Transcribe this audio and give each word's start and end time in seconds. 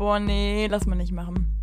Boah, 0.00 0.18
nee, 0.18 0.66
lass 0.66 0.86
mal 0.86 0.96
nicht 0.96 1.12
machen. 1.12 1.54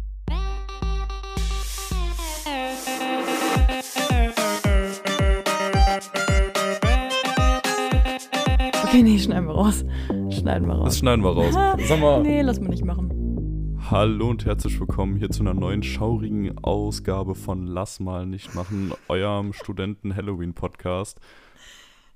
Okay, 8.84 9.02
nee, 9.02 9.18
schneiden 9.18 9.48
wir 9.48 9.56
raus. 9.56 9.84
Schneiden 10.30 10.68
wir 10.68 10.76
raus. 10.76 10.86
Das 10.86 11.00
schneiden 11.00 11.24
wir 11.24 11.32
raus. 11.32 11.52
Sag 11.88 12.00
mal. 12.00 12.22
Nee, 12.22 12.44
lass 12.44 12.60
mal 12.60 12.70
nicht 12.70 12.86
machen. 12.86 13.80
Hallo 13.90 14.30
und 14.30 14.46
herzlich 14.46 14.80
willkommen 14.80 15.16
hier 15.16 15.32
zu 15.32 15.42
einer 15.42 15.56
neuen 15.56 15.82
schaurigen 15.82 16.60
Ausgabe 16.60 17.34
von 17.34 17.66
Lass 17.66 18.00
mal 18.00 18.28
nicht 18.28 18.54
machen, 18.54 18.94
eurem 19.08 19.52
Studenten-Halloween-Podcast. 19.52 21.20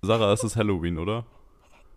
Sarah, 0.04 0.34
es 0.34 0.44
ist 0.44 0.56
Halloween, 0.56 1.00
oder? 1.00 1.26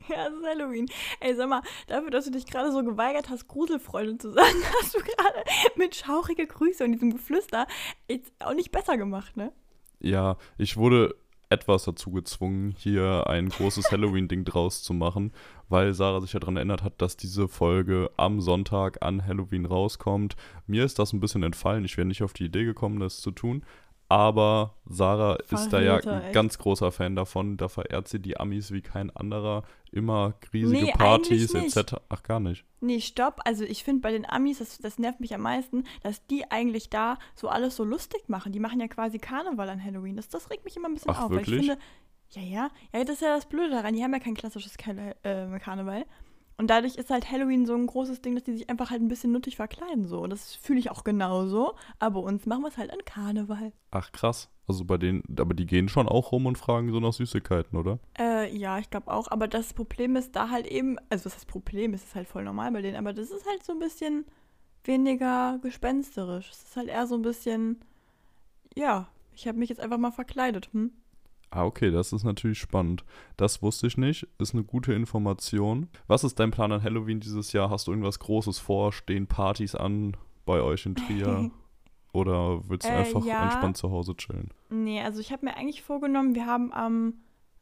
Ja, 0.09 0.27
es 0.27 0.35
ist 0.35 0.45
Halloween. 0.45 0.87
Ey, 1.21 1.35
sag 1.35 1.49
mal, 1.49 1.63
dafür, 1.87 2.11
dass 2.11 2.27
du 2.27 2.31
dich 2.31 2.47
gerade 2.47 2.73
so 2.73 2.83
geweigert 2.83 3.29
hast, 3.31 3.49
Gruselfreundin 3.49 4.21
zu 4.21 4.31
sagen, 4.31 4.57
hast 4.81 4.95
du 4.95 4.99
gerade 4.99 5.45
mit 5.77 5.95
schaurige 5.95 6.47
Grüße 6.47 6.85
und 6.85 6.93
diesem 6.93 7.13
Geflüster 7.13 7.67
jetzt 8.09 8.33
auch 8.41 8.55
nicht 8.55 8.71
besser 8.71 8.97
gemacht, 8.97 9.37
ne? 9.37 9.53
Ja, 10.01 10.37
ich 10.59 10.77
wurde 10.77 11.15
etwas 11.51 11.85
dazu 11.85 12.11
gezwungen, 12.11 12.75
hier 12.77 13.27
ein 13.29 13.49
großes 13.49 13.91
Halloween-Ding 13.91 14.45
draus 14.45 14.83
zu 14.83 14.93
machen, 14.93 15.33
weil 15.69 15.95
Sarah 15.95 16.21
sich 16.21 16.33
ja 16.33 16.41
daran 16.41 16.57
erinnert 16.57 16.83
hat, 16.83 17.01
dass 17.01 17.17
diese 17.17 17.49
Folge 17.49 18.11
am 18.17 18.41
Sonntag 18.41 19.03
an 19.03 19.25
Halloween 19.25 19.65
rauskommt. 19.65 20.37
Mir 20.67 20.85
ist 20.85 20.99
das 20.99 21.13
ein 21.13 21.21
bisschen 21.21 21.43
entfallen. 21.43 21.85
Ich 21.85 21.97
wäre 21.97 22.07
nicht 22.07 22.23
auf 22.23 22.33
die 22.33 22.47
Idee 22.47 22.65
gekommen, 22.65 22.99
das 23.01 23.21
zu 23.21 23.31
tun. 23.31 23.65
Aber 24.09 24.75
Sarah 24.87 25.37
ist 25.51 25.71
da 25.71 25.81
ja 25.81 25.93
Verräter, 25.95 26.13
ein 26.13 26.23
echt. 26.25 26.35
ganz 26.35 26.59
großer 26.59 26.93
Fan 26.93 27.17
davon. 27.17 27.57
Da 27.57 27.69
verehrt 27.69 28.07
sie 28.09 28.21
die 28.21 28.39
Amis 28.39 28.71
wie 28.71 28.83
kein 28.83 29.11
anderer. 29.11 29.65
Immer 29.91 30.35
riesige 30.53 30.85
Nee, 30.85 30.93
Partys 30.93 31.55
etc. 31.55 31.97
Ach, 32.09 32.23
gar 32.23 32.41
nicht. 32.41 32.65
Nee, 32.81 33.01
stopp. 33.01 33.41
Also 33.45 33.65
ich 33.65 33.83
finde 33.83 34.03
bei 34.03 34.13
den 34.13 34.29
Amis, 34.29 34.59
das, 34.59 34.79
das 34.79 34.99
nervt 34.99 35.21
mich 35.21 35.35
am 35.35 35.41
meisten, 35.41 35.85
dass 36.03 36.27
die 36.27 36.51
eigentlich 36.51 36.91
da 36.91 37.19
so 37.35 37.49
alles 37.49 37.77
so 37.77 37.85
lustig 37.85 38.29
machen. 38.29 38.53
Die 38.53 38.61
machen 38.61 38.81
ja 38.81 38.89
quasi 38.89 39.19
Karneval 39.19 39.69
an 39.71 39.83
Halloween. 39.83 40.17
Das, 40.17 40.29
das 40.29 40.51
regt 40.51 40.65
mich 40.65 40.77
immer 40.77 40.89
ein 40.89 40.95
bisschen 40.95 41.13
Ach, 41.13 41.25
auf. 41.25 41.31
Weil 41.31 41.39
wirklich? 41.39 41.61
ich 41.61 41.67
finde, 41.67 41.79
ja, 42.31 42.43
ja, 42.43 42.71
ja, 42.93 43.05
das 43.05 43.17
ist 43.17 43.23
ja 43.23 43.35
das 43.35 43.47
Blöde 43.47 43.71
daran. 43.71 43.95
Die 43.95 44.03
haben 44.03 44.13
ja 44.13 44.19
kein 44.19 44.35
klassisches 44.35 44.77
Kal 44.77 45.15
äh, 45.23 45.59
Karneval. 45.61 46.05
Und 46.57 46.69
dadurch 46.69 46.97
ist 46.97 47.11
halt 47.11 47.31
Halloween 47.31 47.67
so 47.67 47.75
ein 47.75 47.87
großes 47.87 48.23
Ding, 48.23 48.35
dass 48.35 48.45
die 48.45 48.53
sich 48.53 48.71
einfach 48.71 48.91
halt 48.91 49.03
ein 49.03 49.09
bisschen 49.09 49.33
nuttig 49.33 49.57
verkleiden. 49.57 50.07
So. 50.07 50.21
Und 50.21 50.31
das 50.31 50.55
fühle 50.55 50.79
ich 50.79 50.91
auch 50.91 51.03
genauso. 51.03 51.75
Aber 51.99 52.21
uns 52.21 52.47
machen 52.47 52.63
wir 52.63 52.69
es 52.69 52.79
halt 52.79 52.93
an 52.93 53.05
Karneval. 53.05 53.73
Ach, 53.91 54.13
krass. 54.13 54.51
Also 54.67 54.85
bei 54.85 54.97
denen, 54.97 55.23
aber 55.39 55.53
die 55.53 55.67
gehen 55.67 55.89
schon 55.89 56.09
auch 56.09 56.33
rum 56.33 56.47
und 56.47 56.57
fragen 56.57 56.91
so 56.91 57.01
nach 57.01 57.13
Süßigkeiten, 57.13 57.77
oder? 57.77 57.99
Äh, 58.19 58.57
ja, 58.57 58.79
ich 58.79 58.89
glaube 58.89 59.13
auch. 59.13 59.31
Aber 59.31 59.49
das 59.49 59.75
Problem 59.75 60.17
ist 60.17 60.37
da 60.37 60.49
halt 60.49 60.67
eben, 60.67 60.97
also 61.11 61.27
was 61.27 61.35
ist 61.35 61.43
das 61.43 61.47
Problem? 61.47 61.93
Es 61.93 62.05
ist 62.05 62.15
halt 62.15 62.29
voll 62.29 62.45
normal 62.45 62.73
bei 62.73 62.83
denen, 62.83 62.97
aber 62.97 63.13
das 63.13 63.31
ist 63.31 63.47
halt 63.47 63.63
so 63.65 63.73
ein 63.73 63.79
bisschen 63.79 64.25
weniger 64.85 65.59
gespensterisch. 65.61 66.51
Es 66.51 66.63
ist 66.63 66.77
halt 66.77 66.89
eher 66.89 67.07
so 67.07 67.15
ein 67.17 67.23
bisschen, 67.23 67.81
ja, 68.75 69.09
ich 69.35 69.49
habe 69.49 69.59
mich 69.59 69.69
jetzt 69.69 69.81
einfach 69.81 69.99
mal 69.99 70.13
verkleidet. 70.13 70.71
Hm? 70.73 70.93
Ah, 71.55 71.65
okay, 71.65 71.91
das 71.91 72.13
ist 72.13 72.25
natürlich 72.25 72.59
spannend. 72.59 73.05
Das 73.37 73.63
wusste 73.63 73.87
ich 73.87 73.97
nicht. 73.97 74.27
Ist 74.39 74.55
eine 74.55 74.65
gute 74.65 74.93
Information. 74.93 75.89
Was 76.09 76.25
ist 76.25 76.41
dein 76.41 76.51
Plan 76.51 76.73
an 76.73 76.83
Halloween 76.83 77.21
dieses 77.21 77.53
Jahr? 77.53 77.71
Hast 77.71 77.87
du 77.87 77.93
irgendwas 77.93 78.19
Großes 78.19 78.59
vor? 78.59 78.93
Stehen 78.93 79.27
Partys 79.29 79.75
an 79.75 80.17
bei 80.45 80.61
euch 80.61 80.85
in 80.87 80.97
Trier? 80.97 81.51
Oder 82.13 82.69
willst 82.69 82.87
du 82.87 82.93
Äh, 82.93 82.97
einfach 82.97 83.25
ja. 83.25 83.45
entspannt 83.45 83.77
zu 83.77 83.91
Hause 83.91 84.17
chillen? 84.17 84.51
Nee, 84.71 85.01
also 85.01 85.21
ich 85.21 85.33
habe 85.33 85.45
mir 85.45 85.57
eigentlich 85.57 85.83
vorgenommen, 85.83 86.35
wir 86.35 86.47
haben 86.47 86.73
am 86.73 87.15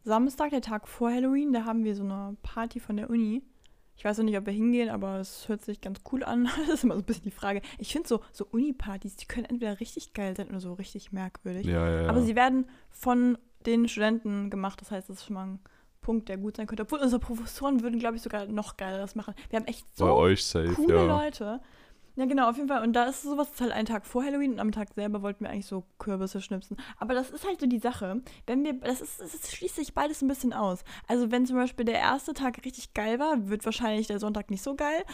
Samstag, 0.04 0.50
der 0.50 0.60
Tag 0.62 0.88
vor 0.88 1.10
Halloween, 1.10 1.52
da 1.52 1.64
haben 1.64 1.84
wir 1.84 1.94
so 1.94 2.02
eine 2.02 2.36
Party 2.42 2.80
von 2.80 2.96
der 2.96 3.08
Uni. 3.08 3.42
Ich 3.96 4.04
weiß 4.04 4.18
noch 4.18 4.24
nicht, 4.24 4.36
ob 4.38 4.46
wir 4.46 4.52
hingehen, 4.52 4.88
aber 4.88 5.20
es 5.20 5.48
hört 5.48 5.62
sich 5.62 5.80
ganz 5.80 6.00
cool 6.10 6.24
an. 6.24 6.48
Das 6.66 6.68
ist 6.76 6.84
immer 6.84 6.94
so 6.94 7.00
ein 7.00 7.06
bisschen 7.06 7.24
die 7.24 7.30
Frage. 7.30 7.62
Ich 7.78 7.92
finde 7.92 8.08
so, 8.08 8.20
so 8.32 8.46
Uni-Partys, 8.50 9.16
die 9.16 9.26
können 9.26 9.44
entweder 9.44 9.80
richtig 9.80 10.12
geil 10.12 10.34
sein 10.36 10.48
oder 10.48 10.60
so 10.60 10.72
richtig 10.74 11.12
merkwürdig. 11.12 11.66
Ja, 11.66 11.88
ja, 11.88 12.02
ja. 12.02 12.08
Aber 12.08 12.22
sie 12.22 12.34
werden 12.34 12.66
von 12.90 13.38
den 13.66 13.88
Studenten 13.88 14.50
gemacht. 14.50 14.80
Das 14.80 14.90
heißt, 14.90 15.08
das 15.08 15.18
ist 15.18 15.24
schon 15.26 15.34
mal 15.34 15.46
ein 15.46 15.60
Punkt, 16.00 16.28
der 16.28 16.36
gut 16.36 16.56
sein 16.56 16.66
könnte. 16.66 16.82
Obwohl 16.82 16.98
unsere 16.98 17.20
Professoren 17.20 17.82
würden, 17.82 17.98
glaube 17.98 18.16
ich, 18.16 18.22
sogar 18.22 18.46
noch 18.46 18.76
geileres 18.76 19.14
machen. 19.14 19.34
Wir 19.50 19.58
haben 19.58 19.66
echt 19.66 19.84
so 19.96 20.06
coole 20.74 20.96
ja. 20.96 21.04
Leute. 21.04 21.60
Ja, 22.14 22.26
genau, 22.26 22.50
auf 22.50 22.56
jeden 22.56 22.68
Fall. 22.68 22.82
Und 22.82 22.92
da 22.92 23.04
ist 23.04 23.22
sowas 23.22 23.50
ist 23.50 23.60
halt 23.62 23.72
ein 23.72 23.86
Tag 23.86 24.04
vor 24.04 24.22
Halloween 24.22 24.52
und 24.52 24.60
am 24.60 24.70
Tag 24.70 24.92
selber 24.94 25.22
wollten 25.22 25.44
wir 25.44 25.50
eigentlich 25.50 25.64
so 25.64 25.84
Kürbisse 25.98 26.42
schnipsen. 26.42 26.76
Aber 26.98 27.14
das 27.14 27.30
ist 27.30 27.46
halt 27.46 27.58
so 27.58 27.66
die 27.66 27.78
Sache. 27.78 28.20
Wenn 28.46 28.64
wir, 28.64 28.74
das 28.74 29.00
ist, 29.00 29.20
es 29.20 29.50
schließt 29.50 29.76
sich 29.76 29.94
beides 29.94 30.20
ein 30.20 30.28
bisschen 30.28 30.52
aus. 30.52 30.84
Also 31.08 31.30
wenn 31.30 31.46
zum 31.46 31.56
Beispiel 31.56 31.86
der 31.86 31.98
erste 31.98 32.34
Tag 32.34 32.62
richtig 32.66 32.92
geil 32.92 33.18
war, 33.18 33.48
wird 33.48 33.64
wahrscheinlich 33.64 34.08
der 34.08 34.18
Sonntag 34.18 34.50
nicht 34.50 34.62
so 34.62 34.74
geil. 34.74 35.04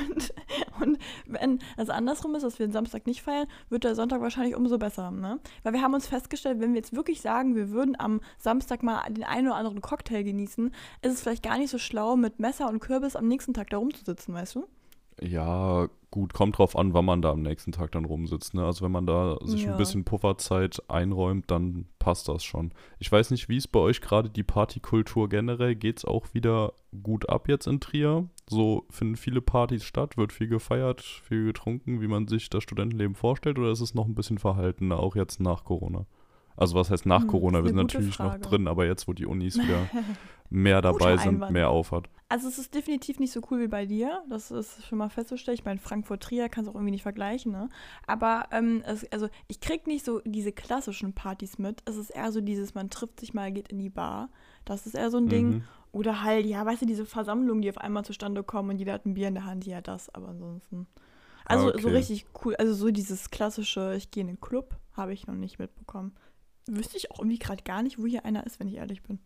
Und, 0.00 0.34
und 0.80 0.98
wenn 1.26 1.58
das 1.76 1.90
andersrum 1.90 2.34
ist, 2.34 2.42
dass 2.42 2.58
wir 2.58 2.66
den 2.66 2.72
Samstag 2.72 3.06
nicht 3.06 3.22
feiern, 3.22 3.46
wird 3.68 3.84
der 3.84 3.94
Sonntag 3.94 4.20
wahrscheinlich 4.20 4.54
umso 4.54 4.78
besser. 4.78 5.10
Ne? 5.10 5.40
Weil 5.62 5.72
wir 5.72 5.82
haben 5.82 5.94
uns 5.94 6.06
festgestellt, 6.06 6.60
wenn 6.60 6.72
wir 6.72 6.80
jetzt 6.80 6.94
wirklich 6.94 7.20
sagen, 7.20 7.54
wir 7.54 7.70
würden 7.70 7.98
am 7.98 8.20
Samstag 8.38 8.82
mal 8.82 9.02
den 9.10 9.24
einen 9.24 9.48
oder 9.48 9.56
anderen 9.56 9.80
Cocktail 9.80 10.22
genießen, 10.22 10.72
ist 11.02 11.12
es 11.12 11.22
vielleicht 11.22 11.42
gar 11.42 11.58
nicht 11.58 11.70
so 11.70 11.78
schlau, 11.78 12.16
mit 12.16 12.40
Messer 12.40 12.68
und 12.68 12.80
Kürbis 12.80 13.16
am 13.16 13.28
nächsten 13.28 13.54
Tag 13.54 13.70
da 13.70 13.78
rumzusitzen, 13.78 14.34
weißt 14.34 14.56
du? 14.56 14.66
Ja, 15.22 15.88
gut, 16.10 16.32
kommt 16.32 16.58
drauf 16.58 16.76
an, 16.76 16.94
wann 16.94 17.04
man 17.04 17.20
da 17.22 17.30
am 17.30 17.42
nächsten 17.42 17.72
Tag 17.72 17.92
dann 17.92 18.04
rumsitzt. 18.04 18.54
Ne? 18.54 18.64
Also 18.64 18.84
wenn 18.84 18.92
man 18.92 19.06
da 19.06 19.36
sich 19.44 19.64
Ja. 19.64 19.72
ein 19.72 19.76
bisschen 19.76 20.04
Pufferzeit 20.04 20.82
einräumt, 20.88 21.50
dann 21.50 21.86
passt 21.98 22.28
das 22.28 22.42
schon. 22.42 22.72
Ich 22.98 23.12
weiß 23.12 23.30
nicht, 23.30 23.48
wie 23.48 23.56
ist 23.58 23.68
bei 23.68 23.80
euch 23.80 24.00
gerade 24.00 24.30
die 24.30 24.42
Partykultur 24.42 25.28
generell? 25.28 25.74
Geht's 25.74 26.04
auch 26.04 26.32
wieder 26.32 26.72
gut 27.02 27.28
ab 27.28 27.48
jetzt 27.48 27.66
in 27.66 27.80
Trier? 27.80 28.28
So 28.48 28.86
finden 28.90 29.16
viele 29.16 29.40
Partys 29.42 29.84
statt, 29.84 30.16
wird 30.16 30.32
viel 30.32 30.48
gefeiert, 30.48 31.02
viel 31.02 31.44
getrunken, 31.44 32.00
wie 32.00 32.08
man 32.08 32.26
sich 32.26 32.48
das 32.50 32.62
Studentenleben 32.64 33.14
vorstellt, 33.14 33.58
oder 33.58 33.70
ist 33.70 33.80
es 33.80 33.94
noch 33.94 34.06
ein 34.06 34.14
bisschen 34.14 34.38
verhaltener, 34.38 34.98
auch 34.98 35.14
jetzt 35.16 35.38
nach 35.38 35.64
Corona? 35.64 36.06
Also 36.60 36.74
was 36.76 36.90
heißt 36.90 37.06
nach 37.06 37.22
Hm, 37.22 37.28
Corona? 37.28 37.62
Wir 37.62 37.70
sind 37.70 37.76
natürlich 37.76 38.16
Frage. 38.16 38.44
noch 38.44 38.48
drin, 38.50 38.68
aber 38.68 38.86
jetzt, 38.86 39.08
wo 39.08 39.12
die 39.12 39.26
Unis 39.26 39.56
wieder 39.62 39.90
mehr 40.50 40.82
dabei 40.82 41.16
sind, 41.16 41.50
mehr 41.50 41.70
aufhat. 41.70 42.08
Also 42.28 42.46
es 42.46 42.58
ist 42.58 42.74
definitiv 42.74 43.18
nicht 43.18 43.32
so 43.32 43.40
cool 43.50 43.60
wie 43.60 43.66
bei 43.68 43.86
dir. 43.86 44.22
Das 44.28 44.52
ist 44.52 44.86
schon 44.86 44.98
mal 44.98 45.08
festzustellen. 45.08 45.56
Ich 45.58 45.64
meine, 45.64 45.80
Frankfurt-Trier 45.80 46.48
kannst 46.48 46.68
du 46.68 46.70
auch 46.70 46.76
irgendwie 46.76 46.92
nicht 46.92 47.02
vergleichen, 47.02 47.50
ne? 47.50 47.68
Aber 48.06 48.44
ähm, 48.52 48.82
es, 48.86 49.10
also 49.12 49.28
ich 49.48 49.60
krieg 49.60 49.88
nicht 49.88 50.04
so 50.04 50.20
diese 50.24 50.52
klassischen 50.52 51.12
Partys 51.12 51.58
mit. 51.58 51.82
Es 51.86 51.96
ist 51.96 52.10
eher 52.10 52.30
so 52.30 52.40
dieses, 52.40 52.74
man 52.74 52.88
trifft 52.88 53.18
sich 53.18 53.34
mal, 53.34 53.50
geht 53.50 53.68
in 53.72 53.80
die 53.80 53.90
Bar. 53.90 54.30
Das 54.64 54.86
ist 54.86 54.94
eher 54.94 55.10
so 55.10 55.18
ein 55.18 55.28
Ding. 55.28 55.56
Mhm. 55.56 55.64
Oder 55.92 56.22
halt, 56.22 56.46
ja, 56.46 56.64
weißt 56.64 56.82
du, 56.82 56.86
diese 56.86 57.04
Versammlungen, 57.04 57.62
die 57.62 57.70
auf 57.70 57.78
einmal 57.78 58.04
zustande 58.04 58.44
kommen 58.44 58.70
und 58.70 58.78
jeder 58.78 58.92
hat 58.92 59.06
ein 59.06 59.14
Bier 59.14 59.26
in 59.26 59.34
der 59.34 59.44
Hand, 59.44 59.66
ja, 59.66 59.80
das, 59.80 60.08
aber 60.14 60.28
ansonsten. 60.28 60.86
Also 61.44 61.76
so 61.76 61.88
Okay. 61.88 61.92
richtig 61.96 62.26
cool. 62.44 62.54
Also 62.56 62.74
so 62.74 62.90
dieses 62.92 63.30
klassische, 63.30 63.94
ich 63.96 64.10
gehe 64.12 64.20
in 64.20 64.28
den 64.28 64.40
Club, 64.40 64.76
habe 64.92 65.12
ich 65.12 65.26
noch 65.26 65.34
nicht 65.34 65.58
mitbekommen. 65.58 66.14
Wüsste 66.66 66.96
ich 66.96 67.10
auch 67.10 67.18
irgendwie 67.20 67.38
gerade 67.38 67.62
gar 67.62 67.82
nicht, 67.82 67.98
wo 67.98 68.06
hier 68.06 68.24
einer 68.24 68.44
ist, 68.46 68.60
wenn 68.60 68.68
ich 68.68 68.76
ehrlich 68.76 69.02
bin. 69.02 69.18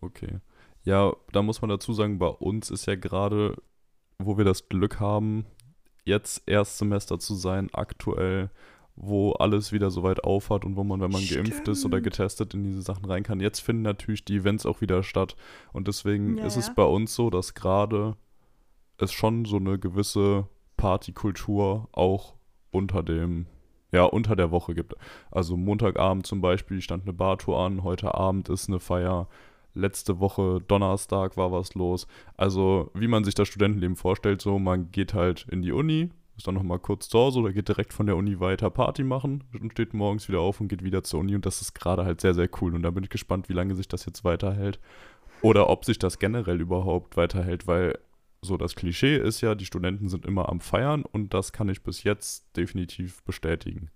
Okay. 0.00 0.38
Ja, 0.84 1.12
da 1.32 1.42
muss 1.42 1.60
man 1.62 1.70
dazu 1.70 1.92
sagen, 1.92 2.18
bei 2.18 2.26
uns 2.28 2.70
ist 2.70 2.86
ja 2.86 2.96
gerade, 2.96 3.56
wo 4.18 4.36
wir 4.36 4.44
das 4.44 4.68
Glück 4.68 4.98
haben, 5.00 5.46
jetzt 6.04 6.42
Erstsemester 6.46 7.18
zu 7.20 7.34
sein, 7.34 7.70
aktuell, 7.72 8.50
wo 8.96 9.32
alles 9.32 9.72
wieder 9.72 9.90
so 9.90 10.02
weit 10.02 10.24
aufhat 10.24 10.64
und 10.64 10.76
wo 10.76 10.84
man, 10.84 11.00
wenn 11.00 11.10
man 11.10 11.26
geimpft 11.26 11.68
ist 11.68 11.84
oder 11.84 11.98
Stimmt. 11.98 12.04
getestet, 12.04 12.54
in 12.54 12.64
diese 12.64 12.82
Sachen 12.82 13.04
rein 13.06 13.22
kann. 13.22 13.40
Jetzt 13.40 13.60
finden 13.60 13.82
natürlich 13.82 14.24
die 14.24 14.36
Events 14.36 14.66
auch 14.66 14.80
wieder 14.80 15.02
statt. 15.02 15.36
Und 15.72 15.88
deswegen 15.88 16.36
Ja, 16.38 16.44
ist 16.46 16.56
ja. 16.56 16.60
es 16.60 16.74
bei 16.74 16.84
uns 16.84 17.14
so, 17.14 17.30
dass 17.30 17.54
gerade 17.54 18.16
es 18.98 19.12
schon 19.12 19.44
so 19.44 19.56
eine 19.56 19.78
gewisse 19.78 20.48
Partykultur 20.76 21.88
auch 21.92 22.34
unter 22.70 23.02
dem, 23.02 23.46
ja, 23.92 24.04
unter 24.04 24.34
der 24.34 24.50
Woche 24.50 24.74
gibt. 24.74 24.94
Also 25.30 25.56
Montagabend 25.56 26.26
zum 26.26 26.40
Beispiel 26.40 26.80
stand 26.80 27.04
eine 27.04 27.12
Bartour 27.12 27.60
an, 27.60 27.84
heute 27.84 28.14
Abend 28.14 28.48
ist 28.48 28.68
eine 28.68 28.80
Feier, 28.80 29.28
letzte 29.74 30.18
Woche 30.18 30.60
Donnerstag 30.66 31.36
war 31.36 31.52
was 31.52 31.74
los. 31.74 32.06
Also 32.36 32.90
wie 32.94 33.08
man 33.08 33.24
sich 33.24 33.34
das 33.34 33.48
Studentenleben 33.48 33.96
vorstellt, 33.96 34.42
so 34.42 34.58
man 34.58 34.90
geht 34.90 35.14
halt 35.14 35.46
in 35.50 35.62
die 35.62 35.72
Uni, 35.72 36.10
ist 36.36 36.46
dann 36.46 36.54
nochmal 36.54 36.78
kurz 36.78 37.08
zu 37.08 37.18
Hause 37.18 37.40
oder 37.40 37.52
geht 37.52 37.68
direkt 37.68 37.92
von 37.92 38.06
der 38.06 38.16
Uni 38.16 38.40
weiter 38.40 38.70
Party 38.70 39.04
machen 39.04 39.44
und 39.60 39.72
steht 39.72 39.94
morgens 39.94 40.28
wieder 40.28 40.40
auf 40.40 40.60
und 40.60 40.68
geht 40.68 40.82
wieder 40.82 41.04
zur 41.04 41.20
Uni 41.20 41.34
und 41.34 41.44
das 41.46 41.60
ist 41.60 41.74
gerade 41.74 42.04
halt 42.04 42.20
sehr, 42.20 42.34
sehr 42.34 42.48
cool 42.60 42.74
und 42.74 42.82
da 42.82 42.90
bin 42.90 43.04
ich 43.04 43.10
gespannt, 43.10 43.48
wie 43.48 43.54
lange 43.54 43.74
sich 43.74 43.88
das 43.88 44.06
jetzt 44.06 44.24
weiterhält 44.24 44.80
oder 45.42 45.68
ob 45.68 45.84
sich 45.84 45.98
das 45.98 46.18
generell 46.18 46.60
überhaupt 46.60 47.16
weiterhält, 47.16 47.66
weil 47.66 47.98
so 48.44 48.56
das 48.56 48.74
Klischee 48.74 49.16
ist 49.16 49.40
ja, 49.40 49.54
die 49.54 49.64
Studenten 49.66 50.08
sind 50.08 50.26
immer 50.26 50.48
am 50.48 50.60
Feiern 50.60 51.04
und 51.04 51.32
das 51.32 51.52
kann 51.52 51.68
ich 51.68 51.82
bis 51.82 52.02
jetzt 52.02 52.56
definitiv 52.56 53.22
bestätigen. 53.24 53.90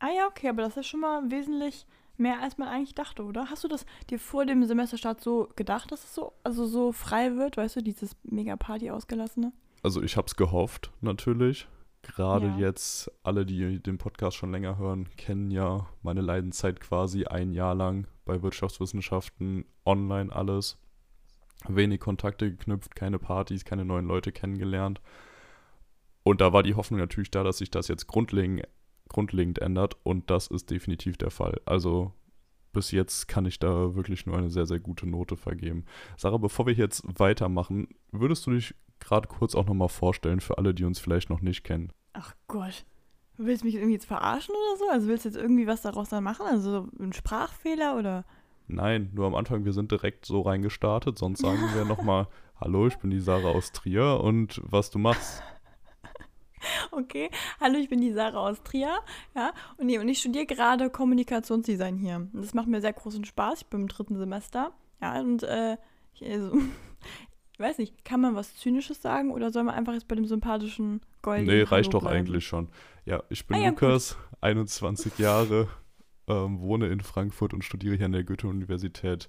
Ah 0.00 0.08
ja, 0.16 0.26
okay, 0.26 0.48
aber 0.48 0.62
das 0.62 0.76
ist 0.76 0.86
schon 0.86 1.00
mal 1.00 1.30
wesentlich 1.30 1.86
mehr, 2.16 2.40
als 2.40 2.58
man 2.58 2.68
eigentlich 2.68 2.94
dachte, 2.94 3.22
oder? 3.24 3.50
Hast 3.50 3.64
du 3.64 3.68
das 3.68 3.86
dir 4.10 4.18
vor 4.18 4.46
dem 4.46 4.64
Semesterstart 4.64 5.20
so 5.22 5.48
gedacht, 5.56 5.92
dass 5.92 6.04
es 6.04 6.14
so, 6.14 6.32
also 6.42 6.66
so 6.66 6.92
frei 6.92 7.36
wird, 7.36 7.56
weißt 7.56 7.76
du, 7.76 7.82
dieses 7.82 8.16
mega 8.24 8.56
Party 8.56 8.90
ausgelassene? 8.90 9.52
Also 9.82 10.02
ich 10.02 10.16
habe 10.16 10.26
es 10.26 10.36
gehofft, 10.36 10.90
natürlich. 11.00 11.66
Gerade 12.02 12.46
Ja. 12.46 12.58
jetzt, 12.58 13.10
alle, 13.22 13.44
die 13.44 13.78
den 13.82 13.98
Podcast 13.98 14.36
schon 14.36 14.52
länger 14.52 14.78
hören, 14.78 15.08
kennen 15.16 15.50
ja 15.50 15.86
meine 16.02 16.22
Leidenszeit 16.22 16.80
quasi 16.80 17.24
ein 17.26 17.52
Jahr 17.52 17.74
lang 17.74 18.06
bei 18.24 18.42
Wirtschaftswissenschaften, 18.42 19.64
online 19.84 20.34
alles. 20.34 20.78
Wenig 21.68 22.00
Kontakte 22.00 22.50
geknüpft, 22.50 22.94
keine 22.94 23.18
Partys, 23.18 23.64
keine 23.64 23.84
neuen 23.84 24.06
Leute 24.06 24.32
kennengelernt. 24.32 25.00
Und 26.22 26.40
da 26.40 26.52
war 26.52 26.62
die 26.62 26.74
Hoffnung 26.74 27.00
natürlich 27.00 27.30
da, 27.30 27.42
dass 27.42 27.58
sich 27.58 27.70
das 27.70 27.88
jetzt 27.88 28.06
grundlegend, 28.06 28.66
grundlegend 29.08 29.58
ändert 29.58 29.96
und 30.02 30.30
das 30.30 30.46
ist 30.46 30.70
definitiv 30.70 31.16
der 31.16 31.30
Fall. 31.30 31.60
Also 31.64 32.12
bis 32.72 32.92
jetzt 32.92 33.26
kann 33.26 33.46
ich 33.46 33.58
da 33.58 33.94
wirklich 33.94 34.26
nur 34.26 34.36
eine 34.36 34.50
sehr, 34.50 34.66
sehr 34.66 34.78
gute 34.78 35.06
Note 35.08 35.36
vergeben. 35.36 35.84
Sarah, 36.16 36.38
bevor 36.38 36.66
wir 36.66 36.74
jetzt 36.74 37.02
weitermachen, 37.18 37.88
würdest 38.12 38.46
du 38.46 38.52
dich 38.52 38.74
gerade 39.00 39.28
kurz 39.28 39.54
auch 39.54 39.66
nochmal 39.66 39.88
vorstellen 39.88 40.40
für 40.40 40.58
alle, 40.58 40.74
die 40.74 40.84
uns 40.84 41.00
vielleicht 41.00 41.30
noch 41.30 41.40
nicht 41.40 41.64
kennen? 41.64 41.92
Ach 42.12 42.34
Gott. 42.46 42.84
Du 43.36 43.46
willst 43.46 43.64
mich 43.64 43.74
irgendwie 43.74 43.94
jetzt 43.94 44.06
verarschen 44.06 44.54
oder 44.54 44.78
so? 44.78 44.84
Also 44.90 45.08
willst 45.08 45.24
du 45.24 45.30
jetzt 45.30 45.38
irgendwie 45.38 45.66
was 45.66 45.82
daraus 45.82 46.10
dann 46.10 46.22
machen? 46.22 46.46
Also 46.46 46.88
ein 46.98 47.12
Sprachfehler 47.12 47.96
oder? 47.96 48.24
Nein, 48.72 49.10
nur 49.12 49.26
am 49.26 49.34
Anfang, 49.34 49.64
wir 49.64 49.72
sind 49.72 49.90
direkt 49.90 50.24
so 50.24 50.42
reingestartet, 50.42 51.18
sonst 51.18 51.40
sagen 51.40 51.60
wir 51.74 51.84
nochmal, 51.84 52.28
hallo, 52.60 52.86
ich 52.86 52.96
bin 52.98 53.10
die 53.10 53.20
Sarah 53.20 53.50
aus 53.50 53.72
Trier 53.72 54.20
und 54.22 54.60
was 54.64 54.90
du 54.90 54.98
machst. 54.98 55.42
Okay, 56.90 57.30
hallo, 57.58 57.78
ich 57.78 57.88
bin 57.88 58.02
die 58.02 58.12
Sarah 58.12 58.48
aus 58.48 58.62
Trier, 58.62 58.98
ja, 59.34 59.52
und, 59.78 59.86
nee, 59.86 59.98
und 59.98 60.08
ich 60.08 60.20
studiere 60.20 60.44
gerade 60.44 60.90
Kommunikationsdesign 60.90 61.96
hier. 61.96 62.16
Und 62.16 62.34
das 62.34 62.52
macht 62.52 62.68
mir 62.68 62.82
sehr 62.82 62.92
großen 62.92 63.24
Spaß, 63.24 63.62
ich 63.62 63.66
bin 63.68 63.82
im 63.82 63.88
dritten 63.88 64.18
Semester, 64.18 64.72
ja, 65.00 65.18
und 65.20 65.42
äh, 65.42 65.78
ich, 66.14 66.30
also, 66.30 66.52
ich 67.52 67.58
weiß 67.58 67.78
nicht, 67.78 68.04
kann 68.04 68.20
man 68.20 68.34
was 68.34 68.56
Zynisches 68.56 69.00
sagen 69.00 69.32
oder 69.32 69.50
soll 69.50 69.64
man 69.64 69.74
einfach 69.74 69.94
jetzt 69.94 70.06
bei 70.06 70.14
dem 70.14 70.26
sympathischen 70.26 71.00
Gold? 71.22 71.46
Nee, 71.46 71.62
reicht 71.62 71.94
doch 71.94 72.04
eigentlich 72.04 72.46
schon. 72.46 72.68
Ja, 73.06 73.22
ich 73.30 73.46
bin 73.46 73.56
ah, 73.56 73.60
ja, 73.60 73.68
Lukas, 73.70 74.16
gut. 74.16 74.42
21 74.42 75.18
Jahre, 75.18 75.68
ähm, 76.30 76.60
wohne 76.60 76.86
in 76.88 77.00
Frankfurt 77.00 77.52
und 77.52 77.64
studiere 77.64 77.96
hier 77.96 78.06
an 78.06 78.12
der 78.12 78.24
Goethe-Universität 78.24 79.28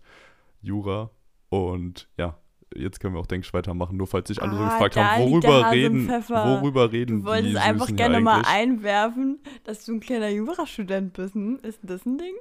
Jura 0.62 1.10
und 1.50 2.08
ja, 2.18 2.38
jetzt 2.76 3.00
können 3.00 3.16
wir 3.16 3.20
auch, 3.20 3.28
denke 3.28 3.46
ich, 3.46 3.54
weitermachen. 3.54 3.98
Nur 3.98 4.08
falls 4.08 4.28
sich 4.28 4.42
alle 4.42 4.54
ah, 4.54 4.58
so 4.58 4.64
gefragt 4.64 4.96
haben, 4.96 5.24
worüber 5.24 5.72
reden, 5.72 6.08
worüber 6.08 6.92
reden 6.92 7.22
Du 7.22 7.26
wolltest 7.26 7.58
einfach 7.58 7.94
gerne 7.96 8.22
mal 8.22 8.44
einwerfen, 8.46 9.40
dass 9.64 9.86
du 9.86 9.94
ein 9.94 10.00
kleiner 10.00 10.30
Jurastudent 10.30 11.14
bist. 11.14 11.36
Hm? 11.36 11.60
Ist 11.64 11.80
das 11.84 12.06
ein 12.06 12.18
Ding? 12.18 12.34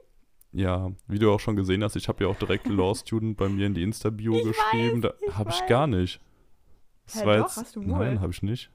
Ja, 0.52 0.90
wie 1.06 1.18
du 1.18 1.32
auch 1.32 1.40
schon 1.40 1.56
gesehen 1.56 1.82
hast, 1.84 1.96
ich 1.96 2.08
habe 2.08 2.24
ja 2.24 2.30
auch 2.30 2.36
direkt 2.36 2.66
Law 2.68 2.94
Student 2.94 3.36
bei 3.36 3.48
mir 3.48 3.66
in 3.66 3.74
die 3.74 3.82
Insta-Bio 3.82 4.32
geschrieben. 4.32 5.02
Weiß, 5.02 5.12
da 5.26 5.38
habe 5.38 5.50
ich 5.50 5.66
gar 5.66 5.86
nicht. 5.86 6.20
Das 7.06 7.22
Hä, 7.22 7.24
doch, 7.24 7.46
jetzt, 7.46 7.56
hast 7.56 7.76
du 7.76 7.80
wohl. 7.80 7.98
Nein, 7.98 8.20
habe 8.20 8.32
ich 8.32 8.42
nicht. 8.42 8.70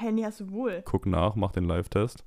Nee, 0.00 0.24
hast 0.24 0.40
du 0.40 0.50
wohl. 0.50 0.82
Guck 0.84 1.06
nach, 1.06 1.36
mach 1.36 1.52
den 1.52 1.64
Live-Test. 1.64 2.24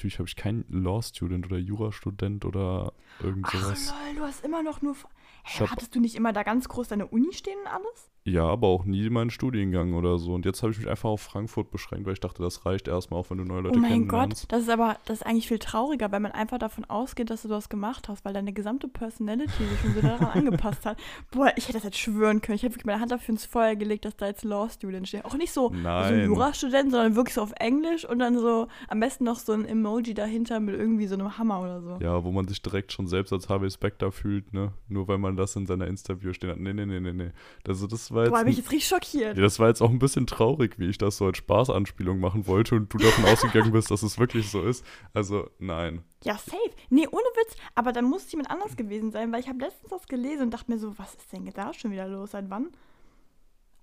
Natürlich 0.00 0.18
habe 0.18 0.28
ich 0.30 0.36
keinen 0.36 0.64
Law-Student 0.70 1.44
oder 1.44 1.58
Jurastudent 1.58 2.46
oder 2.46 2.94
irgend 3.22 3.46
sowas. 3.50 3.92
Ach 3.94 4.06
lol, 4.06 4.14
du 4.14 4.22
hast 4.22 4.42
immer 4.42 4.62
noch 4.62 4.80
nur... 4.80 4.96
Hä, 5.44 5.66
hattest 5.66 5.94
du 5.94 6.00
nicht 6.00 6.14
immer 6.14 6.32
da 6.32 6.42
ganz 6.42 6.70
groß 6.70 6.88
deine 6.88 7.06
Uni 7.06 7.34
stehen 7.34 7.58
und 7.60 7.66
alles? 7.66 8.10
Ja, 8.24 8.44
aber 8.44 8.68
auch 8.68 8.84
nie 8.84 9.08
meinen 9.08 9.30
Studiengang 9.30 9.94
oder 9.94 10.18
so. 10.18 10.34
Und 10.34 10.44
jetzt 10.44 10.62
habe 10.62 10.72
ich 10.72 10.78
mich 10.78 10.88
einfach 10.88 11.08
auf 11.08 11.22
Frankfurt 11.22 11.70
beschränkt, 11.70 12.06
weil 12.06 12.12
ich 12.12 12.20
dachte, 12.20 12.42
das 12.42 12.66
reicht 12.66 12.86
erstmal, 12.86 13.18
auch 13.20 13.30
wenn 13.30 13.38
du 13.38 13.44
neue 13.44 13.62
Leute 13.62 13.80
kennst. 13.80 13.90
Oh 13.90 13.92
mein 13.92 14.08
Gott, 14.08 14.44
das 14.48 14.62
ist 14.62 14.68
aber 14.68 14.98
das 15.06 15.20
ist 15.20 15.26
eigentlich 15.26 15.48
viel 15.48 15.58
trauriger, 15.58 16.12
weil 16.12 16.20
man 16.20 16.32
einfach 16.32 16.58
davon 16.58 16.84
ausgeht, 16.84 17.30
dass 17.30 17.42
du 17.42 17.48
das 17.48 17.70
gemacht 17.70 18.08
hast, 18.08 18.24
weil 18.26 18.34
deine 18.34 18.52
gesamte 18.52 18.88
Personality 18.88 19.64
sich 19.64 19.80
schon 19.80 19.94
so 19.94 20.00
daran 20.02 20.28
angepasst 20.34 20.84
hat. 20.84 20.98
Boah, 21.30 21.52
ich 21.56 21.64
hätte 21.64 21.78
das 21.78 21.84
jetzt 21.84 21.98
schwören 21.98 22.42
können. 22.42 22.56
Ich 22.56 22.62
hätte 22.62 22.74
wirklich 22.74 22.84
meine 22.84 23.00
Hand 23.00 23.10
dafür 23.10 23.32
ins 23.32 23.46
Feuer 23.46 23.74
gelegt, 23.74 24.04
dass 24.04 24.16
da 24.16 24.26
jetzt 24.26 24.44
Law 24.44 24.68
Student 24.68 25.08
steht. 25.08 25.24
Auch 25.24 25.36
nicht 25.36 25.52
so, 25.52 25.72
so 25.74 25.88
ein 25.88 26.26
Jurastudent, 26.26 26.90
sondern 26.90 27.16
wirklich 27.16 27.34
so 27.34 27.40
auf 27.40 27.52
Englisch 27.58 28.04
und 28.04 28.18
dann 28.18 28.38
so 28.38 28.68
am 28.88 29.00
besten 29.00 29.24
noch 29.24 29.36
so 29.36 29.52
ein 29.52 29.64
Emoji 29.64 30.12
dahinter 30.12 30.60
mit 30.60 30.74
irgendwie 30.74 31.06
so 31.06 31.14
einem 31.14 31.38
Hammer 31.38 31.62
oder 31.62 31.80
so. 31.80 31.98
Ja, 32.04 32.22
wo 32.22 32.30
man 32.32 32.46
sich 32.46 32.60
direkt 32.60 32.92
schon 32.92 33.06
selbst 33.06 33.32
als 33.32 33.48
Harvey 33.48 33.70
Specter 33.70 34.12
fühlt, 34.12 34.52
ne? 34.52 34.72
Nur 34.88 35.08
weil 35.08 35.18
man 35.18 35.36
das 35.36 35.56
in 35.56 35.66
seiner 35.66 35.86
Insta-View 35.86 36.34
stehen 36.34 36.50
hat. 36.50 36.58
Nee, 36.58 36.74
nee, 36.74 36.84
nee, 36.84 37.00
nee, 37.00 37.12
nee. 37.12 37.30
Also 37.66 37.86
das 37.86 38.09
war 38.10 38.24
jetzt. 38.24 38.32
Boah, 38.32 38.40
bin 38.40 38.52
ich 38.52 38.58
jetzt 38.58 38.70
richtig 38.70 38.88
schockiert. 38.88 39.36
Ja, 39.36 39.42
das 39.42 39.58
war 39.58 39.68
jetzt 39.68 39.80
auch 39.80 39.90
ein 39.90 39.98
bisschen 39.98 40.26
traurig, 40.26 40.78
wie 40.78 40.88
ich 40.88 40.98
das 40.98 41.16
so 41.16 41.26
als 41.26 41.38
Spaßanspielung 41.38 42.20
machen 42.20 42.46
wollte 42.46 42.74
und 42.74 42.92
du 42.92 42.98
davon 42.98 43.24
ausgegangen 43.24 43.72
bist, 43.72 43.90
dass 43.90 44.02
es 44.02 44.18
wirklich 44.18 44.50
so 44.50 44.62
ist. 44.62 44.84
Also, 45.14 45.50
nein. 45.58 46.02
Ja, 46.22 46.34
safe. 46.34 46.58
Nee, 46.88 47.06
ohne 47.08 47.22
Witz. 47.22 47.56
Aber 47.74 47.92
dann 47.92 48.04
muss 48.04 48.30
jemand 48.30 48.50
anders 48.50 48.76
gewesen 48.76 49.10
sein, 49.10 49.32
weil 49.32 49.40
ich 49.40 49.48
habe 49.48 49.60
letztens 49.60 49.90
das 49.90 50.06
gelesen 50.06 50.42
und 50.42 50.50
dachte 50.54 50.70
mir 50.70 50.78
so, 50.78 50.98
was 50.98 51.14
ist 51.14 51.32
denn 51.32 51.50
da 51.54 51.72
schon 51.72 51.92
wieder 51.92 52.08
los? 52.08 52.32
Seit 52.32 52.50
wann? 52.50 52.68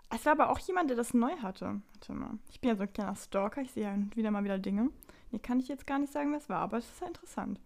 Es 0.09 0.25
war 0.25 0.33
aber 0.33 0.49
auch 0.49 0.59
jemand, 0.59 0.89
der 0.89 0.97
das 0.97 1.13
neu 1.13 1.35
hatte. 1.41 1.81
Warte 1.93 2.13
mal. 2.13 2.37
Ich 2.49 2.61
bin 2.61 2.69
ja 2.69 2.75
so 2.75 2.83
ein 2.83 2.93
kleiner 2.93 3.15
Stalker. 3.15 3.61
Ich 3.61 3.71
sehe 3.71 3.83
ja 3.83 3.97
wieder 4.15 4.31
mal 4.31 4.43
wieder 4.43 4.57
Dinge. 4.57 4.89
Nee, 5.31 5.39
kann 5.39 5.59
ich 5.59 5.67
jetzt 5.67 5.85
gar 5.85 5.99
nicht 5.99 6.13
sagen, 6.13 6.31
wer 6.31 6.37
es 6.37 6.47
war, 6.47 6.59
aber 6.59 6.77
es 6.77 6.85
ist 6.85 7.01
ja 7.01 7.07
interessant. 7.07 7.59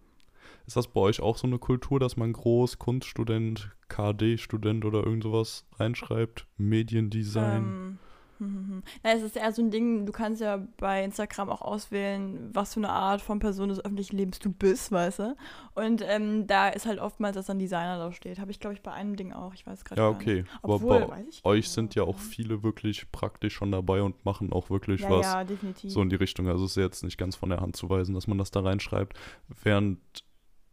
Ist 0.66 0.76
das 0.76 0.88
bei 0.88 1.00
euch 1.00 1.20
auch 1.20 1.36
so 1.36 1.46
eine 1.46 1.58
Kultur, 1.58 2.00
dass 2.00 2.16
man 2.16 2.32
groß 2.32 2.78
Kunststudent, 2.78 3.70
KD-Student 3.88 4.84
oder 4.84 5.04
irgend 5.04 5.24
sowas 5.24 5.66
reinschreibt? 5.78 6.46
Mediendesign? 6.56 7.56
Ähm, 7.56 7.98
hm, 8.42 8.82
Na, 9.04 9.12
es 9.12 9.22
ist 9.22 9.36
eher 9.36 9.52
so 9.52 9.62
ein 9.62 9.70
Ding, 9.70 10.04
du 10.04 10.12
kannst 10.12 10.40
ja 10.40 10.66
bei 10.78 11.04
Instagram 11.04 11.48
auch 11.48 11.62
auswählen, 11.62 12.50
was 12.52 12.74
für 12.74 12.80
eine 12.80 12.90
Art 12.90 13.20
von 13.20 13.38
Person 13.38 13.68
des 13.68 13.84
öffentlichen 13.84 14.16
Lebens 14.16 14.40
du 14.40 14.50
bist, 14.50 14.90
weißt 14.90 15.20
du? 15.20 15.36
Und 15.74 16.02
ähm, 16.04 16.46
da 16.48 16.68
ist 16.68 16.86
halt 16.86 16.98
oftmals, 16.98 17.36
dass 17.36 17.46
dann 17.46 17.60
Designer 17.60 17.98
da 17.98 18.12
steht. 18.12 18.40
Habe 18.40 18.50
ich, 18.50 18.58
glaube 18.58 18.74
ich, 18.74 18.82
bei 18.82 18.92
einem 18.92 19.14
Ding 19.14 19.32
auch. 19.32 19.54
Ich 19.54 19.64
weiß 19.64 19.84
gerade 19.84 20.00
ja, 20.00 20.08
okay. 20.08 20.42
nicht. 20.42 20.50
Aber 20.62 20.74
Obwohl, 20.74 21.06
bei 21.06 21.24
euch 21.44 21.68
sind 21.68 21.94
ja 21.94 22.02
auch 22.02 22.18
viele 22.18 22.64
wirklich 22.64 23.12
praktisch 23.12 23.54
schon 23.54 23.70
dabei 23.70 24.02
und 24.02 24.24
machen 24.24 24.52
auch 24.52 24.70
wirklich 24.70 25.02
ja, 25.02 25.10
was 25.10 25.26
ja, 25.26 25.44
definitiv. 25.44 25.92
so 25.92 26.02
in 26.02 26.10
die 26.10 26.16
Richtung. 26.16 26.48
Also 26.48 26.64
es 26.64 26.72
ist 26.72 26.82
jetzt 26.82 27.04
nicht 27.04 27.18
ganz 27.18 27.36
von 27.36 27.48
der 27.48 27.60
Hand 27.60 27.76
zu 27.76 27.88
weisen, 27.90 28.14
dass 28.14 28.26
man 28.26 28.38
das 28.38 28.50
da 28.50 28.60
reinschreibt. 28.60 29.16
Während 29.62 30.00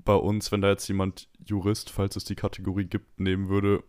bei 0.05 0.15
uns, 0.15 0.51
wenn 0.51 0.61
da 0.61 0.69
jetzt 0.69 0.87
jemand 0.87 1.29
Jurist, 1.45 1.89
falls 1.89 2.15
es 2.15 2.23
die 2.23 2.35
Kategorie 2.35 2.85
gibt, 2.85 3.19
nehmen 3.19 3.49
würde, 3.49 3.83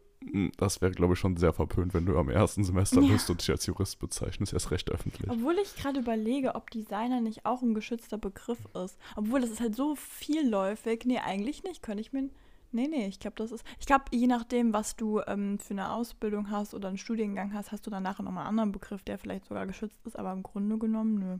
das 0.59 0.83
wäre, 0.83 0.93
glaube 0.93 1.15
ich, 1.15 1.19
schon 1.19 1.37
sehr 1.37 1.53
verpönt, 1.53 1.95
wenn 1.95 2.05
du 2.05 2.19
am 2.19 2.29
ersten 2.29 2.63
Semester 2.63 3.01
ja. 3.01 3.13
bist 3.13 3.31
und 3.31 3.41
dich 3.41 3.51
als 3.51 3.65
Jurist 3.65 3.99
bezeichnest, 3.99 4.53
erst 4.53 4.71
recht 4.71 4.91
öffentlich. 4.91 5.31
Obwohl 5.31 5.57
ich 5.63 5.75
gerade 5.77 6.01
überlege, 6.01 6.55
ob 6.55 6.71
Designer 6.71 7.21
nicht 7.21 7.47
auch 7.47 7.63
ein 7.63 7.75
geschützter 7.75 8.19
Begriff 8.19 8.59
ist. 8.85 8.99
Obwohl 9.17 9.41
das 9.41 9.51
ist 9.51 9.61
halt 9.61 9.75
so 9.75 9.97
vielläufig. 9.97 11.05
Nee, 11.07 11.19
eigentlich 11.19 11.65
nicht. 11.65 11.83
Könnte 11.83 12.03
ich 12.03 12.13
mir. 12.13 12.29
Nee, 12.73 12.87
nee, 12.87 13.07
ich 13.09 13.19
glaube, 13.19 13.35
das 13.37 13.51
ist. 13.51 13.65
Ich 13.81 13.87
glaube, 13.87 14.05
je 14.13 14.29
nachdem, 14.29 14.73
was 14.73 14.95
du 14.95 15.21
ähm, 15.27 15.59
für 15.59 15.75
eine 15.75 15.93
Ausbildung 15.93 16.51
hast 16.51 16.73
oder 16.73 16.89
einen 16.89 16.99
Studiengang 16.99 17.53
hast, 17.53 17.73
hast 17.73 17.87
du 17.87 17.91
dann 17.91 18.05
nachher 18.05 18.23
nochmal 18.23 18.43
einen 18.43 18.51
anderen 18.51 18.73
Begriff, 18.73 19.03
der 19.03 19.19
vielleicht 19.19 19.47
sogar 19.47 19.67
geschützt 19.67 20.07
ist, 20.07 20.17
aber 20.17 20.33
im 20.33 20.45
Grunde 20.45 20.79
genommen, 20.79 21.19
nö. 21.19 21.39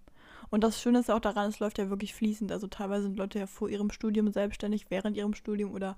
Und 0.51 0.65
das 0.65 0.81
Schöne 0.81 0.99
ist 0.99 1.11
auch 1.11 1.21
daran, 1.21 1.49
es 1.49 1.61
läuft 1.61 1.79
ja 1.79 1.89
wirklich 1.89 2.15
fließend. 2.15 2.51
Also 2.51 2.67
teilweise 2.67 3.05
sind 3.05 3.17
Leute 3.17 3.39
ja 3.39 3.47
vor 3.47 3.69
ihrem 3.69 3.91
Studium 3.91 4.33
selbstständig, 4.33 4.91
während 4.91 5.17
ihrem 5.17 5.35
Studium 5.35 5.73
oder 5.73 5.97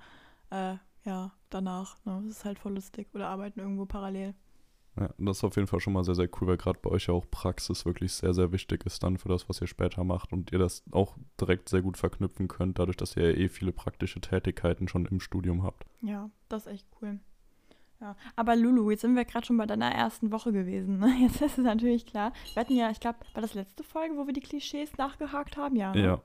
äh, 0.50 0.74
ja, 1.04 1.32
danach. 1.48 1.96
Ne? 2.04 2.20
Das 2.26 2.36
ist 2.38 2.44
halt 2.44 2.58
voll 2.58 2.74
lustig. 2.74 3.08
Oder 3.14 3.28
arbeiten 3.28 3.60
irgendwo 3.60 3.86
parallel. 3.86 4.34
Ja, 4.98 5.08
das 5.16 5.38
ist 5.38 5.44
auf 5.44 5.56
jeden 5.56 5.68
Fall 5.68 5.80
schon 5.80 5.94
mal 5.94 6.04
sehr, 6.04 6.14
sehr 6.14 6.28
cool, 6.40 6.48
weil 6.48 6.56
gerade 6.58 6.78
bei 6.82 6.90
euch 6.90 7.06
ja 7.06 7.14
auch 7.14 7.24
Praxis 7.30 7.86
wirklich 7.86 8.12
sehr, 8.12 8.34
sehr 8.34 8.52
wichtig 8.52 8.84
ist 8.84 9.02
dann 9.02 9.16
für 9.16 9.28
das, 9.28 9.48
was 9.48 9.60
ihr 9.60 9.66
später 9.66 10.04
macht 10.04 10.32
und 10.32 10.52
ihr 10.52 10.58
das 10.58 10.84
auch 10.90 11.16
direkt 11.40 11.70
sehr 11.70 11.80
gut 11.80 11.96
verknüpfen 11.96 12.46
könnt, 12.46 12.78
dadurch, 12.78 12.98
dass 12.98 13.16
ihr 13.16 13.30
ja 13.30 13.36
eh 13.36 13.48
viele 13.48 13.72
praktische 13.72 14.20
Tätigkeiten 14.20 14.88
schon 14.88 15.06
im 15.06 15.20
Studium 15.20 15.62
habt. 15.62 15.86
Ja, 16.02 16.30
das 16.50 16.66
ist 16.66 16.72
echt 16.72 16.86
cool. 17.00 17.20
Ja, 18.02 18.16
aber 18.34 18.56
Lulu, 18.56 18.90
jetzt 18.90 19.02
sind 19.02 19.14
wir 19.14 19.24
gerade 19.24 19.46
schon 19.46 19.56
bei 19.56 19.64
deiner 19.64 19.90
ersten 19.90 20.32
Woche 20.32 20.52
gewesen. 20.52 20.98
Ne? 20.98 21.14
Jetzt 21.20 21.40
ist 21.40 21.56
es 21.56 21.64
natürlich 21.64 22.04
klar. 22.04 22.32
Wir 22.52 22.60
hatten 22.60 22.74
ja, 22.74 22.90
ich 22.90 23.00
glaube, 23.00 23.18
war 23.32 23.40
das 23.40 23.54
letzte 23.54 23.84
Folge, 23.84 24.16
wo 24.16 24.26
wir 24.26 24.34
die 24.34 24.40
Klischees 24.40 24.98
nachgehakt 24.98 25.56
haben? 25.56 25.76
Ja. 25.76 25.94
Ne? 25.94 26.04
Ja, 26.04 26.20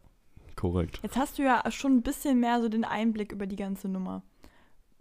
korrekt. 0.56 1.00
Jetzt 1.04 1.16
hast 1.16 1.38
du 1.38 1.44
ja 1.44 1.64
schon 1.70 1.98
ein 1.98 2.02
bisschen 2.02 2.40
mehr 2.40 2.62
so 2.62 2.68
den 2.68 2.84
Einblick 2.84 3.32
über 3.32 3.46
die 3.46 3.56
ganze 3.56 3.88
Nummer. 3.88 4.24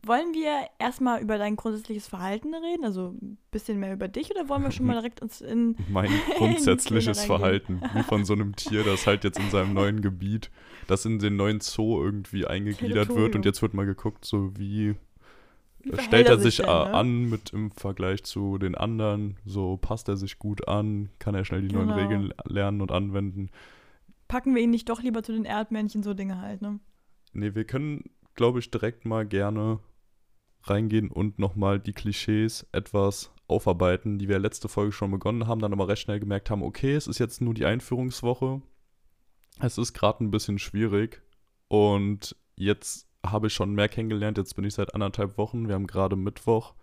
Wollen 0.06 0.34
wir 0.34 0.68
erstmal 0.78 1.20
über 1.20 1.36
dein 1.36 1.56
grundsätzliches 1.56 2.06
Verhalten 2.06 2.54
reden? 2.54 2.84
Also 2.84 3.14
ein 3.20 3.38
bisschen 3.50 3.80
mehr 3.80 3.92
über 3.92 4.06
dich 4.06 4.30
oder 4.30 4.48
wollen 4.48 4.62
wir 4.62 4.70
schon 4.70 4.86
mal 4.86 4.94
direkt 4.94 5.20
uns 5.20 5.40
in. 5.40 5.76
Mein 5.88 6.10
grundsätzliches 6.36 7.20
in 7.22 7.26
Verhalten, 7.26 7.80
wie 7.94 8.02
von 8.02 8.24
so 8.24 8.34
einem 8.34 8.54
Tier, 8.54 8.84
das 8.84 9.06
halt 9.06 9.24
jetzt 9.24 9.38
in 9.38 9.50
seinem 9.50 9.74
neuen 9.74 10.02
Gebiet, 10.02 10.50
das 10.86 11.04
in 11.04 11.18
den 11.18 11.36
neuen 11.36 11.60
Zoo 11.60 12.02
irgendwie 12.02 12.46
eingegliedert 12.46 13.08
wird 13.14 13.34
und 13.34 13.44
jetzt 13.44 13.62
wird 13.62 13.74
mal 13.74 13.86
geguckt, 13.86 14.24
so 14.24 14.56
wie 14.56 14.94
stellt 15.98 16.28
er 16.28 16.38
sich, 16.38 16.56
sich 16.56 16.66
denn, 16.66 16.74
ne? 16.74 16.94
an 16.94 17.28
mit 17.28 17.52
im 17.52 17.70
Vergleich 17.70 18.24
zu 18.24 18.58
den 18.58 18.74
anderen? 18.74 19.36
So 19.44 19.76
passt 19.76 20.08
er 20.08 20.16
sich 20.16 20.38
gut 20.38 20.68
an? 20.68 21.10
Kann 21.18 21.34
er 21.34 21.44
schnell 21.44 21.62
die 21.62 21.68
genau. 21.68 21.84
neuen 21.84 21.98
Regeln 21.98 22.34
lernen 22.44 22.80
und 22.80 22.92
anwenden? 22.92 23.50
Packen 24.28 24.54
wir 24.54 24.62
ihn 24.62 24.70
nicht 24.70 24.88
doch 24.88 25.02
lieber 25.02 25.22
zu 25.22 25.32
den 25.32 25.44
Erdmännchen, 25.44 26.02
so 26.02 26.14
Dinge 26.14 26.40
halt, 26.40 26.62
ne? 26.62 26.80
Nee, 27.32 27.54
wir 27.54 27.64
können, 27.64 28.04
glaube 28.34 28.58
ich, 28.58 28.70
direkt 28.70 29.04
mal 29.04 29.26
gerne 29.26 29.80
reingehen 30.68 31.10
und 31.10 31.38
nochmal 31.38 31.80
die 31.80 31.92
Klischees 31.92 32.66
etwas 32.72 33.32
aufarbeiten, 33.48 34.18
die 34.18 34.28
wir 34.28 34.38
letzte 34.38 34.68
Folge 34.68 34.92
schon 34.92 35.10
begonnen 35.10 35.46
haben, 35.46 35.60
dann 35.60 35.72
aber 35.72 35.88
recht 35.88 36.02
schnell 36.02 36.20
gemerkt 36.20 36.50
haben, 36.50 36.62
okay, 36.62 36.94
es 36.94 37.06
ist 37.06 37.18
jetzt 37.18 37.40
nur 37.40 37.54
die 37.54 37.64
Einführungswoche. 37.64 38.60
Es 39.60 39.78
ist 39.78 39.92
gerade 39.92 40.24
ein 40.24 40.30
bisschen 40.30 40.58
schwierig 40.58 41.22
und 41.68 42.36
jetzt 42.56 43.06
habe 43.24 43.46
ich 43.48 43.54
schon 43.54 43.74
mehr 43.74 43.88
kennengelernt. 43.88 44.38
Jetzt 44.38 44.54
bin 44.54 44.64
ich 44.64 44.74
seit 44.74 44.94
anderthalb 44.94 45.38
Wochen. 45.38 45.68
Wir 45.68 45.74
haben 45.74 45.86
gerade 45.86 46.16
Mittwoch 46.16 46.74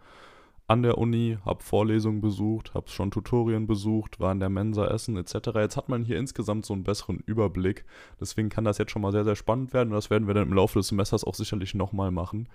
an 0.67 0.81
der 0.81 0.97
Uni, 0.97 1.37
habe 1.45 1.61
Vorlesungen 1.61 2.21
besucht, 2.21 2.73
habe 2.73 2.89
schon 2.89 3.11
Tutorien 3.11 3.67
besucht, 3.67 4.19
war 4.19 4.31
in 4.31 4.39
der 4.39 4.49
Mensa 4.49 4.87
essen 4.87 5.17
etc. 5.17 5.49
Jetzt 5.55 5.75
hat 5.75 5.89
man 5.89 6.05
hier 6.05 6.17
insgesamt 6.17 6.65
so 6.65 6.73
einen 6.73 6.83
besseren 6.83 7.19
Überblick. 7.19 7.85
Deswegen 8.19 8.49
kann 8.49 8.63
das 8.63 8.77
jetzt 8.77 8.91
schon 8.91 9.01
mal 9.01 9.11
sehr, 9.11 9.25
sehr 9.25 9.35
spannend 9.35 9.73
werden 9.73 9.89
und 9.89 9.95
das 9.95 10.09
werden 10.09 10.27
wir 10.27 10.33
dann 10.33 10.47
im 10.47 10.53
Laufe 10.53 10.79
des 10.79 10.87
Semesters 10.87 11.25
auch 11.25 11.35
sicherlich 11.35 11.75
nochmal 11.75 12.11
machen. 12.11 12.47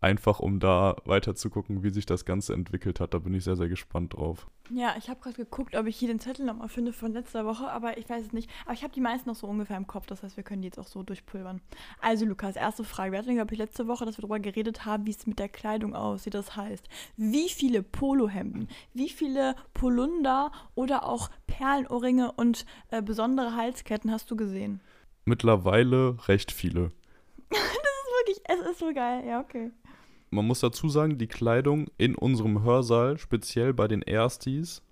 Einfach 0.00 0.38
um 0.40 0.60
da 0.60 0.96
weiter 1.06 1.34
zu 1.34 1.48
gucken, 1.48 1.82
wie 1.82 1.90
sich 1.90 2.04
das 2.04 2.24
Ganze 2.24 2.52
entwickelt 2.52 3.00
hat. 3.00 3.14
Da 3.14 3.18
bin 3.18 3.32
ich 3.34 3.44
sehr, 3.44 3.56
sehr 3.56 3.68
gespannt 3.68 4.14
drauf. 4.14 4.46
Ja, 4.70 4.94
ich 4.98 5.08
habe 5.08 5.20
gerade 5.20 5.36
geguckt, 5.36 5.74
ob 5.76 5.86
ich 5.86 5.96
hier 5.96 6.08
den 6.08 6.20
Zettel 6.20 6.44
nochmal 6.44 6.68
finde 6.68 6.92
von 6.92 7.12
letzter 7.12 7.44
Woche, 7.46 7.70
aber 7.70 7.96
ich 7.98 8.08
weiß 8.08 8.26
es 8.26 8.32
nicht. 8.32 8.50
Aber 8.64 8.74
ich 8.74 8.82
habe 8.82 8.92
die 8.92 9.00
meisten 9.00 9.28
noch 9.28 9.36
so 9.36 9.46
ungefähr 9.46 9.76
im 9.76 9.86
Kopf, 9.86 10.06
das 10.06 10.22
heißt, 10.22 10.36
wir 10.36 10.44
können 10.44 10.62
die 10.62 10.68
jetzt 10.68 10.78
auch 10.78 10.86
so 10.86 11.02
durchpulvern. 11.02 11.60
Also, 12.00 12.24
Lukas, 12.24 12.56
erste 12.56 12.84
Frage. 12.84 13.12
Wir 13.12 13.18
hatten, 13.18 13.34
glaube 13.34 13.52
ich, 13.54 13.58
letzte 13.58 13.88
Woche, 13.88 14.04
dass 14.04 14.18
wir 14.18 14.22
darüber 14.22 14.40
geredet 14.40 14.84
haben, 14.84 15.06
wie 15.06 15.10
es 15.10 15.26
mit 15.26 15.38
der 15.38 15.48
Kleidung 15.48 15.94
aussieht. 15.94 16.34
Das 16.34 16.56
heißt, 16.56 16.86
wie 17.16 17.48
viele 17.48 17.82
Polohemden, 17.82 18.68
wie 18.92 19.08
viele 19.08 19.54
Polunder 19.74 20.52
oder 20.74 21.04
auch 21.04 21.30
Perlenohrringe 21.46 22.32
und 22.32 22.66
äh, 22.90 23.02
besondere 23.02 23.56
Halsketten 23.56 24.10
hast 24.10 24.30
du 24.30 24.36
gesehen? 24.36 24.80
Mittlerweile 25.24 26.16
recht 26.28 26.52
viele. 26.52 26.90
das 27.50 27.58
ist 27.58 28.12
wirklich, 28.18 28.40
es 28.44 28.70
ist 28.70 28.78
so 28.78 28.92
geil. 28.92 29.24
Ja, 29.26 29.40
okay 29.40 29.72
man 30.34 30.46
muss 30.46 30.60
dazu 30.60 30.88
sagen, 30.88 31.18
die 31.18 31.26
Kleidung 31.26 31.86
in 31.96 32.14
unserem 32.14 32.62
Hörsaal, 32.62 33.18
speziell 33.18 33.72
bei 33.72 33.88
den 33.88 34.02
Erstis, 34.02 34.82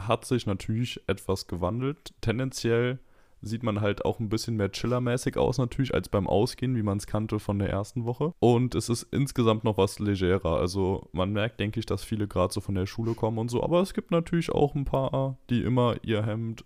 hat 0.00 0.24
sich 0.24 0.46
natürlich 0.46 1.00
etwas 1.06 1.46
gewandelt. 1.46 2.14
Tendenziell 2.20 2.98
sieht 3.42 3.62
man 3.62 3.80
halt 3.80 4.04
auch 4.04 4.20
ein 4.20 4.28
bisschen 4.28 4.56
mehr 4.56 4.70
chillermäßig 4.70 5.38
aus 5.38 5.56
natürlich 5.56 5.94
als 5.94 6.10
beim 6.10 6.26
Ausgehen, 6.26 6.76
wie 6.76 6.82
man 6.82 6.98
es 6.98 7.06
kannte 7.06 7.38
von 7.38 7.58
der 7.58 7.70
ersten 7.70 8.04
Woche. 8.04 8.34
Und 8.38 8.74
es 8.74 8.90
ist 8.90 9.04
insgesamt 9.10 9.64
noch 9.64 9.78
was 9.78 9.98
legerer. 9.98 10.58
Also 10.58 11.08
man 11.12 11.32
merkt, 11.32 11.58
denke 11.58 11.80
ich, 11.80 11.86
dass 11.86 12.04
viele 12.04 12.28
gerade 12.28 12.52
so 12.52 12.60
von 12.60 12.74
der 12.74 12.86
Schule 12.86 13.14
kommen 13.14 13.38
und 13.38 13.50
so. 13.50 13.62
Aber 13.62 13.80
es 13.80 13.94
gibt 13.94 14.10
natürlich 14.10 14.52
auch 14.52 14.74
ein 14.74 14.84
paar, 14.84 15.38
die 15.48 15.62
immer 15.62 15.96
ihr 16.02 16.24
Hemd, 16.24 16.64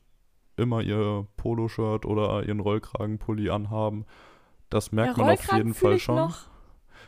immer 0.56 0.82
ihr 0.82 1.26
Poloshirt 1.36 2.06
oder 2.06 2.44
ihren 2.44 2.60
Rollkragenpulli 2.60 3.50
anhaben. 3.50 4.04
Das 4.68 4.90
merkt 4.90 5.16
ja, 5.16 5.24
man 5.24 5.34
auf 5.34 5.52
jeden 5.52 5.74
Fall 5.74 5.98
schon. 6.00 6.16
Noch 6.16 6.53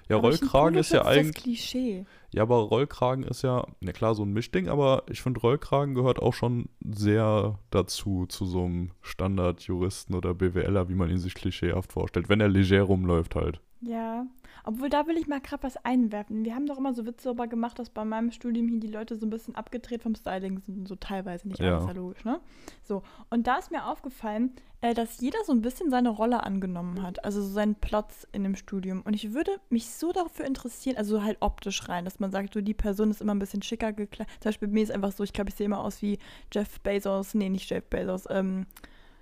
ja, 0.08 0.16
aber 0.16 0.28
Rollkragen 0.28 0.78
ist 0.78 0.92
ja 0.92 1.04
eigentlich. 1.04 1.34
Das 1.34 1.42
Klischee. 1.42 2.04
Ja, 2.32 2.42
aber 2.42 2.56
Rollkragen 2.56 3.24
ist 3.24 3.42
ja, 3.42 3.66
na 3.80 3.92
klar, 3.92 4.14
so 4.14 4.22
ein 4.22 4.32
Mischding, 4.32 4.68
aber 4.68 5.04
ich 5.08 5.22
finde, 5.22 5.40
Rollkragen 5.40 5.94
gehört 5.94 6.18
auch 6.18 6.34
schon 6.34 6.68
sehr 6.84 7.58
dazu, 7.70 8.26
zu 8.26 8.46
so 8.46 8.64
einem 8.64 8.90
Standardjuristen 9.00 10.14
oder 10.14 10.34
BWLer, 10.34 10.88
wie 10.88 10.94
man 10.94 11.10
ihn 11.10 11.18
sich 11.18 11.34
klischeehaft 11.34 11.92
vorstellt, 11.92 12.28
wenn 12.28 12.40
er 12.40 12.48
leger 12.48 12.82
rumläuft 12.82 13.36
halt. 13.36 13.60
Ja, 13.86 14.26
obwohl, 14.64 14.88
da 14.88 15.06
will 15.06 15.16
ich 15.16 15.28
mal 15.28 15.40
gerade 15.40 15.62
was 15.62 15.76
einwerfen. 15.84 16.44
Wir 16.44 16.56
haben 16.56 16.66
doch 16.66 16.78
immer 16.78 16.92
so 16.92 17.06
Witze 17.06 17.24
darüber 17.24 17.46
gemacht, 17.46 17.78
dass 17.78 17.88
bei 17.88 18.04
meinem 18.04 18.32
Studium 18.32 18.66
hier 18.66 18.80
die 18.80 18.88
Leute 18.88 19.16
so 19.16 19.26
ein 19.26 19.30
bisschen 19.30 19.54
abgedreht 19.54 20.02
vom 20.02 20.16
Styling 20.16 20.60
sind, 20.66 20.88
so 20.88 20.96
teilweise, 20.96 21.46
nicht 21.46 21.60
alles 21.60 21.86
ja. 21.86 21.92
logisch, 21.92 22.24
ne? 22.24 22.40
So, 22.82 23.04
und 23.30 23.46
da 23.46 23.58
ist 23.58 23.70
mir 23.70 23.86
aufgefallen, 23.86 24.50
äh, 24.80 24.92
dass 24.92 25.20
jeder 25.20 25.38
so 25.44 25.52
ein 25.52 25.62
bisschen 25.62 25.88
seine 25.90 26.08
Rolle 26.08 26.42
angenommen 26.42 27.00
hat, 27.02 27.24
also 27.24 27.40
so 27.40 27.48
seinen 27.48 27.76
Platz 27.76 28.26
in 28.32 28.42
dem 28.42 28.56
Studium. 28.56 29.02
Und 29.02 29.14
ich 29.14 29.32
würde 29.32 29.52
mich 29.70 29.88
so 29.92 30.12
dafür 30.12 30.46
interessieren, 30.46 30.96
also 30.96 31.22
halt 31.22 31.36
optisch 31.38 31.88
rein, 31.88 32.04
dass 32.04 32.18
man 32.18 32.32
sagt, 32.32 32.54
so 32.54 32.60
die 32.60 32.74
Person 32.74 33.12
ist 33.12 33.20
immer 33.20 33.36
ein 33.36 33.38
bisschen 33.38 33.62
schicker 33.62 33.92
gekleidet. 33.92 34.32
Zum 34.40 34.48
Beispiel 34.48 34.66
bei 34.66 34.74
mir 34.74 34.82
ist 34.82 34.90
einfach 34.90 35.12
so, 35.12 35.22
ich 35.22 35.32
glaube, 35.32 35.50
ich 35.50 35.54
sehe 35.54 35.66
immer 35.66 35.84
aus 35.84 36.02
wie 36.02 36.18
Jeff 36.52 36.80
Bezos, 36.80 37.34
nee, 37.34 37.48
nicht 37.48 37.70
Jeff 37.70 37.84
Bezos, 37.84 38.24
ähm, 38.30 38.66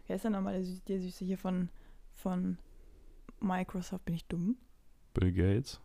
wer 0.07 0.17
ist 0.17 0.25
denn 0.25 0.33
nochmal 0.33 0.63
der, 0.63 0.73
der 0.89 1.01
Süße 1.03 1.27
hier 1.27 1.37
von, 1.37 1.69
von 2.15 2.57
Microsoft? 3.45 4.05
Bin 4.05 4.15
ich 4.15 4.27
dumm? 4.27 4.57
Bill 5.15 5.33
Gates. 5.33 5.81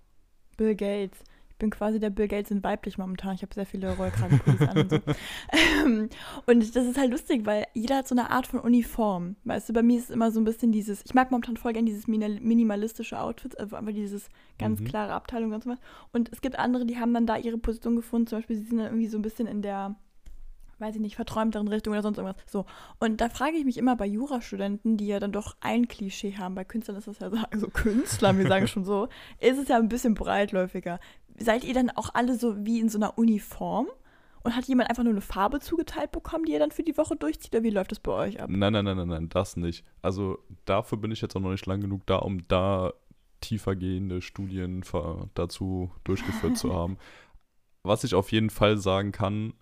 Bill 0.57 0.75
Gates. 0.75 1.19
Ich 1.49 1.55
bin 1.57 1.69
quasi 1.71 1.99
der 1.99 2.09
Bill 2.09 2.27
Gates 2.27 2.51
in 2.51 2.63
weiblich 2.63 2.97
momentan. 2.97 3.35
Ich 3.35 3.41
habe 3.41 3.53
sehr 3.53 3.65
viele 3.65 3.95
Rollkragenpullis 3.95 4.61
an 4.61 4.77
und 4.77 4.89
so. 4.89 4.99
Ähm, 5.51 6.09
und 6.45 6.75
das 6.75 6.85
ist 6.85 6.97
halt 6.97 7.11
lustig, 7.11 7.45
weil 7.45 7.65
jeder 7.73 7.97
hat 7.97 8.07
so 8.07 8.15
eine 8.15 8.29
Art 8.31 8.47
von 8.47 8.59
Uniform. 8.59 9.35
Weißt 9.43 9.67
du, 9.67 9.73
bei 9.73 9.83
mir 9.83 9.97
ist 9.97 10.05
es 10.05 10.09
immer 10.09 10.31
so 10.31 10.39
ein 10.39 10.45
bisschen 10.45 10.71
dieses, 10.71 11.03
ich 11.05 11.13
mag 11.13 11.31
momentan 11.31 11.57
voll 11.57 11.73
gerne 11.73 11.85
dieses 11.85 12.07
minimalistische 12.07 13.19
Outfit, 13.19 13.59
also 13.59 13.75
einfach 13.75 13.93
dieses 13.93 14.29
ganz 14.57 14.79
mhm. 14.79 14.85
klare 14.85 15.13
Abteilung 15.13 15.51
und 15.51 15.63
so 15.63 15.69
was. 15.69 15.79
Und 16.13 16.31
es 16.31 16.41
gibt 16.41 16.57
andere, 16.57 16.85
die 16.85 16.97
haben 16.97 17.13
dann 17.13 17.25
da 17.25 17.37
ihre 17.37 17.57
Position 17.57 17.97
gefunden. 17.97 18.27
Zum 18.27 18.39
Beispiel, 18.39 18.55
sie 18.55 18.65
sind 18.65 18.77
dann 18.77 18.87
irgendwie 18.87 19.07
so 19.07 19.17
ein 19.17 19.21
bisschen 19.21 19.47
in 19.47 19.61
der 19.61 19.95
weiß 20.79 20.95
ich 20.95 21.01
nicht, 21.01 21.15
verträumteren 21.15 21.67
Richtung 21.67 21.93
oder 21.93 22.01
sonst 22.01 22.17
irgendwas. 22.17 22.41
So. 22.47 22.65
Und 22.99 23.21
da 23.21 23.29
frage 23.29 23.57
ich 23.57 23.65
mich 23.65 23.77
immer 23.77 23.95
bei 23.95 24.05
Jurastudenten, 24.05 24.97
die 24.97 25.07
ja 25.07 25.19
dann 25.19 25.31
doch 25.31 25.55
ein 25.59 25.87
Klischee 25.87 26.35
haben, 26.37 26.55
bei 26.55 26.63
Künstlern 26.63 26.97
ist 26.97 27.07
das 27.07 27.19
ja 27.19 27.29
so, 27.29 27.37
also 27.51 27.67
Künstlern, 27.67 28.37
wir 28.37 28.47
sagen 28.47 28.67
schon 28.67 28.85
so, 28.85 29.07
ist 29.39 29.57
es 29.57 29.67
ja 29.67 29.77
ein 29.77 29.89
bisschen 29.89 30.15
breitläufiger. 30.15 30.99
Seid 31.37 31.63
ihr 31.63 31.73
dann 31.73 31.89
auch 31.89 32.13
alle 32.13 32.35
so 32.35 32.65
wie 32.65 32.79
in 32.79 32.89
so 32.89 32.97
einer 32.97 33.17
Uniform? 33.17 33.87
Und 34.41 34.55
hat 34.55 34.65
jemand 34.65 34.89
einfach 34.89 35.03
nur 35.03 35.11
eine 35.11 35.21
Farbe 35.21 35.59
zugeteilt 35.59 36.13
bekommen, 36.13 36.45
die 36.45 36.53
ihr 36.53 36.59
dann 36.59 36.71
für 36.71 36.81
die 36.81 36.97
Woche 36.97 37.17
durchzieht? 37.17 37.53
Oder 37.53 37.63
wie 37.63 37.71
läuft 37.71 37.91
das 37.91 37.99
bei 37.99 38.13
euch 38.13 38.41
ab? 38.41 38.49
Nein, 38.49 38.71
nein, 38.71 38.85
nein, 38.85 38.95
nein, 38.95 39.07
nein, 39.09 39.29
das 39.29 39.57
nicht. 39.57 39.83
Also 40.01 40.39
dafür 40.63 40.97
bin 40.97 41.11
ich 41.11 41.19
jetzt 41.19 41.35
auch 41.35 41.41
noch 41.41 41.51
nicht 41.51 41.65
lang 41.65 41.81
genug 41.81 42.05
da, 42.05 42.15
um 42.15 42.47
da 42.47 42.93
tiefergehende 43.41 44.21
Studien 44.21 44.83
dazu 45.33 45.91
durchgeführt 46.03 46.57
zu 46.57 46.73
haben. 46.73 46.97
Was 47.83 48.03
ich 48.03 48.13
auf 48.13 48.31
jeden 48.31 48.49
Fall 48.49 48.77
sagen 48.77 49.11
kann, 49.11 49.53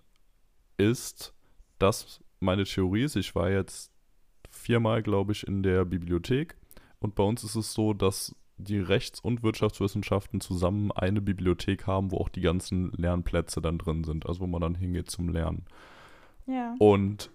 ist, 0.78 1.34
dass 1.78 2.24
meine 2.40 2.64
Theorie 2.64 3.02
ist, 3.02 3.16
ich 3.16 3.34
war 3.34 3.50
jetzt 3.50 3.92
viermal, 4.50 5.02
glaube 5.02 5.32
ich, 5.32 5.46
in 5.46 5.62
der 5.62 5.84
Bibliothek 5.84 6.56
und 7.00 7.14
bei 7.14 7.22
uns 7.22 7.44
ist 7.44 7.54
es 7.54 7.74
so, 7.74 7.92
dass 7.92 8.34
die 8.56 8.80
Rechts- 8.80 9.20
und 9.20 9.42
Wirtschaftswissenschaften 9.42 10.40
zusammen 10.40 10.90
eine 10.92 11.20
Bibliothek 11.20 11.86
haben, 11.86 12.10
wo 12.10 12.18
auch 12.18 12.28
die 12.28 12.40
ganzen 12.40 12.90
Lernplätze 12.92 13.60
dann 13.60 13.78
drin 13.78 14.02
sind, 14.04 14.26
also 14.26 14.40
wo 14.40 14.46
man 14.46 14.60
dann 14.60 14.74
hingeht 14.74 15.10
zum 15.10 15.28
Lernen. 15.28 15.64
Ja. 16.46 16.74
Und 16.78 17.30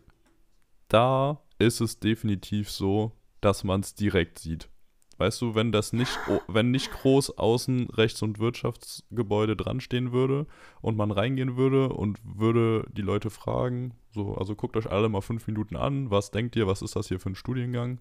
da 0.90 1.42
ist 1.60 1.80
es 1.80 2.00
definitiv 2.00 2.70
so, 2.70 3.14
dass 3.40 3.64
man 3.64 3.82
es 3.82 3.96
direkt 3.96 4.40
sieht. 4.40 4.70
Weißt 5.18 5.42
du, 5.42 5.54
wenn 5.54 5.72
das 5.72 5.94
nicht, 5.94 6.18
wenn 6.48 6.72
nicht 6.72 6.92
groß 6.92 7.38
außen 7.38 7.90
Rechts- 7.92 8.22
und 8.22 8.40
Wirtschaftsgebäude 8.40 9.56
dran 9.56 9.80
stehen 9.80 10.12
würde 10.12 10.48
und 10.82 10.98
man 10.98 11.12
reingehen 11.12 11.56
würde 11.56 11.90
und 11.90 12.20
würde 12.24 12.86
die 12.92 13.04
Leute 13.04 13.30
fragen, 13.30 13.94
so, 14.12 14.36
also 14.36 14.56
guckt 14.56 14.76
euch 14.76 14.90
alle 14.90 15.10
mal 15.10 15.22
fünf 15.22 15.48
Minuten 15.48 15.76
an, 15.76 16.10
was 16.10 16.32
denkt 16.32 16.56
ihr, 16.56 16.68
was 16.68 16.82
ist 16.82 16.96
das 16.96 17.08
hier 17.08 17.20
für 17.20 17.30
ein 17.30 17.36
Studiengang? 17.36 18.00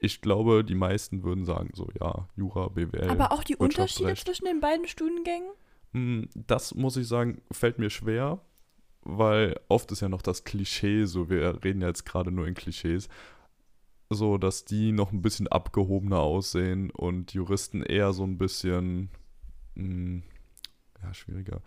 Ich 0.00 0.20
glaube, 0.20 0.64
die 0.64 0.74
meisten 0.74 1.22
würden 1.22 1.44
sagen 1.44 1.70
so, 1.74 1.88
ja, 2.00 2.28
Jura, 2.36 2.68
BWL. 2.68 3.10
Aber 3.10 3.32
auch 3.32 3.44
die 3.44 3.56
Unterschiede 3.56 4.14
zwischen 4.14 4.44
den 4.44 4.60
beiden 4.60 4.86
Studiengängen? 4.86 5.50
Hm, 5.92 6.28
das 6.34 6.74
muss 6.74 6.96
ich 6.96 7.08
sagen, 7.08 7.42
fällt 7.50 7.78
mir 7.78 7.90
schwer, 7.90 8.40
weil 9.02 9.58
oft 9.68 9.90
ist 9.92 10.00
ja 10.00 10.08
noch 10.08 10.22
das 10.22 10.44
Klischee, 10.44 11.04
so 11.04 11.30
wir 11.30 11.64
reden 11.64 11.80
ja 11.80 11.88
jetzt 11.88 12.04
gerade 12.04 12.30
nur 12.30 12.46
in 12.46 12.54
Klischees 12.54 13.08
so, 14.10 14.38
dass 14.38 14.64
die 14.64 14.92
noch 14.92 15.12
ein 15.12 15.22
bisschen 15.22 15.48
abgehobener 15.48 16.20
aussehen 16.20 16.90
und 16.90 17.34
Juristen 17.34 17.82
eher 17.82 18.12
so 18.12 18.24
ein 18.24 18.38
bisschen, 18.38 19.10
mh, 19.74 19.84
hm, 19.84 20.22
ja, 21.02 21.14
schwieriger, 21.14 21.60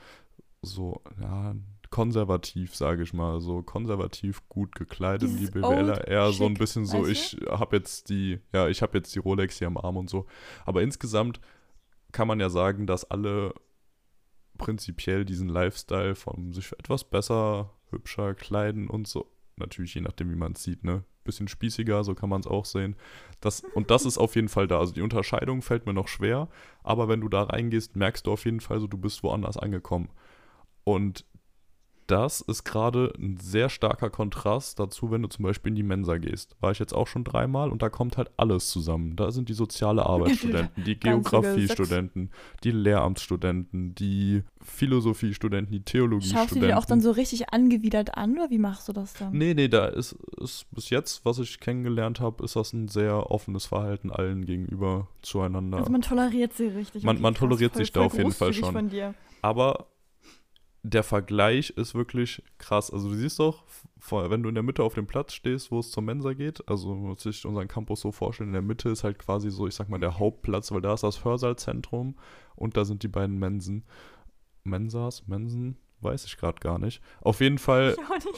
so, 0.62 1.02
ja, 1.20 1.56
konservativ, 1.90 2.76
sage 2.76 3.04
ich 3.04 3.14
mal, 3.14 3.42
so 3.42 3.62
konservativ 3.62 4.48
gut 4.48 4.76
gekleidet, 4.76 5.30
Dieses 5.30 5.52
die 5.52 5.60
BWLer 5.60 6.08
eher 6.08 6.32
so 6.32 6.46
ein 6.46 6.54
bisschen 6.54 6.86
so, 6.86 7.06
ich 7.06 7.38
habe 7.50 7.76
jetzt 7.76 8.10
die, 8.10 8.40
ja, 8.54 8.68
ich 8.70 8.82
habe 8.82 8.98
jetzt 8.98 9.14
die 9.14 9.20
Rolex 9.20 9.58
hier 9.58 9.68
am 9.68 9.78
Arm 9.78 9.98
und 9.98 10.10
so. 10.10 10.26
Aber 10.66 10.82
insgesamt 10.82 11.42
kann 12.12 12.28
man 12.28 12.40
ja 12.40 12.50
sagen, 12.50 12.88
dass 12.88 13.10
alle 13.10 13.54
prinzipiell 14.58 15.26
diesen 15.26 15.50
Lifestyle 15.50 16.16
von 16.16 16.54
sich 16.54 16.72
etwas 16.74 17.04
besser, 17.04 17.74
hübscher 17.90 18.36
kleiden 18.36 18.88
und 18.88 19.08
so, 19.08 19.30
natürlich 19.62 19.94
je 19.96 20.02
nachdem, 20.02 20.30
wie 20.32 20.36
man 20.36 20.54
es 20.54 20.64
sieht, 20.64 20.84
ne, 20.84 21.04
bisschen 21.24 21.48
spießiger, 21.48 22.04
so 22.04 22.16
kann 22.16 22.30
man 22.30 22.42
es 22.42 22.48
auch 22.48 22.66
sehen. 22.66 22.96
Das, 23.40 23.64
und 23.76 23.92
das 23.92 24.06
ist 24.06 24.18
auf 24.18 24.36
jeden 24.36 24.50
Fall 24.50 24.68
da. 24.68 24.80
Also 24.80 24.94
die 24.94 25.02
Unterscheidung 25.02 25.62
fällt 25.62 25.86
mir 25.86 25.94
noch 25.94 26.08
schwer, 26.08 26.50
aber 26.84 27.08
wenn 27.08 27.22
du 27.22 27.30
da 27.30 27.44
reingehst, 27.44 27.96
merkst 27.96 28.26
du 28.28 28.32
auf 28.32 28.46
jeden 28.46 28.60
Fall 28.60 28.80
so, 28.80 28.88
du 28.88 28.98
bist 28.98 29.24
woanders 29.24 29.58
angekommen. 29.58 30.10
Und 30.84 31.26
das 32.12 32.42
ist 32.42 32.66
gerade 32.66 33.14
ein 33.18 33.38
sehr 33.38 33.70
starker 33.70 34.10
Kontrast 34.10 34.80
dazu, 34.80 35.12
wenn 35.12 35.22
du 35.22 35.30
zum 35.30 35.44
Beispiel 35.44 35.70
in 35.70 35.76
die 35.76 35.84
Mensa 35.84 36.18
gehst. 36.18 36.58
War 36.60 36.72
ich 36.72 36.80
jetzt 36.80 36.94
auch 36.94 37.08
schon 37.08 37.24
dreimal 37.24 37.70
und 37.70 37.82
da 37.82 37.90
kommt 37.90 38.18
halt 38.18 38.30
alles 38.36 38.70
zusammen. 38.70 39.16
Da 39.16 39.32
sind 39.32 39.48
die 39.48 39.54
soziale 39.54 40.06
Arbeitsstudenten, 40.06 40.84
die 40.84 40.96
Geografiestudenten, 41.00 42.30
die 42.66 42.72
Lehramtsstudenten, 42.72 43.96
die 43.96 44.44
Philosophiestudenten, 44.60 45.72
die 45.72 45.84
Theologiestudenten. 45.84 46.50
Schaust 46.50 46.62
du 46.62 46.68
dir 46.68 46.78
auch 46.78 46.86
dann 46.86 47.00
so 47.00 47.12
richtig 47.12 47.54
angewidert 47.54 48.18
an 48.18 48.34
oder 48.34 48.50
wie 48.50 48.60
machst 48.60 48.90
du 48.90 48.94
das 48.94 49.14
dann? 49.14 49.32
Nee, 49.32 49.54
nee, 49.54 49.70
da 49.70 49.86
ist, 49.86 50.18
ist 50.42 50.66
bis 50.72 50.90
jetzt, 50.90 51.24
was 51.24 51.40
ich 51.40 51.62
kennengelernt 51.62 52.20
habe, 52.20 52.44
ist 52.44 52.58
das 52.58 52.74
ein 52.74 52.90
sehr 52.90 53.32
offenes 53.32 53.66
Verhalten 53.68 54.12
allen 54.12 54.46
gegenüber 54.46 55.08
zueinander. 55.22 55.78
Also 55.78 55.92
man 55.92 56.02
toleriert 56.02 56.54
sie 56.54 56.68
richtig. 56.68 57.04
Man, 57.04 57.22
man 57.22 57.36
toleriert 57.36 57.76
sich 57.76 57.94
da 57.94 58.02
auf 58.02 58.18
jeden 58.18 58.34
Fall 58.34 58.54
schon. 58.54 58.92
Aber 59.42 59.88
der 60.84 61.04
Vergleich 61.04 61.70
ist 61.72 61.94
wirklich 61.94 62.44
krass. 62.58 62.92
Also 62.92 63.10
du 63.10 63.16
siehst 63.16 63.40
doch, 63.40 63.64
wenn 64.10 64.42
du 64.42 64.50
in 64.50 64.56
der 64.56 64.64
Mitte 64.64 64.84
auf 64.84 64.96
dem 64.96 65.06
Platz 65.06 65.34
stehst, 65.34 65.72
wo 65.72 65.80
es 65.80 65.92
zur 65.92 66.02
Mensa 66.04 66.34
geht, 66.34 66.68
also 66.68 66.96
muss 66.96 67.22
sich 67.22 67.46
unseren 67.46 67.68
Campus 67.68 68.02
so 68.02 68.12
vorstellen, 68.12 68.50
in 68.50 68.54
der 68.54 68.62
Mitte 68.62 68.90
ist 68.90 69.04
halt 69.04 69.20
quasi 69.20 69.52
so, 69.52 69.68
ich 69.68 69.76
sag 69.76 69.90
mal, 69.90 70.00
der 70.00 70.18
Hauptplatz, 70.18 70.72
weil 70.72 70.82
da 70.82 70.94
ist 70.94 71.04
das 71.04 71.24
Hörsaalzentrum 71.24 72.16
und 72.56 72.78
da 72.78 72.86
sind 72.86 73.04
die 73.04 73.08
beiden 73.08 73.38
Mensen. 73.38 73.84
Mensas, 74.64 75.28
Mensen, 75.28 75.78
weiß 76.02 76.26
ich 76.26 76.38
gerade 76.38 76.60
gar 76.60 76.80
nicht. 76.80 77.02
Auf 77.22 77.42
jeden 77.42 77.60
Fall 77.60 77.96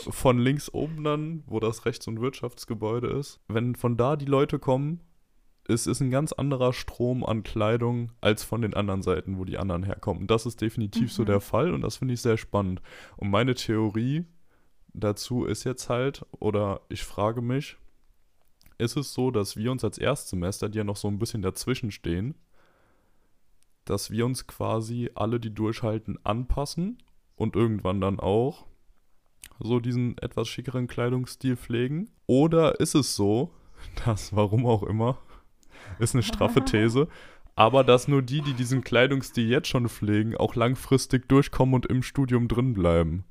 von 0.10 0.38
links 0.38 0.74
oben 0.74 1.04
dann, 1.04 1.44
wo 1.48 1.60
das 1.62 1.86
Rechts- 1.86 2.08
und 2.08 2.20
Wirtschaftsgebäude 2.20 3.08
ist. 3.08 3.40
Wenn 3.48 3.76
von 3.76 3.96
da 3.96 4.18
die 4.18 4.26
Leute 4.26 4.60
kommen, 4.60 5.00
es 5.68 5.88
ist 5.88 6.02
ein 6.02 6.12
ganz 6.12 6.34
anderer 6.34 6.74
Strom 6.74 7.26
an 7.26 7.44
Kleidung 7.44 8.12
als 8.20 8.44
von 8.44 8.62
den 8.62 8.74
anderen 8.74 9.02
Seiten, 9.02 9.38
wo 9.38 9.46
die 9.46 9.58
anderen 9.58 9.84
herkommen. 9.84 10.28
Das 10.28 10.46
ist 10.46 10.62
definitiv 10.62 11.04
mhm. 11.04 11.08
so 11.08 11.24
der 11.24 11.40
Fall 11.40 11.74
und 11.74 11.82
das 11.82 11.98
finde 11.98 12.14
ich 12.14 12.22
sehr 12.22 12.38
spannend. 12.38 12.82
Und 13.16 13.30
meine 13.30 13.56
Theorie 13.56 14.26
dazu 14.94 15.46
ist 15.46 15.64
jetzt 15.64 15.90
halt, 15.90 16.26
oder 16.32 16.82
ich 16.90 17.04
frage 17.04 17.42
mich, 17.42 17.78
ist 18.78 18.98
es 18.98 19.14
so, 19.14 19.32
dass 19.32 19.56
wir 19.56 19.72
uns 19.72 19.84
als 19.84 19.98
Erstsemester, 19.98 20.68
die 20.68 20.80
ja 20.80 20.84
noch 20.84 20.98
so 20.98 21.08
ein 21.08 21.20
bisschen 21.20 21.42
dazwischen 21.42 21.92
stehen, 21.92 22.36
dass 23.86 24.12
wir 24.12 24.26
uns 24.26 24.48
quasi 24.48 25.12
alle, 25.16 25.40
die 25.40 25.54
durchhalten, 25.54 26.20
anpassen 26.24 26.98
und 27.36 27.56
irgendwann 27.56 28.02
dann 28.02 28.20
auch 28.20 28.66
so 29.60 29.80
diesen 29.80 30.18
etwas 30.18 30.48
schickeren 30.48 30.88
Kleidungsstil 30.88 31.56
pflegen? 31.56 32.10
Oder 32.28 32.80
ist 32.80 32.96
es 32.96 33.16
so, 33.16 33.52
dass, 34.06 34.36
warum 34.36 34.66
auch 34.66 34.84
immer, 34.84 35.18
ist 36.00 36.16
eine 36.16 36.24
straffe 36.24 36.62
These, 36.66 37.08
aber 37.56 37.84
dass 37.84 38.08
nur 38.08 38.22
die, 38.22 38.42
die 38.42 38.54
diesen 38.54 38.84
Kleidungsstil 38.84 39.48
jetzt 39.48 39.68
schon 39.68 39.88
pflegen, 39.88 40.36
auch 40.36 40.56
langfristig 40.56 41.28
durchkommen 41.30 41.76
und 41.76 41.86
im 41.86 42.04
Studium 42.04 42.48
drin 42.48 42.74
bleiben? 42.74 43.26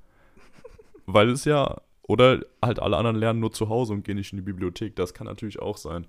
Weil 1.06 1.30
es 1.30 1.44
ja, 1.44 1.80
oder 2.02 2.40
halt 2.62 2.80
alle 2.80 2.96
anderen 2.96 3.16
lernen 3.16 3.40
nur 3.40 3.52
zu 3.52 3.68
Hause 3.68 3.92
und 3.92 4.04
gehen 4.04 4.16
nicht 4.16 4.32
in 4.32 4.38
die 4.38 4.42
Bibliothek, 4.42 4.94
das 4.96 5.14
kann 5.14 5.26
natürlich 5.26 5.60
auch 5.60 5.76
sein. 5.76 6.06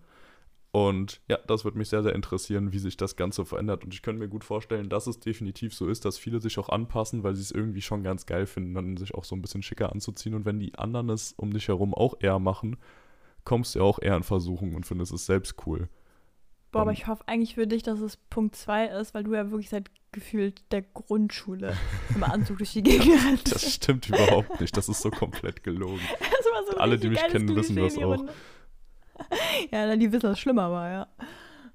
Und 0.75 1.21
ja, 1.27 1.37
das 1.45 1.65
würde 1.65 1.77
mich 1.77 1.89
sehr, 1.89 2.01
sehr 2.01 2.15
interessieren, 2.15 2.73
wie 2.73 2.79
sich 2.79 2.97
das 2.97 3.15
Ganze 3.15 3.45
verändert. 3.45 3.83
Und 3.83 3.93
ich 3.93 4.01
könnte 4.01 4.19
mir 4.19 4.27
gut 4.27 4.43
vorstellen, 4.43 4.89
dass 4.89 5.05
es 5.05 5.19
definitiv 5.19 5.75
so 5.75 5.87
ist, 5.87 6.03
dass 6.03 6.17
viele 6.17 6.41
sich 6.41 6.57
auch 6.57 6.69
anpassen, 6.69 7.21
weil 7.21 7.35
sie 7.35 7.43
es 7.43 7.51
irgendwie 7.51 7.83
schon 7.83 8.01
ganz 8.03 8.25
geil 8.25 8.47
finden, 8.47 8.73
dann 8.73 8.97
sich 8.97 9.13
auch 9.13 9.23
so 9.23 9.35
ein 9.35 9.41
bisschen 9.43 9.61
schicker 9.61 9.91
anzuziehen. 9.91 10.33
Und 10.33 10.45
wenn 10.45 10.59
die 10.59 10.73
anderen 10.73 11.09
es 11.09 11.33
um 11.33 11.53
dich 11.53 11.67
herum 11.67 11.93
auch 11.93 12.15
eher 12.21 12.39
machen, 12.39 12.77
kommst 13.43 13.75
du 13.75 13.79
ja 13.79 13.85
auch 13.85 13.99
eher 14.01 14.17
in 14.17 14.23
Versuchung 14.23 14.73
und 14.73 14.87
findest 14.87 15.13
es 15.13 15.27
selbst 15.27 15.57
cool. 15.67 15.89
Boah, 16.73 16.81
aber 16.81 16.91
ich 16.91 17.05
hoffe 17.07 17.23
eigentlich 17.27 17.53
für 17.53 17.67
dich, 17.67 17.83
dass 17.83 17.99
es 17.99 18.17
Punkt 18.17 18.55
2 18.55 18.87
ist, 18.87 19.13
weil 19.13 19.23
du 19.23 19.33
ja 19.35 19.51
wirklich 19.51 19.69
seit 19.69 19.91
gefühlt 20.11 20.63
der 20.71 20.81
Grundschule 20.81 21.77
im 22.15 22.23
Anzug 22.23 22.57
durch 22.57 22.73
die 22.73 22.81
Gegend 22.81 23.23
rennst. 23.25 23.53
Das 23.53 23.73
stimmt 23.73 24.09
überhaupt 24.09 24.59
nicht. 24.59 24.75
Das 24.75 24.89
ist 24.89 25.01
so 25.01 25.09
komplett 25.09 25.63
gelogen. 25.63 26.01
So 26.69 26.77
Alle, 26.77 26.97
die 26.97 27.09
mich 27.09 27.23
kennen, 27.27 27.55
wissen 27.55 27.75
das 27.75 27.97
auch. 27.97 28.25
ja, 29.71 29.95
die 29.95 30.11
wissen, 30.11 30.21
dass 30.21 30.33
es 30.33 30.39
schlimmer 30.39 30.71
war, 30.71 30.89
ja. 30.89 31.07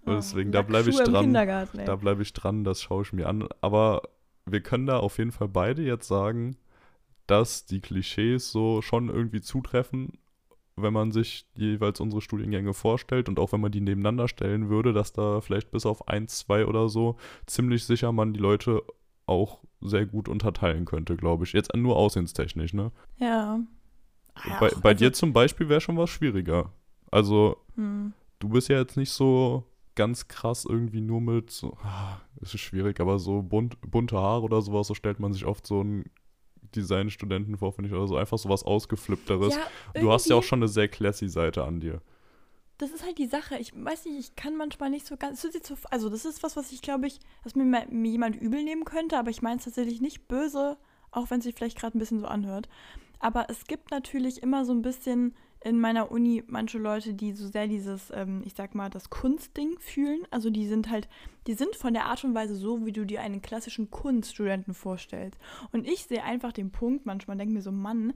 Und 0.04 0.14
deswegen, 0.14 0.50
oh, 0.50 0.52
da 0.52 0.62
bleibe 0.62 0.90
ich 0.90 0.96
dran. 0.96 1.32
Da 1.32 1.96
bleibe 1.96 2.22
ich 2.22 2.32
dran, 2.32 2.64
das 2.64 2.82
schaue 2.82 3.02
ich 3.02 3.12
mir 3.12 3.28
an. 3.28 3.48
Aber 3.60 4.02
wir 4.46 4.60
können 4.60 4.86
da 4.86 4.98
auf 4.98 5.18
jeden 5.18 5.32
Fall 5.32 5.48
beide 5.48 5.82
jetzt 5.82 6.08
sagen, 6.08 6.56
dass 7.26 7.66
die 7.66 7.80
Klischees 7.80 8.50
so 8.50 8.82
schon 8.82 9.08
irgendwie 9.08 9.40
zutreffen, 9.40 10.18
wenn 10.82 10.92
man 10.92 11.12
sich 11.12 11.46
jeweils 11.54 12.00
unsere 12.00 12.22
Studiengänge 12.22 12.74
vorstellt 12.74 13.28
und 13.28 13.38
auch 13.38 13.52
wenn 13.52 13.60
man 13.60 13.72
die 13.72 13.80
nebeneinander 13.80 14.28
stellen 14.28 14.68
würde, 14.68 14.92
dass 14.92 15.12
da 15.12 15.40
vielleicht 15.40 15.70
bis 15.70 15.86
auf 15.86 16.08
eins, 16.08 16.38
zwei 16.38 16.66
oder 16.66 16.88
so 16.88 17.16
ziemlich 17.46 17.84
sicher 17.84 18.12
man 18.12 18.32
die 18.32 18.40
Leute 18.40 18.82
auch 19.26 19.60
sehr 19.80 20.06
gut 20.06 20.28
unterteilen 20.28 20.84
könnte, 20.84 21.16
glaube 21.16 21.44
ich. 21.44 21.52
Jetzt 21.52 21.74
nur 21.74 21.96
aussehenstechnisch, 21.96 22.72
ne? 22.72 22.90
Ja. 23.18 23.60
Ach, 24.34 24.60
bei, 24.60 24.70
bei 24.82 24.90
also, 24.90 25.04
dir 25.04 25.12
zum 25.12 25.32
Beispiel 25.32 25.68
wäre 25.68 25.80
schon 25.80 25.96
was 25.96 26.10
schwieriger. 26.10 26.72
Also, 27.10 27.56
hm. 27.74 28.12
du 28.38 28.48
bist 28.48 28.68
ja 28.68 28.78
jetzt 28.78 28.96
nicht 28.96 29.10
so 29.10 29.64
ganz 29.94 30.28
krass 30.28 30.64
irgendwie 30.64 31.00
nur 31.00 31.20
mit, 31.20 31.50
so, 31.50 31.76
ah, 31.82 32.20
es 32.40 32.54
ist 32.54 32.60
schwierig, 32.60 33.00
aber 33.00 33.18
so 33.18 33.42
bunt, 33.42 33.76
bunte 33.80 34.16
Haare 34.16 34.42
oder 34.42 34.62
sowas, 34.62 34.86
so 34.86 34.94
stellt 34.94 35.18
man 35.18 35.32
sich 35.32 35.44
oft 35.44 35.66
so 35.66 35.80
einen 35.80 36.08
Designstudenten 36.74 37.56
vor, 37.56 37.72
finde 37.72 37.88
ich, 37.88 37.94
oder 37.94 38.06
so 38.06 38.16
einfach 38.16 38.38
so 38.38 38.48
was 38.48 38.62
Ausgeflippteres. 38.62 39.54
Ja, 39.54 40.00
du 40.00 40.12
hast 40.12 40.28
ja 40.28 40.36
auch 40.36 40.42
schon 40.42 40.60
eine 40.60 40.68
sehr 40.68 40.88
classy 40.88 41.28
Seite 41.28 41.64
an 41.64 41.80
dir. 41.80 42.00
Das 42.78 42.90
ist 42.90 43.04
halt 43.04 43.18
die 43.18 43.26
Sache. 43.26 43.56
Ich 43.58 43.72
weiß 43.74 44.04
nicht, 44.04 44.18
ich 44.18 44.36
kann 44.36 44.56
manchmal 44.56 44.90
nicht 44.90 45.06
so 45.06 45.16
ganz. 45.16 45.44
Also, 45.90 46.08
das 46.08 46.24
ist 46.24 46.42
was, 46.42 46.56
was 46.56 46.70
ich 46.70 46.80
glaube 46.80 47.08
ich, 47.08 47.18
was 47.42 47.56
mir, 47.56 47.64
mir 47.64 48.10
jemand 48.10 48.36
übel 48.36 48.62
nehmen 48.62 48.84
könnte, 48.84 49.18
aber 49.18 49.30
ich 49.30 49.42
meine 49.42 49.58
es 49.58 49.64
tatsächlich 49.64 50.00
nicht 50.00 50.28
böse, 50.28 50.78
auch 51.10 51.30
wenn 51.30 51.38
es 51.38 51.44
sich 51.44 51.54
vielleicht 51.54 51.78
gerade 51.78 51.96
ein 51.96 52.00
bisschen 52.00 52.20
so 52.20 52.26
anhört. 52.26 52.68
Aber 53.18 53.46
es 53.50 53.64
gibt 53.64 53.90
natürlich 53.90 54.42
immer 54.42 54.64
so 54.64 54.72
ein 54.72 54.82
bisschen 54.82 55.34
in 55.64 55.80
meiner 55.80 56.10
Uni 56.10 56.44
manche 56.46 56.78
Leute, 56.78 57.14
die 57.14 57.32
so 57.32 57.48
sehr 57.48 57.66
dieses, 57.66 58.10
ähm, 58.14 58.42
ich 58.44 58.54
sag 58.54 58.74
mal, 58.74 58.90
das 58.90 59.10
Kunstding 59.10 59.78
fühlen. 59.78 60.20
Also 60.30 60.50
die 60.50 60.66
sind 60.66 60.88
halt, 60.90 61.08
die 61.46 61.54
sind 61.54 61.74
von 61.74 61.94
der 61.94 62.06
Art 62.06 62.22
und 62.24 62.34
Weise 62.34 62.54
so, 62.54 62.86
wie 62.86 62.92
du 62.92 63.04
dir 63.04 63.22
einen 63.22 63.42
klassischen 63.42 63.90
Kunststudenten 63.90 64.74
vorstellst. 64.74 65.38
Und 65.72 65.86
ich 65.86 66.04
sehe 66.04 66.22
einfach 66.22 66.52
den 66.52 66.70
Punkt, 66.70 67.06
manchmal 67.06 67.36
denke 67.36 67.54
mir 67.54 67.62
so, 67.62 67.72
Mann, 67.72 68.14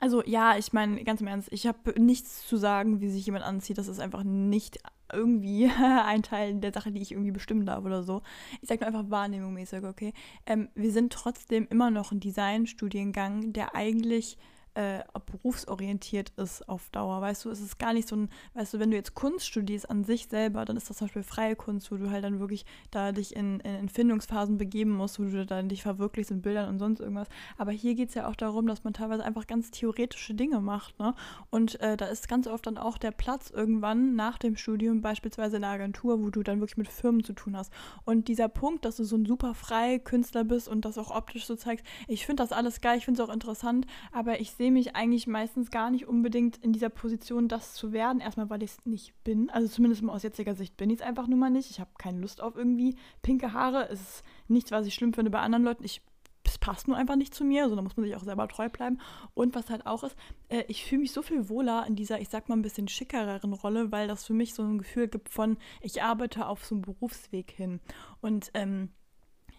also 0.00 0.22
ja, 0.24 0.56
ich 0.56 0.72
meine, 0.72 1.02
ganz 1.04 1.20
im 1.20 1.26
Ernst, 1.26 1.48
ich 1.52 1.66
habe 1.66 2.00
nichts 2.00 2.46
zu 2.46 2.56
sagen, 2.56 3.00
wie 3.00 3.08
sich 3.08 3.26
jemand 3.26 3.44
anzieht. 3.44 3.78
Das 3.78 3.88
ist 3.88 4.00
einfach 4.00 4.24
nicht 4.24 4.78
irgendwie 5.12 5.70
ein 6.04 6.22
Teil 6.22 6.54
der 6.54 6.72
Sache, 6.72 6.92
die 6.92 7.02
ich 7.02 7.12
irgendwie 7.12 7.30
bestimmen 7.30 7.66
darf 7.66 7.84
oder 7.84 8.02
so. 8.02 8.22
Ich 8.60 8.68
sage 8.68 8.80
nur 8.80 8.88
einfach 8.88 9.10
wahrnehmungsmäßig, 9.10 9.84
okay. 9.84 10.12
Ähm, 10.46 10.68
wir 10.74 10.92
sind 10.92 11.12
trotzdem 11.12 11.66
immer 11.70 11.90
noch 11.90 12.12
ein 12.12 12.20
Designstudiengang, 12.20 13.52
der 13.52 13.74
eigentlich 13.74 14.38
äh, 14.74 15.00
berufsorientiert 15.26 16.32
ist 16.36 16.68
auf 16.68 16.90
Dauer. 16.90 17.20
Weißt 17.20 17.44
du, 17.44 17.50
es 17.50 17.60
ist 17.60 17.78
gar 17.78 17.92
nicht 17.92 18.08
so 18.08 18.16
ein, 18.16 18.28
weißt 18.54 18.74
du, 18.74 18.78
wenn 18.78 18.90
du 18.90 18.96
jetzt 18.96 19.14
Kunst 19.14 19.46
studierst 19.46 19.88
an 19.88 20.04
sich 20.04 20.28
selber, 20.28 20.64
dann 20.64 20.76
ist 20.76 20.90
das 20.90 20.98
zum 20.98 21.06
Beispiel 21.06 21.22
freie 21.22 21.56
Kunst, 21.56 21.90
wo 21.90 21.96
du 21.96 22.10
halt 22.10 22.24
dann 22.24 22.40
wirklich 22.40 22.66
da 22.90 23.12
dich 23.12 23.36
in, 23.36 23.60
in 23.60 23.74
Empfindungsphasen 23.74 24.58
begeben 24.58 24.92
musst, 24.92 25.18
wo 25.18 25.24
du 25.24 25.46
dann 25.46 25.68
dich 25.68 25.82
verwirklichst 25.82 26.30
in 26.30 26.42
Bildern 26.42 26.68
und 26.68 26.78
sonst 26.78 27.00
irgendwas. 27.00 27.28
Aber 27.56 27.72
hier 27.72 27.94
geht 27.94 28.08
es 28.10 28.14
ja 28.14 28.28
auch 28.28 28.36
darum, 28.36 28.66
dass 28.66 28.84
man 28.84 28.92
teilweise 28.92 29.24
einfach 29.24 29.46
ganz 29.46 29.70
theoretische 29.70 30.34
Dinge 30.34 30.60
macht, 30.60 30.98
ne? 30.98 31.14
Und 31.50 31.80
äh, 31.80 31.96
da 31.96 32.06
ist 32.06 32.28
ganz 32.28 32.46
oft 32.46 32.66
dann 32.66 32.78
auch 32.78 32.98
der 32.98 33.12
Platz 33.12 33.50
irgendwann 33.50 34.14
nach 34.16 34.38
dem 34.38 34.56
Studium, 34.56 35.00
beispielsweise 35.00 35.56
in 35.56 35.62
der 35.62 35.70
Agentur, 35.70 36.22
wo 36.22 36.30
du 36.30 36.42
dann 36.42 36.60
wirklich 36.60 36.76
mit 36.76 36.88
Firmen 36.88 37.22
zu 37.24 37.32
tun 37.32 37.56
hast. 37.56 37.72
Und 38.04 38.28
dieser 38.28 38.48
Punkt, 38.48 38.84
dass 38.84 38.96
du 38.96 39.04
so 39.04 39.16
ein 39.16 39.26
super 39.26 39.54
frei 39.54 39.98
Künstler 39.98 40.44
bist 40.44 40.68
und 40.68 40.84
das 40.84 40.98
auch 40.98 41.10
optisch 41.14 41.46
so 41.46 41.56
zeigst, 41.56 41.84
ich 42.08 42.26
finde 42.26 42.42
das 42.42 42.52
alles 42.52 42.80
geil, 42.80 42.98
ich 42.98 43.04
finde 43.04 43.22
es 43.22 43.28
auch 43.28 43.32
interessant, 43.32 43.86
aber 44.12 44.40
ich 44.40 44.50
sehe 44.52 44.63
sehe 44.64 44.72
mich 44.72 44.96
eigentlich 44.96 45.26
meistens 45.26 45.70
gar 45.70 45.90
nicht 45.90 46.08
unbedingt 46.08 46.56
in 46.56 46.72
dieser 46.72 46.88
Position, 46.88 47.48
das 47.48 47.74
zu 47.74 47.92
werden. 47.92 48.22
Erstmal, 48.22 48.48
weil 48.48 48.62
ich 48.62 48.70
es 48.70 48.86
nicht 48.86 49.12
bin. 49.22 49.50
Also 49.50 49.68
zumindest 49.68 50.00
mal 50.00 50.14
aus 50.14 50.22
jetziger 50.22 50.54
Sicht 50.54 50.78
bin 50.78 50.88
ich 50.88 51.00
es 51.00 51.06
einfach 51.06 51.26
nur 51.26 51.38
mal 51.38 51.50
nicht. 51.50 51.70
Ich 51.70 51.80
habe 51.80 51.90
keine 51.98 52.18
Lust 52.18 52.40
auf 52.40 52.56
irgendwie 52.56 52.96
pinke 53.20 53.52
Haare. 53.52 53.90
Es 53.90 54.00
ist 54.00 54.24
nichts, 54.48 54.70
was 54.70 54.86
ich 54.86 54.94
schlimm 54.94 55.12
finde 55.12 55.30
bei 55.30 55.40
anderen 55.40 55.64
Leuten. 55.64 55.84
Ich 55.84 56.00
es 56.46 56.56
passt 56.58 56.88
nur 56.88 56.96
einfach 56.96 57.16
nicht 57.16 57.34
zu 57.34 57.44
mir, 57.44 57.64
also 57.64 57.74
da 57.74 57.82
muss 57.82 57.96
man 57.96 58.04
sich 58.04 58.16
auch 58.16 58.22
selber 58.22 58.48
treu 58.48 58.68
bleiben. 58.70 59.00
Und 59.34 59.54
was 59.54 59.70
halt 59.70 59.86
auch 59.86 60.02
ist, 60.04 60.16
äh, 60.48 60.64
ich 60.68 60.84
fühle 60.84 61.02
mich 61.02 61.12
so 61.12 61.20
viel 61.20 61.48
wohler 61.48 61.86
in 61.86 61.96
dieser, 61.96 62.20
ich 62.20 62.28
sag 62.28 62.48
mal, 62.48 62.56
ein 62.56 62.62
bisschen 62.62 62.86
schickereren 62.88 63.52
Rolle, 63.52 63.92
weil 63.92 64.08
das 64.08 64.24
für 64.24 64.34
mich 64.34 64.54
so 64.54 64.62
ein 64.62 64.78
Gefühl 64.78 65.08
gibt 65.08 65.30
von, 65.30 65.56
ich 65.80 66.02
arbeite 66.02 66.46
auf 66.46 66.64
so 66.64 66.74
einen 66.74 66.82
Berufsweg 66.82 67.50
hin. 67.50 67.80
Und 68.20 68.50
ähm, 68.54 68.90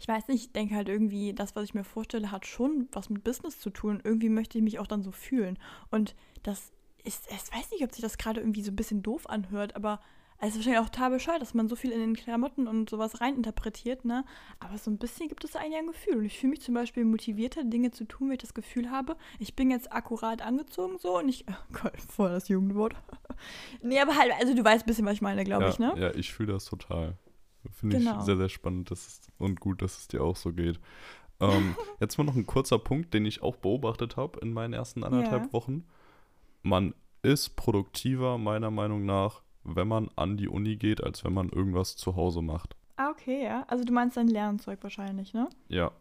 ich 0.06 0.08
weiß 0.08 0.28
nicht, 0.28 0.46
ich 0.46 0.52
denke 0.52 0.76
halt 0.76 0.88
irgendwie, 0.88 1.34
das, 1.34 1.56
was 1.56 1.63
ich 1.63 1.74
mir 1.74 1.84
vorstelle, 1.84 2.30
hat 2.30 2.46
schon 2.46 2.88
was 2.91 3.10
mit 3.10 3.24
Business 3.24 3.60
zu 3.60 3.72
tun. 3.72 4.02
Irgendwie 4.04 4.30
möchte 4.30 4.60
ich 4.60 4.63
mich 4.63 4.78
auch 4.78 4.86
dann 4.86 5.02
so 5.02 5.12
fühlen. 5.12 5.58
Und 5.89 6.15
das 6.44 6.72
ist, 7.04 7.26
ich 7.28 7.58
weiß 7.58 7.72
nicht, 7.72 7.84
ob 7.84 7.91
sich 7.91 8.04
das 8.04 8.20
gerade 8.20 8.39
irgendwie 8.39 8.62
so 8.62 8.72
ein 8.72 8.76
bisschen 8.76 9.02
doof 9.02 9.28
anhört, 9.28 9.76
aber 9.76 10.00
es 10.38 10.50
ist 10.50 10.58
wahrscheinlich 10.58 10.82
auch 10.82 10.89
total 10.91 11.10
bescheuert, 11.10 11.41
dass 11.41 11.56
man 11.56 11.68
so 11.68 11.76
viel 11.76 11.89
in 11.89 12.02
den 12.02 12.15
Klamotten 12.15 12.68
und 12.68 12.88
sowas 12.88 13.20
reininterpretiert, 13.20 14.06
ne? 14.06 14.26
Aber 14.60 14.78
so 14.78 14.91
ein 14.91 15.00
bisschen 15.00 15.28
gibt 15.28 15.44
es 15.44 15.56
eigentlich 15.56 15.80
ein 15.80 15.88
Gefühl. 15.88 16.18
Und 16.18 16.26
ich 16.26 16.38
fühle 16.38 16.52
mich 16.52 16.62
zum 16.62 16.76
Beispiel 16.76 17.04
motivierter, 17.04 17.63
Dinge 17.63 17.89
zu 17.89 18.06
tun, 18.06 18.28
wenn 18.28 18.36
ich 18.36 18.41
das 18.41 18.54
Gefühl 18.54 18.91
habe, 18.91 19.18
ich 19.39 19.56
bin 19.56 19.72
jetzt 19.72 19.91
akkurat 19.91 20.44
angezogen 20.44 21.00
so 21.00 21.18
und 21.18 21.30
ich. 21.30 21.46
Oh 21.50 21.82
Gott, 21.82 22.00
voll 22.00 22.30
das 22.30 22.48
Jugendwort. 22.48 22.94
nee, 23.82 24.00
aber 24.00 24.15
halt, 24.15 24.34
also 24.39 24.54
du 24.54 24.63
weißt 24.63 24.84
ein 24.84 24.86
bisschen, 24.86 25.06
was 25.06 25.13
ich 25.13 25.22
meine, 25.22 25.44
glaube 25.46 25.63
ja, 25.63 25.70
ich, 25.72 25.80
ne? 25.80 25.96
Ja, 25.98 26.13
ich 26.13 26.32
fühle 26.32 26.54
das 26.54 26.65
total. 26.65 27.18
Finde 27.73 27.97
genau. 27.97 28.19
ich 28.19 28.25
sehr, 28.25 28.38
sehr 28.38 28.49
spannend 28.49 28.91
es, 28.91 29.21
und 29.38 29.60
gut, 29.60 29.82
dass 29.82 29.97
es 29.97 30.08
dir 30.08 30.23
auch 30.23 30.36
so 30.36 30.54
geht. 30.54 30.80
Ähm, 31.39 31.75
jetzt 31.99 32.17
mal 32.17 32.23
noch 32.23 32.36
ein 32.36 32.45
kurzer 32.45 32.80
Punkt, 32.80 33.13
den 33.13 33.25
ich 33.25 33.41
auch 33.41 33.58
beobachtet 33.58 34.17
habe 34.17 34.39
in 34.39 34.54
meinen 34.54 34.73
ersten 34.73 35.04
anderthalb 35.04 35.45
ja. 35.45 35.54
Wochen. 35.54 35.86
Man 36.63 36.93
ist 37.21 37.56
produktiver, 37.56 38.38
meiner 38.38 38.71
Meinung 38.71 39.06
nach, 39.06 39.41
wenn 39.63 39.88
man 39.88 40.10
an 40.15 40.38
die 40.38 40.47
Uni 40.47 40.75
geht, 40.75 41.04
als 41.04 41.23
wenn 41.23 41.34
man 41.34 41.49
irgendwas 41.49 41.95
zu 41.95 42.15
Hause 42.15 42.41
macht. 42.41 42.75
Ah, 42.97 43.10
okay, 43.10 43.43
ja. 43.43 43.65
Also 43.67 43.84
du 43.84 43.91
meinst 43.91 44.15
dein 44.15 44.28
Lernzeug 44.28 44.80
wahrscheinlich, 44.82 45.34
ne? 45.34 45.49
Ja. 45.67 45.91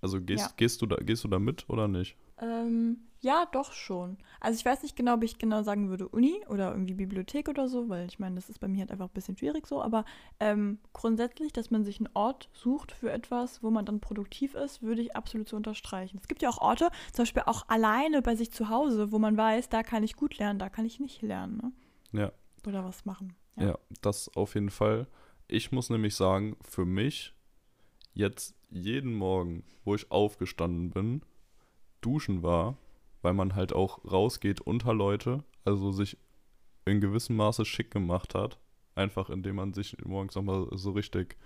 Also 0.00 0.20
gehst, 0.20 0.46
ja. 0.46 0.52
gehst, 0.56 0.82
du, 0.82 0.86
da, 0.86 0.96
gehst 0.96 1.24
du 1.24 1.28
da 1.28 1.38
mit 1.38 1.68
oder 1.70 1.88
nicht? 1.88 2.16
Ähm, 2.42 2.98
ja, 3.20 3.46
doch 3.52 3.72
schon. 3.72 4.18
Also 4.40 4.58
ich 4.58 4.64
weiß 4.64 4.82
nicht 4.82 4.96
genau, 4.96 5.14
ob 5.14 5.22
ich 5.22 5.38
genau 5.38 5.62
sagen 5.62 5.88
würde 5.90 6.08
Uni 6.08 6.44
oder 6.48 6.72
irgendwie 6.72 6.94
Bibliothek 6.94 7.48
oder 7.48 7.68
so, 7.68 7.88
weil 7.88 8.06
ich 8.08 8.18
meine, 8.18 8.34
das 8.34 8.50
ist 8.50 8.58
bei 8.58 8.66
mir 8.66 8.80
halt 8.80 8.90
einfach 8.90 9.06
ein 9.06 9.14
bisschen 9.14 9.38
schwierig 9.38 9.68
so. 9.68 9.80
Aber 9.80 10.04
ähm, 10.40 10.80
grundsätzlich, 10.92 11.52
dass 11.52 11.70
man 11.70 11.84
sich 11.84 12.00
einen 12.00 12.10
Ort 12.14 12.48
sucht 12.52 12.90
für 12.90 13.12
etwas, 13.12 13.62
wo 13.62 13.70
man 13.70 13.86
dann 13.86 14.00
produktiv 14.00 14.56
ist, 14.56 14.82
würde 14.82 15.02
ich 15.02 15.14
absolut 15.14 15.48
so 15.48 15.56
unterstreichen. 15.56 16.18
Es 16.20 16.26
gibt 16.26 16.42
ja 16.42 16.48
auch 16.48 16.58
Orte, 16.58 16.90
zum 17.12 17.22
Beispiel 17.22 17.44
auch 17.46 17.68
alleine 17.68 18.22
bei 18.22 18.34
sich 18.34 18.50
zu 18.50 18.68
Hause, 18.68 19.12
wo 19.12 19.20
man 19.20 19.36
weiß, 19.36 19.68
da 19.68 19.84
kann 19.84 20.02
ich 20.02 20.16
gut 20.16 20.38
lernen, 20.38 20.58
da 20.58 20.68
kann 20.68 20.84
ich 20.84 20.98
nicht 20.98 21.22
lernen. 21.22 21.72
Ne? 22.10 22.22
Ja. 22.22 22.32
Oder 22.66 22.84
was 22.84 23.04
machen. 23.04 23.36
Ja. 23.56 23.66
ja, 23.66 23.78
das 24.00 24.34
auf 24.34 24.54
jeden 24.54 24.70
Fall. 24.70 25.06
Ich 25.46 25.70
muss 25.70 25.90
nämlich 25.90 26.16
sagen, 26.16 26.56
für 26.68 26.86
mich 26.86 27.34
jetzt 28.14 28.56
jeden 28.68 29.14
Morgen, 29.14 29.62
wo 29.84 29.94
ich 29.94 30.10
aufgestanden 30.10 30.90
bin, 30.90 31.22
duschen 32.02 32.42
war, 32.42 32.76
weil 33.22 33.34
man 33.34 33.54
halt 33.54 33.72
auch 33.72 34.04
rausgeht 34.04 34.60
unter 34.60 34.92
Leute, 34.92 35.44
also 35.64 35.92
sich 35.92 36.18
in 36.84 37.00
gewissem 37.00 37.36
Maße 37.36 37.64
schick 37.64 37.90
gemacht 37.90 38.34
hat, 38.34 38.58
Einfach 38.94 39.30
indem 39.30 39.56
man 39.56 39.72
sich 39.72 39.96
morgens 40.04 40.34
nochmal 40.34 40.66
so 40.72 40.90
richtig, 40.90 41.36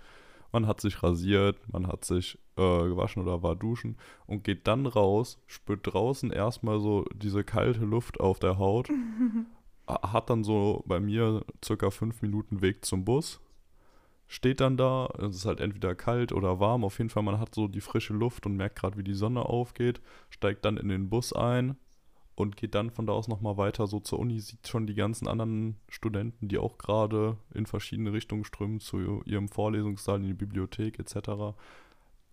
man 0.51 0.67
hat 0.67 0.81
sich 0.81 1.01
rasiert, 1.01 1.57
man 1.71 1.87
hat 1.87 2.03
sich 2.03 2.37
äh, 2.57 2.83
gewaschen 2.87 3.23
oder 3.23 3.41
war 3.41 3.55
duschen 3.55 3.97
und 4.25 4.43
geht 4.43 4.67
dann 4.67 4.85
raus, 4.85 5.39
spürt 5.47 5.81
draußen 5.83 6.31
erstmal 6.31 6.79
so 6.81 7.05
diese 7.15 7.43
kalte 7.45 7.85
Luft 7.85 8.19
auf 8.19 8.39
der 8.39 8.57
Haut, 8.57 8.89
hat 9.87 10.29
dann 10.29 10.43
so 10.43 10.83
bei 10.87 10.99
mir 10.99 11.45
circa 11.63 11.89
fünf 11.89 12.21
Minuten 12.21 12.61
Weg 12.61 12.83
zum 12.83 13.05
Bus, 13.05 13.39
steht 14.27 14.59
dann 14.59 14.77
da, 14.77 15.07
es 15.19 15.37
ist 15.37 15.45
halt 15.45 15.59
entweder 15.59 15.95
kalt 15.95 16.31
oder 16.31 16.59
warm, 16.59 16.83
auf 16.83 16.97
jeden 16.97 17.09
Fall 17.09 17.23
man 17.23 17.39
hat 17.39 17.55
so 17.55 17.67
die 17.67 17.81
frische 17.81 18.13
Luft 18.13 18.45
und 18.45 18.55
merkt 18.55 18.77
gerade, 18.77 18.97
wie 18.97 19.03
die 19.03 19.13
Sonne 19.13 19.45
aufgeht, 19.45 20.01
steigt 20.29 20.65
dann 20.65 20.77
in 20.77 20.89
den 20.89 21.09
Bus 21.09 21.33
ein, 21.33 21.77
und 22.37 22.55
geht 22.55 22.75
dann 22.75 22.91
von 22.91 23.07
da 23.07 23.13
aus 23.13 23.27
nochmal 23.27 23.57
weiter 23.57 23.87
so 23.87 23.99
zur 23.99 24.19
Uni, 24.19 24.39
sieht 24.39 24.67
schon 24.67 24.85
die 24.85 24.93
ganzen 24.93 25.27
anderen 25.27 25.75
Studenten, 25.89 26.47
die 26.47 26.59
auch 26.59 26.77
gerade 26.77 27.35
in 27.51 27.65
verschiedene 27.65 28.13
Richtungen 28.13 28.43
strömen, 28.43 28.79
zu 28.79 29.23
ihrem 29.25 29.47
Vorlesungssaal, 29.47 30.17
in 30.17 30.27
die 30.27 30.33
Bibliothek 30.35 30.99
etc. 30.99 31.29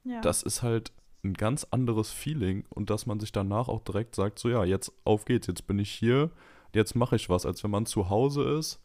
Ja. 0.04 0.20
Das 0.20 0.42
ist 0.42 0.62
halt 0.62 0.92
ein 1.24 1.32
ganz 1.32 1.64
anderes 1.70 2.10
Feeling 2.10 2.66
und 2.68 2.90
dass 2.90 3.06
man 3.06 3.18
sich 3.18 3.32
danach 3.32 3.68
auch 3.68 3.80
direkt 3.80 4.14
sagt, 4.14 4.38
so 4.38 4.50
ja, 4.50 4.62
jetzt 4.62 4.92
auf 5.04 5.24
geht's, 5.24 5.46
jetzt 5.46 5.66
bin 5.66 5.78
ich 5.78 5.90
hier, 5.90 6.30
jetzt 6.74 6.94
mache 6.94 7.16
ich 7.16 7.30
was, 7.30 7.46
als 7.46 7.64
wenn 7.64 7.70
man 7.70 7.86
zu 7.86 8.10
Hause 8.10 8.42
ist, 8.42 8.83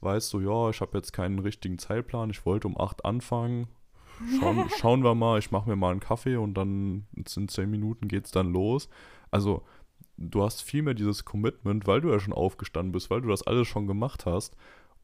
weißt 0.00 0.32
du, 0.32 0.40
ja, 0.40 0.70
ich 0.70 0.80
habe 0.80 0.96
jetzt 0.96 1.12
keinen 1.12 1.38
richtigen 1.38 1.78
Zeitplan, 1.78 2.30
ich 2.30 2.46
wollte 2.46 2.68
um 2.68 2.80
8 2.80 3.04
anfangen, 3.04 3.68
schauen, 4.38 4.68
schauen 4.78 5.04
wir 5.04 5.14
mal, 5.14 5.38
ich 5.38 5.50
mache 5.50 5.68
mir 5.68 5.76
mal 5.76 5.90
einen 5.90 6.00
Kaffee 6.00 6.36
und 6.36 6.54
dann 6.54 7.06
in 7.14 7.48
10 7.48 7.70
Minuten 7.70 8.08
geht's 8.08 8.30
dann 8.30 8.52
los. 8.52 8.88
Also 9.30 9.64
du 10.16 10.42
hast 10.42 10.62
viel 10.62 10.82
mehr 10.82 10.94
dieses 10.94 11.24
Commitment, 11.24 11.86
weil 11.86 12.00
du 12.00 12.10
ja 12.10 12.20
schon 12.20 12.34
aufgestanden 12.34 12.92
bist, 12.92 13.10
weil 13.10 13.22
du 13.22 13.28
das 13.28 13.42
alles 13.42 13.68
schon 13.68 13.86
gemacht 13.86 14.26
hast. 14.26 14.56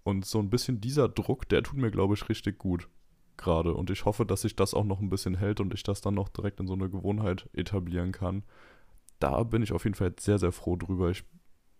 Und 0.03 0.25
so 0.25 0.39
ein 0.39 0.51
bisschen 0.51 0.81
dieser 0.81 1.09
Druck, 1.09 1.49
der 1.49 1.63
tut 1.63 1.79
mir, 1.79 1.91
glaube 1.91 2.15
ich, 2.15 2.29
richtig 2.29 2.59
gut 2.59 2.89
gerade. 3.37 3.75
Und 3.75 3.91
ich 3.91 4.05
hoffe, 4.05 4.25
dass 4.25 4.43
sich 4.43 4.55
das 4.55 4.75
auch 4.75 4.85
noch 4.85 5.01
ein 5.01 5.11
bisschen 5.11 5.35
hält 5.37 5.61
und 5.61 5.75
ich 5.75 5.83
das 5.83 6.01
dann 6.01 6.15
noch 6.15 6.29
direkt 6.29 6.61
in 6.61 6.69
so 6.69 6.75
eine 6.75 6.89
Gewohnheit 6.89 7.49
etablieren 7.53 8.13
kann. 8.13 8.45
Da 9.19 9.43
bin 9.43 9.63
ich 9.63 9.73
auf 9.73 9.85
jeden 9.85 9.97
Fall 9.97 10.15
sehr, 10.19 10.39
sehr 10.39 10.53
froh 10.53 10.77
drüber. 10.77 11.11
Ich 11.11 11.25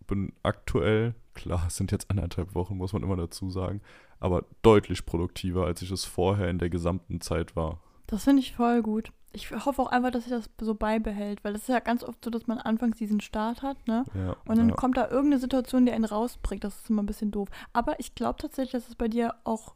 bin 0.07 0.33
aktuell, 0.43 1.13
klar, 1.33 1.65
es 1.67 1.75
sind 1.75 1.91
jetzt 1.91 2.09
anderthalb 2.09 2.55
Wochen, 2.55 2.77
muss 2.77 2.93
man 2.93 3.03
immer 3.03 3.15
dazu 3.15 3.49
sagen, 3.49 3.81
aber 4.19 4.45
deutlich 4.61 5.05
produktiver, 5.05 5.65
als 5.65 5.81
ich 5.81 5.91
es 5.91 6.05
vorher 6.05 6.49
in 6.49 6.59
der 6.59 6.69
gesamten 6.69 7.21
Zeit 7.21 7.55
war. 7.55 7.79
Das 8.07 8.23
finde 8.23 8.41
ich 8.41 8.53
voll 8.55 8.81
gut 8.81 9.11
ich 9.37 9.51
hoffe 9.51 9.81
auch 9.81 9.91
einfach, 9.91 10.11
dass 10.11 10.23
sich 10.23 10.31
das 10.31 10.49
so 10.59 10.73
beibehält, 10.73 11.43
weil 11.43 11.53
das 11.53 11.63
ist 11.63 11.69
ja 11.69 11.79
ganz 11.79 12.03
oft 12.03 12.23
so, 12.23 12.31
dass 12.31 12.47
man 12.47 12.57
anfangs 12.57 12.97
diesen 12.97 13.21
Start 13.21 13.61
hat, 13.61 13.87
ne? 13.87 14.03
Ja, 14.13 14.35
und 14.45 14.57
dann 14.57 14.69
ja. 14.69 14.75
kommt 14.75 14.97
da 14.97 15.09
irgendeine 15.09 15.39
Situation, 15.39 15.85
die 15.85 15.91
einen 15.91 16.05
rausbringt. 16.05 16.63
Das 16.63 16.77
ist 16.77 16.89
immer 16.89 17.03
ein 17.03 17.07
bisschen 17.07 17.31
doof. 17.31 17.49
Aber 17.73 17.99
ich 17.99 18.15
glaube 18.15 18.39
tatsächlich, 18.41 18.71
dass 18.71 18.89
es 18.89 18.95
bei 18.95 19.07
dir 19.07 19.35
auch 19.43 19.75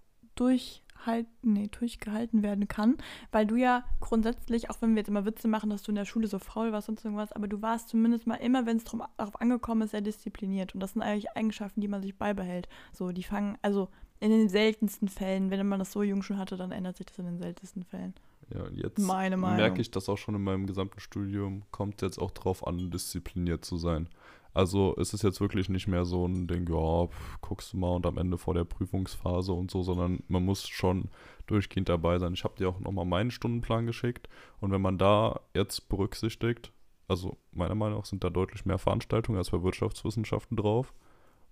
durchhalten, 1.02 1.54
nee, 1.54 1.68
durchgehalten 1.68 2.44
werden 2.44 2.68
kann, 2.68 2.98
weil 3.32 3.46
du 3.46 3.56
ja 3.56 3.84
grundsätzlich, 4.00 4.70
auch 4.70 4.82
wenn 4.82 4.92
wir 4.92 5.00
jetzt 5.00 5.10
immer 5.10 5.26
Witze 5.26 5.48
machen, 5.48 5.70
dass 5.70 5.84
du 5.84 5.92
in 5.92 5.96
der 5.96 6.06
Schule 6.06 6.28
so 6.28 6.40
faul 6.40 6.72
warst 6.72 6.90
und 6.90 7.04
irgendwas, 7.04 7.32
aber 7.32 7.48
du 7.48 7.62
warst 7.62 7.90
zumindest 7.90 8.28
mal 8.28 8.36
immer, 8.36 8.66
wenn 8.66 8.78
es 8.78 8.84
darauf 8.84 9.40
angekommen 9.42 9.84
ist, 9.84 9.92
sehr 9.92 10.02
diszipliniert. 10.02 10.74
Und 10.74 10.80
das 10.80 10.94
sind 10.94 11.02
eigentlich 11.02 11.32
Eigenschaften, 11.32 11.82
die 11.82 11.88
man 11.88 12.02
sich 12.02 12.16
beibehält. 12.16 12.68
So, 12.94 13.12
die 13.12 13.24
fangen, 13.24 13.58
also 13.62 13.90
in 14.20 14.30
den 14.30 14.50
seltensten 14.50 15.08
Fällen, 15.08 15.50
wenn 15.50 15.68
man 15.68 15.80
das 15.80 15.92
so 15.92 16.04
jung 16.04 16.22
schon 16.22 16.38
hatte, 16.38 16.58
dann 16.58 16.72
ändert 16.72 16.98
sich 16.98 17.08
das 17.08 17.18
in 17.18 17.26
den 17.26 17.40
seltensten 17.40 17.84
Fällen. 17.84 18.14
Ja, 18.54 18.68
jetzt 18.74 19.00
merke 19.00 19.82
ich 19.82 19.92
das 19.92 20.10
auch 20.10 20.18
schon 20.18 20.36
in 20.36 20.44
meinem 20.44 20.68
gesamten 20.68 21.00
Studium, 21.00 21.64
kommt 21.72 22.02
jetzt 22.02 22.20
auch 22.20 22.32
drauf 22.32 22.68
an, 22.68 22.92
diszipliniert 22.92 23.64
zu 23.64 23.78
sein. 23.78 24.10
Also 24.54 24.94
ist 24.96 25.14
es 25.14 25.22
jetzt 25.22 25.40
wirklich 25.40 25.70
nicht 25.70 25.88
mehr 25.88 26.04
so 26.04 26.26
ein 26.28 26.48
Ding, 26.48 26.68
ja, 26.70 27.08
guckst 27.40 27.74
du 27.74 27.78
mal 27.78 27.96
und 27.96 28.06
am 28.06 28.18
Ende 28.18 28.38
vor 28.38 28.54
der 28.54 28.66
Prüfungsphase 28.66 29.54
und 29.54 29.72
so, 29.72 29.82
sondern 29.82 30.24
man 30.28 30.44
muss 30.44 30.68
schon 30.68 31.10
durchgehend 31.48 31.88
dabei 31.88 32.20
sein. 32.20 32.34
Ich 32.34 32.44
habe 32.44 32.56
dir 32.58 32.70
auch 32.70 32.80
nochmal 32.80 33.06
meinen 33.06 33.32
Stundenplan 33.32 33.86
geschickt 33.86 34.28
und 34.60 34.72
wenn 34.72 34.82
man 34.82 34.98
da 34.98 35.40
jetzt 35.56 35.88
berücksichtigt, 35.88 36.72
also 37.08 37.38
meiner 37.52 37.76
Meinung 37.76 38.00
nach 38.00 38.06
sind 38.06 38.24
da 38.24 38.30
deutlich 38.30 38.66
mehr 38.66 38.78
Veranstaltungen 38.78 39.38
als 39.38 39.52
bei 39.52 39.64
Wirtschaftswissenschaften 39.64 40.58
drauf, 40.58 40.94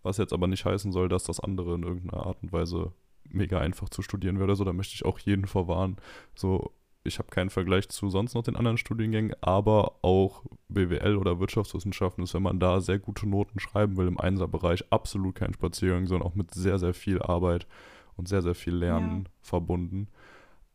was 0.04 0.18
jetzt 0.18 0.34
aber 0.34 0.48
nicht 0.48 0.66
heißen 0.66 0.92
soll, 0.92 1.10
dass 1.10 1.24
das 1.24 1.40
andere 1.40 1.76
in 1.76 1.84
irgendeiner 1.84 2.26
Art 2.26 2.44
und 2.44 2.52
Weise 2.52 2.92
mega 3.32 3.60
einfach 3.60 3.90
zu 3.90 4.02
studieren 4.02 4.40
wäre. 4.40 4.56
So, 4.56 4.64
da 4.64 4.74
möchte 4.74 4.96
ich 4.96 5.06
auch 5.06 5.20
jeden 5.20 5.48
vorwarnen. 5.48 5.98
So, 6.36 6.72
ich 7.10 7.20
habe 7.20 7.30
keinen 7.30 7.50
Vergleich 7.50 7.90
zu 7.90 8.10
sonst 8.10 8.34
noch 8.34 8.44
den 8.44 8.56
anderen 8.56 8.78
Studiengängen, 8.78 9.36
aber 9.42 9.96
auch 10.02 10.44
BWL 10.70 11.18
oder 11.18 11.40
Wirtschaftswissenschaften 11.40 12.24
ist, 12.24 12.34
wenn 12.34 12.44
man 12.44 12.60
da 12.60 12.80
sehr 12.80 13.00
gute 13.00 13.28
Noten 13.28 13.60
schreiben 13.60 13.98
will 13.98 14.08
im 14.08 14.20
Einserbereich, 14.20 14.86
absolut 14.92 15.36
kein 15.36 15.54
Spaziergang, 15.54 16.08
sondern 16.08 16.28
auch 16.28 16.36
mit 16.36 16.54
sehr, 16.54 16.80
sehr 16.80 16.94
viel 16.94 17.22
Arbeit 17.22 17.68
und 18.16 18.28
sehr, 18.28 18.42
sehr 18.42 18.56
viel 18.56 18.76
Lernen 18.76 19.26
ja. 19.26 19.32
verbunden. 19.42 20.08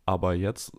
Aber 0.04 0.34
jetzt 0.34 0.72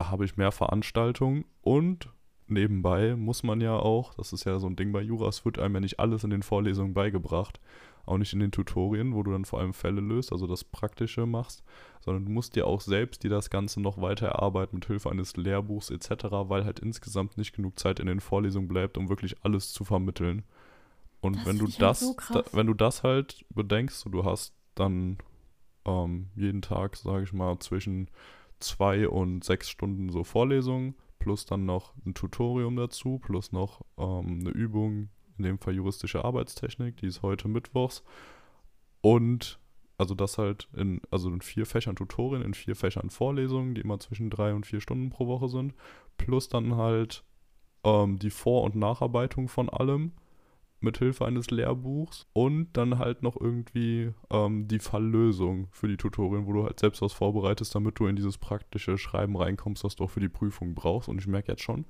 habe 0.00 0.24
ich 0.24 0.36
mehr 0.36 0.52
Veranstaltungen 0.52 1.44
und 1.60 2.08
nebenbei 2.46 3.16
muss 3.16 3.42
man 3.42 3.60
ja 3.60 3.76
auch, 3.76 4.14
das 4.14 4.32
ist 4.32 4.44
ja 4.44 4.58
so 4.58 4.66
ein 4.66 4.76
Ding 4.76 4.92
bei 4.92 5.00
Jura, 5.00 5.28
es 5.28 5.44
wird 5.44 5.58
einem 5.58 5.74
ja 5.74 5.80
nicht 5.80 5.98
alles 5.98 6.22
in 6.22 6.30
den 6.30 6.42
Vorlesungen 6.42 6.94
beigebracht 6.94 7.60
auch 8.04 8.18
nicht 8.18 8.32
in 8.32 8.40
den 8.40 8.50
Tutorien, 8.50 9.14
wo 9.14 9.22
du 9.22 9.30
dann 9.30 9.44
vor 9.44 9.60
allem 9.60 9.72
Fälle 9.72 10.00
löst, 10.00 10.32
also 10.32 10.46
das 10.46 10.64
Praktische 10.64 11.26
machst, 11.26 11.62
sondern 12.00 12.24
du 12.24 12.32
musst 12.32 12.56
dir 12.56 12.66
auch 12.66 12.80
selbst 12.80 13.22
dir 13.22 13.30
das 13.30 13.50
Ganze 13.50 13.80
noch 13.80 14.00
weiter 14.00 14.26
erarbeiten 14.26 14.76
mit 14.76 14.86
Hilfe 14.86 15.10
eines 15.10 15.36
Lehrbuchs 15.36 15.90
etc., 15.90 16.24
weil 16.30 16.64
halt 16.64 16.80
insgesamt 16.80 17.38
nicht 17.38 17.54
genug 17.54 17.78
Zeit 17.78 18.00
in 18.00 18.06
den 18.06 18.20
Vorlesungen 18.20 18.68
bleibt, 18.68 18.98
um 18.98 19.08
wirklich 19.08 19.36
alles 19.44 19.72
zu 19.72 19.84
vermitteln. 19.84 20.44
Und 21.20 21.36
das 21.36 21.46
wenn 21.46 21.58
du 21.58 21.66
das, 21.66 22.02
halt 22.02 22.20
so 22.20 22.34
da, 22.34 22.44
wenn 22.52 22.66
du 22.66 22.74
das 22.74 23.02
halt 23.04 23.44
bedenkst, 23.50 24.00
so 24.00 24.10
du 24.10 24.24
hast 24.24 24.54
dann 24.74 25.18
ähm, 25.84 26.28
jeden 26.34 26.62
Tag, 26.62 26.96
sage 26.96 27.24
ich 27.24 27.32
mal, 27.32 27.58
zwischen 27.60 28.08
zwei 28.58 29.08
und 29.08 29.44
sechs 29.44 29.68
Stunden 29.68 30.10
so 30.10 30.24
Vorlesungen, 30.24 30.96
plus 31.18 31.46
dann 31.46 31.64
noch 31.64 31.94
ein 32.04 32.14
Tutorium 32.14 32.74
dazu, 32.76 33.20
plus 33.20 33.52
noch 33.52 33.82
ähm, 33.96 34.40
eine 34.40 34.50
Übung, 34.50 35.10
in 35.38 35.44
dem 35.44 35.58
Fall 35.58 35.74
juristische 35.74 36.24
Arbeitstechnik, 36.24 36.96
die 36.98 37.06
ist 37.06 37.22
heute 37.22 37.48
mittwochs. 37.48 38.02
Und 39.00 39.58
also 39.98 40.14
das 40.14 40.38
halt 40.38 40.68
in, 40.74 41.00
also 41.10 41.28
in 41.28 41.40
vier 41.40 41.66
Fächern 41.66 41.96
Tutorien, 41.96 42.42
in 42.42 42.54
vier 42.54 42.76
Fächern 42.76 43.10
Vorlesungen, 43.10 43.74
die 43.74 43.82
immer 43.82 44.00
zwischen 44.00 44.30
drei 44.30 44.54
und 44.54 44.66
vier 44.66 44.80
Stunden 44.80 45.10
pro 45.10 45.26
Woche 45.26 45.48
sind, 45.48 45.74
plus 46.16 46.48
dann 46.48 46.76
halt 46.76 47.24
ähm, 47.84 48.18
die 48.18 48.30
Vor- 48.30 48.64
und 48.64 48.74
Nacharbeitung 48.74 49.48
von 49.48 49.68
allem 49.68 50.12
mit 50.80 50.98
Hilfe 50.98 51.24
eines 51.24 51.50
Lehrbuchs 51.50 52.26
und 52.32 52.72
dann 52.72 52.98
halt 52.98 53.22
noch 53.22 53.40
irgendwie 53.40 54.12
ähm, 54.30 54.66
die 54.66 54.80
Falllösung 54.80 55.68
für 55.70 55.86
die 55.86 55.96
Tutorien, 55.96 56.46
wo 56.46 56.52
du 56.52 56.64
halt 56.64 56.80
selbst 56.80 57.02
was 57.02 57.12
vorbereitest, 57.12 57.74
damit 57.74 57.98
du 57.98 58.06
in 58.06 58.16
dieses 58.16 58.38
praktische 58.38 58.98
Schreiben 58.98 59.36
reinkommst, 59.36 59.84
was 59.84 59.96
du 59.96 60.04
auch 60.04 60.10
für 60.10 60.20
die 60.20 60.28
Prüfung 60.28 60.74
brauchst. 60.74 61.08
Und 61.08 61.20
ich 61.20 61.26
merke 61.28 61.52
jetzt 61.52 61.62
schon, 61.62 61.86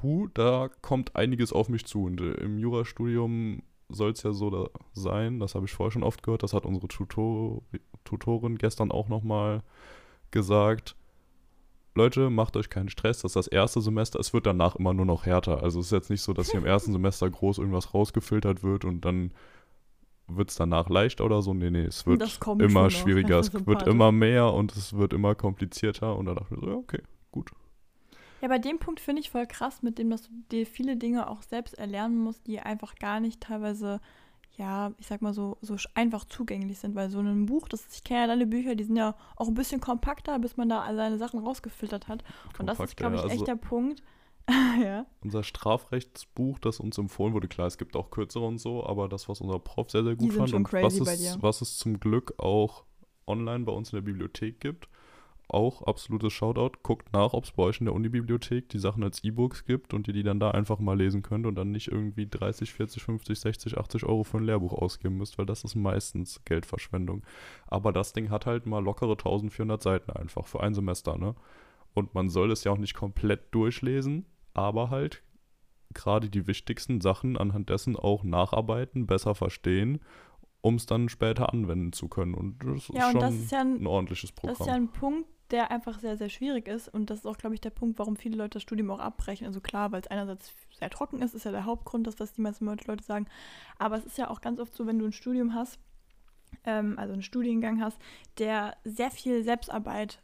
puh, 0.00 0.28
da 0.34 0.70
kommt 0.80 1.16
einiges 1.16 1.52
auf 1.52 1.68
mich 1.68 1.86
zu. 1.86 2.04
Und 2.04 2.20
äh, 2.20 2.34
im 2.34 2.58
Jurastudium 2.58 3.62
soll 3.88 4.12
es 4.12 4.22
ja 4.22 4.32
so 4.32 4.50
da 4.50 4.70
sein, 4.92 5.38
das 5.38 5.54
habe 5.54 5.66
ich 5.66 5.72
vorher 5.72 5.92
schon 5.92 6.02
oft 6.02 6.22
gehört, 6.22 6.42
das 6.42 6.54
hat 6.54 6.64
unsere 6.64 6.88
Tutor 6.88 7.62
Tutorin 8.04 8.58
gestern 8.58 8.90
auch 8.90 9.08
nochmal 9.08 9.62
gesagt. 10.30 10.96
Leute, 11.94 12.30
macht 12.30 12.56
euch 12.56 12.70
keinen 12.70 12.88
Stress, 12.88 13.20
das 13.20 13.32
ist 13.32 13.36
das 13.36 13.46
erste 13.48 13.82
Semester, 13.82 14.18
es 14.18 14.32
wird 14.32 14.46
danach 14.46 14.76
immer 14.76 14.94
nur 14.94 15.04
noch 15.04 15.26
härter. 15.26 15.62
Also 15.62 15.80
es 15.80 15.86
ist 15.86 15.92
jetzt 15.92 16.10
nicht 16.10 16.22
so, 16.22 16.32
dass 16.32 16.50
hier 16.50 16.60
im 16.60 16.66
ersten 16.66 16.92
Semester 16.92 17.28
groß 17.28 17.58
irgendwas 17.58 17.92
rausgefiltert 17.92 18.62
wird 18.62 18.86
und 18.86 19.04
dann 19.04 19.32
wird 20.26 20.50
es 20.50 20.56
danach 20.56 20.88
leichter 20.88 21.24
oder 21.24 21.42
so. 21.42 21.52
Nee, 21.52 21.70
nee, 21.70 21.84
es 21.84 22.06
wird 22.06 22.22
immer 22.58 22.90
schwieriger, 22.90 23.38
es 23.38 23.52
wird 23.66 23.86
immer 23.86 24.10
mehr 24.10 24.52
und 24.52 24.74
es 24.74 24.94
wird 24.94 25.12
immer 25.12 25.34
komplizierter. 25.34 26.16
Und 26.16 26.26
da 26.26 26.34
dachte 26.34 26.54
ich 26.54 26.60
so, 26.60 26.66
ja, 26.66 26.76
okay, 26.76 27.02
gut. 27.30 27.50
Ja, 28.42 28.48
bei 28.48 28.58
dem 28.58 28.80
Punkt 28.80 28.98
finde 28.98 29.20
ich 29.20 29.30
voll 29.30 29.46
krass, 29.46 29.82
mit 29.82 29.98
dem, 29.98 30.10
dass 30.10 30.22
du 30.22 30.30
dir 30.50 30.66
viele 30.66 30.96
Dinge 30.96 31.30
auch 31.30 31.42
selbst 31.42 31.78
erlernen 31.78 32.18
musst, 32.18 32.44
die 32.48 32.58
einfach 32.58 32.96
gar 32.96 33.20
nicht 33.20 33.40
teilweise, 33.40 34.00
ja, 34.56 34.92
ich 34.98 35.06
sag 35.06 35.22
mal 35.22 35.32
so, 35.32 35.58
so 35.60 35.76
einfach 35.94 36.24
zugänglich 36.24 36.80
sind. 36.80 36.96
Weil 36.96 37.08
so 37.08 37.20
ein 37.20 37.46
Buch, 37.46 37.68
das 37.68 37.86
ich 37.92 38.02
kenne 38.02 38.22
ja 38.22 38.26
deine 38.26 38.48
Bücher, 38.48 38.74
die 38.74 38.82
sind 38.82 38.96
ja 38.96 39.14
auch 39.36 39.46
ein 39.46 39.54
bisschen 39.54 39.80
kompakter, 39.80 40.40
bis 40.40 40.56
man 40.56 40.68
da 40.68 40.80
all 40.80 40.96
seine 40.96 41.18
Sachen 41.18 41.38
rausgefiltert 41.38 42.08
hat. 42.08 42.24
Kompakt, 42.24 42.60
Und 42.60 42.66
das 42.66 42.80
ist, 42.80 42.96
glaube 42.96 43.14
ich, 43.14 43.22
echt 43.22 43.30
also 43.30 43.44
der 43.44 43.56
Punkt. 43.56 44.02
ja. 44.82 45.06
Unser 45.22 45.44
Strafrechtsbuch, 45.44 46.58
das 46.58 46.80
uns 46.80 46.98
empfohlen 46.98 47.34
wurde, 47.34 47.46
klar, 47.46 47.68
es 47.68 47.78
gibt 47.78 47.94
auch 47.94 48.10
kürzere 48.10 48.44
und 48.44 48.58
so, 48.58 48.84
aber 48.84 49.08
das, 49.08 49.28
was 49.28 49.40
unser 49.40 49.60
Prof 49.60 49.88
sehr, 49.88 50.02
sehr 50.02 50.16
gut 50.16 50.32
fand 50.32 50.52
und 50.52 50.72
was 50.72 50.98
es, 50.98 51.40
was 51.40 51.60
es 51.60 51.78
zum 51.78 52.00
Glück 52.00 52.34
auch 52.38 52.84
online 53.28 53.64
bei 53.64 53.72
uns 53.72 53.92
in 53.92 53.98
der 53.98 54.02
Bibliothek 54.02 54.58
gibt, 54.58 54.88
auch 55.52 55.82
absolutes 55.82 56.32
Shoutout. 56.32 56.78
Guckt 56.82 57.12
nach, 57.12 57.32
ob 57.32 57.44
es 57.44 57.52
bei 57.52 57.62
euch 57.64 57.80
in 57.80 57.86
der 57.86 57.94
Unibibliothek 57.94 58.68
die 58.68 58.78
Sachen 58.78 59.02
als 59.04 59.22
E-Books 59.24 59.64
gibt 59.64 59.94
und 59.94 60.08
ihr 60.08 60.14
die 60.14 60.22
dann 60.22 60.40
da 60.40 60.50
einfach 60.52 60.78
mal 60.78 60.96
lesen 60.96 61.22
könnt 61.22 61.46
und 61.46 61.54
dann 61.54 61.70
nicht 61.70 61.88
irgendwie 61.88 62.26
30, 62.26 62.72
40, 62.72 63.02
50, 63.02 63.38
60, 63.40 63.78
80 63.78 64.04
Euro 64.04 64.24
für 64.24 64.38
ein 64.38 64.44
Lehrbuch 64.44 64.72
ausgeben 64.72 65.16
müsst, 65.18 65.38
weil 65.38 65.46
das 65.46 65.64
ist 65.64 65.74
meistens 65.74 66.44
Geldverschwendung. 66.44 67.22
Aber 67.66 67.92
das 67.92 68.12
Ding 68.12 68.30
hat 68.30 68.46
halt 68.46 68.66
mal 68.66 68.82
lockere 68.82 69.12
1400 69.12 69.82
Seiten 69.82 70.10
einfach 70.12 70.46
für 70.46 70.60
ein 70.60 70.74
Semester, 70.74 71.16
ne? 71.18 71.34
Und 71.94 72.14
man 72.14 72.30
soll 72.30 72.50
es 72.50 72.64
ja 72.64 72.72
auch 72.72 72.78
nicht 72.78 72.94
komplett 72.94 73.54
durchlesen, 73.54 74.24
aber 74.54 74.88
halt 74.90 75.22
gerade 75.94 76.30
die 76.30 76.46
wichtigsten 76.46 77.02
Sachen 77.02 77.36
anhand 77.36 77.68
dessen 77.68 77.96
auch 77.96 78.24
nacharbeiten, 78.24 79.06
besser 79.06 79.34
verstehen 79.34 80.00
um 80.64 80.76
es 80.76 80.86
dann 80.86 81.08
später 81.08 81.52
anwenden 81.52 81.92
zu 81.92 82.08
können. 82.08 82.34
Und 82.34 82.60
das 82.64 82.88
Ja, 82.88 83.06
ist 83.06 83.10
schon 83.10 83.20
das 83.20 83.34
ist 83.34 83.50
ja 83.50 83.60
ein, 83.60 83.82
ein 83.82 83.86
ordentliches 83.86 84.32
das 84.42 84.52
ist 84.60 84.66
ja 84.66 84.74
Programm. 84.74 84.82
ein 84.84 84.92
Punkt, 84.92 85.28
der 85.52 85.70
einfach 85.70 86.00
sehr, 86.00 86.16
sehr 86.16 86.28
schwierig 86.28 86.66
ist. 86.66 86.88
Und 86.88 87.10
das 87.10 87.20
ist 87.20 87.26
auch, 87.26 87.38
glaube 87.38 87.54
ich, 87.54 87.60
der 87.60 87.70
Punkt, 87.70 87.98
warum 87.98 88.16
viele 88.16 88.36
Leute 88.36 88.54
das 88.54 88.62
Studium 88.62 88.90
auch 88.90 88.98
abbrechen. 88.98 89.46
Also 89.46 89.60
klar, 89.60 89.92
weil 89.92 90.00
es 90.00 90.08
einerseits 90.08 90.54
sehr 90.78 90.90
trocken 90.90 91.22
ist, 91.22 91.34
ist 91.34 91.44
ja 91.44 91.52
der 91.52 91.66
Hauptgrund, 91.66 92.06
das, 92.06 92.18
was 92.18 92.32
die 92.32 92.40
meisten 92.40 92.64
Leute 92.64 93.04
sagen. 93.04 93.26
Aber 93.78 93.96
es 93.96 94.04
ist 94.04 94.18
ja 94.18 94.30
auch 94.30 94.40
ganz 94.40 94.58
oft 94.58 94.74
so, 94.74 94.86
wenn 94.86 94.98
du 94.98 95.04
ein 95.04 95.12
Studium 95.12 95.54
hast, 95.54 95.78
ähm, 96.64 96.98
also 96.98 97.12
einen 97.12 97.22
Studiengang 97.22 97.80
hast, 97.80 97.98
der 98.38 98.76
sehr 98.84 99.10
viel 99.10 99.44
Selbstarbeit 99.44 100.22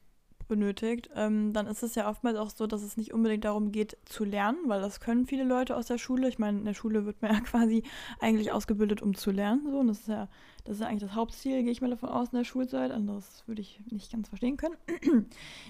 benötigt, 0.48 1.10
ähm, 1.14 1.52
dann 1.52 1.66
ist 1.66 1.82
es 1.82 1.94
ja 1.94 2.08
oftmals 2.08 2.38
auch 2.38 2.50
so, 2.50 2.66
dass 2.66 2.82
es 2.82 2.96
nicht 2.96 3.12
unbedingt 3.12 3.44
darum 3.44 3.70
geht 3.70 3.98
zu 4.06 4.24
lernen, 4.24 4.58
weil 4.66 4.80
das 4.80 4.98
können 4.98 5.26
viele 5.26 5.44
Leute 5.44 5.76
aus 5.76 5.86
der 5.86 5.98
Schule. 5.98 6.26
Ich 6.28 6.38
meine, 6.38 6.58
in 6.58 6.64
der 6.64 6.74
Schule 6.74 7.04
wird 7.04 7.22
man 7.22 7.32
ja 7.32 7.40
quasi 7.44 7.84
eigentlich 8.18 8.50
ausgebildet, 8.50 9.02
um 9.02 9.14
zu 9.14 9.30
lernen. 9.30 9.70
So, 9.70 9.78
und 9.78 9.88
das 9.88 10.00
ist 10.00 10.08
ja, 10.08 10.28
das 10.68 10.76
ist 10.80 10.82
eigentlich 10.82 11.00
das 11.08 11.14
Hauptziel, 11.14 11.62
gehe 11.62 11.72
ich 11.72 11.80
mal 11.80 11.88
davon 11.88 12.10
aus, 12.10 12.28
in 12.30 12.36
der 12.36 12.44
Schulzeit. 12.44 12.90
Anderes 12.90 13.42
würde 13.46 13.62
ich 13.62 13.80
nicht 13.90 14.12
ganz 14.12 14.28
verstehen 14.28 14.58
können. 14.58 14.76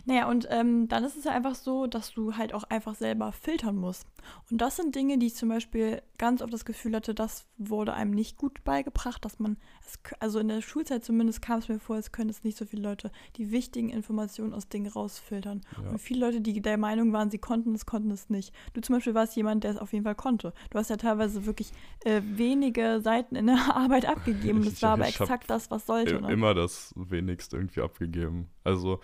naja, 0.06 0.28
und 0.28 0.48
ähm, 0.50 0.88
dann 0.88 1.04
ist 1.04 1.16
es 1.16 1.22
ja 1.22 1.30
einfach 1.32 1.54
so, 1.54 1.86
dass 1.86 2.12
du 2.12 2.36
halt 2.36 2.52
auch 2.52 2.64
einfach 2.64 2.96
selber 2.96 3.30
filtern 3.30 3.76
musst. 3.76 4.06
Und 4.50 4.60
das 4.60 4.74
sind 4.76 4.96
Dinge, 4.96 5.16
die 5.18 5.26
ich 5.26 5.36
zum 5.36 5.48
Beispiel 5.50 6.02
ganz 6.18 6.42
oft 6.42 6.52
das 6.52 6.64
Gefühl 6.64 6.96
hatte, 6.96 7.14
das 7.14 7.46
wurde 7.58 7.94
einem 7.94 8.10
nicht 8.10 8.36
gut 8.36 8.64
beigebracht, 8.64 9.24
dass 9.24 9.38
man, 9.38 9.56
es, 9.86 10.00
also 10.18 10.40
in 10.40 10.48
der 10.48 10.62
Schulzeit 10.62 11.04
zumindest 11.04 11.42
kam 11.42 11.60
es 11.60 11.68
mir 11.68 11.78
vor, 11.78 11.94
als 11.94 12.10
können 12.10 12.28
es 12.30 12.42
nicht 12.42 12.58
so 12.58 12.64
viele 12.66 12.82
Leute 12.82 13.12
die 13.36 13.52
wichtigen 13.52 13.90
Informationen 13.90 14.52
aus 14.52 14.68
Dingen 14.68 14.90
rausfiltern. 14.90 15.60
Ja. 15.80 15.90
Und 15.90 16.00
viele 16.00 16.26
Leute, 16.26 16.40
die 16.40 16.60
der 16.60 16.76
Meinung 16.76 17.12
waren, 17.12 17.30
sie 17.30 17.38
konnten 17.38 17.72
es, 17.76 17.86
konnten 17.86 18.10
es 18.10 18.30
nicht. 18.30 18.52
Du 18.74 18.80
zum 18.80 18.96
Beispiel 18.96 19.14
warst 19.14 19.36
jemand, 19.36 19.62
der 19.62 19.70
es 19.70 19.76
auf 19.78 19.92
jeden 19.92 20.04
Fall 20.04 20.16
konnte. 20.16 20.52
Du 20.70 20.78
hast 20.78 20.90
ja 20.90 20.96
teilweise 20.96 21.46
wirklich 21.46 21.70
äh, 22.04 22.20
wenige 22.24 23.00
Seiten 23.00 23.36
in 23.36 23.46
der 23.46 23.58
Arbeit 23.76 24.06
abgegeben. 24.06 24.64
Das 24.64 24.72
Ich- 24.74 24.80
war 24.88 25.06
aber 25.06 25.08
exakt 25.08 25.50
das, 25.50 25.70
was 25.70 25.86
sollte. 25.86 26.20
Ne? 26.20 26.32
immer 26.32 26.54
das 26.54 26.94
wenigst 26.96 27.54
irgendwie 27.54 27.80
abgegeben. 27.80 28.48
Also 28.64 29.00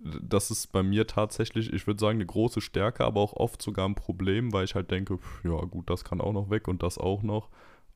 das 0.00 0.50
ist 0.50 0.72
bei 0.72 0.82
mir 0.82 1.06
tatsächlich, 1.06 1.72
ich 1.72 1.86
würde 1.86 2.00
sagen, 2.00 2.18
eine 2.18 2.26
große 2.26 2.60
Stärke, 2.60 3.04
aber 3.04 3.20
auch 3.20 3.32
oft 3.32 3.60
sogar 3.60 3.88
ein 3.88 3.94
Problem, 3.94 4.52
weil 4.52 4.64
ich 4.64 4.74
halt 4.74 4.90
denke, 4.90 5.18
pf, 5.18 5.44
ja 5.44 5.60
gut, 5.62 5.90
das 5.90 6.04
kann 6.04 6.20
auch 6.20 6.32
noch 6.32 6.50
weg 6.50 6.68
und 6.68 6.82
das 6.82 6.98
auch 6.98 7.22
noch. 7.22 7.48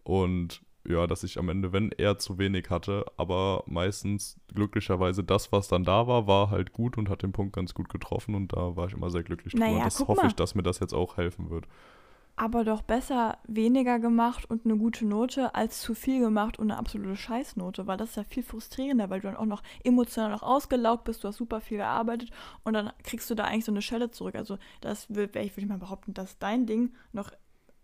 Und 0.02 0.62
ja, 0.84 1.06
dass 1.06 1.22
ich 1.22 1.38
am 1.38 1.48
Ende, 1.48 1.72
wenn 1.72 1.92
er 1.92 2.18
zu 2.18 2.38
wenig 2.38 2.70
hatte, 2.70 3.04
aber 3.16 3.62
meistens 3.66 4.40
glücklicherweise 4.52 5.22
das, 5.22 5.52
was 5.52 5.68
dann 5.68 5.84
da 5.84 6.08
war, 6.08 6.26
war 6.26 6.50
halt 6.50 6.72
gut 6.72 6.98
und 6.98 7.08
hat 7.08 7.22
den 7.22 7.32
Punkt 7.32 7.54
ganz 7.54 7.72
gut 7.72 7.88
getroffen 7.88 8.34
und 8.34 8.52
da 8.52 8.74
war 8.74 8.88
ich 8.88 8.94
immer 8.94 9.10
sehr 9.10 9.22
glücklich 9.22 9.52
drüber. 9.52 9.66
Naja, 9.66 9.78
und 9.78 9.84
das 9.84 10.00
hoffe 10.00 10.22
mal. 10.22 10.26
ich, 10.26 10.34
dass 10.34 10.56
mir 10.56 10.64
das 10.64 10.80
jetzt 10.80 10.94
auch 10.94 11.16
helfen 11.16 11.50
wird. 11.50 11.66
Aber 12.34 12.64
doch 12.64 12.82
besser 12.82 13.38
weniger 13.46 13.98
gemacht 13.98 14.48
und 14.50 14.64
eine 14.64 14.76
gute 14.76 15.06
Note 15.06 15.54
als 15.54 15.80
zu 15.80 15.94
viel 15.94 16.18
gemacht 16.20 16.58
und 16.58 16.70
eine 16.70 16.78
absolute 16.78 17.14
Scheißnote, 17.14 17.86
weil 17.86 17.98
das 17.98 18.10
ist 18.10 18.16
ja 18.16 18.24
viel 18.24 18.42
frustrierender, 18.42 19.10
weil 19.10 19.20
du 19.20 19.28
dann 19.28 19.36
auch 19.36 19.46
noch 19.46 19.62
emotional 19.84 20.30
noch 20.30 20.42
ausgelaugt 20.42 21.04
bist, 21.04 21.22
du 21.22 21.28
hast 21.28 21.36
super 21.36 21.60
viel 21.60 21.78
gearbeitet 21.78 22.30
und 22.64 22.72
dann 22.72 22.90
kriegst 23.04 23.28
du 23.30 23.34
da 23.34 23.44
eigentlich 23.44 23.66
so 23.66 23.72
eine 23.72 23.82
Schelle 23.82 24.10
zurück. 24.10 24.34
Also 24.34 24.58
das 24.80 25.06
wäre 25.08 25.28
ich, 25.40 25.56
würde 25.56 25.68
mal 25.68 25.78
behaupten, 25.78 26.14
dass 26.14 26.38
dein 26.38 26.66
Ding 26.66 26.94
noch 27.12 27.30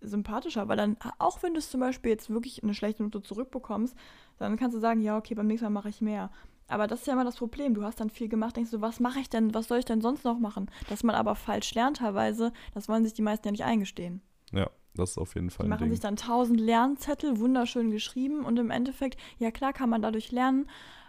sympathischer, 0.00 0.66
weil 0.68 0.76
dann, 0.76 0.96
auch 1.18 1.42
wenn 1.42 1.54
du 1.54 1.58
es 1.58 1.70
zum 1.70 1.80
Beispiel 1.80 2.10
jetzt 2.10 2.30
wirklich 2.30 2.62
eine 2.62 2.74
schlechte 2.74 3.02
Note 3.02 3.22
zurückbekommst, 3.22 3.96
dann 4.38 4.56
kannst 4.56 4.74
du 4.74 4.80
sagen, 4.80 5.02
ja, 5.02 5.16
okay, 5.16 5.34
beim 5.34 5.46
nächsten 5.46 5.66
Mal 5.66 5.70
mache 5.70 5.88
ich 5.88 6.00
mehr. 6.00 6.30
Aber 6.68 6.86
das 6.86 7.00
ist 7.00 7.06
ja 7.06 7.14
immer 7.14 7.24
das 7.24 7.36
Problem. 7.36 7.74
Du 7.74 7.82
hast 7.82 7.98
dann 7.98 8.10
viel 8.10 8.28
gemacht, 8.28 8.56
denkst 8.56 8.70
du, 8.70 8.80
was 8.80 9.00
mache 9.00 9.20
ich 9.20 9.30
denn, 9.30 9.54
was 9.54 9.68
soll 9.68 9.78
ich 9.78 9.84
denn 9.86 10.02
sonst 10.02 10.24
noch 10.24 10.38
machen? 10.38 10.70
Dass 10.88 11.02
man 11.02 11.16
aber 11.16 11.34
falsch 11.34 11.74
lernt 11.74 11.98
teilweise, 11.98 12.52
das 12.74 12.88
wollen 12.88 13.04
sich 13.04 13.14
die 13.14 13.22
meisten 13.22 13.48
ja 13.48 13.52
nicht 13.52 13.64
eingestehen. 13.64 14.20
Ja, 14.52 14.70
das 14.94 15.10
ist 15.12 15.18
auf 15.18 15.34
jeden 15.34 15.50
Fall 15.50 15.64
Die 15.66 15.70
machen 15.70 15.84
Ding. 15.84 15.90
sich 15.90 16.00
dann 16.00 16.16
tausend 16.16 16.60
Lernzettel, 16.60 17.38
wunderschön 17.38 17.90
geschrieben 17.90 18.44
und 18.44 18.58
im 18.58 18.70
Endeffekt, 18.70 19.18
ja 19.38 19.50
klar 19.50 19.72
kann 19.72 19.90
man 19.90 20.02
dadurch 20.02 20.32
lernen, 20.32 20.68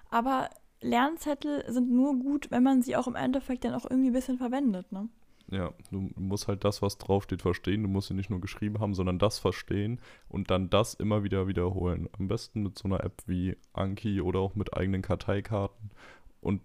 aber 0.09 0.49
Lernzettel 0.81 1.65
sind 1.71 1.91
nur 1.91 2.17
gut, 2.17 2.51
wenn 2.51 2.63
man 2.63 2.81
sie 2.81 2.95
auch 2.95 3.07
im 3.07 3.15
Endeffekt 3.15 3.65
dann 3.65 3.73
auch 3.73 3.89
irgendwie 3.89 4.09
ein 4.09 4.13
bisschen 4.13 4.37
verwendet, 4.37 4.91
ne? 4.91 5.09
Ja, 5.51 5.73
du 5.89 6.11
musst 6.15 6.47
halt 6.47 6.63
das, 6.63 6.83
was 6.83 6.99
draufsteht, 6.99 7.41
verstehen. 7.41 7.81
Du 7.81 7.89
musst 7.89 8.09
sie 8.09 8.13
nicht 8.13 8.29
nur 8.29 8.39
geschrieben 8.39 8.79
haben, 8.79 8.93
sondern 8.93 9.17
das 9.17 9.39
verstehen 9.39 9.99
und 10.27 10.51
dann 10.51 10.69
das 10.69 10.93
immer 10.93 11.23
wieder 11.23 11.47
wiederholen. 11.47 12.07
Am 12.19 12.27
besten 12.27 12.61
mit 12.61 12.77
so 12.77 12.87
einer 12.87 13.03
App 13.03 13.23
wie 13.25 13.57
Anki 13.73 14.21
oder 14.21 14.39
auch 14.41 14.53
mit 14.53 14.77
eigenen 14.77 15.01
Karteikarten. 15.01 15.89
Und 16.39 16.61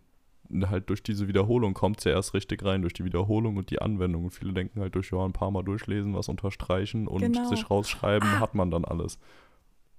halt 0.67 0.89
durch 0.91 1.03
diese 1.03 1.27
Wiederholung 1.29 1.75
kommt 1.75 1.99
es 1.99 2.05
ja 2.05 2.13
erst 2.13 2.35
richtig 2.35 2.65
rein, 2.65 2.83
durch 2.83 2.93
die 2.95 3.05
Wiederholung 3.05 3.57
und 3.57 3.71
die 3.71 3.81
Anwendung. 3.81 4.25
Und 4.25 4.31
viele 4.31 4.53
denken 4.53 4.81
halt 4.81 4.95
durch 4.95 5.11
ja 5.11 5.25
ein 5.25 5.33
paar 5.33 5.51
Mal 5.51 5.63
durchlesen, 5.63 6.15
was 6.15 6.29
unterstreichen 6.29 7.07
und 7.09 7.21
Genau. 7.21 7.45
sich 7.49 7.71
rausschreiben, 7.71 8.29
Ah. 8.29 8.41
hat 8.41 8.55
man 8.55 8.71
dann 8.71 8.85
alles. 8.85 9.19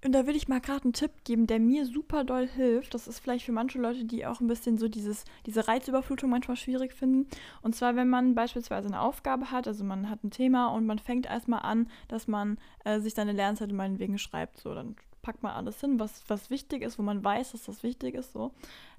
Und 0.04 0.12
da 0.12 0.28
will 0.28 0.36
ich 0.36 0.48
mal 0.48 0.62
gerade 0.62 0.84
einen 0.84 0.94
Tipp 0.94 1.10
geben, 1.24 1.48
der 1.48 1.60
mir 1.60 1.84
super 1.88 2.24
doll 2.24 2.48
hilft. 2.48 2.94
Das 2.94 3.08
ist 3.08 3.20
vielleicht 3.20 3.44
für 3.44 3.52
manche 3.52 3.80
Leute, 3.82 4.06
die 4.06 4.28
auch 4.28 4.40
ein 4.40 4.46
bisschen 4.46 4.78
so 4.78 4.88
dieses, 4.88 5.26
diese 5.48 5.68
Reizüberflutung 5.68 6.30
manchmal 6.30 6.58
schwierig 6.58 6.94
finden. 6.94 7.28
Und 7.64 7.76
zwar, 7.76 7.96
wenn 7.96 8.08
man 8.10 8.36
beispielsweise 8.36 8.88
eine 8.88 9.02
Aufgabe 9.02 9.50
hat, 9.50 9.68
also 9.68 9.84
man 9.84 10.08
hat 10.08 10.24
ein 10.24 10.30
Thema 10.30 10.68
und 10.68 10.86
man 10.86 11.00
fängt 11.00 11.26
erstmal 11.26 11.62
an, 11.62 11.90
dass 12.08 12.28
man 12.28 12.60
äh, 12.84 13.00
sich 13.00 13.16
seine 13.16 13.32
Lernzettel 13.32 13.76
meinetwegen 13.76 14.20
schreibt. 14.20 14.58
So, 14.60 14.76
dann 14.76 14.96
packt 15.24 15.42
man 15.42 15.54
alles 15.54 15.82
hin, 15.82 16.00
was, 16.00 16.24
was 16.28 16.52
wichtig 16.52 16.84
ist, 16.84 17.00
wo 17.00 17.02
man 17.02 17.24
weiß, 17.24 17.54
dass 17.54 17.64
das 17.64 17.82
wichtig 17.82 18.14
ist. 18.14 18.32
So. 18.32 18.52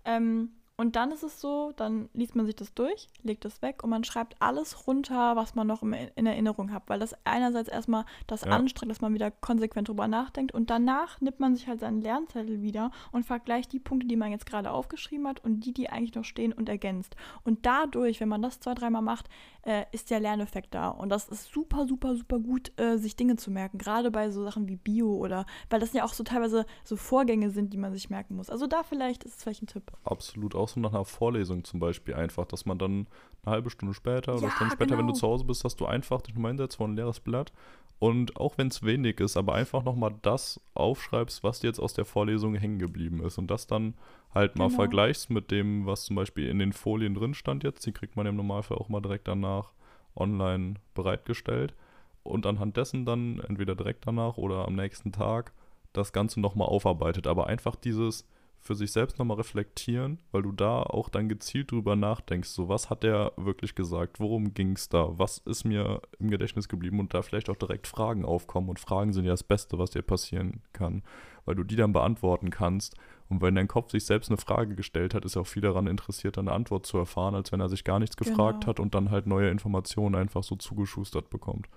Ähm, 0.04 0.50
und 0.78 0.94
dann 0.94 1.10
ist 1.10 1.22
es 1.22 1.40
so, 1.40 1.72
dann 1.76 2.10
liest 2.12 2.36
man 2.36 2.44
sich 2.44 2.54
das 2.54 2.74
durch, 2.74 3.08
legt 3.22 3.46
es 3.46 3.62
weg 3.62 3.82
und 3.82 3.88
man 3.88 4.04
schreibt 4.04 4.36
alles 4.40 4.86
runter, 4.86 5.34
was 5.34 5.54
man 5.54 5.66
noch 5.66 5.82
in 5.82 6.26
Erinnerung 6.26 6.70
hat. 6.72 6.82
Weil 6.86 6.98
das 6.98 7.14
einerseits 7.24 7.68
erstmal 7.70 8.04
das 8.26 8.42
Ja. 8.42 8.50
anstrengt, 8.50 8.90
dass 8.90 9.00
man 9.00 9.14
wieder 9.14 9.30
konsequent 9.30 9.88
drüber 9.88 10.06
nachdenkt. 10.06 10.52
Und 10.52 10.68
danach 10.68 11.18
nimmt 11.22 11.40
man 11.40 11.54
sich 11.56 11.66
halt 11.66 11.80
seinen 11.80 12.02
Lernzettel 12.02 12.60
wieder 12.60 12.90
und 13.10 13.24
vergleicht 13.24 13.72
die 13.72 13.78
Punkte, 13.78 14.06
die 14.06 14.16
man 14.16 14.30
jetzt 14.30 14.44
gerade 14.44 14.70
aufgeschrieben 14.70 15.26
hat 15.26 15.42
und 15.42 15.60
die, 15.60 15.72
die 15.72 15.88
eigentlich 15.88 16.14
noch 16.14 16.24
stehen 16.24 16.52
und 16.52 16.68
ergänzt. 16.68 17.16
Und 17.42 17.64
dadurch, 17.64 18.20
wenn 18.20 18.28
man 18.28 18.42
das 18.42 18.60
zwei, 18.60 18.74
dreimal 18.74 19.02
macht, 19.02 19.30
äh, 19.62 19.84
ist 19.92 20.10
der 20.10 20.20
Lerneffekt 20.20 20.74
da. 20.74 20.90
Und 20.90 21.08
das 21.08 21.28
ist 21.28 21.50
super, 21.52 21.86
super, 21.86 22.14
super 22.16 22.38
gut, 22.38 22.78
äh, 22.78 22.98
sich 22.98 23.16
Dinge 23.16 23.36
zu 23.36 23.50
merken. 23.50 23.78
Gerade 23.78 24.10
bei 24.10 24.30
so 24.30 24.44
Sachen 24.44 24.68
wie 24.68 24.76
Bio 24.76 25.14
oder, 25.16 25.46
weil 25.70 25.80
das 25.80 25.94
ja 25.94 26.04
auch 26.04 26.12
so 26.12 26.22
teilweise 26.22 26.66
so 26.84 26.96
Vorgänge 26.96 27.50
sind, 27.50 27.72
die 27.72 27.78
man 27.78 27.94
sich 27.94 28.10
merken 28.10 28.36
muss. 28.36 28.50
Also 28.50 28.66
da 28.66 28.82
vielleicht 28.82 29.24
ist 29.24 29.36
es 29.36 29.42
vielleicht 29.42 29.62
ein 29.62 29.66
Tipp. 29.68 29.90
Absolut, 30.04 30.54
auch 30.54 30.65
so 30.68 30.80
nach 30.80 30.92
einer 30.92 31.04
Vorlesung 31.04 31.64
zum 31.64 31.80
Beispiel 31.80 32.14
einfach, 32.14 32.46
dass 32.46 32.66
man 32.66 32.78
dann 32.78 33.06
eine 33.44 33.52
halbe 33.54 33.70
Stunde 33.70 33.94
später 33.94 34.36
oder 34.36 34.50
Ja, 34.50 34.50
Stunde 34.50 34.72
später, 34.72 34.96
wenn 34.98 35.06
du 35.06 35.12
genau. 35.12 35.14
zu 35.14 35.26
Hause 35.26 35.44
bist, 35.44 35.64
dass 35.64 35.76
du 35.76 35.86
einfach 35.86 36.22
dich 36.22 36.34
nochmal 36.34 36.50
hinsetzt 36.52 36.76
vor 36.76 36.88
ein 36.88 36.96
leeres 36.96 37.20
Blatt 37.20 37.52
und 37.98 38.36
auch 38.36 38.58
wenn 38.58 38.68
es 38.68 38.82
wenig 38.82 39.20
ist, 39.20 39.36
aber 39.36 39.54
einfach 39.54 39.82
nochmal 39.82 40.14
das 40.22 40.60
aufschreibst, 40.74 41.42
was 41.42 41.60
dir 41.60 41.68
jetzt 41.68 41.80
aus 41.80 41.94
der 41.94 42.04
Vorlesung 42.04 42.54
hängen 42.54 42.78
geblieben 42.78 43.22
ist 43.24 43.38
und 43.38 43.48
das 43.50 43.66
dann 43.66 43.94
halt 44.34 44.56
mal 44.56 44.68
Genau. 44.68 44.74
vergleichst 44.76 45.30
mit 45.30 45.50
dem, 45.50 45.86
was 45.86 46.04
zum 46.04 46.16
Beispiel 46.16 46.48
in 46.48 46.58
den 46.58 46.72
Folien 46.74 47.14
drin 47.14 47.34
stand 47.34 47.64
jetzt, 47.64 47.86
die 47.86 47.92
kriegt 47.92 48.16
man 48.16 48.26
im 48.26 48.36
Normalfall 48.36 48.76
auch 48.78 48.88
mal 48.88 49.00
direkt 49.00 49.28
danach 49.28 49.72
online 50.14 50.74
bereitgestellt 50.94 51.74
und 52.22 52.46
anhand 52.46 52.76
dessen 52.76 53.04
dann 53.06 53.40
entweder 53.40 53.74
direkt 53.74 54.06
danach 54.06 54.36
oder 54.36 54.66
am 54.66 54.74
nächsten 54.74 55.12
Tag 55.12 55.52
das 55.92 56.12
Ganze 56.12 56.40
nochmal 56.40 56.68
aufarbeitet. 56.68 57.26
Aber 57.26 57.46
einfach 57.46 57.76
dieses 57.76 58.26
für 58.66 58.74
sich 58.74 58.92
selbst 58.92 59.18
nochmal 59.18 59.36
reflektieren, 59.38 60.18
weil 60.32 60.42
du 60.42 60.52
da 60.52 60.82
auch 60.82 61.08
dann 61.08 61.28
gezielt 61.28 61.70
drüber 61.70 61.96
nachdenkst, 61.96 62.48
so 62.48 62.68
was 62.68 62.90
hat 62.90 63.02
der 63.02 63.32
wirklich 63.36 63.74
gesagt, 63.74 64.20
worum 64.20 64.52
ging 64.54 64.72
es 64.72 64.88
da, 64.88 65.18
was 65.18 65.38
ist 65.38 65.64
mir 65.64 66.02
im 66.18 66.30
Gedächtnis 66.30 66.68
geblieben? 66.68 67.00
Und 67.00 67.14
da 67.14 67.22
vielleicht 67.22 67.48
auch 67.48 67.56
direkt 67.56 67.86
Fragen 67.86 68.24
aufkommen. 68.24 68.68
Und 68.68 68.80
Fragen 68.80 69.12
sind 69.12 69.24
ja 69.24 69.30
das 69.30 69.44
Beste, 69.44 69.78
was 69.78 69.90
dir 69.90 70.02
passieren 70.02 70.62
kann, 70.72 71.02
weil 71.44 71.54
du 71.54 71.64
die 71.64 71.76
dann 71.76 71.92
beantworten 71.92 72.50
kannst. 72.50 72.96
Und 73.28 73.40
wenn 73.42 73.54
dein 73.54 73.68
Kopf 73.68 73.90
sich 73.90 74.04
selbst 74.04 74.30
eine 74.30 74.36
Frage 74.36 74.74
gestellt 74.76 75.14
hat, 75.14 75.24
ist 75.24 75.36
er 75.36 75.42
auch 75.42 75.46
viel 75.46 75.62
daran 75.62 75.86
interessiert, 75.86 76.38
eine 76.38 76.52
Antwort 76.52 76.86
zu 76.86 76.96
erfahren, 76.98 77.34
als 77.34 77.50
wenn 77.52 77.60
er 77.60 77.68
sich 77.68 77.82
gar 77.84 77.98
nichts 77.98 78.16
gefragt 78.16 78.60
Genau. 78.60 78.66
hat 78.68 78.80
und 78.80 78.94
dann 78.94 79.10
halt 79.10 79.26
neue 79.26 79.50
Informationen 79.50 80.14
einfach 80.14 80.42
so 80.44 80.54
zugeschustert 80.56 81.30
bekommt. 81.30 81.68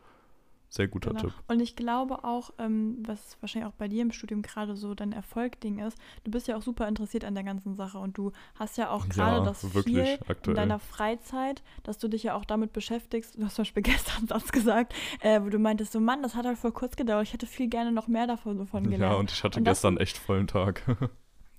Sehr 0.72 0.88
guter 0.88 1.10
Genau. 1.10 1.22
Tipp. 1.24 1.34
Und 1.48 1.60
ich 1.62 1.76
glaube 1.76 2.24
auch, 2.24 2.52
ähm, 2.60 2.98
was 3.06 3.38
wahrscheinlich 3.42 3.68
auch 3.72 3.76
bei 3.76 3.88
dir 3.88 4.04
im 4.04 4.12
Studium 4.12 4.44
gerade 4.44 4.76
so 4.76 4.94
dein 4.94 5.12
Erfolgding 5.14 5.80
ist, 5.80 5.98
du 6.26 6.32
bist 6.32 6.48
ja 6.48 6.56
auch 6.56 6.62
super 6.62 6.88
interessiert 6.88 7.26
an 7.26 7.34
der 7.34 7.44
ganzen 7.44 7.74
Sache 7.76 7.98
und 7.98 8.18
du 8.20 8.32
hast 8.54 8.78
ja 8.78 8.92
auch 8.92 9.10
gerade 9.10 9.38
Ja, 9.38 9.44
das 9.46 9.66
viel 9.84 9.98
in 9.98 10.20
aktuell. 10.28 10.56
deiner 10.56 10.78
Freizeit, 10.78 11.64
dass 11.84 11.98
du 11.98 12.08
dich 12.08 12.22
ja 12.22 12.36
auch 12.36 12.46
damit 12.46 12.72
beschäftigst. 12.72 13.36
Du 13.38 13.46
hast 13.46 13.56
zum 13.56 13.64
Beispiel 13.64 13.82
gestern 13.84 14.28
Satz 14.28 14.52
gesagt, 14.52 14.94
äh, 15.22 15.42
wo 15.42 15.50
du 15.50 15.58
meintest, 15.58 15.92
so 15.92 16.00
Mann, 16.00 16.22
das 16.22 16.36
hat 16.36 16.46
halt 16.46 16.60
voll 16.60 16.72
kurz 16.72 16.96
gedauert. 16.96 17.24
Ich 17.28 17.34
hätte 17.34 17.48
viel 17.48 17.68
gerne 17.68 17.92
noch 17.92 18.08
mehr 18.08 18.28
davon, 18.28 18.60
davon 18.60 18.84
gelernt. 18.84 19.02
Ja, 19.02 19.14
und 19.20 19.32
ich 19.32 19.44
hatte 19.44 19.58
Und 19.60 19.66
gestern 19.66 19.98
echt 19.98 20.18
vollen 20.20 20.46
Tag. 20.48 20.84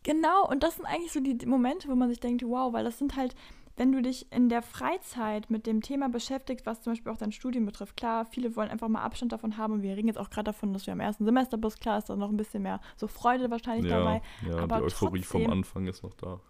Genau, 0.02 0.48
und 0.48 0.62
das 0.62 0.76
sind 0.76 0.86
eigentlich 0.86 1.12
so 1.12 1.20
die 1.20 1.44
Momente, 1.44 1.86
wo 1.88 1.94
man 1.94 2.08
sich 2.08 2.20
denkt, 2.20 2.42
wow, 2.42 2.72
weil 2.72 2.84
das 2.84 2.98
sind 2.98 3.16
halt, 3.16 3.34
wenn 3.80 3.92
du 3.92 4.02
dich 4.02 4.30
in 4.30 4.50
der 4.50 4.60
Freizeit 4.60 5.48
mit 5.48 5.66
dem 5.66 5.80
Thema 5.80 6.10
beschäftigst, 6.10 6.66
was 6.66 6.82
zum 6.82 6.92
Beispiel 6.92 7.10
auch 7.10 7.16
dein 7.16 7.32
Studium 7.32 7.64
betrifft, 7.64 7.96
klar, 7.96 8.26
viele 8.26 8.54
wollen 8.54 8.68
einfach 8.68 8.88
mal 8.88 9.00
Abstand 9.00 9.32
davon 9.32 9.56
haben 9.56 9.72
und 9.72 9.82
wir 9.82 9.96
reden 9.96 10.06
jetzt 10.06 10.18
auch 10.18 10.28
gerade 10.28 10.44
davon, 10.44 10.74
dass 10.74 10.84
du 10.84 10.90
am 10.90 11.00
ersten 11.00 11.24
Semester 11.24 11.56
bist, 11.56 11.80
klar 11.80 11.96
ist 11.96 12.10
da 12.10 12.14
noch 12.14 12.28
ein 12.28 12.36
bisschen 12.36 12.62
mehr 12.62 12.82
so 12.98 13.06
Freude 13.06 13.50
wahrscheinlich 13.50 13.90
ja, 13.90 13.98
dabei. 13.98 14.20
ja 14.46 14.58
aber 14.58 14.76
die 14.76 14.82
Euphorie 14.82 15.22
vom 15.22 15.40
trotzdem- 15.40 15.50
Anfang 15.58 15.86
ist 15.86 16.02
noch 16.02 16.12
da. 16.12 16.40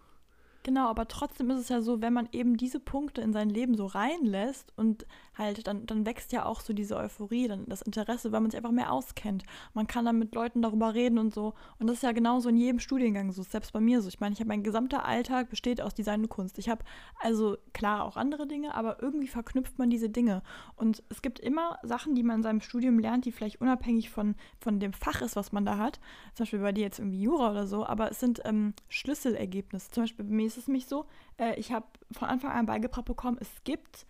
Genau, 0.63 0.87
aber 0.89 1.07
trotzdem 1.07 1.49
ist 1.49 1.59
es 1.59 1.69
ja 1.69 1.81
so, 1.81 2.01
wenn 2.01 2.13
man 2.13 2.29
eben 2.31 2.55
diese 2.55 2.79
Punkte 2.79 3.21
in 3.21 3.33
sein 3.33 3.49
Leben 3.49 3.75
so 3.75 3.87
reinlässt 3.87 4.71
und 4.75 5.07
halt, 5.35 5.65
dann, 5.65 5.87
dann 5.87 6.05
wächst 6.05 6.31
ja 6.33 6.45
auch 6.45 6.61
so 6.61 6.73
diese 6.73 6.97
Euphorie, 6.97 7.47
dann 7.47 7.65
das 7.67 7.81
Interesse, 7.81 8.31
weil 8.31 8.41
man 8.41 8.51
sich 8.51 8.57
einfach 8.57 8.71
mehr 8.71 8.91
auskennt. 8.91 9.43
Man 9.73 9.87
kann 9.87 10.05
dann 10.05 10.19
mit 10.19 10.35
Leuten 10.35 10.61
darüber 10.61 10.93
reden 10.93 11.17
und 11.17 11.33
so. 11.33 11.53
Und 11.79 11.87
das 11.87 11.97
ist 11.97 12.03
ja 12.03 12.11
genauso 12.11 12.49
in 12.49 12.57
jedem 12.57 12.79
Studiengang 12.79 13.31
so, 13.31 13.41
selbst 13.41 13.73
bei 13.73 13.79
mir 13.79 14.01
so. 14.01 14.07
Ich 14.07 14.19
meine, 14.19 14.33
ich 14.33 14.39
habe 14.39 14.49
mein 14.49 14.61
gesamter 14.63 15.03
Alltag 15.05 15.49
besteht 15.49 15.81
aus 15.81 15.95
Design 15.95 16.21
und 16.21 16.29
Kunst. 16.29 16.59
Ich 16.59 16.69
habe 16.69 16.83
also 17.19 17.57
klar 17.73 18.05
auch 18.05 18.17
andere 18.17 18.45
Dinge, 18.45 18.75
aber 18.75 19.01
irgendwie 19.01 19.27
verknüpft 19.27 19.79
man 19.79 19.89
diese 19.89 20.09
Dinge. 20.09 20.43
Und 20.75 21.01
es 21.09 21.23
gibt 21.23 21.39
immer 21.39 21.79
Sachen, 21.81 22.13
die 22.13 22.23
man 22.23 22.37
in 22.37 22.43
seinem 22.43 22.61
Studium 22.61 22.99
lernt, 22.99 23.25
die 23.25 23.31
vielleicht 23.31 23.61
unabhängig 23.61 24.11
von, 24.11 24.35
von 24.59 24.79
dem 24.79 24.93
Fach 24.93 25.21
ist, 25.21 25.35
was 25.35 25.51
man 25.51 25.65
da 25.65 25.77
hat. 25.77 25.99
Zum 26.35 26.43
Beispiel 26.43 26.59
bei 26.59 26.71
dir 26.71 26.83
jetzt 26.83 26.99
irgendwie 26.99 27.21
Jura 27.21 27.51
oder 27.51 27.65
so, 27.65 27.85
aber 27.85 28.11
es 28.11 28.19
sind 28.19 28.41
ähm, 28.45 28.73
Schlüsselergebnisse. 28.89 29.89
Zum 29.89 30.03
Beispiel 30.03 30.25
bei 30.25 30.31
mir 30.31 30.50
ist 30.57 30.63
es 30.63 30.67
mich 30.67 30.85
so, 30.87 31.05
äh, 31.37 31.59
ich 31.59 31.71
habe 31.71 31.85
von 32.11 32.27
Anfang 32.27 32.51
an 32.51 32.65
beigebracht 32.65 33.05
bekommen, 33.05 33.37
es 33.39 33.49
gibt 33.63 34.05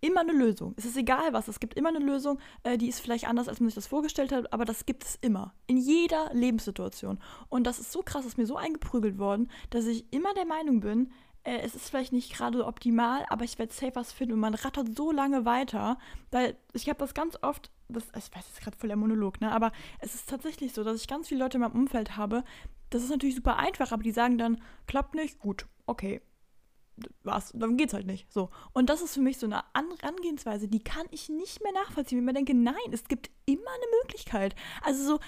immer 0.00 0.20
eine 0.20 0.32
Lösung. 0.32 0.74
Es 0.76 0.84
ist 0.84 0.96
egal 0.96 1.32
was, 1.32 1.48
es 1.48 1.60
gibt 1.60 1.74
immer 1.74 1.88
eine 1.88 1.98
Lösung, 1.98 2.38
äh, 2.62 2.78
die 2.78 2.88
ist 2.88 3.00
vielleicht 3.00 3.26
anders, 3.26 3.48
als 3.48 3.60
man 3.60 3.68
sich 3.68 3.74
das 3.74 3.86
vorgestellt 3.86 4.32
hat, 4.32 4.52
aber 4.52 4.64
das 4.64 4.86
gibt 4.86 5.04
es 5.04 5.16
immer. 5.20 5.54
In 5.66 5.76
jeder 5.76 6.30
Lebenssituation. 6.32 7.18
Und 7.48 7.64
das 7.64 7.78
ist 7.78 7.92
so 7.92 8.02
krass, 8.02 8.24
ist 8.24 8.38
mir 8.38 8.46
so 8.46 8.56
eingeprügelt 8.56 9.18
worden, 9.18 9.50
dass 9.70 9.86
ich 9.86 10.12
immer 10.12 10.34
der 10.34 10.46
Meinung 10.46 10.80
bin, 10.80 11.10
äh, 11.44 11.58
es 11.58 11.74
ist 11.74 11.88
vielleicht 11.88 12.12
nicht 12.12 12.32
gerade 12.32 12.64
optimal, 12.64 13.24
aber 13.28 13.44
ich 13.44 13.58
werde 13.58 13.72
safe 13.72 13.94
was 13.94 14.12
finden. 14.12 14.34
Und 14.34 14.40
man 14.40 14.54
rattert 14.54 14.96
so 14.96 15.10
lange 15.10 15.44
weiter, 15.44 15.98
weil 16.30 16.56
ich 16.72 16.88
habe 16.88 16.98
das 16.98 17.14
ganz 17.14 17.38
oft, 17.42 17.70
das, 17.88 18.04
ich 18.16 18.34
weiß, 18.34 18.48
ist 18.48 18.60
gerade 18.60 18.76
voll 18.76 18.88
der 18.88 18.96
Monolog, 18.96 19.40
ne? 19.40 19.50
aber 19.50 19.72
es 20.00 20.14
ist 20.14 20.28
tatsächlich 20.28 20.72
so, 20.72 20.84
dass 20.84 21.00
ich 21.00 21.08
ganz 21.08 21.28
viele 21.28 21.42
Leute 21.42 21.56
in 21.56 21.62
meinem 21.62 21.72
Umfeld 21.72 22.16
habe, 22.16 22.44
das 22.90 23.02
ist 23.02 23.10
natürlich 23.10 23.36
super 23.36 23.56
einfach, 23.56 23.92
aber 23.92 24.02
die 24.02 24.12
sagen 24.12 24.38
dann, 24.38 24.62
klappt 24.86 25.14
nicht, 25.14 25.38
gut, 25.38 25.66
okay, 25.86 26.20
was, 27.22 27.52
dann 27.54 27.76
geht's 27.76 27.94
halt 27.94 28.06
nicht. 28.06 28.32
So. 28.32 28.50
Und 28.72 28.90
das 28.90 29.02
ist 29.02 29.14
für 29.14 29.20
mich 29.20 29.38
so 29.38 29.46
eine 29.46 29.62
Angehensweise, 29.74 30.68
die 30.68 30.82
kann 30.82 31.06
ich 31.10 31.28
nicht 31.28 31.62
mehr 31.62 31.72
nachvollziehen. 31.72 32.18
Wenn 32.18 32.24
mir 32.24 32.32
denke, 32.32 32.54
nein, 32.54 32.74
es 32.92 33.04
gibt 33.04 33.30
immer 33.46 33.70
eine 33.70 34.02
Möglichkeit. 34.02 34.54
Also 34.82 35.04
so, 35.04 35.20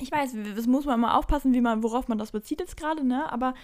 ich 0.00 0.10
weiß, 0.10 0.34
das 0.56 0.66
muss 0.66 0.84
man 0.84 1.00
mal 1.00 1.16
aufpassen, 1.16 1.52
wie 1.52 1.60
man, 1.60 1.82
worauf 1.82 2.08
man 2.08 2.18
das 2.18 2.32
bezieht 2.32 2.60
jetzt 2.60 2.76
gerade, 2.76 3.06
ne? 3.06 3.30
Aber 3.30 3.54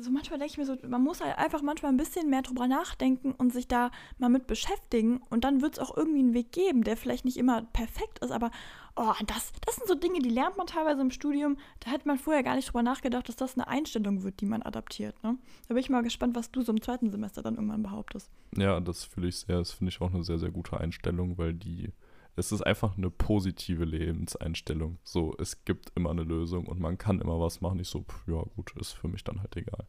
so 0.00 0.10
manchmal 0.10 0.38
denke 0.38 0.52
ich 0.52 0.58
mir 0.58 0.66
so, 0.66 0.76
man 0.86 1.02
muss 1.02 1.20
halt 1.20 1.36
einfach 1.38 1.62
manchmal 1.62 1.92
ein 1.92 1.96
bisschen 1.96 2.30
mehr 2.30 2.42
drüber 2.42 2.66
nachdenken 2.66 3.32
und 3.32 3.52
sich 3.52 3.68
da 3.68 3.90
mal 4.18 4.28
mit 4.28 4.46
beschäftigen 4.46 5.20
und 5.30 5.44
dann 5.44 5.62
wird 5.62 5.74
es 5.74 5.78
auch 5.78 5.96
irgendwie 5.96 6.20
einen 6.20 6.34
Weg 6.34 6.52
geben, 6.52 6.84
der 6.84 6.96
vielleicht 6.96 7.24
nicht 7.24 7.36
immer 7.36 7.62
perfekt 7.62 8.18
ist, 8.20 8.30
aber 8.30 8.50
oh, 8.96 9.12
das, 9.26 9.52
das 9.64 9.76
sind 9.76 9.86
so 9.86 9.94
Dinge, 9.94 10.20
die 10.20 10.30
lernt 10.30 10.56
man 10.56 10.66
teilweise 10.66 11.02
im 11.02 11.10
Studium. 11.10 11.58
Da 11.80 11.90
hätte 11.90 12.08
man 12.08 12.18
vorher 12.18 12.42
gar 12.42 12.56
nicht 12.56 12.68
drüber 12.68 12.82
nachgedacht, 12.82 13.28
dass 13.28 13.36
das 13.36 13.54
eine 13.54 13.68
Einstellung 13.68 14.22
wird, 14.22 14.40
die 14.40 14.46
man 14.46 14.62
adaptiert. 14.62 15.22
Ne? 15.22 15.36
Da 15.68 15.74
bin 15.74 15.78
ich 15.78 15.90
mal 15.90 16.02
gespannt, 16.02 16.34
was 16.34 16.50
du 16.50 16.62
so 16.62 16.72
im 16.72 16.80
zweiten 16.80 17.10
Semester 17.10 17.42
dann 17.42 17.56
irgendwann 17.56 17.82
behauptest. 17.82 18.30
Ja, 18.56 18.80
das 18.80 19.04
fühle 19.04 19.28
ich 19.28 19.36
sehr, 19.38 19.58
das 19.58 19.72
finde 19.72 19.90
ich 19.90 20.00
auch 20.00 20.12
eine 20.12 20.24
sehr, 20.24 20.38
sehr 20.38 20.50
gute 20.50 20.78
Einstellung, 20.78 21.36
weil 21.36 21.52
die, 21.52 21.92
es 22.36 22.52
ist 22.52 22.62
einfach 22.62 22.96
eine 22.96 23.10
positive 23.10 23.84
Lebenseinstellung. 23.84 24.98
So, 25.02 25.34
es 25.38 25.64
gibt 25.64 25.90
immer 25.96 26.10
eine 26.10 26.22
Lösung 26.22 26.66
und 26.66 26.78
man 26.78 26.98
kann 26.98 27.20
immer 27.20 27.40
was 27.40 27.62
machen. 27.62 27.80
Ich 27.80 27.88
so, 27.88 28.02
pff, 28.02 28.28
ja 28.28 28.42
gut, 28.54 28.72
ist 28.78 28.92
für 28.92 29.08
mich 29.08 29.24
dann 29.24 29.40
halt 29.40 29.56
egal. 29.56 29.86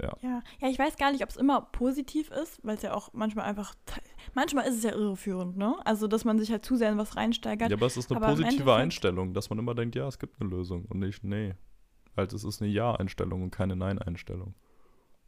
Ja. 0.00 0.16
ja. 0.22 0.42
Ja, 0.60 0.68
ich 0.68 0.78
weiß 0.78 0.96
gar 0.96 1.12
nicht, 1.12 1.22
ob 1.22 1.30
es 1.30 1.36
immer 1.36 1.60
positiv 1.60 2.30
ist, 2.30 2.58
weil 2.64 2.74
es 2.76 2.82
ja 2.82 2.94
auch 2.94 3.12
manchmal 3.12 3.44
einfach, 3.44 3.74
manchmal 4.34 4.66
ist 4.66 4.76
es 4.76 4.82
ja 4.82 4.90
irreführend, 4.90 5.56
ne? 5.56 5.76
Also, 5.84 6.08
dass 6.08 6.24
man 6.24 6.38
sich 6.40 6.50
halt 6.50 6.64
zu 6.64 6.76
sehr 6.76 6.90
in 6.90 6.98
was 6.98 7.16
reinsteigert. 7.16 7.70
Ja, 7.70 7.76
aber 7.76 7.86
es 7.86 7.96
ist 7.96 8.10
eine 8.10 8.20
aber 8.20 8.34
positive 8.34 8.74
Einstellung, 8.74 9.32
dass 9.32 9.48
man 9.48 9.60
immer 9.60 9.76
denkt, 9.76 9.94
ja, 9.94 10.08
es 10.08 10.18
gibt 10.18 10.40
eine 10.40 10.50
Lösung 10.50 10.86
und 10.86 10.98
nicht, 10.98 11.22
nee. 11.22 11.54
Weil 12.16 12.26
es 12.26 12.44
ist 12.44 12.60
eine 12.60 12.70
Ja-Einstellung 12.70 13.42
und 13.44 13.50
keine 13.52 13.76
Nein-Einstellung. 13.76 14.54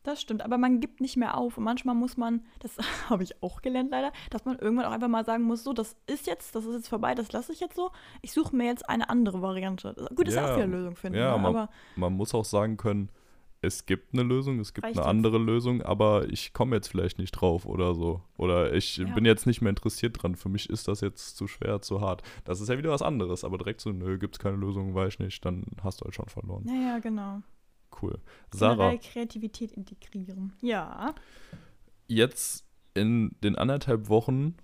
Das 0.04 0.20
stimmt, 0.20 0.42
aber 0.42 0.58
man 0.58 0.80
gibt 0.80 1.00
nicht 1.00 1.16
mehr 1.16 1.36
auf. 1.36 1.58
Und 1.58 1.64
manchmal 1.64 1.94
muss 1.94 2.16
man, 2.16 2.44
das 2.60 2.76
habe 3.10 3.22
ich 3.24 3.42
auch 3.42 3.62
gelernt 3.62 3.90
leider, 3.90 4.12
dass 4.30 4.44
man 4.44 4.58
irgendwann 4.58 4.84
auch 4.86 4.92
einfach 4.92 5.08
mal 5.08 5.24
sagen 5.24 5.44
muss, 5.44 5.64
so, 5.64 5.72
das 5.72 5.96
ist 6.06 6.26
jetzt, 6.26 6.54
das 6.54 6.66
ist 6.66 6.74
jetzt 6.74 6.88
vorbei, 6.88 7.14
das 7.14 7.32
lasse 7.32 7.52
ich 7.52 7.60
jetzt 7.60 7.74
so. 7.74 7.90
Ich 8.20 8.32
suche 8.32 8.54
mir 8.54 8.66
jetzt 8.66 8.88
eine 8.88 9.08
andere 9.08 9.40
Variante. 9.42 9.94
Gut, 10.14 10.28
ist 10.28 10.34
ja, 10.34 10.44
auch 10.44 10.56
wieder 10.56 10.64
eine 10.64 10.76
Lösung, 10.76 10.94
finde 10.94 11.18
ich. 11.18 11.24
Ja, 11.24 11.36
ne? 11.36 11.50
man, 11.50 11.68
man 11.96 12.12
muss 12.12 12.34
auch 12.34 12.44
sagen 12.44 12.76
können, 12.76 13.08
es 13.64 13.86
gibt 13.86 14.12
eine 14.12 14.22
Lösung, 14.22 14.60
es 14.60 14.74
gibt 14.74 14.86
eine 14.86 15.04
andere 15.04 15.38
jetzt? 15.38 15.46
Lösung, 15.46 15.80
aber 15.80 16.28
ich 16.30 16.52
komme 16.52 16.76
jetzt 16.76 16.88
vielleicht 16.88 17.18
nicht 17.18 17.32
drauf 17.32 17.64
oder 17.64 17.94
so. 17.94 18.20
Oder 18.36 18.74
ich 18.74 18.98
ja. 18.98 19.06
bin 19.14 19.24
jetzt 19.24 19.46
nicht 19.46 19.62
mehr 19.62 19.70
interessiert 19.70 20.22
dran. 20.22 20.36
Für 20.36 20.50
mich 20.50 20.68
ist 20.68 20.86
das 20.86 21.00
jetzt 21.00 21.36
zu 21.36 21.46
schwer, 21.46 21.80
zu 21.80 22.02
hart. 22.02 22.22
Das 22.44 22.60
ist 22.60 22.68
ja 22.68 22.76
wieder 22.76 22.90
was 22.90 23.00
anderes, 23.00 23.42
aber 23.42 23.56
direkt 23.56 23.80
so, 23.80 23.90
nö, 23.90 24.18
gibt 24.18 24.36
es 24.36 24.38
keine 24.38 24.56
Lösung, 24.56 24.94
weiß 24.94 25.14
ich 25.14 25.18
nicht, 25.18 25.44
dann 25.46 25.64
hast 25.82 26.00
du 26.00 26.04
halt 26.04 26.14
schon 26.14 26.28
verloren. 26.28 26.64
Ja, 26.66 26.74
ja, 26.74 26.98
genau. 26.98 27.40
Cool. 28.00 28.18
Sarah. 28.52 28.96
Kreativität 28.96 29.72
integrieren. 29.72 30.52
Ja. 30.60 31.14
Jetzt 32.06 32.64
in 32.94 33.36
den 33.42 33.56
anderthalb 33.56 34.08
Wochen, 34.08 34.56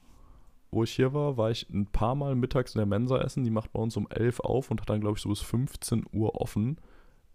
wo 0.71 0.85
ich 0.85 0.93
hier 0.93 1.13
war, 1.13 1.37
war 1.37 1.51
ich 1.51 1.69
ein 1.71 1.87
paar 1.87 2.15
Mal 2.15 2.35
mittags 2.35 2.75
in 2.75 2.79
der 2.79 2.87
Mensa 2.87 3.19
essen. 3.21 3.45
Die 3.45 3.51
macht 3.51 3.73
bei 3.73 3.81
uns 3.81 3.97
um 3.97 4.09
11 4.09 4.41
auf 4.41 4.71
und 4.71 4.81
hat 4.81 4.89
dann, 4.89 5.01
glaube 5.01 5.17
ich, 5.17 5.23
so 5.23 5.29
bis 5.29 5.41
15 5.41 6.07
Uhr 6.13 6.41
offen. 6.41 6.79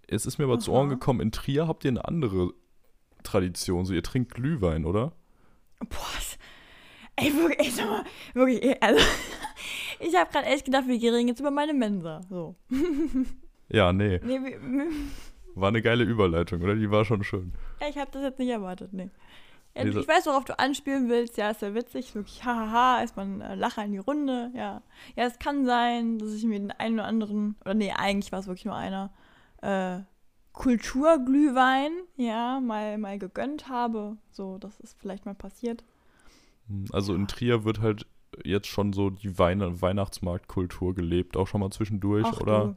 Es 0.08 0.26
ist 0.26 0.38
mir 0.38 0.46
aber 0.46 0.54
Aha. 0.54 0.62
zu 0.62 0.72
Ohren 0.72 0.90
gekommen, 0.90 1.20
in 1.20 1.32
Trier 1.32 1.68
habt 1.68 1.84
ihr 1.84 1.92
eine 1.92 2.06
andere 2.06 2.54
Tradition. 3.24 3.86
So, 3.86 3.94
ihr 3.94 4.04
trinkt 4.04 4.34
Glühwein, 4.34 4.86
oder? 4.86 5.14
Boah, 5.80 6.20
ey, 7.16 7.34
wirklich, 7.34 7.60
ey, 7.60 7.72
sag 7.72 7.88
mal, 7.88 8.04
wirklich, 8.34 8.82
also, 8.82 9.04
ich 10.00 10.16
habe 10.16 10.32
gerade 10.32 10.48
echt 10.48 10.66
gedacht, 10.66 10.88
wir 10.88 10.96
reden 10.96 11.28
jetzt 11.28 11.40
über 11.40 11.52
meine 11.52 11.74
Mensa. 11.74 12.22
So. 12.30 12.56
Ja, 13.68 13.92
nee. 13.92 14.20
nee 14.24 14.40
war 15.56 15.70
eine 15.70 15.82
geile 15.82 16.04
Überleitung, 16.04 16.62
oder? 16.62 16.76
Die 16.76 16.91
war 16.91 17.06
schon 17.06 17.24
schön. 17.24 17.54
Ja, 17.82 17.88
ich 17.88 17.98
habe 17.98 18.12
das 18.12 18.22
jetzt 18.22 18.39
nicht 18.39 18.50
erwartet, 18.50 18.94
nee. 18.94 19.10
Ja, 19.76 19.84
nee 19.84 20.00
ich 20.00 20.08
weiß, 20.08 20.26
worauf 20.28 20.46
du 20.46 20.58
anspielen 20.58 21.10
willst. 21.10 21.38
Ja, 21.38 21.50
ist 21.50 21.62
ja 21.62 21.74
witzig. 21.74 22.15
Wirklich, 22.15 22.44
hahaha, 22.46 23.02
ist 23.04 23.18
man 23.18 23.41
äh, 23.41 23.56
Lacher 23.56 23.84
in 23.84 23.91
die 23.91 23.98
Runde. 23.98 24.52
Ja. 24.56 24.82
Ja, 25.15 25.26
es 25.26 25.39
kann 25.39 25.65
sein, 25.65 26.20
dass 26.20 26.34
ich 26.34 26.44
mir 26.46 26.60
den 26.60 26.72
einen 26.72 26.96
oder 26.96 27.08
anderen, 27.08 27.56
oder 27.62 27.74
nee, 27.74 27.91
eigentlich 27.91 28.32
war 28.32 28.39
es 28.39 28.48
wirklich 28.48 28.65
nur 28.65 28.76
einer, 28.76 29.12
äh, 29.62 30.00
Kulturglühwein, 30.56 31.91
ja, 32.15 32.62
mal, 32.62 32.98
mal 32.98 33.20
gegönnt 33.20 33.68
habe. 33.68 34.18
So, 34.32 34.58
das 34.58 34.80
ist 34.80 34.98
vielleicht 34.98 35.26
mal 35.26 35.36
passiert. 35.36 35.84
Hm, 36.68 36.86
also 36.91 37.13
in 37.13 37.28
Trier 37.28 37.65
wird 37.65 37.82
halt 37.82 38.08
jetzt 38.44 38.68
schon 38.68 38.94
so 38.94 39.10
die 39.10 39.38
Wein 39.38 39.82
Weihnachtsmarktkultur 39.82 40.96
gelebt, 40.96 41.38
auch 41.38 41.48
schon 41.48 41.62
mal 41.62 41.72
zwischendurch 41.72 42.26
Ach, 42.26 42.39
oder 42.39 42.76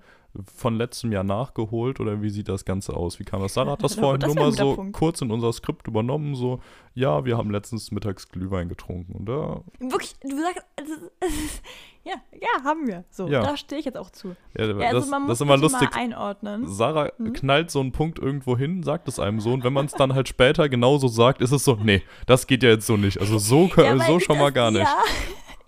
von 0.54 0.76
letztem 0.76 1.10
Jahr 1.10 1.24
nachgeholt 1.24 2.00
oder 2.00 2.22
wie 2.22 2.30
sieht 2.30 2.48
das 2.48 2.64
Ganze 2.64 2.94
aus? 2.94 3.18
Wie 3.18 3.24
kam 3.24 3.40
das? 3.40 3.54
Sarah 3.54 3.72
hat 3.72 3.82
das 3.82 3.94
vorhin 3.96 4.20
das 4.20 4.34
nur 4.34 4.44
mal 4.44 4.52
so 4.52 4.76
Punkt. 4.76 4.92
kurz 4.96 5.20
in 5.20 5.30
unser 5.30 5.52
Skript 5.52 5.88
übernommen, 5.88 6.34
so, 6.34 6.60
ja, 6.94 7.24
wir 7.24 7.36
haben 7.36 7.50
letztens 7.50 7.90
mittags 7.90 8.28
Glühwein 8.28 8.68
getrunken, 8.68 9.12
und 9.12 9.26
da. 9.26 9.62
Wirklich, 9.78 10.14
du 10.20 10.36
sagst, 10.36 10.64
ja, 12.04 12.14
ja, 12.32 12.64
haben 12.64 12.86
wir. 12.86 13.04
So, 13.10 13.26
ja. 13.26 13.42
da 13.42 13.56
stehe 13.56 13.78
ich 13.78 13.86
jetzt 13.86 13.96
auch 13.96 14.10
zu. 14.10 14.36
Ja, 14.56 14.66
ja 14.66 14.76
also 14.88 15.00
das, 15.00 15.08
man 15.08 15.22
muss 15.22 15.30
das 15.30 15.38
ist 15.38 15.42
immer 15.42 15.56
lustig. 15.56 15.90
Mal 15.90 16.00
einordnen. 16.00 16.66
Sarah 16.66 17.10
hm? 17.16 17.32
knallt 17.32 17.70
so 17.70 17.80
einen 17.80 17.92
Punkt 17.92 18.18
irgendwo 18.18 18.56
hin, 18.56 18.82
sagt 18.82 19.08
es 19.08 19.18
einem 19.18 19.40
so, 19.40 19.52
und 19.52 19.64
wenn 19.64 19.72
man 19.72 19.86
es 19.86 19.92
dann 19.92 20.14
halt 20.14 20.28
später 20.28 20.68
genauso 20.68 21.08
sagt, 21.08 21.40
ist 21.40 21.52
es 21.52 21.64
so, 21.64 21.76
nee, 21.82 22.02
das 22.26 22.46
geht 22.46 22.62
ja 22.62 22.70
jetzt 22.70 22.86
so 22.86 22.96
nicht. 22.96 23.18
Also 23.20 23.38
so, 23.38 23.70
ja, 23.76 23.98
so 23.98 24.20
schon 24.20 24.38
mal 24.38 24.52
gar 24.52 24.70
nicht. 24.70 24.86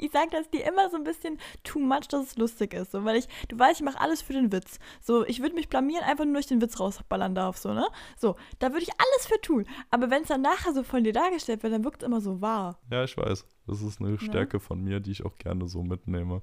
Ich 0.01 0.13
sage 0.13 0.29
das 0.31 0.51
dir 0.51 0.67
immer 0.67 0.91
so 0.91 0.97
ein 0.97 1.05
bisschen 1.05 1.39
too 1.65 1.79
much, 1.79 2.09
dass 2.09 2.27
es 2.27 2.37
lustig 2.37 2.75
ist. 2.75 2.93
So, 2.93 3.05
weil 3.05 3.17
ich, 3.17 3.29
du 3.49 3.59
weißt, 3.59 3.81
ich 3.81 3.85
mache 3.85 4.01
alles 4.01 4.23
für 4.23 4.33
den 4.33 4.53
Witz. 4.53 4.79
So, 5.01 5.25
ich 5.27 5.41
würde 5.41 5.55
mich 5.55 5.69
blamieren, 5.69 6.05
einfach 6.05 6.25
nur 6.25 6.35
durch 6.35 6.47
den 6.47 6.61
Witz 6.61 6.81
rausballern 6.81 7.35
darf, 7.35 7.57
so, 7.59 7.73
ne? 7.73 7.87
So, 8.17 8.37
da 8.59 8.69
würde 8.69 8.83
ich 8.83 8.91
alles 8.91 9.27
für 9.27 9.41
tun. 9.41 9.67
Aber 9.91 10.11
wenn 10.11 10.23
es 10.23 10.29
dann 10.29 10.43
nachher 10.43 10.73
so 10.73 10.83
von 10.83 11.05
dir 11.05 11.13
dargestellt 11.13 11.63
wird, 11.63 11.73
dann 11.73 11.85
wirkt 11.85 12.03
es 12.03 12.07
immer 12.07 12.21
so 12.21 12.41
wahr. 12.41 12.79
Ja, 12.91 13.05
ich 13.05 13.17
weiß. 13.17 13.47
Das 13.67 13.83
ist 13.83 14.01
eine 14.01 14.19
Stärke 14.19 14.57
ja. 14.57 14.61
von 14.61 14.83
mir, 14.83 15.01
die 15.01 15.13
ich 15.13 15.25
auch 15.25 15.39
gerne 15.39 15.69
so 15.69 15.83
mitnehme. 15.83 16.43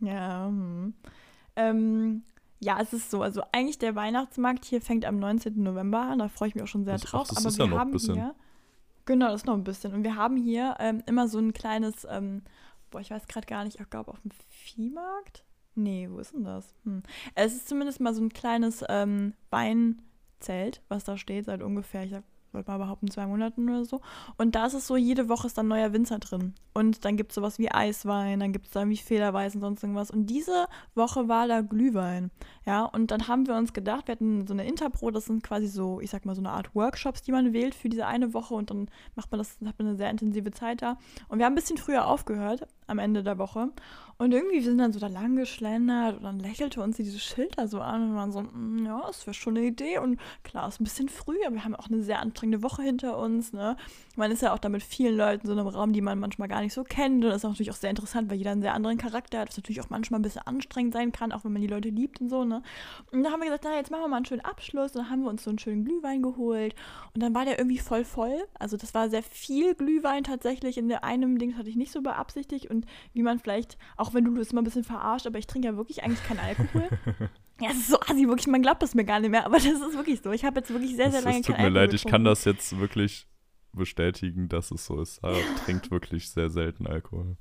Ja, 0.00 0.46
hm. 0.46 0.94
ähm, 1.56 2.22
ja, 2.60 2.78
es 2.80 2.92
ist 2.92 3.10
so. 3.10 3.22
Also 3.22 3.42
eigentlich 3.52 3.78
der 3.78 3.94
Weihnachtsmarkt 3.94 4.64
hier 4.64 4.80
fängt 4.80 5.04
am 5.04 5.18
19. 5.18 5.62
November 5.62 6.00
an. 6.00 6.18
Da 6.18 6.28
freue 6.28 6.48
ich 6.48 6.54
mich 6.54 6.64
auch 6.64 6.68
schon 6.68 6.84
sehr 6.84 6.94
das, 6.94 7.02
drauf. 7.02 7.28
Ach, 7.30 7.34
das 7.34 7.46
Aber 7.46 7.70
wir 7.70 7.74
ja 7.74 7.80
haben 7.80 7.98
hier. 7.98 8.34
Genau, 9.06 9.28
das 9.28 9.42
ist 9.42 9.46
noch 9.46 9.54
ein 9.54 9.64
bisschen. 9.64 9.94
Und 9.94 10.04
wir 10.04 10.16
haben 10.16 10.36
hier 10.36 10.76
ähm, 10.80 11.02
immer 11.06 11.28
so 11.28 11.38
ein 11.38 11.52
kleines 11.52 12.06
ähm, 12.10 12.42
boah, 12.90 13.00
ich 13.00 13.10
weiß 13.10 13.26
gerade 13.26 13.46
gar 13.46 13.64
nicht, 13.64 13.80
ich 13.80 13.90
glaube 13.90 14.10
auf 14.10 14.20
dem 14.20 14.30
Viehmarkt? 14.48 15.44
Nee, 15.74 16.08
wo 16.10 16.18
ist 16.18 16.34
denn 16.34 16.44
das? 16.44 16.74
Hm. 16.84 17.02
Es 17.34 17.54
ist 17.54 17.68
zumindest 17.68 18.00
mal 18.00 18.14
so 18.14 18.22
ein 18.22 18.32
kleines 18.32 18.84
ähm, 18.88 19.34
Weinzelt, 19.50 20.82
was 20.88 21.04
da 21.04 21.16
steht, 21.16 21.44
seit 21.44 21.62
ungefähr, 21.62 22.04
ich 22.04 22.14
wollte 22.54 22.70
mal 22.70 22.78
behaupten, 22.78 23.10
zwei 23.10 23.26
Monaten 23.26 23.68
oder 23.68 23.84
so. 23.84 24.00
Und 24.36 24.54
da 24.54 24.66
ist 24.66 24.74
es 24.74 24.86
so, 24.86 24.96
jede 24.96 25.28
Woche 25.28 25.46
ist 25.46 25.58
dann 25.58 25.68
neuer 25.68 25.92
Winzer 25.92 26.18
drin. 26.18 26.54
Und 26.74 27.04
dann 27.04 27.16
gibt 27.16 27.32
es 27.32 27.34
sowas 27.34 27.58
wie 27.58 27.70
Eiswein, 27.70 28.40
dann 28.40 28.52
gibt 28.52 28.66
es 28.66 28.72
da 28.72 28.88
wie 28.88 28.96
Federweiß 28.96 29.56
und 29.56 29.60
sonst 29.60 29.82
irgendwas. 29.82 30.10
Und 30.10 30.26
diese 30.26 30.66
Woche 30.94 31.28
war 31.28 31.48
da 31.48 31.60
Glühwein. 31.60 32.30
Ja, 32.66 32.84
und 32.84 33.10
dann 33.10 33.28
haben 33.28 33.46
wir 33.46 33.56
uns 33.56 33.72
gedacht, 33.72 34.06
wir 34.06 34.12
hatten 34.12 34.46
so 34.46 34.52
eine 34.52 34.66
Interpro, 34.66 35.10
das 35.10 35.26
sind 35.26 35.42
quasi 35.42 35.66
so, 35.66 36.00
ich 36.00 36.10
sag 36.10 36.24
mal, 36.24 36.34
so 36.34 36.40
eine 36.40 36.50
Art 36.50 36.74
Workshops, 36.74 37.22
die 37.22 37.32
man 37.32 37.52
wählt 37.52 37.74
für 37.74 37.88
diese 37.88 38.06
eine 38.06 38.34
Woche 38.34 38.54
und 38.54 38.70
dann 38.70 38.88
macht 39.16 39.30
man 39.30 39.38
das, 39.38 39.58
hat 39.64 39.78
man 39.78 39.88
eine 39.88 39.96
sehr 39.96 40.10
intensive 40.10 40.50
Zeit 40.50 40.82
da. 40.82 40.98
Und 41.28 41.38
wir 41.38 41.46
haben 41.46 41.52
ein 41.52 41.56
bisschen 41.56 41.78
früher 41.78 42.06
aufgehört 42.06 42.66
am 42.86 42.98
Ende 42.98 43.22
der 43.22 43.38
Woche. 43.38 43.70
Und 44.20 44.32
irgendwie, 44.32 44.60
sind 44.60 44.78
dann 44.78 44.92
so 44.92 44.98
da 44.98 45.06
lang 45.06 45.36
geschlendert 45.36 46.16
und 46.16 46.24
dann 46.24 46.40
lächelte 46.40 46.82
uns 46.82 46.96
dieses 46.96 47.22
Schild 47.22 47.56
da 47.56 47.68
so 47.68 47.80
an 47.80 48.10
und 48.10 48.16
waren 48.16 48.32
so, 48.32 48.42
mm, 48.42 48.84
ja, 48.84 49.00
das 49.06 49.24
wäre 49.26 49.34
schon 49.34 49.56
eine 49.56 49.66
Idee. 49.66 49.98
Und 49.98 50.18
klar, 50.42 50.66
ist 50.66 50.80
ein 50.80 50.84
bisschen 50.84 51.08
früh, 51.08 51.36
aber 51.46 51.54
wir 51.54 51.64
haben 51.64 51.76
auch 51.76 51.86
eine 51.86 52.02
sehr 52.02 52.20
anstrengende 52.38 52.62
Woche 52.62 52.82
hinter 52.82 53.18
uns. 53.18 53.52
Ne? 53.52 53.76
Man 54.16 54.30
ist 54.30 54.42
ja 54.42 54.52
auch 54.52 54.58
da 54.58 54.68
mit 54.68 54.82
vielen 54.82 55.16
Leuten 55.16 55.46
so 55.46 55.52
in 55.52 55.58
einem 55.58 55.68
Raum, 55.68 55.92
die 55.92 56.00
man 56.00 56.18
manchmal 56.18 56.48
gar 56.48 56.60
nicht 56.60 56.72
so 56.72 56.84
kennt. 56.84 57.24
Und 57.24 57.30
das 57.30 57.38
ist 57.38 57.42
natürlich 57.42 57.70
auch 57.70 57.76
sehr 57.76 57.90
interessant, 57.90 58.30
weil 58.30 58.38
jeder 58.38 58.52
einen 58.52 58.62
sehr 58.62 58.74
anderen 58.74 58.96
Charakter 58.96 59.40
hat, 59.40 59.48
was 59.48 59.56
natürlich 59.56 59.80
auch 59.80 59.90
manchmal 59.90 60.20
ein 60.20 60.22
bisschen 60.22 60.42
anstrengend 60.42 60.94
sein 60.94 61.10
kann, 61.10 61.32
auch 61.32 61.44
wenn 61.44 61.52
man 61.52 61.62
die 61.62 61.68
Leute 61.68 61.88
liebt 61.88 62.20
und 62.20 62.28
so. 62.28 62.44
Ne? 62.44 62.62
Und 63.10 63.24
da 63.24 63.30
haben 63.30 63.40
wir 63.40 63.46
gesagt, 63.46 63.64
na, 63.64 63.76
jetzt 63.76 63.90
machen 63.90 64.02
wir 64.02 64.08
mal 64.08 64.16
einen 64.16 64.24
schönen 64.24 64.44
Abschluss. 64.44 64.92
Und 64.94 65.02
dann 65.02 65.10
haben 65.10 65.22
wir 65.22 65.30
uns 65.30 65.42
so 65.42 65.50
einen 65.50 65.58
schönen 65.58 65.84
Glühwein 65.84 66.22
geholt. 66.22 66.74
Und 67.14 67.22
dann 67.22 67.34
war 67.34 67.44
der 67.44 67.58
irgendwie 67.58 67.78
voll 67.78 68.04
voll. 68.04 68.44
Also 68.58 68.76
das 68.76 68.94
war 68.94 69.10
sehr 69.10 69.22
viel 69.22 69.74
Glühwein 69.74 70.24
tatsächlich. 70.24 70.78
In 70.78 70.92
einem 70.92 71.38
Ding 71.38 71.56
hatte 71.56 71.68
ich 71.68 71.76
nicht 71.76 71.92
so 71.92 72.02
beabsichtigt. 72.02 72.66
Und 72.70 72.86
wie 73.12 73.22
man 73.22 73.38
vielleicht, 73.38 73.78
auch 73.96 74.14
wenn 74.14 74.24
du 74.24 74.34
das 74.34 74.52
immer 74.52 74.62
ein 74.62 74.64
bisschen 74.64 74.84
verarscht, 74.84 75.26
aber 75.26 75.38
ich 75.38 75.46
trinke 75.46 75.68
ja 75.68 75.76
wirklich 75.76 76.04
eigentlich 76.04 76.24
keinen 76.24 76.40
Alkohol. 76.40 76.88
Ja, 77.60 77.70
es 77.70 77.78
ist 77.78 77.88
so 77.88 78.00
assi, 78.00 78.28
wirklich, 78.28 78.46
man 78.46 78.62
glaubt 78.62 78.82
es 78.82 78.94
mir 78.94 79.04
gar 79.04 79.20
nicht 79.20 79.30
mehr, 79.30 79.44
aber 79.44 79.56
das 79.56 79.66
ist 79.66 79.94
wirklich 79.94 80.20
so. 80.22 80.30
Ich 80.32 80.44
habe 80.44 80.60
jetzt 80.60 80.70
wirklich 80.70 80.96
sehr, 80.96 81.10
sehr 81.10 81.22
lange 81.22 81.40
Es 81.40 81.46
tut 81.46 81.58
mir 81.58 81.68
leid, 81.68 81.92
ich 81.92 82.04
kann 82.04 82.24
das 82.24 82.44
jetzt 82.44 82.78
wirklich 82.78 83.26
bestätigen, 83.72 84.48
dass 84.48 84.70
es 84.70 84.86
so 84.86 85.00
ist. 85.00 85.16
Sarah 85.16 85.38
trinkt 85.64 85.90
wirklich 85.90 86.30
sehr 86.30 86.50
selten 86.50 86.86
Alkohol. 86.86 87.36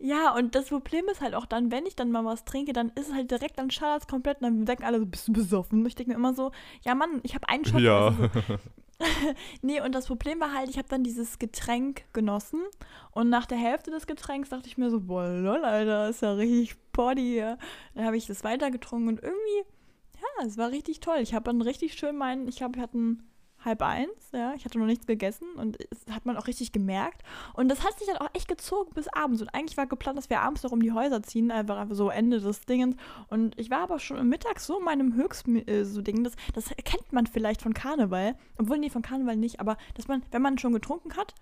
Ja, 0.00 0.34
und 0.34 0.54
das 0.54 0.68
Problem 0.68 1.06
ist 1.10 1.20
halt 1.20 1.34
auch 1.34 1.46
dann, 1.46 1.72
wenn 1.72 1.84
ich 1.84 1.96
dann 1.96 2.12
mal 2.12 2.24
was 2.24 2.44
trinke, 2.44 2.72
dann 2.72 2.90
ist 2.90 3.08
es 3.08 3.14
halt 3.14 3.30
direkt, 3.32 3.58
dann 3.58 3.70
schallert 3.70 4.02
es 4.02 4.06
komplett 4.06 4.40
und 4.40 4.44
dann 4.44 4.64
denken 4.64 4.84
alle 4.84 5.00
so, 5.00 5.06
bist 5.06 5.26
du 5.26 5.32
besoffen? 5.32 5.80
Und 5.80 5.86
ich 5.86 5.96
denke 5.96 6.12
mir 6.12 6.16
immer 6.16 6.34
so, 6.34 6.52
ja 6.82 6.94
Mann, 6.94 7.20
ich 7.24 7.34
habe 7.34 7.48
einen 7.48 7.64
Shot. 7.64 7.80
Ja. 7.80 8.06
Also 8.06 8.22
so. 8.22 8.58
nee, 9.62 9.80
und 9.80 9.94
das 9.94 10.06
Problem 10.06 10.40
war 10.40 10.52
halt, 10.52 10.68
ich 10.68 10.78
habe 10.78 10.88
dann 10.88 11.04
dieses 11.04 11.38
Getränk 11.38 12.04
genossen 12.12 12.62
und 13.12 13.28
nach 13.28 13.46
der 13.46 13.58
Hälfte 13.58 13.90
des 13.90 14.06
Getränks 14.06 14.48
dachte 14.48 14.66
ich 14.66 14.76
mir 14.76 14.90
so, 14.90 15.00
boah, 15.00 15.28
lol, 15.28 15.64
Alter, 15.64 16.08
ist 16.08 16.22
ja 16.22 16.32
richtig 16.32 16.76
body 16.92 17.22
hier. 17.22 17.58
Dann 17.94 18.04
habe 18.04 18.16
ich 18.16 18.26
das 18.26 18.42
weitergetrunken 18.42 19.08
und 19.08 19.22
irgendwie, 19.22 19.64
ja, 20.16 20.46
es 20.46 20.58
war 20.58 20.70
richtig 20.70 21.00
toll. 21.00 21.18
Ich 21.20 21.34
habe 21.34 21.44
dann 21.44 21.62
richtig 21.62 21.94
schön 21.94 22.16
meinen, 22.16 22.48
ich 22.48 22.56
glaube, 22.56 22.76
wir 22.76 22.82
hatten 22.82 23.28
halb 23.64 23.82
eins, 23.82 24.30
ja, 24.32 24.54
ich 24.54 24.64
hatte 24.64 24.78
noch 24.78 24.86
nichts 24.86 25.06
gegessen 25.06 25.46
und 25.56 25.78
das 25.90 26.14
hat 26.14 26.26
man 26.26 26.36
auch 26.36 26.46
richtig 26.46 26.72
gemerkt. 26.72 27.22
Und 27.54 27.68
das 27.68 27.84
hat 27.84 27.98
sich 27.98 28.06
dann 28.06 28.18
auch 28.18 28.30
echt 28.32 28.48
gezogen 28.48 28.92
bis 28.94 29.08
abends. 29.08 29.42
Und 29.42 29.48
eigentlich 29.48 29.76
war 29.76 29.86
geplant, 29.86 30.16
dass 30.16 30.30
wir 30.30 30.40
abends 30.40 30.62
noch 30.62 30.72
um 30.72 30.80
die 30.80 30.92
Häuser 30.92 31.22
ziehen, 31.22 31.50
einfach, 31.50 31.86
so 31.90 32.08
Ende 32.10 32.40
des 32.40 32.60
Dingens. 32.62 32.96
Und 33.28 33.58
ich 33.58 33.70
war 33.70 33.80
aber 33.80 33.98
schon 33.98 34.28
mittags 34.28 34.66
so 34.66 34.78
in 34.78 34.84
meinem 34.84 35.14
Höchst 35.14 35.48
äh, 35.48 35.84
so 35.84 36.02
Ding, 36.02 36.24
das, 36.24 36.34
das 36.54 36.70
kennt 36.84 37.12
man 37.12 37.26
vielleicht 37.26 37.62
von 37.62 37.74
Karneval, 37.74 38.36
obwohl 38.58 38.78
nee, 38.78 38.90
von 38.90 39.02
Karneval 39.02 39.36
nicht, 39.36 39.60
aber 39.60 39.76
dass 39.94 40.08
man, 40.08 40.22
wenn 40.30 40.42
man 40.42 40.58
schon 40.58 40.72
getrunken 40.72 41.16
hat 41.16 41.34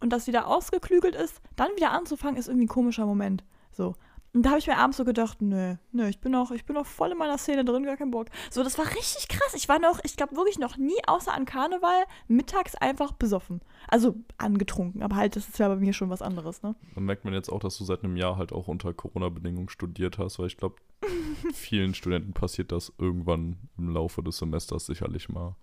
und 0.00 0.12
das 0.12 0.26
wieder 0.26 0.46
ausgeklügelt 0.46 1.14
ist, 1.14 1.40
dann 1.56 1.70
wieder 1.76 1.92
anzufangen, 1.92 2.36
ist 2.36 2.48
irgendwie 2.48 2.64
ein 2.64 2.68
komischer 2.68 3.06
Moment. 3.06 3.44
So. 3.72 3.94
Und 4.32 4.42
da 4.42 4.50
habe 4.50 4.60
ich 4.60 4.66
mir 4.68 4.76
abends 4.76 4.96
so 4.96 5.04
gedacht, 5.04 5.42
nö, 5.42 5.74
nö, 5.90 6.06
ich 6.06 6.20
bin 6.20 6.30
noch, 6.30 6.52
ich 6.52 6.64
bin 6.64 6.74
noch 6.74 6.86
voll 6.86 7.10
in 7.10 7.18
meiner 7.18 7.36
Szene 7.36 7.64
drin, 7.64 7.84
gar 7.84 7.96
keinen 7.96 8.12
Bock. 8.12 8.28
So, 8.50 8.62
das 8.62 8.78
war 8.78 8.86
richtig 8.86 9.28
krass. 9.28 9.54
Ich 9.54 9.68
war 9.68 9.80
noch, 9.80 9.98
ich 10.04 10.16
glaube 10.16 10.36
wirklich 10.36 10.58
noch 10.58 10.76
nie, 10.76 10.98
außer 11.06 11.34
an 11.34 11.46
Karneval, 11.46 12.04
mittags 12.28 12.76
einfach 12.76 13.12
besoffen. 13.12 13.60
Also 13.88 14.14
angetrunken, 14.38 15.02
aber 15.02 15.16
halt, 15.16 15.34
das 15.34 15.48
ist 15.48 15.58
ja 15.58 15.68
bei 15.68 15.76
mir 15.76 15.92
schon 15.92 16.10
was 16.10 16.22
anderes, 16.22 16.62
ne? 16.62 16.76
Dann 16.94 17.04
merkt 17.04 17.24
man 17.24 17.34
jetzt 17.34 17.50
auch, 17.50 17.58
dass 17.58 17.76
du 17.78 17.84
seit 17.84 18.04
einem 18.04 18.16
Jahr 18.16 18.36
halt 18.36 18.52
auch 18.52 18.68
unter 18.68 18.94
Corona-Bedingungen 18.94 19.68
studiert 19.68 20.18
hast, 20.18 20.38
weil 20.38 20.46
ich 20.46 20.56
glaube, 20.56 20.76
vielen 21.52 21.94
Studenten 21.94 22.32
passiert 22.32 22.70
das 22.70 22.92
irgendwann 22.98 23.56
im 23.78 23.88
Laufe 23.90 24.22
des 24.22 24.38
Semesters 24.38 24.86
sicherlich 24.86 25.28
mal 25.28 25.56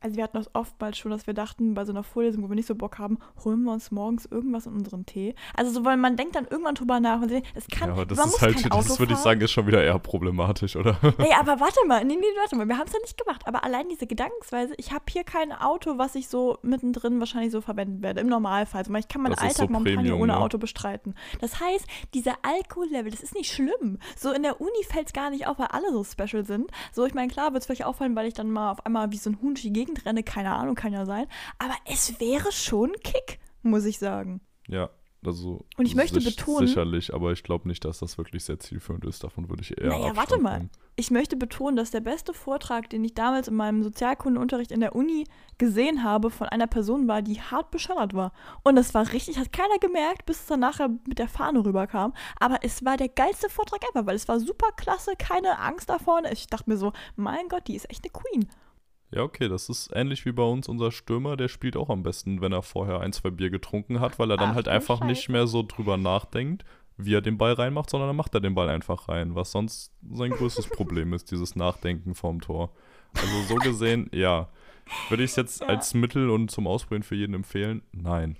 also 0.00 0.16
wir 0.16 0.24
hatten 0.24 0.36
das 0.36 0.54
oftmals 0.54 0.98
schon, 0.98 1.10
dass 1.10 1.26
wir 1.26 1.34
dachten, 1.34 1.74
bei 1.74 1.84
so 1.84 1.92
einer 1.92 2.02
Vorlesung, 2.02 2.44
wo 2.44 2.48
wir 2.48 2.56
nicht 2.56 2.66
so 2.66 2.74
Bock 2.74 2.98
haben, 2.98 3.18
holen 3.44 3.62
wir 3.62 3.72
uns 3.72 3.90
morgens 3.90 4.26
irgendwas 4.26 4.66
in 4.66 4.72
unseren 4.72 5.06
Tee. 5.06 5.34
Also 5.54 5.70
so, 5.70 5.84
weil 5.84 5.96
man 5.96 6.16
denkt 6.16 6.36
dann 6.36 6.46
irgendwann 6.46 6.74
drüber 6.74 7.00
nach 7.00 7.20
und 7.20 7.30
es 7.30 7.66
kann, 7.68 7.88
ja, 7.88 7.94
aber 7.94 8.06
das 8.06 8.18
man 8.18 8.26
ist 8.26 8.32
muss 8.32 8.42
halt, 8.42 8.54
kein 8.56 8.70
das 8.70 8.90
Auto 8.90 8.98
würde 8.98 9.12
ich 9.14 9.18
sagen, 9.18 9.40
ist 9.40 9.50
schon 9.50 9.66
wieder 9.66 9.82
eher 9.82 9.98
problematisch, 9.98 10.76
oder? 10.76 10.96
Nee, 11.18 11.34
aber 11.38 11.58
warte 11.58 11.80
mal, 11.86 12.04
nee, 12.04 12.14
nee, 12.14 12.26
warte 12.38 12.54
mal, 12.54 12.68
wir 12.68 12.78
haben 12.78 12.86
es 12.86 12.92
ja 12.92 13.00
nicht 13.00 13.18
gemacht. 13.18 13.42
Aber 13.46 13.64
allein 13.64 13.88
diese 13.88 14.06
Gedankensweise, 14.06 14.74
ich 14.76 14.92
habe 14.92 15.04
hier 15.10 15.24
kein 15.24 15.52
Auto, 15.52 15.98
was 15.98 16.14
ich 16.14 16.28
so 16.28 16.58
mittendrin 16.62 17.18
wahrscheinlich 17.18 17.50
so 17.50 17.60
verwenden 17.60 18.02
werde, 18.02 18.20
im 18.20 18.28
Normalfall. 18.28 18.80
Also 18.80 18.94
ich 18.94 19.08
kann 19.08 19.22
meinen 19.22 19.34
Das 19.34 19.42
Alltag 19.42 19.66
so 19.66 19.72
momentan 19.72 19.96
Premium, 19.96 20.20
ohne 20.20 20.32
ne? 20.34 20.38
Auto 20.38 20.58
bestreiten. 20.58 21.14
Das 21.40 21.60
heißt, 21.60 21.86
dieser 22.14 22.34
Alkohollevel, 22.42 23.10
das 23.10 23.20
ist 23.20 23.34
nicht 23.34 23.52
schlimm. 23.52 23.98
So 24.16 24.32
in 24.32 24.42
der 24.42 24.60
Uni 24.60 24.84
fällt 24.88 25.08
es 25.08 25.12
gar 25.12 25.30
nicht 25.30 25.46
auf, 25.46 25.58
weil 25.58 25.68
alle 25.68 25.92
so 25.92 26.04
special 26.04 26.44
sind. 26.44 26.70
So, 26.92 27.04
ich 27.04 27.14
meine, 27.14 27.28
klar 27.28 27.52
wird 27.52 27.62
es 27.62 27.66
vielleicht 27.66 27.84
auffallen, 27.84 28.14
weil 28.14 28.26
ich 28.26 28.34
dann 28.34 28.50
mal 28.50 28.70
auf 28.70 28.84
einmal 28.86 29.10
wie 29.10 29.16
so 29.16 29.30
ein 29.30 29.40
Huhn 29.42 29.54
durch 29.54 29.62
die 29.62 29.72
Gegend 29.72 29.87
renne, 29.96 30.22
keine 30.22 30.54
Ahnung, 30.54 30.74
kann 30.74 30.92
ja 30.92 31.06
sein. 31.06 31.26
Aber 31.58 31.74
es 31.86 32.20
wäre 32.20 32.52
schon 32.52 32.90
ein 32.90 33.00
Kick, 33.02 33.38
muss 33.62 33.84
ich 33.84 33.98
sagen. 33.98 34.40
Ja, 34.68 34.90
also. 35.24 35.64
Und 35.76 35.86
ich 35.86 35.94
möchte 35.94 36.20
sich- 36.20 36.36
betonen- 36.36 36.66
Sicherlich, 36.66 37.12
aber 37.14 37.32
ich 37.32 37.42
glaube 37.42 37.66
nicht, 37.68 37.84
dass 37.84 37.98
das 37.98 38.18
wirklich 38.18 38.44
sehr 38.44 38.58
zielführend 38.58 39.04
ist. 39.04 39.24
Davon 39.24 39.48
würde 39.48 39.62
ich 39.62 39.76
eher. 39.76 39.88
Naja, 39.88 40.14
warte 40.16 40.38
mal. 40.38 40.68
Ich 41.00 41.12
möchte 41.12 41.36
betonen, 41.36 41.76
dass 41.76 41.92
der 41.92 42.00
beste 42.00 42.34
Vortrag, 42.34 42.90
den 42.90 43.04
ich 43.04 43.14
damals 43.14 43.46
in 43.46 43.54
meinem 43.54 43.84
Sozialkundenunterricht 43.84 44.72
in 44.72 44.80
der 44.80 44.96
Uni 44.96 45.24
gesehen 45.56 46.02
habe, 46.02 46.28
von 46.28 46.48
einer 46.48 46.66
Person 46.66 47.06
war, 47.06 47.22
die 47.22 47.40
hart 47.40 47.70
beschallert 47.70 48.14
war. 48.14 48.32
Und 48.64 48.74
das 48.74 48.94
war 48.94 49.12
richtig, 49.12 49.38
hat 49.38 49.52
keiner 49.52 49.78
gemerkt, 49.78 50.26
bis 50.26 50.40
es 50.40 50.46
dann 50.46 50.58
nachher 50.58 50.88
mit 51.06 51.20
der 51.20 51.28
Fahne 51.28 51.64
rüberkam. 51.64 52.14
Aber 52.40 52.58
es 52.62 52.84
war 52.84 52.96
der 52.96 53.08
geilste 53.08 53.48
Vortrag 53.48 53.80
ever, 53.92 54.06
weil 54.06 54.16
es 54.16 54.26
war 54.26 54.40
super 54.40 54.72
klasse, 54.76 55.12
keine 55.16 55.60
Angst 55.60 55.88
da 55.88 56.00
vorne. 56.00 56.32
Ich 56.32 56.48
dachte 56.48 56.68
mir 56.68 56.76
so, 56.76 56.92
mein 57.14 57.48
Gott, 57.48 57.68
die 57.68 57.76
ist 57.76 57.88
echt 57.90 58.02
eine 58.04 58.10
Queen. 58.12 58.48
Ja, 59.10 59.22
okay, 59.22 59.48
das 59.48 59.68
ist 59.70 59.90
ähnlich 59.94 60.26
wie 60.26 60.32
bei 60.32 60.42
uns. 60.42 60.68
Unser 60.68 60.92
Stürmer, 60.92 61.36
der 61.36 61.48
spielt 61.48 61.76
auch 61.76 61.88
am 61.88 62.02
besten, 62.02 62.40
wenn 62.42 62.52
er 62.52 62.62
vorher 62.62 63.00
ein, 63.00 63.12
zwei 63.12 63.30
Bier 63.30 63.48
getrunken 63.50 64.00
hat, 64.00 64.18
weil 64.18 64.30
er 64.30 64.36
dann 64.36 64.50
Ach 64.50 64.54
halt 64.56 64.68
einfach 64.68 65.00
nicht 65.00 65.22
Scheiße. 65.22 65.32
mehr 65.32 65.46
so 65.46 65.62
drüber 65.62 65.96
nachdenkt, 65.96 66.64
wie 66.98 67.14
er 67.14 67.22
den 67.22 67.38
Ball 67.38 67.54
reinmacht, 67.54 67.88
sondern 67.88 68.08
dann 68.10 68.16
macht 68.16 68.34
er 68.34 68.40
den 68.40 68.54
Ball 68.54 68.68
einfach 68.68 69.08
rein, 69.08 69.34
was 69.34 69.50
sonst 69.52 69.92
sein 70.12 70.30
größtes 70.32 70.66
Problem 70.76 71.14
ist, 71.14 71.30
dieses 71.30 71.56
Nachdenken 71.56 72.14
vorm 72.14 72.40
Tor. 72.42 72.72
Also 73.14 73.42
so 73.48 73.54
gesehen, 73.56 74.10
ja. 74.12 74.50
Würde 75.08 75.22
ich 75.24 75.30
es 75.30 75.36
jetzt 75.36 75.60
Ja. 75.62 75.68
als 75.68 75.94
Mittel 75.94 76.28
und 76.28 76.50
zum 76.50 76.66
Ausprobieren 76.66 77.02
für 77.02 77.14
jeden 77.14 77.34
empfehlen? 77.34 77.82
Nein. 77.92 78.36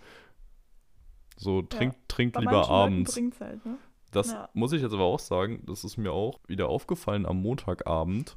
So, 1.36 1.62
trink, 1.62 1.94
trink 2.08 2.34
Bei 2.34 2.40
lieber 2.40 2.68
abends. 2.68 3.16
halt, 3.40 3.64
ne? 3.64 3.78
Das 4.10 4.32
Ja. 4.32 4.48
muss 4.54 4.72
ich 4.72 4.82
jetzt 4.82 4.92
aber 4.92 5.04
auch 5.04 5.18
sagen, 5.18 5.62
das 5.66 5.84
ist 5.84 5.96
mir 5.96 6.12
auch 6.12 6.40
wieder 6.46 6.68
aufgefallen 6.68 7.26
am 7.26 7.40
Montagabend. 7.42 8.36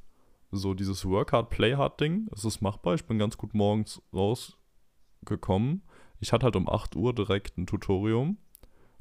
So 0.51 0.73
dieses 0.73 1.05
Work 1.05 1.31
Hard, 1.31 1.49
Play 1.49 1.75
Hard 1.75 1.99
Ding, 2.01 2.27
es 2.33 2.43
ist 2.43 2.61
machbar. 2.61 2.95
Ich 2.95 3.05
bin 3.05 3.17
ganz 3.17 3.37
gut 3.37 3.53
morgens 3.53 4.01
rausgekommen. 4.13 5.83
Ich 6.19 6.33
hatte 6.33 6.43
halt 6.43 6.57
um 6.57 6.69
8 6.69 6.95
Uhr 6.95 7.15
direkt 7.15 7.57
ein 7.57 7.67
Tutorium. 7.67 8.37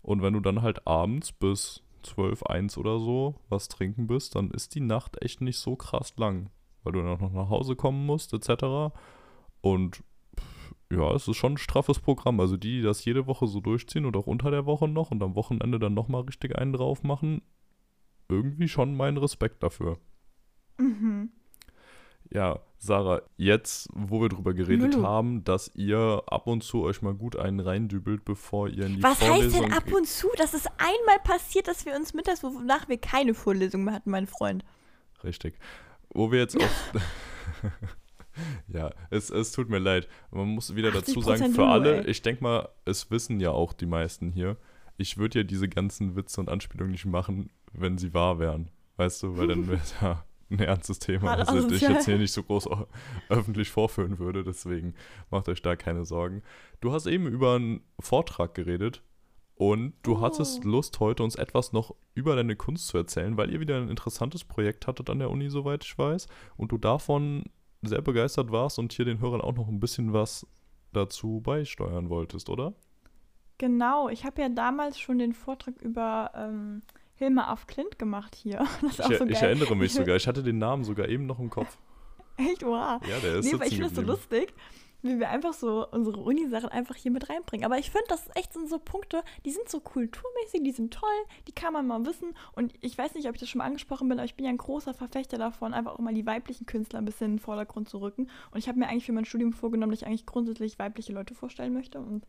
Und 0.01 0.23
wenn 0.23 0.33
du 0.33 0.41
dann 0.41 0.63
halt 0.63 0.87
abends 0.87 1.33
bis 1.33 1.83
12, 2.05 2.45
1 2.45 2.79
oder 2.79 2.99
so 2.99 3.35
was 3.49 3.69
trinken 3.69 4.07
bist, 4.07 4.37
dann 4.37 4.51
ist 4.51 4.75
die 4.75 4.81
Nacht 4.81 5.23
echt 5.23 5.41
nicht 5.41 5.59
so 5.59 5.77
krass 5.77 6.17
lang. 6.17 6.51
Weil 6.85 6.93
du 6.93 7.01
dann 7.01 7.09
auch 7.09 7.21
noch 7.21 7.33
nach 7.33 7.51
Hause 7.51 7.75
kommen 7.75 8.07
musst, 8.07 8.33
etc. 8.33 8.95
Und 9.61 10.03
ja, 10.91 11.13
es 11.15 11.29
ist 11.29 11.37
schon 11.37 11.55
ein 11.55 11.59
straffes 11.59 11.99
Programm. 11.99 12.39
Also 12.41 12.57
die, 12.57 12.79
die 12.79 12.83
das 12.83 13.05
jede 13.05 13.27
Woche 13.27 13.49
so 13.49 13.61
durchziehen 13.61 14.07
und 14.07 14.17
auch 14.17 14.27
unter 14.27 14.51
der 14.51 14.67
Woche 14.67 14.89
noch 14.89 15.11
und 15.11 15.23
am 15.23 15.35
Wochenende 15.35 15.79
dann 15.79 15.95
nochmal 15.95 16.23
richtig 16.23 16.57
einen 16.57 16.73
drauf 16.73 17.03
machen, 17.03 17.43
irgendwie 18.29 18.69
schon 18.69 18.97
meinen 18.97 19.19
Respekt 19.19 19.63
dafür. 19.63 19.99
Mhm. 20.79 21.31
Ja, 22.33 22.61
Sarah, 22.79 23.23
jetzt, 23.37 23.89
wo 23.93 24.23
wir 24.23 24.29
drüber 24.29 24.55
geredet 24.55 24.95
Lulu. 24.95 25.07
haben, 25.07 25.45
dass 25.45 25.71
ihr 25.75 26.23
ab 26.27 26.47
und 26.47 26.63
zu 26.63 26.83
euch 26.83 27.03
mal 27.03 27.13
gut 27.13 27.37
einen 27.37 27.61
reindübelt, 27.61 28.25
bevor 28.25 28.69
ihr 28.69 28.87
in 28.87 28.97
die 28.97 29.03
Was 29.03 29.21
heißt 29.21 29.31
Vorlesung 29.31 29.63
denn 29.63 29.73
ab 29.73 29.93
und 29.93 30.07
zu? 30.07 30.29
Das 30.39 30.55
ist 30.55 30.67
einmal 30.79 31.19
passiert, 31.25 31.69
dass 31.69 31.85
wir 31.85 31.95
uns 31.95 32.15
mittags, 32.15 32.43
wonach 32.43 32.89
wir 32.89 32.99
keine 32.99 33.35
Vorlesung 33.35 33.85
mehr 33.85 33.95
hatten, 33.95 34.11
mein 34.11 34.27
Freund. 34.27 34.65
Richtig. 35.25 35.59
Wo 36.15 36.33
wir 36.33 36.39
jetzt 36.39 36.57
auf. 36.57 36.93
ja, 38.69 38.91
es, 39.11 39.29
es 39.29 39.53
tut 39.53 39.69
mir 39.69 39.79
leid. 39.79 40.09
Man 40.31 40.49
muss 40.49 40.75
wieder 40.75 40.91
dazu 40.91 41.21
sagen, 41.21 41.43
80% 41.43 41.55
für 41.55 41.67
alle, 41.67 42.07
ich 42.07 42.23
denke 42.23 42.43
mal, 42.43 42.69
es 42.85 43.11
wissen 43.11 43.41
ja 43.41 43.51
auch 43.51 43.73
die 43.73 43.87
meisten 43.87 44.33
hier, 44.33 44.57
ich 44.97 45.19
würde 45.19 45.41
ja 45.41 45.45
diese 45.45 45.69
ganzen 45.69 46.17
Witze 46.17 46.41
und 46.41 46.49
Anspielungen 46.49 46.93
nicht 46.93 47.07
machen, 47.07 47.51
wenn 47.73 47.99
sie 47.99 48.15
wahr 48.15 48.39
wären. 48.39 48.71
Weißt 48.97 49.23
du, 49.23 49.37
weil 49.37 49.49
dann 49.49 49.67
wäre 49.69 49.81
es 49.81 49.95
ja 50.01 50.25
ein 50.51 50.59
ernstes 50.59 50.99
Thema, 50.99 51.31
Hart 51.37 51.49
das 51.49 51.73
ich 51.73 51.81
jetzt 51.83 52.07
hier 52.07 52.19
nicht 52.19 52.33
so 52.33 52.43
groß 52.43 52.69
öffentlich 53.29 53.71
vorführen 53.71 54.19
würde. 54.19 54.43
Deswegen 54.45 54.95
macht 55.31 55.49
euch 55.49 55.63
da 55.63 55.77
keine 55.77 56.05
Sorgen. 56.05 56.43
Du 56.81 56.93
hast 56.93 57.07
eben 57.07 57.27
über 57.27 57.55
einen 57.55 57.83
Vortrag 58.01 58.55
geredet 58.55 59.03
und 59.55 59.93
du 60.03 60.17
Oh. 60.17 60.21
hattest 60.23 60.65
Lust, 60.65 60.99
heute 61.01 61.23
uns 61.23 61.35
etwas 61.37 61.73
noch 61.73 61.95
über 62.15 62.35
deine 62.35 62.57
Kunst 62.57 62.89
zu 62.89 62.97
erzählen, 62.99 63.37
weil 63.37 63.51
ihr 63.51 63.61
wieder 63.61 63.77
ein 63.77 63.89
interessantes 63.89 64.45
Projekt 64.45 64.87
hattet 64.87 65.09
an 65.11 65.19
der 65.19 65.31
Uni, 65.31 65.51
soweit 65.51 65.85
ich 65.85 65.97
weiß, 65.97 66.27
und 66.57 66.73
du 66.73 66.79
davon 66.79 67.45
sehr 67.83 68.03
begeistert 68.03 68.51
warst 68.51 68.79
und 68.79 68.93
hier 68.93 69.05
den 69.05 69.21
Hörern 69.21 69.41
auch 69.41 69.55
noch 69.55 69.69
ein 69.69 69.81
bisschen 69.81 70.13
was 70.13 70.47
dazu 70.93 71.41
beisteuern 71.41 72.09
wolltest, 72.09 72.51
oder? 72.51 72.75
Genau, 73.59 74.09
ich 74.09 74.25
habe 74.25 74.41
ja 74.41 74.49
damals 74.49 74.99
schon 74.99 75.19
den 75.19 75.35
Vortrag 75.35 75.81
über 75.83 76.31
ähm, 76.35 76.81
Hilma 77.21 77.53
auf 77.53 77.67
Clint 77.67 77.99
gemacht 77.99 78.35
hier. 78.35 78.67
Ich, 78.83 78.97
so 78.97 79.27
ich 79.27 79.43
erinnere 79.43 79.77
mich 79.77 79.93
sogar. 79.93 80.17
Ich 80.17 80.27
hatte 80.27 80.43
den 80.43 80.57
Namen 80.67 80.85
sogar 80.85 81.07
eben 81.07 81.27
noch 81.27 81.39
im 81.39 81.51
Kopf. 81.51 81.77
Echt, 82.39 82.65
wow. 82.65 82.99
Ja, 83.07 83.19
der 83.23 83.37
ist 83.37 83.45
Nee, 83.45 83.61
weil 83.61 83.69
ich 83.69 83.75
finde 83.75 83.89
es 83.89 83.95
so 83.95 84.01
lustig, 84.01 84.55
wie 85.03 85.19
wir 85.19 85.29
einfach 85.29 85.53
so 85.53 85.87
unsere 85.91 86.19
Uni-Sachen 86.19 86.71
einfach 86.71 86.97
hier 86.97 87.11
mit 87.11 87.29
reinbringen. 87.29 87.67
Aber 87.67 87.79
ich 87.79 87.91
finde, 87.91 88.07
das 88.09 88.23
ist 88.23 88.37
echt 88.37 88.55
sind 88.55 88.71
so 88.71 88.79
Punkte, 88.79 89.23
die 89.45 89.51
sind 89.51 89.69
so 89.69 89.81
kulturmäßig, 89.81 90.63
die 90.63 90.73
sind 90.73 90.95
toll, 90.95 91.09
die 91.47 91.53
kann 91.53 91.75
man 91.75 91.87
mal 91.87 92.07
wissen. 92.07 92.35
Und 92.55 92.73
ich 92.81 92.97
weiß 92.97 93.15
nicht, 93.15 93.29
ob 93.29 93.35
ich 93.35 93.41
das 93.41 93.51
schon 93.51 93.59
mal 93.59 93.67
angesprochen 93.67 94.09
bin, 94.09 94.19
aber 94.19 94.25
ich 94.25 94.37
bin 94.37 94.47
ja 94.47 94.51
ein 94.51 94.57
großer 94.57 94.95
Verfechter 94.95 95.37
davon, 95.37 95.75
einfach 95.75 95.93
auch 95.93 95.99
mal 95.99 96.15
die 96.15 96.27
weiblichen 96.27 96.65
Künstler 96.65 97.01
ein 97.01 97.05
bisschen 97.05 97.27
in 97.27 97.33
den 97.35 97.39
Vordergrund 97.39 97.91
zu 97.91 97.99
rücken. 97.99 98.31
Und 98.51 98.59
ich 98.59 98.67
habe 98.67 98.79
mir 98.79 98.89
eigentlich 98.89 99.05
für 99.05 99.13
mein 99.13 99.27
Studium 99.27 99.53
vorgenommen, 99.53 99.93
dass 99.93 100.01
ich 100.01 100.07
eigentlich 100.07 100.25
grundsätzlich 100.25 100.79
weibliche 100.79 101.13
Leute 101.13 101.35
vorstellen 101.35 101.75
möchte. 101.75 102.01
Und 102.01 102.27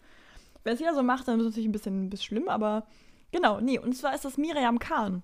wenn 0.65 0.73
es 0.73 0.81
jeder 0.81 0.95
so 0.95 1.03
macht, 1.03 1.29
dann 1.29 1.39
ist 1.39 1.45
es 1.45 1.51
natürlich 1.51 1.69
ein 1.69 1.71
bisschen, 1.71 2.03
ein 2.03 2.09
bisschen 2.09 2.25
schlimm, 2.25 2.49
aber 2.49 2.85
genau, 3.31 3.59
nee. 3.61 3.79
Und 3.79 3.95
zwar 3.95 4.13
ist 4.15 4.25
das 4.25 4.37
Miriam 4.37 4.79
Kahn. 4.79 5.23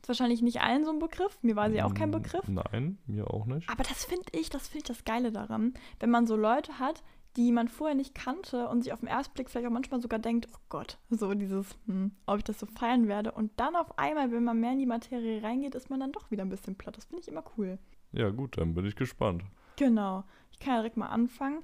Ist 0.00 0.08
wahrscheinlich 0.08 0.42
nicht 0.42 0.60
allen 0.60 0.84
so 0.84 0.90
ein 0.92 0.98
Begriff. 1.00 1.38
Mir 1.42 1.56
war 1.56 1.70
sie 1.70 1.82
auch 1.82 1.92
kein 1.94 2.10
Mm, 2.10 2.12
Begriff. 2.12 2.46
Nein, 2.48 2.98
mir 3.06 3.28
auch 3.28 3.46
nicht. 3.46 3.68
Aber 3.68 3.82
das 3.82 4.04
finde 4.04 4.26
ich, 4.32 4.48
das 4.48 4.68
finde 4.68 4.78
ich 4.78 4.84
das 4.84 5.04
Geile 5.04 5.32
daran, 5.32 5.74
wenn 6.00 6.10
man 6.10 6.26
so 6.26 6.36
Leute 6.36 6.78
hat, 6.78 7.02
die 7.36 7.52
man 7.52 7.68
vorher 7.68 7.94
nicht 7.94 8.14
kannte 8.14 8.68
und 8.68 8.82
sich 8.82 8.92
auf 8.92 9.00
den 9.00 9.08
ersten 9.08 9.34
Blick 9.34 9.50
vielleicht 9.50 9.66
auch 9.66 9.72
manchmal 9.72 10.00
sogar 10.00 10.18
denkt, 10.18 10.48
oh 10.52 10.58
Gott, 10.68 10.98
so 11.10 11.34
dieses, 11.34 11.76
hm, 11.86 12.12
ob 12.26 12.38
ich 12.38 12.44
das 12.44 12.58
so 12.58 12.66
feiern 12.66 13.06
werde. 13.08 13.32
Und 13.32 13.52
dann 13.58 13.76
auf 13.76 13.98
einmal, 13.98 14.32
wenn 14.32 14.44
man 14.44 14.58
mehr 14.60 14.72
in 14.72 14.78
die 14.78 14.86
Materie 14.86 15.42
reingeht, 15.42 15.74
ist 15.74 15.90
man 15.90 16.00
dann 16.00 16.12
doch 16.12 16.30
wieder 16.30 16.44
ein 16.44 16.48
bisschen 16.48 16.74
platt. 16.76 16.96
Das 16.96 17.04
finde 17.04 17.22
ich 17.22 17.28
immer 17.28 17.44
cool. 17.56 17.78
Ja, 18.12 18.30
gut, 18.30 18.56
dann 18.56 18.74
bin 18.74 18.86
ich 18.86 18.96
gespannt. 18.96 19.42
Genau. 19.76 20.24
Ich 20.52 20.58
kann 20.58 20.74
ja 20.74 20.80
direkt 20.80 20.96
mal 20.96 21.06
anfangen. 21.08 21.58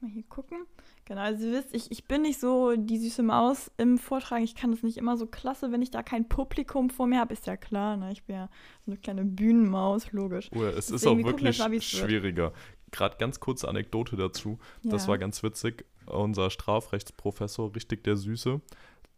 Mal 0.00 0.10
hier 0.10 0.22
gucken. 0.24 0.58
Genau, 1.06 1.22
also 1.22 1.46
ihr 1.46 1.52
wisst, 1.52 1.74
ich, 1.74 1.90
ich 1.90 2.04
bin 2.04 2.22
nicht 2.22 2.38
so 2.38 2.76
die 2.76 2.98
süße 2.98 3.22
Maus 3.22 3.70
im 3.78 3.98
Vortragen. 3.98 4.44
Ich 4.44 4.54
kann 4.54 4.70
das 4.70 4.82
nicht 4.82 4.96
immer 4.98 5.16
so 5.16 5.26
klasse, 5.26 5.72
wenn 5.72 5.82
ich 5.82 5.90
da 5.90 6.02
kein 6.02 6.28
Publikum 6.28 6.90
vor 6.90 7.06
mir 7.06 7.18
habe. 7.18 7.32
Ist 7.32 7.46
ja 7.46 7.56
klar, 7.56 7.96
ne? 7.96 8.12
Ich 8.12 8.24
bin 8.24 8.36
ja 8.36 8.48
so 8.84 8.92
eine 8.92 9.00
kleine 9.00 9.24
Bühnenmaus, 9.24 10.12
logisch. 10.12 10.50
Oh, 10.54 10.62
ja, 10.62 10.68
es 10.70 10.90
ist 10.90 11.04
Deswegen, 11.04 11.12
auch 11.12 11.16
wir 11.18 11.24
gucken 11.32 11.44
wirklich 11.46 11.60
wird. 11.70 11.82
schwieriger. 11.84 12.52
Gerade 12.90 13.16
ganz 13.18 13.40
kurze 13.40 13.68
Anekdote 13.68 14.16
dazu. 14.16 14.58
Das 14.82 15.02
Ja. 15.04 15.08
war 15.08 15.18
ganz 15.18 15.42
witzig. 15.42 15.84
Unser 16.06 16.50
Strafrechtsprofessor, 16.50 17.74
richtig 17.74 18.04
der 18.04 18.16
Süße, 18.16 18.60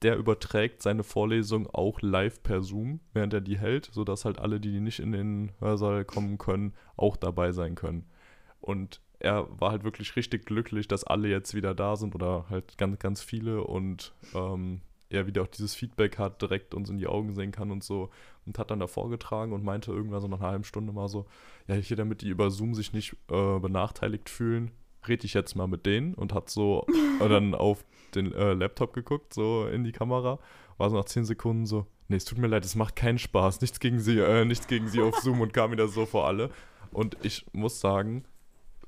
der 0.03 0.17
überträgt 0.17 0.83
seine 0.83 1.03
Vorlesung 1.05 1.69
auch 1.69 2.01
live 2.01 2.43
per 2.43 2.63
Zoom, 2.63 3.01
während 3.13 3.35
er 3.35 3.41
die 3.41 3.59
hält, 3.59 3.91
sodass 3.93 4.25
halt 4.25 4.39
alle, 4.39 4.59
die 4.61 4.81
nicht 4.81 4.99
in 4.99 5.13
den 5.13 5.53
Hörsaal 5.61 6.05
kommen 6.05 6.39
können, 6.39 6.73
auch 6.97 7.17
dabei 7.17 7.53
sein 7.53 7.75
können. 7.75 8.07
Und 8.61 9.01
er 9.21 9.47
war 9.61 9.71
halt 9.71 9.85
wirklich 9.85 10.17
richtig 10.17 10.47
glücklich, 10.47 10.89
dass 10.89 11.05
alle 11.05 11.29
jetzt 11.29 11.55
wieder 11.55 11.75
da 11.75 11.97
sind 11.97 12.15
oder 12.15 12.47
halt 12.49 12.77
ganz, 12.79 12.99
ganz 12.99 13.23
viele 13.23 13.63
und 13.63 14.13
ähm, 14.35 14.81
er 15.11 15.27
wieder 15.27 15.43
auch 15.43 15.47
dieses 15.47 15.75
Feedback 15.75 16.19
hat, 16.19 16.41
direkt 16.41 16.75
uns 16.75 16.89
in 16.89 16.99
die 16.99 17.07
Augen 17.07 17.35
sehen 17.35 17.53
kann 17.53 17.71
und 17.71 17.85
so 17.85 18.11
und 18.47 18.59
hat 18.59 18.71
dann 18.71 18.81
da 18.81 18.87
vorgetragen 18.87 19.53
und 19.53 19.65
meinte 19.65 19.93
irgendwann 19.93 20.21
so 20.21 20.29
nach 20.29 20.41
einer 20.41 20.51
halben 20.51 20.65
Stunde 20.65 20.93
mal 20.93 21.09
so, 21.09 21.27
ja, 21.69 21.75
hier, 21.75 21.97
damit 21.97 22.23
die 22.23 22.29
über 22.29 22.51
Zoom 22.51 22.75
sich 22.75 22.93
nicht 22.93 23.15
äh, 23.31 23.59
benachteiligt 23.59 24.31
fühlen, 24.31 24.71
rede 25.07 25.27
ich 25.27 25.35
jetzt 25.35 25.55
mal 25.55 25.67
mit 25.67 25.85
denen 25.85 26.15
und 26.15 26.33
hat 26.33 26.49
so 26.49 26.87
äh, 27.21 27.29
dann 27.29 27.55
auf 27.57 27.85
den 28.15 28.33
äh, 28.33 28.55
Laptop 28.55 28.93
geguckt, 28.93 29.35
so 29.35 29.67
in 29.67 29.85
die 29.85 29.93
Kamera, 29.93 30.39
war 30.79 30.91
so 30.91 30.97
nach 30.97 31.05
zehn 31.05 31.25
Sekunden 31.25 31.67
so, 31.67 31.87
nee, 32.09 32.17
es 32.17 32.25
tut 32.25 32.39
mir 32.39 32.47
leid, 32.47 32.65
es 32.65 32.75
macht 32.75 32.97
keinen 32.97 33.19
Spaß, 33.19 33.61
nichts 33.61 33.81
gegen 33.81 34.01
sie, 34.01 34.19
äh, 34.19 34.45
nichts 34.45 34.67
gegen 34.67 34.89
sie 34.89 35.03
auf 35.03 35.17
Zoom 35.19 35.41
und 35.41 35.53
kam 35.53 35.73
wieder 35.73 35.89
so 35.89 36.07
vor 36.07 36.27
alle. 36.27 36.51
Und 36.93 37.17
ich 37.23 37.47
muss 37.53 37.81
sagen, 37.81 38.25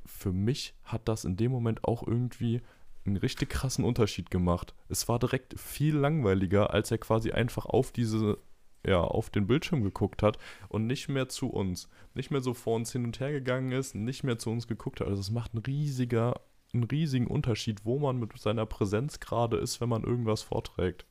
für 0.05 0.33
mich 0.33 0.75
hat 0.85 1.09
das 1.09 1.25
in 1.25 1.37
dem 1.37 1.53
Moment 1.53 1.85
auch 1.85 2.07
irgendwie 2.07 2.61
einen 3.05 3.17
richtig 3.17 3.51
krassen 3.51 3.85
Unterschied 3.85 4.31
gemacht. 4.31 4.75
Es 4.89 5.09
war 5.09 5.19
direkt 5.19 5.59
viel 5.59 5.97
langweiliger, 5.97 6.73
als 6.73 6.91
er 6.91 6.99
quasi 6.99 7.33
einfach 7.33 7.67
auf 7.67 7.91
diese, 7.91 8.39
ja, 8.87 9.01
auf 9.01 9.31
den 9.31 9.47
Bildschirm 9.47 9.83
geguckt 9.83 10.23
hat 10.23 10.39
und 10.69 10.87
nicht 10.87 11.09
mehr 11.09 11.29
zu 11.29 11.49
uns. 11.49 11.89
Nicht 12.15 12.31
mehr 12.31 12.41
so 12.43 12.55
vor 12.55 12.77
uns 12.77 12.93
hin 12.93 13.05
und 13.05 13.19
her 13.19 13.33
gegangen 13.33 13.73
ist, 13.73 13.95
nicht 13.95 14.23
mehr 14.23 14.39
zu 14.39 14.51
uns 14.51 14.69
geguckt 14.69 15.01
hat. 15.01 15.09
Also 15.09 15.21
es 15.21 15.31
macht 15.31 15.55
einen 15.55 15.65
riesiger, 15.65 16.41
einen 16.73 16.85
riesigen 16.85 17.27
Unterschied, 17.27 17.85
wo 17.85 17.99
man 17.99 18.19
mit 18.19 18.39
seiner 18.39 18.67
Präsenz 18.67 19.19
gerade 19.21 19.57
ist, 19.57 19.81
wenn 19.81 19.89
man 19.89 20.05
irgendwas 20.05 20.43
vorträgt. 20.43 21.05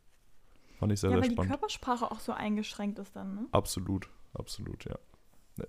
Fand 0.79 0.93
ich 0.93 0.99
sehr, 1.01 1.09
ja, 1.09 1.15
sehr 1.15 1.21
weil 1.21 1.29
die 1.29 1.35
spannend. 1.35 1.51
Körpersprache 1.51 2.09
auch 2.09 2.19
so 2.19 2.31
eingeschränkt 2.31 2.99
ist 2.99 3.15
dann, 3.15 3.35
ne? 3.35 3.45
Absolut, 3.51 4.09
absolut, 4.33 4.85
ja. 4.85 4.97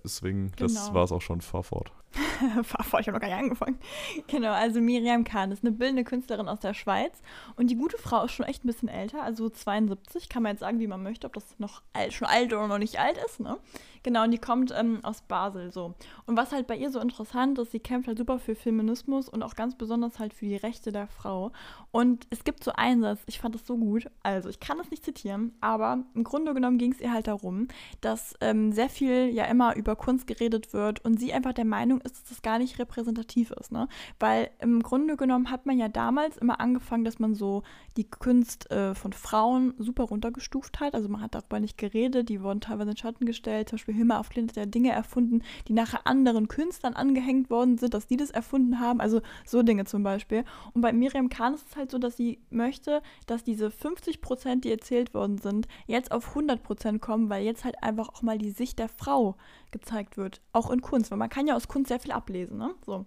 Deswegen, 0.03 0.51
das 0.57 0.73
Genau. 0.73 0.93
war 0.93 1.03
es 1.03 1.11
auch 1.11 1.21
schon, 1.21 1.41
fahr 1.41 1.63
fort. 1.63 1.91
Fahr 2.63 2.83
vor, 2.85 2.99
ich 2.99 3.07
habe 3.07 3.15
noch 3.17 3.21
gar 3.21 3.29
nicht 3.29 3.43
angefangen. 3.43 3.79
Genau, 4.27 4.51
also 4.51 4.79
Miriam 4.81 5.23
Kahn 5.23 5.51
ist 5.51 5.63
eine 5.63 5.71
bildende 5.71 6.03
Künstlerin 6.03 6.47
aus 6.47 6.59
der 6.59 6.75
Schweiz. 6.75 7.21
Und 7.55 7.71
die 7.71 7.75
gute 7.75 7.97
Frau 7.97 8.23
ist 8.25 8.33
schon 8.33 8.45
echt 8.45 8.63
ein 8.63 8.67
bisschen 8.67 8.87
älter, 8.89 9.23
also 9.23 9.49
72. 9.49 10.29
Kann 10.29 10.43
man 10.43 10.51
jetzt 10.51 10.59
sagen, 10.59 10.79
wie 10.79 10.85
man 10.87 11.01
möchte, 11.01 11.25
ob 11.25 11.33
das 11.33 11.57
noch 11.57 11.81
alt, 11.93 12.13
schon 12.13 12.27
alt 12.27 12.53
oder 12.53 12.67
noch 12.67 12.77
nicht 12.77 12.99
alt 12.99 13.17
ist, 13.25 13.39
ne? 13.39 13.57
Genau, 14.03 14.25
und 14.25 14.31
die 14.31 14.37
kommt 14.37 14.71
ähm, 14.77 14.99
aus 15.03 15.21
Basel 15.21 15.71
so. 15.71 15.93
Und 16.25 16.35
was 16.35 16.51
halt 16.51 16.67
bei 16.67 16.75
ihr 16.75 16.91
so 16.91 16.99
interessant 16.99 17.57
ist, 17.57 17.71
sie 17.71 17.79
kämpft 17.79 18.07
halt 18.09 18.17
super 18.17 18.37
für 18.37 18.53
Feminismus 18.53 19.29
und 19.29 19.41
auch 19.41 19.55
ganz 19.55 19.75
besonders 19.75 20.19
halt 20.19 20.33
für 20.33 20.45
die 20.45 20.57
Rechte 20.57 20.91
der 20.91 21.07
Frau. 21.07 21.51
Und 21.91 22.27
es 22.29 22.43
gibt 22.43 22.63
so 22.65 22.73
einen 22.73 23.01
Satz, 23.01 23.21
ich 23.27 23.39
fand 23.39 23.55
das 23.55 23.65
so 23.65 23.77
gut, 23.77 24.11
also 24.21 24.49
ich 24.49 24.59
kann 24.59 24.77
das 24.77 24.91
nicht 24.91 25.05
zitieren, 25.05 25.53
aber 25.61 26.03
im 26.15 26.25
Grunde 26.25 26.53
genommen 26.53 26.77
ging 26.77 26.91
es 26.91 26.99
ihr 26.99 27.13
halt 27.13 27.27
darum, 27.27 27.69
dass 28.01 28.35
ähm, 28.41 28.73
sehr 28.73 28.89
viel 28.89 29.29
ja 29.29 29.45
immer 29.45 29.75
über 29.77 29.82
Kunst 29.95 30.27
geredet 30.27 30.73
wird 30.73 31.03
und 31.05 31.19
sie 31.19 31.33
einfach 31.33 31.53
der 31.53 31.65
Meinung 31.65 32.01
ist, 32.01 32.15
dass 32.15 32.23
das 32.25 32.41
gar 32.41 32.59
nicht 32.59 32.79
repräsentativ 32.79 33.51
ist, 33.51 33.71
ne? 33.71 33.87
Weil 34.19 34.49
im 34.59 34.81
Grunde 34.81 35.17
genommen 35.17 35.51
hat 35.51 35.65
man 35.65 35.77
ja 35.77 35.87
damals 35.89 36.37
immer 36.37 36.59
angefangen, 36.59 37.03
dass 37.03 37.19
man 37.19 37.35
so 37.35 37.63
die 37.97 38.09
Kunst 38.09 38.71
äh, 38.71 38.95
von 38.95 39.13
Frauen 39.13 39.73
super 39.77 40.03
runtergestuft 40.05 40.79
hat. 40.79 40.95
Also 40.95 41.09
man 41.09 41.21
hat 41.21 41.35
darüber 41.35 41.59
nicht 41.59 41.77
geredet, 41.77 42.29
die 42.29 42.41
wurden 42.41 42.61
teilweise 42.61 42.91
in 42.91 42.97
Schatten 42.97 43.25
gestellt. 43.25 43.69
Zum 43.69 43.77
Beispiel 43.77 43.95
Hilma 43.95 44.19
auf 44.19 44.29
Klint 44.29 44.51
hat 44.51 44.57
ja 44.57 44.65
Dinge 44.65 44.91
erfunden, 44.91 45.41
die 45.67 45.73
nachher 45.73 46.07
anderen 46.07 46.47
Künstlern 46.47 46.93
angehängt 46.93 47.49
worden 47.49 47.77
sind, 47.77 47.93
dass 47.93 48.07
die 48.07 48.17
das 48.17 48.31
erfunden 48.31 48.79
haben. 48.79 49.01
Also 49.01 49.21
so 49.45 49.61
Dinge 49.63 49.85
zum 49.85 50.03
Beispiel. 50.03 50.43
Und 50.73 50.81
bei 50.81 50.93
Miriam 50.93 51.29
Kahn 51.29 51.53
ist 51.53 51.69
es 51.69 51.75
halt 51.75 51.91
so, 51.91 51.97
dass 51.97 52.17
sie 52.17 52.39
möchte, 52.49 53.01
dass 53.27 53.43
diese 53.43 53.69
50 53.71 54.21
Prozent, 54.21 54.65
die 54.65 54.71
erzählt 54.71 55.13
worden 55.13 55.37
sind, 55.37 55.67
jetzt 55.87 56.11
auf 56.11 56.29
100 56.29 56.63
Prozent 56.63 57.01
kommen, 57.01 57.29
weil 57.29 57.43
jetzt 57.43 57.63
halt 57.63 57.81
einfach 57.83 58.09
auch 58.09 58.21
mal 58.21 58.37
die 58.37 58.51
Sicht 58.51 58.79
der 58.79 58.89
Frau 58.89 59.35
gezeigt 59.73 60.15
wird. 60.15 60.39
Auch 60.53 60.71
in 60.71 60.81
Kunst, 60.81 61.11
weil 61.11 61.17
man 61.17 61.29
kann 61.29 61.47
ja 61.47 61.55
aus 61.55 61.67
Kunst 61.67 61.89
sehr 61.89 61.99
viel 61.99 62.13
ablesen, 62.13 62.57
ne? 62.57 62.73
So. 62.85 63.05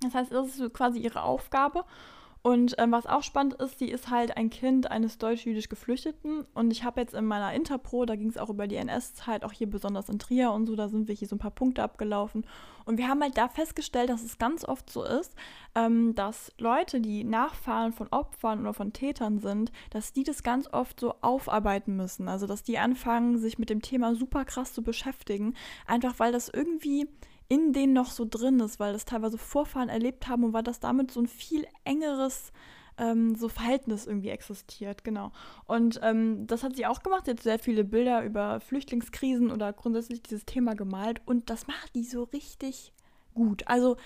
Das 0.00 0.14
heißt, 0.14 0.32
das 0.32 0.58
ist 0.58 0.72
quasi 0.72 0.98
ihre 0.98 1.22
Aufgabe. 1.22 1.84
Und 2.46 2.76
ähm, 2.78 2.92
was 2.92 3.06
auch 3.06 3.24
spannend 3.24 3.54
ist, 3.54 3.80
sie 3.80 3.90
ist 3.90 4.08
halt 4.08 4.36
ein 4.36 4.50
Kind 4.50 4.88
eines 4.88 5.18
deutsch-jüdisch 5.18 5.68
Geflüchteten. 5.68 6.46
Und 6.54 6.70
ich 6.70 6.84
habe 6.84 7.00
jetzt 7.00 7.12
in 7.12 7.24
meiner 7.24 7.52
Interpro, 7.52 8.06
da 8.06 8.14
ging 8.14 8.28
es 8.28 8.38
auch 8.38 8.50
über 8.50 8.68
die 8.68 8.76
NS-Zeit, 8.76 9.44
auch 9.44 9.50
hier 9.50 9.68
besonders 9.68 10.08
in 10.08 10.20
Trier 10.20 10.52
und 10.52 10.66
so, 10.66 10.76
da 10.76 10.88
sind 10.88 11.08
wir 11.08 11.14
hier 11.16 11.26
so 11.26 11.34
ein 11.34 11.40
paar 11.40 11.50
Punkte 11.50 11.82
abgelaufen. 11.82 12.46
Und 12.84 12.98
wir 12.98 13.08
haben 13.08 13.20
halt 13.20 13.36
da 13.36 13.48
festgestellt, 13.48 14.10
dass 14.10 14.22
es 14.22 14.38
ganz 14.38 14.64
oft 14.64 14.88
so 14.88 15.02
ist, 15.02 15.34
ähm, 15.74 16.14
dass 16.14 16.52
Leute, 16.56 17.00
die 17.00 17.24
Nachfahren 17.24 17.92
von 17.92 18.06
Opfern 18.12 18.60
oder 18.60 18.74
von 18.74 18.92
Tätern 18.92 19.40
sind, 19.40 19.72
dass 19.90 20.12
die 20.12 20.22
das 20.22 20.44
ganz 20.44 20.72
oft 20.72 21.00
so 21.00 21.16
aufarbeiten 21.22 21.96
müssen. 21.96 22.28
Also 22.28 22.46
dass 22.46 22.62
die 22.62 22.78
anfangen, 22.78 23.38
sich 23.38 23.58
mit 23.58 23.70
dem 23.70 23.82
Thema 23.82 24.14
super 24.14 24.44
krass 24.44 24.72
zu 24.72 24.84
beschäftigen, 24.84 25.54
einfach 25.88 26.20
weil 26.20 26.30
das 26.30 26.48
irgendwie 26.48 27.08
in 27.48 27.72
denen 27.72 27.92
noch 27.92 28.10
so 28.10 28.26
drin 28.28 28.60
ist, 28.60 28.80
weil 28.80 28.92
das 28.92 29.04
teilweise 29.04 29.38
Vorfahren 29.38 29.88
erlebt 29.88 30.28
haben 30.28 30.44
und 30.44 30.52
weil 30.52 30.62
das 30.62 30.80
damit 30.80 31.10
so 31.10 31.20
ein 31.20 31.28
viel 31.28 31.66
engeres 31.84 32.52
ähm, 32.98 33.34
so 33.34 33.48
Verhältnis 33.48 34.06
irgendwie 34.06 34.30
existiert, 34.30 35.04
genau. 35.04 35.32
Und 35.66 36.00
ähm, 36.02 36.46
das 36.46 36.62
hat 36.62 36.76
sie 36.76 36.86
auch 36.86 37.02
gemacht. 37.02 37.26
Sie 37.26 37.32
hat 37.32 37.42
sehr 37.42 37.58
viele 37.58 37.84
Bilder 37.84 38.24
über 38.24 38.60
Flüchtlingskrisen 38.60 39.50
oder 39.50 39.72
grundsätzlich 39.72 40.22
dieses 40.22 40.44
Thema 40.44 40.74
gemalt 40.74 41.20
und 41.26 41.50
das 41.50 41.66
macht 41.66 41.94
die 41.94 42.04
so 42.04 42.24
richtig 42.24 42.92
gut. 43.34 43.66
Also 43.66 43.96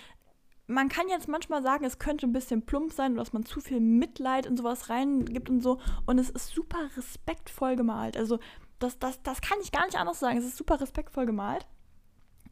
man 0.67 0.89
kann 0.89 1.09
jetzt 1.09 1.29
manchmal 1.29 1.63
sagen, 1.63 1.85
es 1.85 1.99
könnte 1.99 2.27
ein 2.27 2.33
bisschen 2.33 2.63
plump 2.63 2.93
sein 2.93 3.17
dass 3.17 3.33
man 3.33 3.45
zu 3.45 3.61
viel 3.61 3.81
Mitleid 3.81 4.47
in 4.47 4.57
sowas 4.57 4.89
reingibt 4.89 5.51
und 5.51 5.63
so. 5.63 5.79
Und 6.07 6.19
es 6.19 6.31
ist 6.31 6.49
super 6.49 6.79
respektvoll 6.97 7.77
gemalt. 7.77 8.17
Also 8.17 8.39
das, 8.79 8.99
das, 8.99 9.23
das 9.23 9.41
kann 9.41 9.59
ich 9.63 9.73
gar 9.73 9.87
nicht 9.87 9.99
anders 9.99 10.21
sagen. 10.21 10.39
Es 10.39 10.45
ist 10.45 10.57
super 10.57 10.81
respektvoll 10.81 11.27
gemalt. 11.27 11.67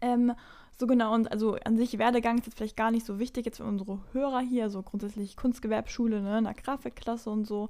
Ähm, 0.00 0.32
so 0.76 0.86
genau, 0.86 1.12
und 1.14 1.30
also 1.32 1.56
an 1.64 1.76
sich 1.76 1.98
Werdegang 1.98 2.38
ist 2.38 2.46
jetzt 2.46 2.56
vielleicht 2.56 2.76
gar 2.76 2.90
nicht 2.90 3.04
so 3.04 3.18
wichtig 3.18 3.46
jetzt 3.46 3.56
für 3.56 3.64
unsere 3.64 3.98
Hörer 4.12 4.40
hier, 4.40 4.70
so 4.70 4.82
grundsätzlich 4.82 5.36
Kunstgewerbschule, 5.36 6.22
ne, 6.22 6.38
in 6.38 6.44
der 6.44 6.54
Grafikklasse 6.54 7.30
und 7.30 7.46
so. 7.46 7.68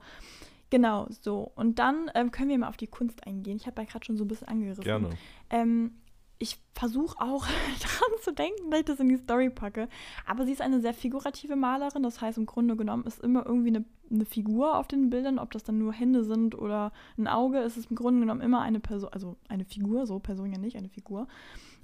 Genau, 0.70 1.06
so. 1.22 1.50
Und 1.54 1.78
dann 1.78 2.10
ähm, 2.14 2.30
können 2.30 2.50
wir 2.50 2.58
mal 2.58 2.68
auf 2.68 2.76
die 2.76 2.86
Kunst 2.86 3.26
eingehen. 3.26 3.56
Ich 3.56 3.66
habe 3.66 3.80
ja 3.80 3.88
gerade 3.88 4.04
schon 4.04 4.18
so 4.18 4.24
ein 4.24 4.28
bisschen 4.28 4.48
angerissen. 4.48 4.84
Gerne. 4.84 5.10
Ähm, 5.48 5.92
ich 6.38 6.58
versuche 6.74 7.20
auch 7.20 7.46
daran 7.80 8.22
zu 8.22 8.32
denken, 8.32 8.70
dass 8.70 8.80
ich 8.80 8.86
das 8.86 9.00
in 9.00 9.08
die 9.08 9.16
Story 9.16 9.50
packe. 9.50 9.88
Aber 10.26 10.44
sie 10.44 10.52
ist 10.52 10.60
eine 10.60 10.80
sehr 10.80 10.94
figurative 10.94 11.56
Malerin. 11.56 12.02
Das 12.02 12.20
heißt, 12.20 12.38
im 12.38 12.46
Grunde 12.46 12.76
genommen 12.76 13.04
ist 13.04 13.20
immer 13.20 13.46
irgendwie 13.46 13.68
eine, 13.68 13.84
eine 14.10 14.26
Figur 14.26 14.76
auf 14.76 14.86
den 14.86 15.10
Bildern. 15.10 15.38
Ob 15.38 15.50
das 15.52 15.64
dann 15.64 15.78
nur 15.78 15.92
Hände 15.92 16.24
sind 16.24 16.56
oder 16.56 16.92
ein 17.16 17.26
Auge, 17.26 17.60
ist 17.60 17.76
es 17.76 17.86
im 17.86 17.96
Grunde 17.96 18.20
genommen 18.20 18.40
immer 18.40 18.60
eine 18.60 18.80
Person, 18.80 19.10
also 19.12 19.36
eine 19.48 19.64
Figur, 19.64 20.06
so 20.06 20.18
Person 20.18 20.52
ja 20.52 20.58
nicht, 20.58 20.76
eine 20.76 20.88
Figur. 20.88 21.26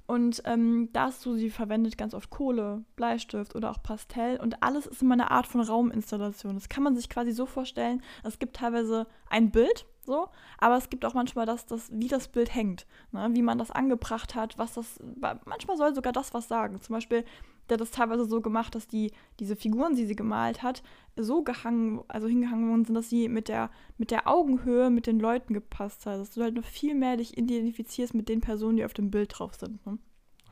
Und 0.07 0.43
ähm, 0.45 0.89
dazu, 0.93 1.35
sie 1.35 1.49
verwendet 1.49 1.97
ganz 1.97 2.13
oft 2.13 2.29
Kohle, 2.29 2.83
Bleistift 2.95 3.55
oder 3.55 3.71
auch 3.71 3.81
Pastell. 3.81 4.39
Und 4.39 4.61
alles 4.61 4.85
ist 4.85 5.01
immer 5.01 5.13
eine 5.13 5.31
Art 5.31 5.47
von 5.47 5.61
Rauminstallation. 5.61 6.53
Das 6.55 6.69
kann 6.69 6.83
man 6.83 6.95
sich 6.95 7.09
quasi 7.09 7.31
so 7.31 7.45
vorstellen, 7.45 8.03
es 8.23 8.37
gibt 8.37 8.55
teilweise 8.55 9.07
ein 9.29 9.51
Bild 9.51 9.85
so, 10.05 10.29
aber 10.59 10.77
es 10.77 10.89
gibt 10.89 11.03
auch 11.03 11.15
manchmal 11.15 11.47
das, 11.47 11.65
das 11.65 11.89
wie 11.91 12.07
das 12.07 12.27
Bild 12.27 12.53
hängt, 12.53 12.85
ne? 13.11 13.29
wie 13.31 13.41
man 13.41 13.57
das 13.57 13.71
angebracht 13.71 14.35
hat, 14.35 14.57
was 14.59 14.73
das, 14.73 14.99
manchmal 15.45 15.77
soll 15.77 15.95
sogar 15.95 16.13
das 16.13 16.33
was 16.33 16.47
sagen. 16.47 16.79
Zum 16.79 16.93
Beispiel, 16.93 17.25
der 17.69 17.75
hat 17.75 17.81
das 17.81 17.91
teilweise 17.91 18.25
so 18.25 18.41
gemacht, 18.41 18.75
dass 18.75 18.87
die, 18.87 19.11
diese 19.39 19.55
Figuren, 19.55 19.95
die 19.95 20.05
sie 20.05 20.15
gemalt 20.15 20.63
hat, 20.63 20.83
so 21.15 21.43
gehangen, 21.43 22.03
also 22.07 22.27
hingehangen 22.27 22.69
worden 22.69 22.85
sind, 22.85 22.95
dass 22.95 23.09
sie 23.09 23.29
mit 23.29 23.47
der, 23.47 23.69
mit 23.97 24.11
der 24.11 24.27
Augenhöhe 24.27 24.89
mit 24.89 25.07
den 25.07 25.19
Leuten 25.19 25.53
gepasst 25.53 26.05
hat, 26.05 26.19
dass 26.19 26.31
du 26.31 26.41
halt 26.41 26.55
noch 26.55 26.65
viel 26.65 26.95
mehr 26.95 27.17
dich 27.17 27.37
identifizierst 27.37 28.13
mit 28.13 28.29
den 28.29 28.41
Personen, 28.41 28.77
die 28.77 28.85
auf 28.85 28.93
dem 28.93 29.11
Bild 29.11 29.37
drauf 29.37 29.55
sind. 29.55 29.85
Ne? 29.85 29.97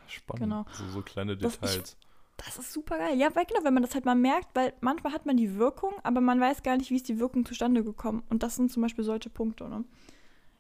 Spannend, 0.07 0.43
genau. 0.43 0.66
so, 0.74 0.88
so 0.88 1.01
kleine 1.01 1.38
Details. 1.38 1.97
Das 2.38 2.57
ist 2.57 2.74
super 2.74 2.97
geil. 2.97 3.18
Ja, 3.18 3.36
weil 3.36 3.45
genau, 3.45 3.64
wenn 3.64 3.74
man 3.74 3.84
das 3.84 3.93
halt 3.93 4.05
mal 4.05 4.16
merkt, 4.16 4.49
weil 4.55 4.74
manchmal 4.82 5.14
hat 5.14 5.26
man 5.26 5.38
die 5.38 5.55
Wirkung, 5.55 5.93
aber 6.03 6.20
man 6.20 6.39
weiß 6.39 6.64
gar 6.64 6.78
nicht, 6.78 6.89
wie 6.89 6.95
ist 6.95 7.07
die 7.07 7.20
Wirkung 7.20 7.45
zustande 7.45 7.84
gekommen. 7.84 8.24
Und 8.30 8.43
das 8.43 8.55
sind 8.55 8.72
zum 8.72 8.82
Beispiel 8.82 9.03
solche 9.03 9.30
Punkte, 9.30 9.70
ne? 9.70 9.86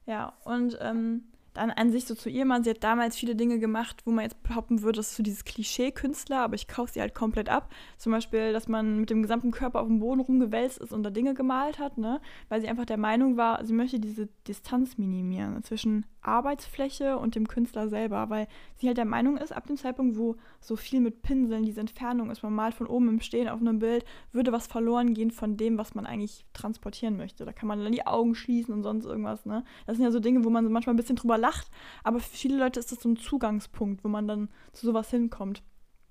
Ja, 0.05 0.33
und 0.43 0.77
ähm, 0.81 1.23
dann 1.53 1.71
an 1.71 1.91
sich 1.91 2.05
so 2.05 2.15
zu 2.15 2.29
ihr, 2.29 2.45
man, 2.45 2.63
sie 2.63 2.71
hat 2.71 2.83
damals 2.83 3.15
viele 3.15 3.35
Dinge 3.35 3.59
gemacht, 3.59 4.01
wo 4.05 4.11
man 4.11 4.23
jetzt 4.23 4.41
behaupten 4.43 4.81
würde, 4.81 4.97
das 4.97 5.09
ist 5.09 5.17
so 5.17 5.23
dieses 5.23 5.45
Klischee-Künstler, 5.45 6.41
aber 6.41 6.55
ich 6.55 6.67
kaufe 6.67 6.93
sie 6.93 7.01
halt 7.01 7.13
komplett 7.13 7.49
ab. 7.49 7.71
Zum 7.97 8.11
Beispiel, 8.11 8.53
dass 8.53 8.67
man 8.67 8.99
mit 8.99 9.09
dem 9.09 9.21
gesamten 9.21 9.51
Körper 9.51 9.81
auf 9.81 9.87
dem 9.87 9.99
Boden 9.99 10.21
rumgewälzt 10.21 10.79
ist 10.79 10.93
und 10.93 11.03
da 11.03 11.09
Dinge 11.09 11.33
gemalt 11.33 11.79
hat, 11.79 11.97
ne? 11.97 12.21
Weil 12.49 12.61
sie 12.61 12.67
einfach 12.67 12.85
der 12.85 12.97
Meinung 12.97 13.37
war, 13.37 13.63
sie 13.65 13.73
möchte 13.73 13.99
diese 13.99 14.27
Distanz 14.47 14.97
minimieren 14.97 15.63
zwischen 15.63 16.05
Arbeitsfläche 16.23 17.17
und 17.17 17.35
dem 17.35 17.47
Künstler 17.47 17.89
selber, 17.89 18.29
weil 18.29 18.47
sie 18.75 18.87
halt 18.87 18.97
der 18.97 19.05
Meinung 19.05 19.37
ist, 19.37 19.51
ab 19.51 19.67
dem 19.67 19.77
Zeitpunkt, 19.77 20.17
wo 20.17 20.35
so 20.59 20.75
viel 20.75 21.01
mit 21.01 21.21
Pinseln, 21.21 21.65
diese 21.65 21.81
Entfernung 21.81 22.31
ist, 22.31 22.43
man 22.43 22.53
malt 22.53 22.73
von 22.73 22.87
oben 22.87 23.09
im 23.09 23.19
Stehen 23.19 23.49
auf 23.49 23.59
einem 23.59 23.79
Bild, 23.79 24.05
würde 24.31 24.51
was 24.51 24.67
verloren 24.67 25.13
gehen 25.13 25.31
von 25.31 25.57
dem, 25.57 25.77
was 25.77 25.95
man 25.95 26.05
eigentlich 26.05 26.45
transportieren 26.53 27.17
möchte. 27.17 27.45
Da 27.45 27.51
kann 27.51 27.67
man 27.67 27.83
dann 27.83 27.91
die 27.91 28.07
Augen 28.07 28.35
schließen 28.35 28.73
und 28.73 28.83
sonst 28.83 29.05
irgendwas, 29.05 29.45
ne? 29.45 29.63
Das 29.85 29.97
sind 29.97 30.05
ja 30.05 30.11
so 30.11 30.19
Dinge, 30.19 30.43
wo 30.43 30.49
man 30.49 30.71
manchmal 30.71 30.93
ein 30.93 30.97
bisschen 30.97 31.17
drüber 31.17 31.37
lacht, 31.43 31.69
aber 32.03 32.19
für 32.19 32.35
viele 32.35 32.57
Leute 32.57 32.79
ist 32.79 32.91
das 32.91 33.01
so 33.01 33.09
ein 33.09 33.17
Zugangspunkt, 33.17 34.03
wo 34.03 34.07
man 34.07 34.27
dann 34.27 34.49
zu 34.71 34.85
sowas 34.85 35.09
hinkommt. 35.09 35.61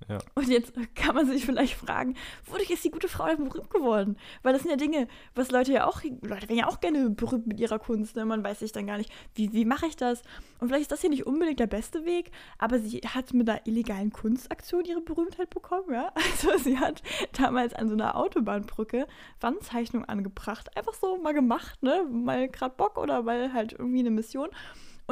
Ja. 0.08 0.18
Und 0.34 0.48
jetzt 0.48 0.72
kann 0.94 1.14
man 1.14 1.26
sich 1.26 1.44
vielleicht 1.44 1.74
fragen, 1.74 2.14
wodurch 2.46 2.70
ist 2.70 2.84
die 2.84 2.90
gute 2.90 3.08
Frau 3.08 3.26
denn 3.26 3.44
berühmt 3.48 3.70
geworden? 3.70 4.16
Weil 4.42 4.52
das 4.52 4.62
sind 4.62 4.70
ja 4.70 4.76
Dinge, 4.76 5.08
was 5.34 5.50
Leute 5.50 5.72
ja 5.72 5.86
auch, 5.86 6.02
Leute 6.02 6.48
werden 6.48 6.56
ja 6.56 6.68
auch 6.68 6.80
gerne 6.80 7.10
berühmt 7.10 7.46
mit 7.46 7.60
ihrer 7.60 7.78
Kunst. 7.78 8.16
Ne? 8.16 8.24
Man 8.24 8.44
weiß 8.44 8.60
sich 8.60 8.72
dann 8.72 8.86
gar 8.86 8.98
nicht, 8.98 9.10
wie, 9.34 9.52
wie 9.52 9.64
mache 9.64 9.86
ich 9.86 9.96
das? 9.96 10.22
Und 10.58 10.68
vielleicht 10.68 10.82
ist 10.82 10.92
das 10.92 11.00
hier 11.00 11.10
nicht 11.10 11.26
unbedingt 11.26 11.60
der 11.60 11.66
beste 11.66 12.04
Weg, 12.04 12.30
aber 12.58 12.78
sie 12.78 12.98
hat 12.98 13.32
mit 13.34 13.48
einer 13.48 13.66
illegalen 13.66 14.12
Kunstaktion 14.12 14.84
ihre 14.84 15.00
Berühmtheit 15.00 15.50
bekommen, 15.50 15.92
ja. 15.92 16.12
Also 16.32 16.56
sie 16.58 16.78
hat 16.78 17.02
damals 17.32 17.74
an 17.74 17.88
so 17.88 17.94
einer 17.94 18.16
Autobahnbrücke 18.16 19.06
Wandzeichnung 19.40 20.04
angebracht. 20.04 20.76
Einfach 20.76 20.94
so 20.94 21.18
mal 21.18 21.34
gemacht, 21.34 21.82
ne? 21.82 22.04
Mal 22.10 22.48
gerade 22.48 22.74
Bock 22.76 22.98
oder 22.98 23.26
weil 23.26 23.52
halt 23.52 23.72
irgendwie 23.72 24.00
eine 24.00 24.10
Mission 24.10 24.48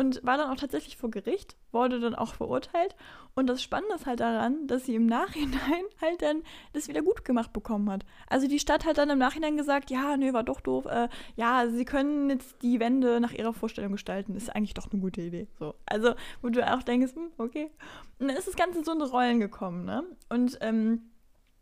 und 0.00 0.24
war 0.24 0.38
dann 0.38 0.50
auch 0.50 0.56
tatsächlich 0.56 0.96
vor 0.96 1.10
Gericht, 1.10 1.58
wurde 1.72 2.00
dann 2.00 2.14
auch 2.14 2.32
verurteilt. 2.32 2.96
Und 3.34 3.48
das 3.48 3.62
Spannende 3.62 3.96
ist 3.96 4.06
halt 4.06 4.20
daran, 4.20 4.66
dass 4.66 4.86
sie 4.86 4.94
im 4.94 5.04
Nachhinein 5.04 5.84
halt 6.00 6.22
dann 6.22 6.42
das 6.72 6.88
wieder 6.88 7.02
gut 7.02 7.22
gemacht 7.22 7.52
bekommen 7.52 7.90
hat. 7.90 8.06
Also 8.26 8.48
die 8.48 8.58
Stadt 8.58 8.86
hat 8.86 8.96
dann 8.96 9.10
im 9.10 9.18
Nachhinein 9.18 9.58
gesagt, 9.58 9.90
ja, 9.90 10.16
nee, 10.16 10.32
war 10.32 10.42
doch 10.42 10.62
doof. 10.62 10.86
Äh, 10.86 11.10
ja, 11.36 11.68
sie 11.68 11.84
können 11.84 12.30
jetzt 12.30 12.62
die 12.62 12.80
Wände 12.80 13.20
nach 13.20 13.34
ihrer 13.34 13.52
Vorstellung 13.52 13.92
gestalten. 13.92 14.34
ist 14.36 14.48
eigentlich 14.48 14.72
doch 14.72 14.90
eine 14.90 15.02
gute 15.02 15.20
Idee. 15.20 15.48
So. 15.58 15.74
Also, 15.84 16.14
wo 16.40 16.48
du 16.48 16.66
auch 16.66 16.82
denkst, 16.82 17.14
hm, 17.14 17.28
okay. 17.36 17.70
Und 18.18 18.28
dann 18.28 18.36
ist 18.38 18.48
das 18.48 18.56
Ganze 18.56 18.82
so 18.82 18.92
in 18.92 19.02
Rollen 19.02 19.38
gekommen, 19.38 19.84
ne? 19.84 20.02
Und 20.30 20.56
ähm, 20.62 21.10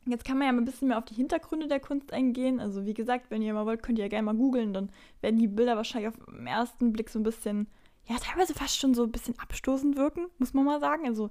Jetzt 0.06 0.24
kann 0.24 0.38
man 0.38 0.46
ja 0.46 0.52
mal 0.54 0.62
ein 0.62 0.64
bisschen 0.64 0.88
mehr 0.88 0.96
auf 0.96 1.04
die 1.04 1.14
Hintergründe 1.14 1.68
der 1.68 1.80
Kunst 1.80 2.14
eingehen. 2.14 2.60
Also 2.60 2.86
wie 2.86 2.94
gesagt, 2.94 3.26
wenn 3.30 3.42
ihr 3.42 3.52
mal 3.52 3.66
wollt, 3.66 3.82
könnt 3.82 3.98
ihr 3.98 4.04
ja 4.04 4.08
gerne 4.08 4.24
mal 4.24 4.34
googeln. 4.34 4.72
Dann 4.72 4.90
werden 5.20 5.38
die 5.38 5.48
Bilder 5.48 5.76
wahrscheinlich 5.76 6.08
auf 6.08 6.16
den 6.24 6.46
ersten 6.46 6.92
Blick 6.92 7.10
so 7.10 7.18
ein 7.18 7.24
bisschen 7.24 7.66
ja, 8.08 8.16
teilweise 8.18 8.54
fast 8.54 8.78
schon 8.78 8.94
so 8.94 9.04
ein 9.04 9.12
bisschen 9.12 9.38
abstoßend 9.38 9.96
wirken, 9.96 10.26
muss 10.38 10.54
man 10.54 10.64
mal 10.64 10.80
sagen. 10.80 11.06
Also 11.06 11.30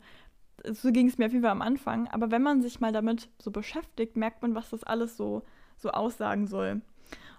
so 0.71 0.91
ging 0.91 1.07
es 1.07 1.17
mir 1.17 1.25
auf 1.25 1.31
jeden 1.31 1.43
Fall 1.43 1.51
am 1.51 1.61
Anfang. 1.61 2.07
Aber 2.09 2.31
wenn 2.31 2.43
man 2.43 2.61
sich 2.61 2.79
mal 2.79 2.91
damit 2.91 3.29
so 3.39 3.51
beschäftigt, 3.51 4.15
merkt 4.15 4.41
man, 4.41 4.55
was 4.55 4.69
das 4.69 4.83
alles 4.83 5.17
so, 5.17 5.43
so 5.77 5.89
aussagen 5.89 6.47
soll. 6.47 6.81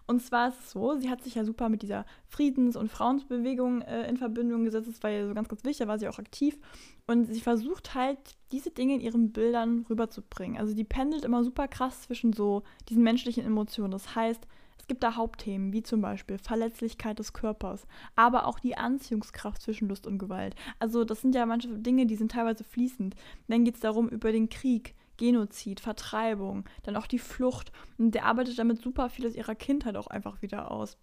Und 0.07 0.23
zwar 0.23 0.49
ist 0.49 0.61
es 0.61 0.71
so, 0.71 0.97
sie 0.97 1.11
hat 1.11 1.23
sich 1.23 1.35
ja 1.35 1.45
super 1.45 1.69
mit 1.69 1.83
dieser 1.83 2.07
Friedens- 2.29 2.77
und 2.77 2.91
Frauensbewegung 2.91 3.83
äh, 3.83 4.09
in 4.09 4.17
Verbindung 4.17 4.65
gesetzt. 4.65 4.89
Das 4.89 5.03
war 5.03 5.11
ja 5.11 5.29
so 5.29 5.35
ganz, 5.35 5.49
ganz 5.49 5.63
wichtig, 5.65 5.85
da 5.85 5.89
war 5.89 5.99
sie 5.99 6.09
auch 6.09 6.19
aktiv. 6.19 6.59
Und 7.07 7.27
sie 7.27 7.41
versucht 7.41 7.95
halt, 7.95 8.19
diese 8.51 8.71
Dinge 8.71 8.95
in 8.95 9.01
ihren 9.03 9.33
Bildern 9.33 9.85
rüberzubringen. 9.91 10.59
Also 10.59 10.75
die 10.75 10.85
pendelt 10.85 11.27
immer 11.27 11.45
super 11.45 11.69
krass 11.69 12.03
zwischen 12.03 12.33
so 12.33 12.63
diesen 12.89 13.03
menschlichen 13.03 13.45
Emotionen. 13.45 13.91
Das 13.91 14.15
heißt, 14.15 14.47
gibt 14.89 15.03
da 15.03 15.17
Hauptthemen, 15.17 15.73
wie 15.73 15.83
zum 15.83 16.01
Beispiel 16.01 16.39
Verletzlichkeit 16.39 17.19
des 17.19 17.33
Körpers, 17.33 17.87
aber 18.17 18.47
auch 18.47 18.59
die 18.59 18.77
Anziehungskraft 18.77 19.63
zwischen 19.63 19.89
Lust 19.89 20.07
und 20.07 20.19
Gewalt. 20.19 20.57
Also 20.79 21.05
das 21.05 21.21
sind 21.21 21.35
ja 21.35 21.47
manche 21.47 21.69
Dinge, 21.69 22.07
die 22.07 22.17
sind 22.17 22.33
teilweise 22.33 22.65
fließend. 22.65 23.15
Dann 23.47 23.65
geht 23.65 23.75
es 23.77 23.81
darum 23.81 24.09
über 24.09 24.33
den 24.33 24.49
Krieg, 24.49 24.95
Genozid, 25.19 25.81
Vertreibung, 25.81 26.65
dann 26.85 26.97
auch 26.97 27.07
die 27.07 27.19
Flucht. 27.19 27.73
Und 27.99 28.13
der 28.13 28.25
arbeitet 28.25 28.59
damit 28.59 28.81
super 28.81 29.11
viel 29.11 29.27
aus 29.27 29.35
ihrer 29.35 29.55
Kindheit 29.55 29.97
auch 29.97 30.07
einfach 30.07 30.43
wieder 30.43 30.71
aus. 30.71 30.97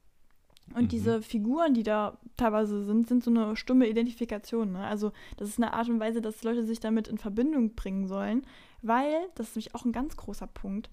Und 0.74 0.84
mhm. 0.84 0.88
diese 0.88 1.22
Figuren, 1.22 1.74
die 1.74 1.84
da 1.84 2.18
teilweise 2.38 2.84
sind, 2.84 3.08
sind 3.08 3.24
so 3.24 3.30
eine 3.30 3.56
stumme 3.56 3.88
Identifikation. 3.88 4.72
Ne? 4.72 4.84
Also 4.84 5.12
das 5.38 5.50
ist 5.50 5.60
eine 5.60 5.74
Art 5.74 5.90
und 5.90 6.00
Weise, 6.00 6.22
dass 6.22 6.44
Leute 6.44 6.66
sich 6.66 6.80
damit 6.80 7.08
in 7.08 7.18
Verbindung 7.18 7.76
bringen 7.76 8.08
sollen, 8.08 8.48
weil, 8.82 9.14
das 9.36 9.50
ist 9.50 9.56
nämlich 9.56 9.76
auch 9.76 9.86
ein 9.86 9.92
ganz 9.92 10.18
großer 10.18 10.48
Punkt, 10.48 10.90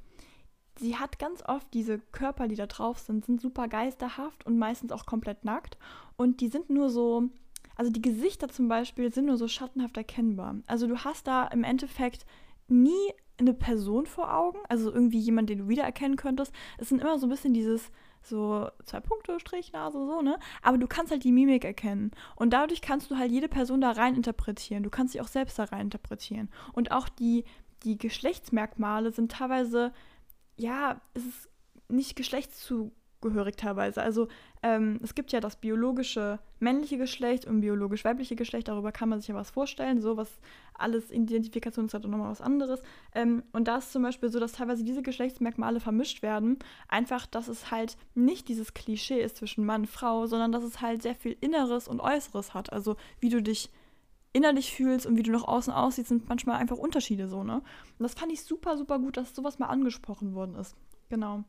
sie 0.83 0.97
hat 0.97 1.19
ganz 1.19 1.43
oft 1.47 1.73
diese 1.73 1.99
Körper, 2.11 2.49
die 2.49 2.57
da 2.57 2.67
drauf 2.67 2.99
sind, 2.99 3.25
sind 3.25 3.41
super 3.41 3.69
geisterhaft 3.69 4.45
und 4.45 4.59
meistens 4.59 4.93
auch 4.93 5.07
komplett 5.07 5.45
nackt. 5.45 5.79
Und 6.17 6.41
die 6.41 6.49
sind 6.49 6.69
nur 6.71 6.91
so, 6.91 7.31
also 7.77 7.91
die 7.91 8.03
Gesichter 8.03 8.49
zum 8.49 8.69
Beispiel 8.69 9.13
sind 9.13 9.27
nur 9.27 9.39
so 9.39 9.49
schattenhaft 9.49 9.97
erkennbar. 9.97 10.57
Also 10.67 10.87
du 10.87 10.99
hast 10.99 11.27
da 11.27 11.47
im 11.47 11.65
Endeffekt 11.65 12.27
nie 12.69 13.13
eine 13.39 13.55
Person 13.55 14.07
vor 14.07 14.35
Augen, 14.35 14.59
also 14.69 14.93
irgendwie 14.93 15.21
jemand, 15.21 15.49
den 15.49 15.59
du 15.59 15.69
wiedererkennen 15.69 16.17
könntest. 16.17 16.53
Es 16.79 16.89
sind 16.89 17.01
immer 17.01 17.19
so 17.19 17.27
ein 17.27 17.31
bisschen 17.31 17.55
dieses 17.55 17.91
so 18.25 18.69
zwei 18.85 19.01
Punkte, 19.01 19.39
Strich, 19.41 19.73
Nase, 19.73 19.99
so, 20.07 20.23
ne? 20.23 20.39
Aber 20.63 20.79
du 20.79 20.87
kannst 20.87 21.11
halt 21.11 21.25
die 21.25 21.33
Mimik 21.33 21.65
erkennen. 21.65 22.13
Und 22.37 22.53
dadurch 22.53 22.81
kannst 22.81 23.11
du 23.11 23.17
halt 23.17 23.33
jede 23.33 23.49
Person 23.49 23.81
da 23.81 23.93
rein 23.93 24.15
interpretieren. 24.15 24.83
Du 24.83 24.91
kannst 24.91 25.13
sie 25.13 25.21
auch 25.21 25.29
selbst 25.29 25.59
da 25.59 25.65
rein 25.65 25.87
interpretieren. 25.87 26.49
Und 26.73 26.93
auch 26.93 27.09
die, 27.09 27.45
die 27.83 27.99
Geschlechtsmerkmale 27.99 29.11
sind 29.11 29.33
teilweise 29.33 29.93
ja, 30.57 31.01
es 31.15 31.25
ist 31.25 31.49
nicht 31.89 32.17
geschlechtszugehörig 32.17 33.57
teilweise. 33.57 34.03
Also 34.03 34.29
ähm, 34.63 34.99
es 35.03 35.15
gibt 35.15 35.33
ja 35.33 35.41
das 35.41 35.57
biologische 35.57 36.39
männliche 36.61 36.97
Geschlecht 36.97 37.47
und 37.47 37.61
biologisch 37.61 38.05
weibliche 38.05 38.37
Geschlecht, 38.37 38.69
darüber 38.69 38.93
kann 38.93 39.09
man 39.09 39.21
sich 39.21 39.29
ja 39.29 39.35
was 39.35 39.51
vorstellen, 39.51 40.01
so 40.01 40.17
was 40.17 40.31
alles 40.75 41.11
Identifikation 41.11 41.87
ist 41.87 41.95
halt 41.95 42.05
nochmal 42.05 42.31
was 42.31 42.41
anderes. 42.41 42.83
Ähm, 43.15 43.43
und 43.53 43.69
da 43.69 43.79
ist 43.79 43.93
zum 43.93 44.03
Beispiel 44.03 44.29
so, 44.31 44.39
dass 44.41 44.53
teilweise 44.53 44.85
diese 44.85 45.03
Geschlechtsmerkmale 45.03 45.81
vermischt 45.81 46.23
werden, 46.23 46.59
einfach, 46.89 47.27
dass 47.27 47.49
es 47.49 47.71
halt 47.71 47.97
nicht 48.15 48.49
dieses 48.49 48.75
Klischee 48.75 49.21
ist 49.21 49.37
zwischen 49.37 49.65
Mann 49.67 49.83
und 49.83 49.87
Frau, 49.89 50.27
sondern 50.27 50.53
dass 50.53 50.63
es 50.63 50.81
halt 50.81 51.03
sehr 51.03 51.15
viel 51.15 51.37
Inneres 51.41 51.89
und 51.89 52.01
Äußeres 52.01 52.55
hat. 52.55 52.73
Also 52.73 52.97
wie 53.21 53.29
du 53.29 53.43
dich 53.43 53.71
innerlich 54.33 54.73
fühlst 54.73 55.07
und 55.07 55.17
wie 55.17 55.23
du 55.23 55.33
nach 55.33 55.45
außen 55.45 55.73
aussiehst, 55.73 56.09
sind 56.09 56.29
manchmal 56.29 56.57
einfach 56.57 56.79
Unterschiede 56.79 57.29
so, 57.29 57.45
ne? 57.45 57.57
Und 57.57 58.03
das 58.03 58.15
fand 58.15 58.33
ich 58.33 58.43
super, 58.43 58.77
super 58.77 58.99
gut, 58.99 59.17
dass 59.17 59.35
sowas 59.35 59.59
mal 59.59 59.67
angesprochen 59.67 60.35
worden 60.35 60.55
ist. 60.57 60.75
Genau. 61.11 61.45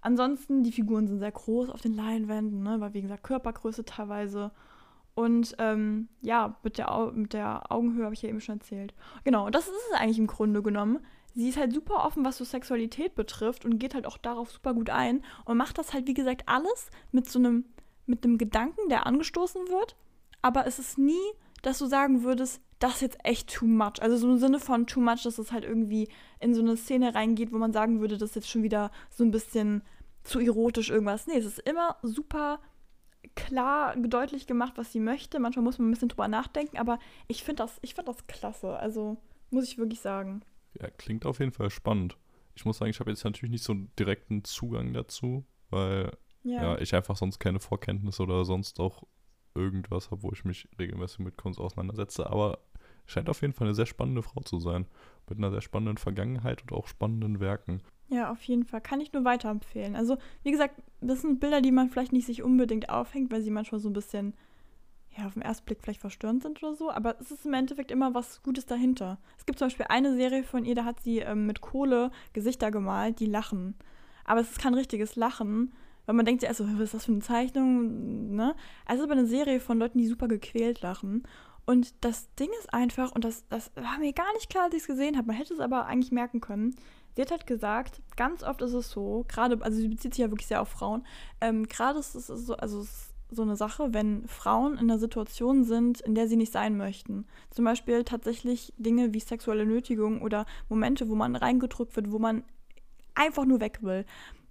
Ansonsten, 0.00 0.62
die 0.62 0.72
Figuren 0.72 1.06
sind 1.06 1.18
sehr 1.18 1.32
groß 1.32 1.70
auf 1.70 1.80
den 1.80 1.94
Leinwänden, 1.94 2.62
ne? 2.62 2.80
Weil, 2.80 2.94
wie 2.94 3.02
gesagt, 3.02 3.24
Körpergröße 3.24 3.84
teilweise. 3.84 4.52
Und 5.14 5.54
ähm, 5.58 6.08
ja, 6.22 6.56
mit 6.62 6.78
der, 6.78 7.12
mit 7.14 7.32
der 7.34 7.70
Augenhöhe 7.70 8.04
habe 8.04 8.14
ich 8.14 8.22
ja 8.22 8.28
eben 8.28 8.40
schon 8.40 8.58
erzählt. 8.58 8.94
Genau, 9.22 9.46
und 9.46 9.54
das 9.54 9.68
ist 9.68 9.74
es 9.90 9.98
eigentlich 9.98 10.18
im 10.18 10.26
Grunde 10.26 10.62
genommen. 10.62 11.00
Sie 11.34 11.48
ist 11.48 11.58
halt 11.58 11.72
super 11.72 12.04
offen, 12.04 12.24
was 12.24 12.36
so 12.36 12.44
Sexualität 12.44 13.14
betrifft 13.14 13.64
und 13.64 13.78
geht 13.78 13.94
halt 13.94 14.06
auch 14.06 14.18
darauf 14.18 14.50
super 14.50 14.72
gut 14.72 14.90
ein 14.90 15.22
und 15.44 15.56
macht 15.56 15.78
das 15.78 15.92
halt, 15.92 16.06
wie 16.06 16.14
gesagt, 16.14 16.44
alles 16.46 16.90
mit 17.10 17.28
so 17.28 17.38
einem, 17.38 17.64
mit 18.06 18.24
einem 18.24 18.38
Gedanken, 18.38 18.88
der 18.88 19.06
angestoßen 19.06 19.68
wird. 19.68 19.96
Aber 20.42 20.66
es 20.66 20.78
ist 20.78 20.96
nie 20.98 21.32
dass 21.64 21.78
du 21.78 21.86
sagen 21.86 22.22
würdest, 22.22 22.60
das 22.78 22.96
ist 22.96 23.00
jetzt 23.00 23.18
echt 23.24 23.52
too 23.52 23.66
much. 23.66 24.00
Also 24.02 24.16
so 24.16 24.30
im 24.30 24.38
Sinne 24.38 24.60
von 24.60 24.86
too 24.86 25.00
much, 25.00 25.22
dass 25.22 25.38
es 25.38 25.52
halt 25.52 25.64
irgendwie 25.64 26.08
in 26.40 26.54
so 26.54 26.60
eine 26.60 26.76
Szene 26.76 27.14
reingeht, 27.14 27.52
wo 27.52 27.58
man 27.58 27.72
sagen 27.72 28.00
würde, 28.00 28.18
das 28.18 28.30
ist 28.30 28.36
jetzt 28.36 28.50
schon 28.50 28.62
wieder 28.62 28.90
so 29.10 29.24
ein 29.24 29.30
bisschen 29.30 29.82
zu 30.22 30.40
erotisch 30.40 30.90
irgendwas. 30.90 31.26
Nee, 31.26 31.38
es 31.38 31.46
ist 31.46 31.60
immer 31.60 31.96
super 32.02 32.60
klar 33.34 33.96
deutlich 33.96 34.46
gemacht, 34.46 34.74
was 34.76 34.92
sie 34.92 35.00
möchte. 35.00 35.38
Manchmal 35.40 35.64
muss 35.64 35.78
man 35.78 35.88
ein 35.88 35.92
bisschen 35.92 36.08
drüber 36.08 36.28
nachdenken, 36.28 36.76
aber 36.76 36.98
ich 37.28 37.42
finde 37.42 37.62
das, 37.62 37.80
find 37.82 38.06
das 38.06 38.26
klasse. 38.26 38.76
Also 38.76 39.16
muss 39.50 39.64
ich 39.64 39.78
wirklich 39.78 40.00
sagen. 40.00 40.42
Ja, 40.78 40.90
klingt 40.90 41.24
auf 41.24 41.38
jeden 41.38 41.52
Fall 41.52 41.70
spannend. 41.70 42.18
Ich 42.54 42.64
muss 42.64 42.78
sagen, 42.78 42.90
ich 42.90 43.00
habe 43.00 43.10
jetzt 43.10 43.24
natürlich 43.24 43.50
nicht 43.52 43.64
so 43.64 43.72
einen 43.72 43.90
direkten 43.98 44.44
Zugang 44.44 44.92
dazu, 44.92 45.44
weil 45.70 46.12
ja. 46.42 46.62
ja. 46.62 46.78
ich 46.78 46.94
einfach 46.94 47.16
sonst 47.16 47.38
keine 47.38 47.60
Vorkenntnisse 47.60 48.22
oder 48.22 48.44
sonst 48.44 48.78
auch 48.78 49.04
irgendwas 49.54 50.08
wo 50.10 50.32
ich 50.32 50.44
mich 50.44 50.68
regelmäßig 50.78 51.20
mit 51.20 51.36
Kunst 51.36 51.60
auseinandersetze. 51.60 52.28
Aber 52.28 52.58
scheint 53.06 53.28
auf 53.28 53.42
jeden 53.42 53.52
Fall 53.52 53.66
eine 53.66 53.74
sehr 53.74 53.86
spannende 53.86 54.22
Frau 54.22 54.40
zu 54.42 54.58
sein. 54.58 54.86
Mit 55.28 55.38
einer 55.38 55.50
sehr 55.50 55.60
spannenden 55.60 55.96
Vergangenheit 55.96 56.62
und 56.62 56.72
auch 56.72 56.86
spannenden 56.86 57.40
Werken. 57.40 57.80
Ja, 58.08 58.30
auf 58.30 58.42
jeden 58.42 58.64
Fall. 58.64 58.80
Kann 58.80 59.00
ich 59.00 59.12
nur 59.12 59.24
weiterempfehlen. 59.24 59.96
Also, 59.96 60.18
wie 60.42 60.50
gesagt, 60.50 60.74
das 61.00 61.22
sind 61.22 61.40
Bilder, 61.40 61.60
die 61.60 61.72
man 61.72 61.88
vielleicht 61.88 62.12
nicht 62.12 62.26
sich 62.26 62.42
unbedingt 62.42 62.90
aufhängt, 62.90 63.32
weil 63.32 63.42
sie 63.42 63.50
manchmal 63.50 63.80
so 63.80 63.88
ein 63.88 63.94
bisschen, 63.94 64.34
ja, 65.16 65.26
auf 65.26 65.34
den 65.34 65.42
ersten 65.42 65.64
Blick 65.64 65.78
vielleicht 65.82 66.00
verstörend 66.00 66.42
sind 66.42 66.62
oder 66.62 66.74
so. 66.74 66.90
Aber 66.90 67.18
es 67.20 67.30
ist 67.30 67.46
im 67.46 67.54
Endeffekt 67.54 67.90
immer 67.90 68.14
was 68.14 68.42
Gutes 68.42 68.66
dahinter. 68.66 69.18
Es 69.38 69.46
gibt 69.46 69.58
zum 69.58 69.66
Beispiel 69.66 69.86
eine 69.88 70.14
Serie 70.14 70.44
von 70.44 70.64
ihr, 70.64 70.74
da 70.74 70.84
hat 70.84 71.00
sie 71.00 71.20
ähm, 71.20 71.46
mit 71.46 71.60
Kohle 71.60 72.10
Gesichter 72.34 72.70
gemalt, 72.70 73.20
die 73.20 73.26
lachen. 73.26 73.74
Aber 74.24 74.40
es 74.40 74.50
ist 74.50 74.58
kein 74.58 74.74
richtiges 74.74 75.16
Lachen, 75.16 75.72
weil 76.06 76.14
man 76.14 76.26
denkt 76.26 76.40
sich 76.40 76.48
also, 76.48 76.66
was 76.66 76.80
ist 76.80 76.94
das 76.94 77.04
für 77.06 77.12
eine 77.12 77.20
Zeichnung, 77.20 78.34
ne? 78.34 78.54
Also 78.86 79.04
aber 79.04 79.12
eine 79.12 79.26
Serie 79.26 79.60
von 79.60 79.78
Leuten, 79.78 79.98
die 79.98 80.06
super 80.06 80.28
gequält 80.28 80.82
lachen. 80.82 81.22
Und 81.66 81.94
das 82.04 82.32
Ding 82.34 82.50
ist 82.58 82.74
einfach, 82.74 83.12
und 83.12 83.24
das, 83.24 83.46
das 83.48 83.70
war 83.74 83.98
mir 83.98 84.12
gar 84.12 84.32
nicht 84.34 84.50
klar, 84.50 84.64
als 84.64 84.74
ich 84.74 84.82
es 84.82 84.86
gesehen 84.86 85.16
habe, 85.16 85.28
man 85.28 85.36
hätte 85.36 85.54
es 85.54 85.60
aber 85.60 85.86
eigentlich 85.86 86.12
merken 86.12 86.40
können. 86.40 86.76
Sie 87.16 87.22
hat 87.22 87.30
halt 87.30 87.46
gesagt, 87.46 88.02
ganz 88.16 88.42
oft 88.42 88.60
ist 88.60 88.74
es 88.74 88.90
so, 88.90 89.24
gerade, 89.28 89.62
also 89.62 89.78
sie 89.78 89.88
bezieht 89.88 90.14
sich 90.14 90.22
ja 90.22 90.30
wirklich 90.30 90.48
sehr 90.48 90.60
auf 90.60 90.68
Frauen, 90.68 91.06
ähm, 91.40 91.66
gerade 91.68 91.98
ist 92.00 92.14
es 92.14 92.26
so, 92.26 92.56
also 92.56 92.80
es 92.80 93.14
so 93.30 93.42
eine 93.42 93.56
Sache, 93.56 93.92
wenn 93.92 94.26
Frauen 94.28 94.74
in 94.74 94.90
einer 94.90 94.98
Situation 94.98 95.64
sind, 95.64 96.00
in 96.00 96.14
der 96.14 96.28
sie 96.28 96.36
nicht 96.36 96.52
sein 96.52 96.76
möchten. 96.76 97.26
Zum 97.50 97.64
Beispiel 97.64 98.04
tatsächlich 98.04 98.72
Dinge 98.76 99.12
wie 99.12 99.20
sexuelle 99.20 99.66
Nötigung 99.66 100.22
oder 100.22 100.46
Momente, 100.68 101.08
wo 101.08 101.14
man 101.14 101.36
reingedrückt 101.36 101.96
wird, 101.96 102.12
wo 102.12 102.18
man 102.18 102.44
einfach 103.14 103.44
nur 103.44 103.60
weg 103.60 103.78
will 103.82 104.04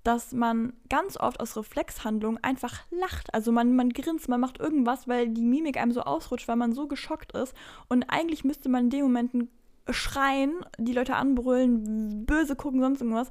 dass 0.04 0.34
man 0.34 0.74
ganz 0.89 1.18
oft 1.18 1.39
aus 1.39 1.56
Reflexhandlung 1.56 2.38
einfach 2.41 2.84
lacht. 2.91 3.34
Also 3.34 3.51
man, 3.51 3.76
man 3.76 3.89
grinst, 3.89 4.28
man 4.28 4.39
macht 4.39 4.60
irgendwas, 4.60 5.08
weil 5.08 5.30
die 5.30 5.45
Mimik 5.45 5.78
einem 5.78 5.91
so 5.91 6.01
ausrutscht, 6.01 6.47
weil 6.47 6.58
man 6.58 6.74
so 6.74 6.88
geschockt 6.88 7.32
ist. 7.34 7.56
Und 7.88 8.04
eigentlich 8.10 8.43
müsste 8.43 8.70
man 8.70 8.86
in 8.86 8.89
den 8.89 9.04
Momenten 9.04 9.49
schreien, 9.89 10.54
die 10.78 10.93
Leute 10.93 11.16
anbrüllen, 11.16 12.26
böse 12.26 12.56
gucken, 12.56 12.82
sonst 12.82 13.01
irgendwas. 13.01 13.30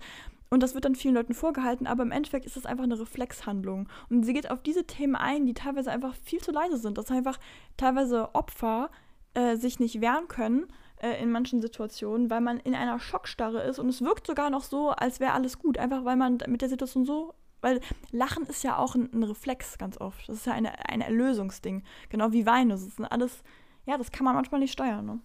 Und 0.50 0.62
das 0.62 0.74
wird 0.74 0.84
dann 0.84 0.94
vielen 0.94 1.14
Leuten 1.14 1.32
vorgehalten, 1.32 1.86
aber 1.86 2.02
im 2.02 2.10
Endeffekt 2.10 2.44
ist 2.44 2.56
das 2.56 2.66
einfach 2.66 2.84
eine 2.84 3.00
Reflexhandlung. 3.00 3.88
Und 4.10 4.24
sie 4.24 4.34
geht 4.34 4.50
auf 4.50 4.62
diese 4.62 4.84
Themen 4.86 5.16
ein, 5.16 5.46
die 5.46 5.54
teilweise 5.54 5.90
einfach 5.90 6.14
viel 6.14 6.40
zu 6.40 6.52
leise 6.52 6.76
sind, 6.76 6.98
dass 6.98 7.10
einfach 7.10 7.38
teilweise 7.78 8.34
Opfer 8.34 8.90
äh, 9.32 9.56
sich 9.56 9.80
nicht 9.80 10.02
wehren 10.02 10.28
können 10.28 10.66
äh, 11.02 11.22
in 11.22 11.30
manchen 11.30 11.60
Situationen, 11.60 12.30
weil 12.30 12.40
man 12.40 12.58
in 12.60 12.74
einer 12.74 12.98
Schockstarre 12.98 13.62
ist 13.62 13.78
und 13.78 13.88
es 13.88 14.00
wirkt 14.00 14.26
sogar 14.26 14.48
noch 14.48 14.62
so, 14.62 14.90
als 14.90 15.20
wäre 15.20 15.32
alles 15.32 15.58
gut, 15.58 15.76
einfach 15.76 16.04
weil 16.04 16.16
man 16.16 16.38
mit 16.46 16.62
der 16.62 16.68
Situation 16.68 17.04
so 17.04 17.34
weil 17.62 17.80
Lachen 18.10 18.44
ist 18.46 18.64
ja 18.64 18.76
auch 18.76 18.94
ein, 18.94 19.08
ein, 19.14 19.22
Reflex 19.22 19.78
ganz 19.78 19.96
oft. 19.96 20.28
Das 20.28 20.36
ist 20.36 20.46
ja 20.46 20.52
eine, 20.52 20.88
ein 20.88 21.00
Erlösungsding. 21.00 21.84
Genau 22.08 22.32
wie 22.32 22.44
Wein. 22.44 22.68
Das 22.68 22.82
ist 22.82 23.00
alles, 23.00 23.42
ja, 23.86 23.96
das 23.96 24.10
kann 24.10 24.24
man 24.24 24.34
manchmal 24.34 24.60
nicht 24.60 24.72
steuern. 24.72 25.06
Ne? 25.06 25.20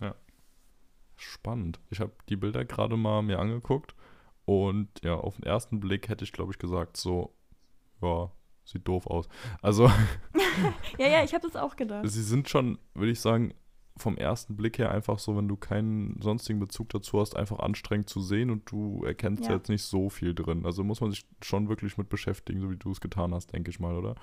Ja. 0.00 0.14
Spannend. 1.16 1.80
Ich 1.90 2.00
habe 2.00 2.12
die 2.28 2.36
Bilder 2.36 2.64
gerade 2.64 2.96
mal 2.96 3.22
mir 3.22 3.40
angeguckt 3.40 3.94
und 4.44 4.88
ja, 5.02 5.14
auf 5.14 5.36
den 5.36 5.44
ersten 5.44 5.80
Blick 5.80 6.08
hätte 6.08 6.24
ich, 6.24 6.32
glaube 6.32 6.52
ich, 6.52 6.58
gesagt, 6.58 6.96
so, 6.96 7.34
ja, 8.00 8.30
sieht 8.64 8.86
doof 8.86 9.06
aus. 9.06 9.28
Also. 9.60 9.90
ja, 10.98 11.08
ja, 11.08 11.24
ich 11.24 11.34
habe 11.34 11.46
das 11.46 11.56
auch 11.56 11.76
gedacht. 11.76 12.08
Sie 12.08 12.22
sind 12.22 12.48
schon, 12.48 12.78
würde 12.94 13.12
ich 13.12 13.20
sagen, 13.20 13.54
vom 13.96 14.16
ersten 14.16 14.56
Blick 14.56 14.78
her 14.78 14.90
einfach 14.90 15.18
so, 15.18 15.36
wenn 15.36 15.48
du 15.48 15.56
keinen 15.56 16.20
sonstigen 16.20 16.58
Bezug 16.58 16.88
dazu 16.90 17.20
hast, 17.20 17.36
einfach 17.36 17.58
anstrengend 17.58 18.08
zu 18.08 18.20
sehen 18.20 18.50
und 18.50 18.70
du 18.70 19.04
erkennst 19.04 19.44
ja. 19.44 19.52
jetzt 19.52 19.68
nicht 19.68 19.82
so 19.82 20.08
viel 20.08 20.34
drin. 20.34 20.64
Also 20.64 20.82
muss 20.82 21.00
man 21.00 21.10
sich 21.10 21.26
schon 21.42 21.68
wirklich 21.68 21.98
mit 21.98 22.08
beschäftigen, 22.08 22.60
so 22.60 22.70
wie 22.70 22.76
du 22.76 22.90
es 22.90 23.00
getan 23.00 23.34
hast, 23.34 23.52
denke 23.52 23.70
ich 23.70 23.80
mal, 23.80 23.96
oder? 23.96 24.14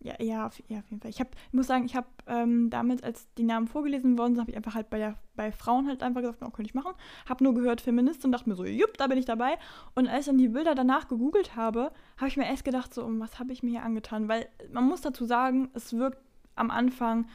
Ja, 0.00 0.14
ja, 0.20 0.46
auf, 0.46 0.62
ja, 0.68 0.78
auf 0.78 0.88
jeden 0.88 1.00
Fall. 1.00 1.10
Ich, 1.10 1.20
hab, 1.20 1.34
ich 1.34 1.52
muss 1.52 1.66
sagen, 1.66 1.84
ich 1.86 1.96
habe 1.96 2.06
ähm, 2.26 2.70
damals, 2.70 3.02
als 3.02 3.32
die 3.34 3.44
Namen 3.44 3.66
vorgelesen 3.66 4.18
worden 4.18 4.34
sind, 4.34 4.42
habe 4.42 4.50
ich 4.50 4.56
einfach 4.56 4.74
halt 4.74 4.90
bei, 4.90 4.98
der, 4.98 5.16
bei 5.34 5.50
Frauen 5.50 5.88
halt 5.88 6.02
einfach 6.02 6.20
gesagt, 6.20 6.42
oh, 6.42 6.50
könnte 6.50 6.68
ich 6.68 6.74
machen. 6.74 6.92
Habe 7.28 7.42
nur 7.42 7.54
gehört 7.54 7.80
Feminist 7.80 8.24
und 8.24 8.32
dachte 8.32 8.48
mir 8.48 8.56
so, 8.56 8.64
jupp, 8.64 8.98
da 8.98 9.06
bin 9.06 9.18
ich 9.18 9.24
dabei. 9.24 9.56
Und 9.94 10.06
als 10.06 10.20
ich 10.20 10.26
dann 10.26 10.38
die 10.38 10.48
Bilder 10.48 10.74
danach 10.74 11.08
gegoogelt 11.08 11.56
habe, 11.56 11.92
habe 12.18 12.28
ich 12.28 12.36
mir 12.36 12.46
erst 12.46 12.64
gedacht, 12.64 12.92
so, 12.92 13.08
was 13.18 13.38
habe 13.38 13.52
ich 13.52 13.62
mir 13.62 13.70
hier 13.70 13.82
angetan? 13.82 14.28
Weil 14.28 14.48
man 14.70 14.86
muss 14.86 15.00
dazu 15.00 15.24
sagen, 15.24 15.70
es 15.72 15.92
wirkt 15.92 16.18
am 16.56 16.70
Anfang, 16.70 17.26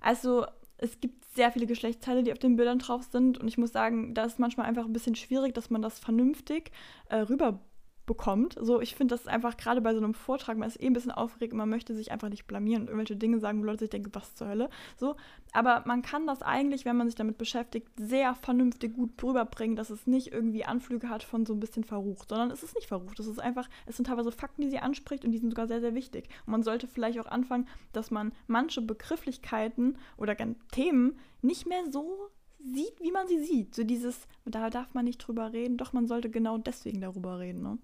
also 0.00 0.44
es 0.78 1.00
gibt 1.00 1.24
sehr 1.34 1.52
viele 1.52 1.66
Geschlechtsteile, 1.66 2.22
die 2.22 2.32
auf 2.32 2.38
den 2.38 2.56
Bildern 2.56 2.78
drauf 2.78 3.04
sind. 3.04 3.38
Und 3.38 3.48
ich 3.48 3.58
muss 3.58 3.72
sagen, 3.72 4.14
da 4.14 4.24
ist 4.24 4.38
manchmal 4.38 4.66
einfach 4.66 4.84
ein 4.84 4.92
bisschen 4.92 5.14
schwierig, 5.14 5.54
dass 5.54 5.70
man 5.70 5.82
das 5.82 5.98
vernünftig 5.98 6.70
äh, 7.08 7.16
rüber 7.16 7.60
bekommt. 8.08 8.56
So, 8.60 8.80
ich 8.80 8.96
finde 8.96 9.14
das 9.14 9.28
einfach 9.28 9.56
gerade 9.56 9.80
bei 9.80 9.92
so 9.92 9.98
einem 9.98 10.14
Vortrag, 10.14 10.58
man 10.58 10.66
ist 10.66 10.82
eh 10.82 10.86
ein 10.86 10.92
bisschen 10.92 11.12
aufgeregt 11.12 11.54
man 11.54 11.68
möchte 11.68 11.94
sich 11.94 12.10
einfach 12.10 12.28
nicht 12.28 12.46
blamieren 12.46 12.82
und 12.82 12.88
irgendwelche 12.88 13.14
Dinge 13.14 13.38
sagen, 13.38 13.60
wo 13.60 13.64
Leute 13.64 13.80
sich 13.80 13.90
denken, 13.90 14.10
was 14.12 14.34
zur 14.34 14.48
Hölle. 14.48 14.70
So, 14.96 15.14
aber 15.52 15.84
man 15.86 16.02
kann 16.02 16.26
das 16.26 16.42
eigentlich, 16.42 16.84
wenn 16.84 16.96
man 16.96 17.06
sich 17.06 17.14
damit 17.14 17.38
beschäftigt, 17.38 17.88
sehr 17.96 18.34
vernünftig 18.34 18.94
gut 18.94 19.22
rüberbringen, 19.22 19.76
dass 19.76 19.90
es 19.90 20.06
nicht 20.06 20.32
irgendwie 20.32 20.64
Anflüge 20.64 21.08
hat 21.08 21.22
von 21.22 21.46
so 21.46 21.52
ein 21.52 21.60
bisschen 21.60 21.84
verrucht, 21.84 22.30
sondern 22.30 22.50
es 22.50 22.62
ist 22.62 22.74
nicht 22.74 22.88
verrucht. 22.88 23.20
Es 23.20 23.26
ist 23.26 23.38
einfach, 23.38 23.68
es 23.86 23.96
sind 23.96 24.06
teilweise 24.06 24.32
Fakten, 24.32 24.62
die 24.62 24.70
sie 24.70 24.78
anspricht 24.78 25.24
und 25.24 25.32
die 25.32 25.38
sind 25.38 25.50
sogar 25.50 25.68
sehr, 25.68 25.80
sehr 25.80 25.94
wichtig. 25.94 26.28
Und 26.46 26.52
man 26.52 26.62
sollte 26.62 26.88
vielleicht 26.88 27.20
auch 27.20 27.26
anfangen, 27.26 27.68
dass 27.92 28.10
man 28.10 28.32
manche 28.46 28.80
Begrifflichkeiten 28.82 29.98
oder 30.16 30.36
Themen 30.72 31.18
nicht 31.42 31.66
mehr 31.66 31.84
so 31.90 32.30
sieht, 32.60 33.00
wie 33.00 33.12
man 33.12 33.28
sie 33.28 33.44
sieht. 33.44 33.74
So 33.74 33.84
dieses, 33.84 34.26
da 34.44 34.70
darf 34.70 34.94
man 34.94 35.04
nicht 35.04 35.18
drüber 35.18 35.52
reden, 35.52 35.76
doch 35.76 35.92
man 35.92 36.06
sollte 36.06 36.30
genau 36.30 36.58
deswegen 36.58 37.00
darüber 37.00 37.38
reden. 37.38 37.62
Ne? 37.62 37.78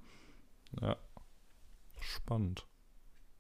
Ja. 0.81 0.97
Spannend. 2.01 2.67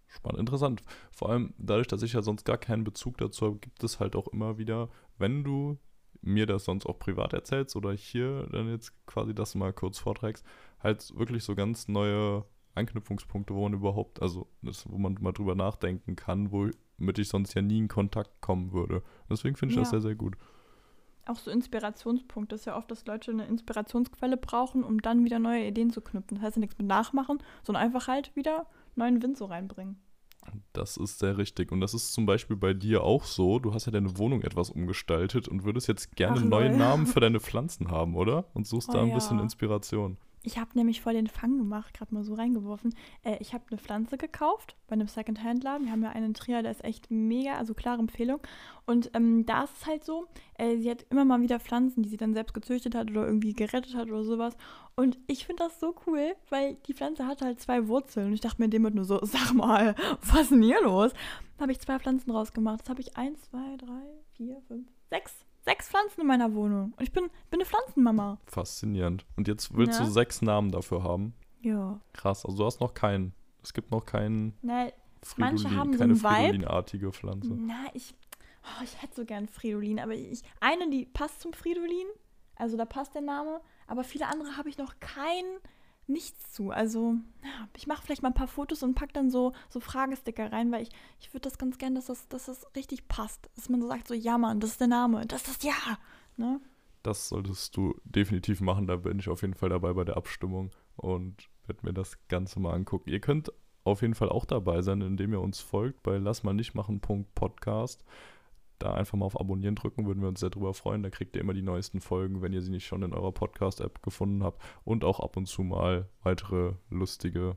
Spannend, 0.07 0.41
interessant. 0.41 0.83
Vor 1.11 1.31
allem 1.31 1.55
dadurch, 1.59 1.89
dass 1.89 2.03
ich 2.03 2.13
ja 2.13 2.23
sonst 2.23 2.45
gar 2.45 2.59
keinen 2.59 2.85
Bezug 2.85 3.19
dazu 3.19 3.47
habe, 3.47 3.59
gibt 3.59 3.83
es 3.83 4.01
halt 4.01 4.17
auch 4.17 4.29
immer 4.29 4.59
wieder, 4.59 4.89
wenn 5.19 5.43
du 5.43 5.79
mir 6.23 6.47
das 6.47 6.65
sonst 6.65 6.87
auch 6.87 6.99
privat 6.99 7.33
erzählst 7.33 7.77
oder 7.77 7.93
hier 7.93 8.47
dann 8.51 8.71
jetzt 8.71 8.93
quasi 9.07 9.35
das 9.35 9.55
mal 9.55 9.73
kurz 9.73 9.99
vorträgst, 9.99 10.45
halt 10.81 11.17
wirklich 11.17 11.45
so 11.45 11.55
ganz 11.55 11.89
neue 11.89 12.45
Anknüpfungspunkte, 12.75 13.55
wo 13.55 13.65
man 13.65 13.75
überhaupt, 13.75 14.23
also 14.23 14.49
das, 14.63 14.89
wo 14.89 14.99
man 14.99 15.17
mal 15.21 15.33
drüber 15.33 15.55
nachdenken 15.55 16.17
kann, 16.17 16.51
womit 16.51 17.19
ich 17.19 17.29
sonst 17.29 17.55
ja 17.55 17.63
nie 17.63 17.79
in 17.79 17.89
Kontakt 17.89 18.41
kommen 18.41 18.73
würde. 18.73 19.03
Deswegen 19.29 19.57
finde 19.57 19.73
ich 19.73 19.77
ja. 19.77 19.83
das 19.83 19.91
sehr, 19.91 20.01
sehr 20.01 20.15
gut 20.15 20.37
auch 21.27 21.39
so 21.39 21.51
Inspirationspunkte. 21.51 22.55
Das 22.55 22.63
ist 22.63 22.67
ja 22.67 22.77
oft, 22.77 22.91
dass 22.91 23.07
Leute 23.07 23.31
eine 23.31 23.47
Inspirationsquelle 23.47 24.37
brauchen, 24.37 24.85
um 24.85 25.01
dann 25.01 25.25
wieder 25.25 25.39
neue 25.39 25.67
Ideen 25.67 25.91
zu 25.91 26.01
knüpfen. 26.01 26.37
Das 26.37 26.45
heißt 26.45 26.57
ja 26.57 26.61
nichts 26.61 26.79
mit 26.79 26.87
Nachmachen, 26.87 27.39
sondern 27.63 27.85
einfach 27.85 28.09
halt 28.09 28.35
wieder 28.37 28.67
neuen 28.95 29.23
Wind 29.23 29.37
so 29.37 29.47
reinbringen. 29.47 30.01
Das 30.73 30.97
ist 30.97 31.19
sehr 31.19 31.39
richtig. 31.39 31.73
Und 31.73 31.81
das 31.81 31.95
ist 31.95 32.13
zum 32.13 32.27
Beispiel 32.27 32.57
bei 32.57 32.75
dir 32.75 33.03
auch 33.03 33.25
so. 33.25 33.59
Du 33.59 33.73
hast 33.73 33.87
ja 33.87 33.93
deine 33.93 34.19
Wohnung 34.19 34.43
etwas 34.43 34.71
umgestaltet 34.71 35.49
und 35.49 35.65
würdest 35.65 35.89
jetzt 35.89 36.17
gerne 36.17 36.41
Ach, 36.41 36.45
neue 36.45 36.77
Namen 36.77 37.07
für 37.07 37.21
deine 37.21 37.41
Pflanzen 37.41 37.91
haben, 37.91 38.15
oder? 38.15 38.45
Und 38.53 38.67
suchst 38.67 38.91
oh, 38.91 38.93
da 38.93 39.03
ein 39.03 39.09
ja. 39.09 39.15
bisschen 39.15 39.39
Inspiration. 39.39 40.19
Ich 40.47 40.59
habe 40.59 40.71
nämlich 40.75 41.01
voll 41.01 41.15
den 41.15 41.27
Fang 41.27 41.57
gemacht, 41.57 41.95
gerade 41.95 42.15
mal 42.15 42.23
so 42.23 42.35
reingeworfen. 42.35 42.95
Äh, 43.23 43.39
ich 43.41 43.55
habe 43.55 43.65
eine 43.71 43.79
Pflanze 43.79 44.19
gekauft 44.19 44.77
bei 44.87 44.93
einem 44.93 45.09
Secondhand-Laden. 45.09 45.87
Wir 45.87 45.93
haben 45.93 46.03
ja 46.03 46.11
einen 46.11 46.35
Trier, 46.35 46.63
der 46.63 46.71
ist 46.71 46.85
echt 46.85 47.11
mega, 47.11 47.55
also 47.57 47.73
klare 47.73 47.99
Empfehlung. 47.99 48.41
Und 48.85 49.11
ähm, 49.15 49.47
da 49.47 49.65
ist 49.65 49.79
es 49.79 49.87
halt 49.87 50.05
so, 50.05 50.27
äh, 50.59 50.77
sie 50.77 50.91
hat 50.91 51.07
immer 51.09 51.25
mal 51.25 51.41
wieder 51.41 51.59
Pflanzen, 51.61 52.03
die 52.03 52.11
sie 52.11 52.19
dann 52.19 52.35
selbst 52.35 52.53
gezüchtet 52.53 52.95
hat 52.95 53.11
oder 53.11 53.27
irgendwie 53.27 53.55
gerettet 53.55 53.95
hat 53.95 54.09
oder 54.09 54.23
sowas. 54.23 54.55
Und 54.97 55.19
ich 55.29 55.47
finde 55.47 55.65
das 55.65 55.81
so 55.81 55.95
cool, 56.07 56.35
weil 56.51 56.75
die 56.87 56.93
Pflanze 56.93 57.27
hat 57.27 57.41
halt 57.41 57.59
zwei 57.59 57.89
Wurzeln. 57.89 58.27
Und 58.27 58.35
ich 58.35 58.43
dachte 58.43 58.61
mir 58.61 58.69
dem 58.69 58.83
nur 58.83 59.07
so, 59.07 59.21
sag 59.25 59.55
mal, 59.55 59.95
was 60.21 60.43
ist 60.43 60.51
denn 60.51 60.63
hier 60.63 60.83
los? 60.83 61.13
Da 61.57 61.63
habe 61.63 61.73
ich 61.73 61.81
zwei 61.81 61.99
Pflanzen 61.99 62.31
rausgemacht. 62.31 62.83
Das 62.83 62.91
habe 62.91 63.01
ich 63.01 63.17
eins, 63.17 63.41
zwei, 63.43 63.79
drei, 63.79 64.03
vier, 64.37 64.61
fünf, 64.69 64.89
sechs 65.09 65.47
sechs 65.65 65.89
Pflanzen 65.89 66.21
in 66.23 66.27
meiner 66.27 66.55
Wohnung. 66.55 66.93
Und 66.97 67.03
ich 67.03 67.13
bin, 67.13 67.25
bin 67.51 67.61
eine 67.61 67.65
Pflanzenmama. 67.65 68.39
Faszinierend. 68.47 69.25
Und 69.37 69.49
jetzt 69.49 69.77
willst 69.77 69.99
ja. 69.99 70.07
du 70.07 70.11
sechs 70.11 70.43
Namen 70.43 70.71
dafür 70.71 71.03
haben? 71.03 71.35
Ja. 71.61 72.01
Krass, 72.13 72.45
also 72.45 72.59
du 72.59 72.65
hast 72.67 72.81
noch 72.81 72.95
keinen. 72.95 73.35
Es 73.63 73.73
gibt 73.73 73.91
noch 73.91 74.05
keinen. 74.05 74.57
Na, 74.61 74.89
manche 75.37 75.75
haben 75.75 75.97
keine 75.97 76.15
so 76.15 76.29
Fridolin-artige 76.29 77.13
Pflanze. 77.13 77.55
Na, 77.55 77.87
ich, 77.95 78.15
oh, 78.63 78.85
ich 78.85 79.01
hätte 79.01 79.15
so 79.17 79.25
gern 79.25 79.49
Fridolin, 79.49 79.99
aber 79.99 80.13
ich, 80.13 80.43
eine, 80.61 80.91
die 80.91 81.07
passt 81.07 81.41
zum 81.41 81.55
Fridolin. 81.55 82.07
Also 82.57 82.77
da 82.77 82.85
passt 82.85 83.15
der 83.15 83.23
Name. 83.23 83.61
Aber 83.87 84.05
viele 84.05 84.29
andere 84.29 84.57
habe 84.57 84.69
ich 84.69 84.79
noch 84.79 85.01
keinen 85.01 85.59
nichts 86.07 86.53
zu. 86.53 86.71
Also, 86.71 87.17
ich 87.77 87.87
mache 87.87 88.03
vielleicht 88.03 88.23
mal 88.23 88.29
ein 88.29 88.35
paar 88.35 88.49
Fotos 88.49 88.83
und 88.83 88.95
packe 88.95 89.13
dann 89.13 89.31
so, 89.31 89.53
so 89.69 89.81
Fragesticker 89.81 90.53
rein, 90.53 90.71
weil 90.73 90.83
ich, 90.83 90.91
ich 91.21 91.33
würde 91.33 91.43
das 91.43 91.59
ganz 91.59 91.79
gerne, 91.79 91.97
dass 91.97 92.07
das, 92.07 92.29
dass 92.29 92.47
das 92.47 92.67
richtig 92.77 93.09
passt. 93.09 93.51
Dass 93.57 93.69
man 93.69 93.81
so 93.81 93.89
sagt, 93.89 94.09
so, 94.09 94.15
ja, 94.15 94.39
Mann, 94.39 94.61
das 94.61 94.71
ist 94.71 94.81
der 94.81 94.89
Name, 94.89 95.27
das 95.27 95.43
ist 95.43 95.49
das 95.49 95.63
Ja. 95.63 95.99
Ne? 96.37 96.61
Das 97.03 97.29
solltest 97.29 97.77
du 97.77 97.95
definitiv 98.05 98.61
machen. 98.61 98.87
Da 98.87 98.97
bin 98.97 99.19
ich 99.19 99.29
auf 99.29 99.43
jeden 99.43 99.55
Fall 99.55 99.69
dabei 99.69 99.93
bei 99.93 100.05
der 100.05 100.17
Abstimmung 100.17 100.71
und 100.97 101.49
werde 101.67 101.85
mir 101.85 101.93
das 101.93 102.17
Ganze 102.29 102.61
mal 102.61 102.73
angucken. 102.73 103.11
Ihr 103.11 103.21
könnt 103.21 103.53
auf 103.85 104.01
jeden 104.01 104.15
Fall 104.15 104.31
auch 104.31 104.47
dabei 104.47 104.81
sein, 104.81 105.03
indem 105.03 105.33
ihr 105.33 105.41
uns 105.41 105.61
folgt 105.61 106.03
bei 106.03 106.17
lass 106.17 106.43
mal 106.43 106.55
nicht 106.55 106.75
machen. 106.75 107.01
Da 108.79 108.95
einfach 108.95 109.17
mal 109.17 109.27
auf 109.27 109.39
Abonnieren 109.39 109.75
drücken, 109.75 110.07
würden 110.07 110.21
wir 110.21 110.29
uns 110.29 110.41
sehr 110.41 110.51
drüber 110.51 110.75
freuen. 110.75 111.03
Da 111.03 111.11
kriegt 111.11 111.37
ihr 111.37 111.43
immer 111.43 111.55
die 111.55 111.63
neuesten 111.63 112.01
Folgen, 112.01 112.43
wenn 112.43 112.53
ihr 112.53 112.63
sie 112.63 112.71
nicht 112.71 112.87
schon 112.87 113.03
in 113.03 113.15
eurer 113.15 113.33
Podcast-App 113.33 114.03
gefunden 114.03 114.43
habt. 114.43 114.63
Und 114.85 115.05
auch 115.05 115.21
ab 115.21 115.37
und 115.37 115.47
zu 115.47 115.63
mal 115.63 116.09
weitere 116.23 116.75
lustige 116.91 117.57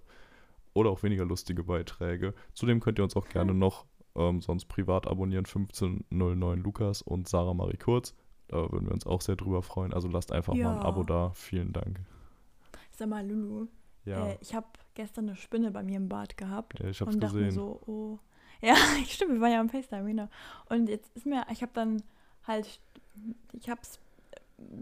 oder 0.73 0.91
auch 0.91 1.03
weniger 1.03 1.25
lustige 1.25 1.63
Beiträge. 1.63 2.33
Zudem 2.53 2.79
könnt 2.79 2.99
ihr 2.99 3.03
uns 3.03 3.15
auch 3.15 3.27
gerne 3.27 3.53
noch 3.53 3.85
ähm, 4.15 4.41
sonst 4.41 4.65
privat 4.65 5.07
abonnieren. 5.07 5.45
1509 5.45 6.59
Lukas 6.59 7.01
und 7.01 7.27
Sarah 7.27 7.53
Marie 7.53 7.77
Kurz. 7.77 8.15
Da 8.47 8.71
würden 8.71 8.85
wir 8.85 8.93
uns 8.93 9.05
auch 9.05 9.21
sehr 9.21 9.35
drüber 9.35 9.61
freuen. 9.61 9.93
Also 9.93 10.07
lasst 10.07 10.31
einfach 10.31 10.53
ja. 10.53 10.69
mal 10.69 10.79
ein 10.79 10.85
Abo 10.85 11.03
da. 11.03 11.31
Vielen 11.33 11.73
Dank. 11.73 11.99
Sag 12.91 13.09
mal, 13.09 13.27
Lulu, 13.27 13.67
Ja, 14.05 14.27
äh, 14.27 14.37
ich 14.41 14.55
habe 14.55 14.67
gestern 14.95 15.27
eine 15.27 15.35
Spinne 15.35 15.71
bei 15.71 15.83
mir 15.83 15.97
im 15.97 16.09
Bad 16.09 16.37
gehabt. 16.37 16.79
ja 16.79 16.89
ich 16.89 17.01
hab's 17.01 17.13
und 17.13 17.21
dachte 17.21 17.35
mir 17.35 17.45
gesehen. 17.45 17.55
so, 17.55 17.81
oh. 17.85 18.19
Ja, 18.61 18.75
stimmt, 19.07 19.33
wir 19.33 19.41
waren 19.41 19.51
ja 19.51 19.59
am 19.59 19.69
FaceTime, 19.69 20.05
genau. 20.05 20.29
Und 20.69 20.89
jetzt 20.89 21.15
ist 21.15 21.25
mir, 21.25 21.45
ich 21.51 21.61
habe 21.61 21.71
dann 21.73 22.03
halt, 22.45 22.79
ich 23.53 23.69
hab's 23.69 23.99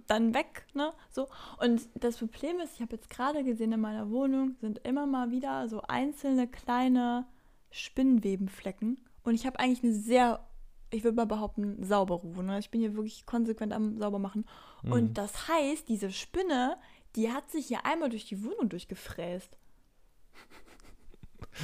dann 0.08 0.34
weg, 0.34 0.66
ne, 0.74 0.94
so. 1.12 1.28
Und 1.60 1.88
das 1.96 2.18
Problem 2.18 2.60
ist, 2.60 2.76
ich 2.76 2.82
habe 2.82 2.96
jetzt 2.96 3.10
gerade 3.10 3.44
gesehen, 3.44 3.74
in 3.74 3.82
meiner 3.82 4.10
Wohnung 4.10 4.56
sind 4.62 4.80
immer 4.86 5.06
mal 5.06 5.32
wieder 5.32 5.68
so 5.68 5.82
einzelne 5.82 6.48
kleine 6.48 7.26
Spinnenwebenflecken. 7.72 8.98
Und 9.24 9.34
ich 9.36 9.46
habe 9.46 9.60
eigentlich 9.60 9.84
eine 9.84 9.94
sehr, 9.94 10.48
ich 10.92 11.04
würde 11.04 11.18
mal 11.18 11.26
behaupten, 11.26 11.84
saubere 11.84 12.36
Wohnung. 12.36 12.52
Also 12.52 12.66
Ich 12.66 12.72
bin 12.72 12.82
hier 12.82 12.96
wirklich 12.96 13.26
konsequent 13.26 13.74
am 13.74 13.98
sauber 13.98 14.20
machen. 14.20 14.46
Mhm. 14.84 14.92
Und 14.92 15.18
das 15.18 15.50
heißt, 15.50 15.90
diese 15.90 16.12
Spinne, 16.12 16.78
die 17.16 17.32
hat 17.32 17.50
sich 17.50 17.68
hier 17.68 17.86
einmal 17.86 18.10
durch 18.10 18.26
die 18.26 18.44
Wohnung 18.44 18.70
durchgefräst. 18.70 19.58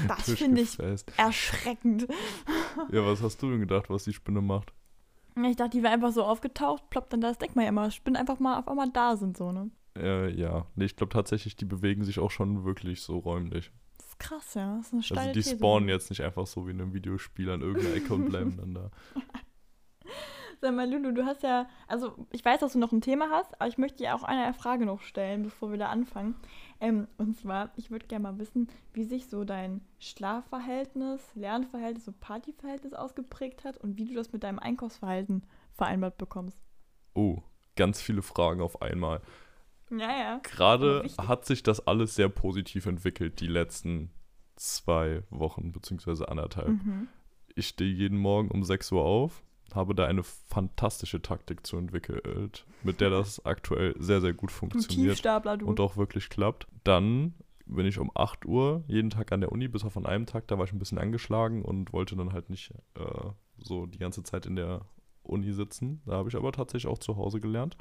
Das 0.08 0.32
finde 0.32 0.62
ich 0.62 0.78
erschreckend. 1.18 2.08
Ja, 2.92 3.06
was 3.06 3.22
hast 3.22 3.42
du 3.42 3.50
denn 3.50 3.60
gedacht, 3.60 3.90
was 3.90 4.04
die 4.06 4.14
Spinne 4.14 4.42
macht? 4.42 4.74
Ich 5.46 5.56
dachte, 5.56 5.72
die 5.78 5.84
wäre 5.84 5.94
einfach 5.94 6.12
so 6.12 6.24
aufgetaucht, 6.24 6.90
ploppt 6.90 7.14
dann 7.14 7.22
da. 7.22 7.30
Das 7.30 7.38
denkt 7.38 7.56
man 7.56 7.64
ja 7.64 7.70
immer, 7.70 7.90
Spinnen 7.92 8.18
einfach 8.18 8.40
mal 8.40 8.60
auf 8.60 8.68
einmal 8.68 8.90
da 8.92 9.16
sind, 9.16 9.38
so, 9.38 9.52
ne? 9.52 9.70
Äh, 9.98 10.30
ja. 10.32 10.66
Nee, 10.76 10.86
ich 10.86 10.96
glaube 10.96 11.12
tatsächlich, 11.14 11.56
die 11.56 11.66
bewegen 11.66 12.04
sich 12.04 12.20
auch 12.20 12.32
schon 12.32 12.64
wirklich 12.66 13.02
so 13.02 13.18
räumlich. 13.18 13.72
Das 13.98 14.08
ist 14.08 14.20
krass, 14.20 14.54
ja. 14.56 14.78
Das 14.78 14.88
ist 14.88 14.94
eine 14.94 15.04
steile 15.04 15.22
Also 15.22 15.34
die 15.34 15.42
These. 15.42 15.56
spawnen 15.56 15.90
jetzt 15.90 16.10
nicht 16.10 16.22
einfach 16.22 16.48
so 16.48 16.68
wie 16.68 16.72
in 16.72 16.82
einem 16.82 16.94
Videospiel 16.94 17.50
an 17.50 17.62
irgendeiner 17.62 17.96
Ecke 17.96 18.14
und 18.14 18.26
bleiben 18.30 18.58
dann 18.58 18.74
da. 18.74 18.92
Sag 20.62 20.76
mal, 20.76 20.88
Lulu, 20.88 21.12
du 21.12 21.26
hast 21.26 21.42
ja, 21.42 21.68
also 21.88 22.28
ich 22.32 22.46
weiß, 22.46 22.60
dass 22.60 22.74
du 22.74 22.80
noch 22.80 22.92
ein 22.92 23.02
Thema 23.02 23.32
hast, 23.32 23.60
aber 23.60 23.68
ich 23.68 23.80
möchte 23.80 23.98
dir 23.98 24.14
auch 24.14 24.22
eine 24.22 24.54
Frage 24.54 24.86
noch 24.86 25.02
stellen, 25.02 25.42
bevor 25.42 25.72
wir 25.72 25.80
da 25.80 25.90
anfangen. 25.90 26.36
Ähm, 26.80 27.08
und 27.18 27.36
zwar, 27.36 27.72
ich 27.78 27.90
würde 27.90 28.06
gerne 28.06 28.24
mal 28.24 28.38
wissen, 28.38 28.68
wie 28.94 29.04
sich 29.04 29.26
so 29.26 29.44
dein 29.44 29.82
Schlafverhältnis, 29.98 31.20
Lernverhältnis, 31.34 32.06
so 32.06 32.12
Partyverhältnis 32.12 32.94
ausgeprägt 32.94 33.64
hat 33.64 33.78
und 33.78 33.98
wie 33.98 34.06
du 34.06 34.14
das 34.14 34.34
mit 34.34 34.44
deinem 34.44 34.60
Einkaufsverhalten 34.60 35.48
vereinbart 35.74 36.20
bekommst. 36.20 36.60
Oh, 37.16 37.40
ganz 37.76 38.00
viele 38.00 38.22
Fragen 38.22 38.62
auf 38.62 38.84
einmal. 38.84 39.22
Ja, 39.90 40.16
ja. 40.16 40.40
Gerade 40.44 41.04
hat 41.18 41.46
sich 41.46 41.64
das 41.64 41.88
alles 41.88 42.14
sehr 42.14 42.30
positiv 42.30 42.86
entwickelt, 42.86 43.40
die 43.40 43.48
letzten 43.48 44.12
zwei 44.58 45.24
Wochen, 45.32 45.72
beziehungsweise 45.72 46.30
anderthalb. 46.30 46.70
Mhm. 46.70 47.08
Ich 47.56 47.68
stehe 47.68 47.92
jeden 47.92 48.20
Morgen 48.20 48.52
um 48.52 48.64
6 48.64 48.92
Uhr 48.92 49.04
auf, 49.04 49.44
habe 49.76 49.96
da 49.96 50.06
eine 50.06 50.24
fantastische 50.24 51.22
Taktik 51.22 51.66
zu 51.66 51.78
entwickelt, 51.78 52.66
mit 52.84 53.02
der 53.02 53.10
das 53.10 53.46
aktuell 53.46 53.96
sehr, 54.00 54.22
sehr 54.22 54.34
gut 54.34 54.52
funktioniert 54.52 55.24
du. 55.62 55.66
und 55.66 55.80
auch 55.80 55.98
wirklich 55.98 56.30
klappt. 56.30 56.68
Dann 56.84 57.34
bin 57.66 57.86
ich 57.86 58.00
um 58.00 58.12
8 58.14 58.46
Uhr 58.46 58.84
jeden 58.88 59.10
Tag 59.10 59.32
an 59.32 59.42
der 59.42 59.52
Uni, 59.52 59.68
bis 59.68 59.86
auf 59.86 59.96
an 59.98 60.06
einem 60.06 60.26
Tag, 60.26 60.48
da 60.48 60.58
war 60.58 60.66
ich 60.66 60.74
ein 60.74 60.80
bisschen 60.80 60.98
angeschlagen 60.98 61.64
und 61.64 61.94
wollte 61.94 62.16
dann 62.16 62.34
halt 62.34 62.50
nicht 62.50 62.72
äh, 62.96 63.30
so 63.58 63.86
die 63.86 64.00
ganze 64.00 64.24
Zeit 64.24 64.46
in 64.46 64.56
der 64.56 64.82
Uni 65.24 65.54
sitzen. 65.54 66.02
Da 66.06 66.14
habe 66.14 66.30
ich 66.30 66.36
aber 66.36 66.52
tatsächlich 66.52 66.92
auch 66.92 66.98
zu 66.98 67.16
Hause 67.16 67.40
gelernt. 67.40 67.78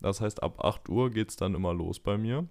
Das 0.00 0.20
heißt, 0.20 0.42
ab 0.42 0.64
8 0.64 0.88
Uhr 0.88 1.10
geht 1.10 1.30
es 1.30 1.36
dann 1.36 1.54
immer 1.54 1.72
los 1.74 1.98
bei 2.00 2.18
mir. 2.18 2.46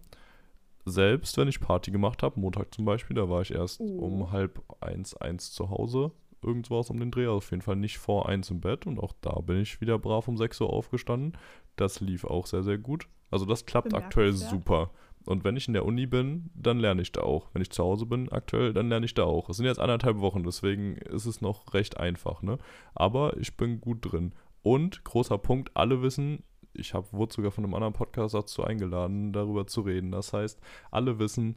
Selbst 0.86 1.38
wenn 1.38 1.48
ich 1.48 1.60
Party 1.60 1.92
gemacht 1.92 2.24
habe, 2.24 2.40
Montag 2.40 2.74
zum 2.74 2.86
Beispiel, 2.86 3.16
da 3.16 3.30
war 3.30 3.42
ich 3.42 3.52
erst 3.52 3.80
Oh. 3.80 4.00
um 4.00 4.32
halb 4.32 4.62
eins, 4.82 5.16
eins 5.16 5.52
zu 5.52 5.70
Hause. 5.70 6.12
Irgendwas 6.44 6.90
um 6.90 7.00
den 7.00 7.12
Dreh, 7.12 7.26
also 7.26 7.38
auf 7.38 7.52
jeden 7.52 7.62
Fall 7.62 7.76
nicht 7.76 7.98
vor 7.98 8.28
eins 8.28 8.50
im 8.50 8.62
Bett. 8.62 8.88
Und 8.88 9.00
auch 9.00 9.14
da 9.22 9.40
bin 9.42 9.62
ich 9.62 9.82
wieder 9.82 10.00
brav 10.00 10.28
um 10.28 10.38
6 10.38 10.62
Uhr 10.62 10.72
aufgestanden. 10.72 11.38
Das 11.76 12.00
lief 12.00 12.26
auch 12.26 12.48
sehr, 12.48 12.64
sehr 12.64 12.78
gut. 12.78 13.08
Also 13.30 13.46
das 13.46 13.66
klappt 13.66 13.94
aktuell 13.94 14.34
super. 14.34 14.92
Und 15.26 15.44
wenn 15.44 15.56
ich 15.56 15.68
in 15.68 15.74
der 15.74 15.86
Uni 15.86 16.08
bin, 16.08 16.50
dann 16.56 16.80
lerne 16.80 17.02
ich 17.02 17.12
da 17.12 17.22
auch. 17.22 17.50
Wenn 17.54 17.62
ich 17.62 17.70
zu 17.70 17.84
Hause 17.84 18.06
bin 18.06 18.32
aktuell, 18.32 18.74
dann 18.74 18.90
lerne 18.90 19.06
ich 19.06 19.14
da 19.14 19.24
auch. 19.24 19.50
Es 19.50 19.58
sind 19.58 19.66
jetzt 19.66 19.80
anderthalb 19.80 20.20
Wochen, 20.20 20.44
deswegen 20.44 20.96
ist 20.98 21.26
es 21.26 21.42
noch 21.42 21.74
recht 21.74 21.98
einfach, 21.98 22.42
ne? 22.42 22.58
Aber 22.96 23.38
ich 23.38 23.56
bin 23.56 23.82
gut 23.82 24.12
drin. 24.12 24.34
Und 24.64 25.04
großer 25.04 25.38
Punkt, 25.38 25.72
alle 25.76 26.02
wissen, 26.02 26.44
ich 26.74 26.94
hab, 26.94 27.14
wurde 27.14 27.34
sogar 27.34 27.52
von 27.52 27.64
einem 27.64 27.74
anderen 27.74 27.94
Podcast 27.94 28.34
dazu 28.34 28.64
eingeladen, 28.64 29.34
darüber 29.34 29.68
zu 29.68 29.82
reden. 29.82 30.12
Das 30.12 30.34
heißt, 30.34 30.60
alle 30.90 31.20
wissen, 31.20 31.56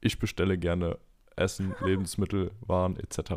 ich 0.00 0.18
bestelle 0.18 0.58
gerne 0.58 0.98
Essen, 1.36 1.74
Lebensmittel, 1.84 2.52
Waren 2.60 2.96
etc. 2.96 3.32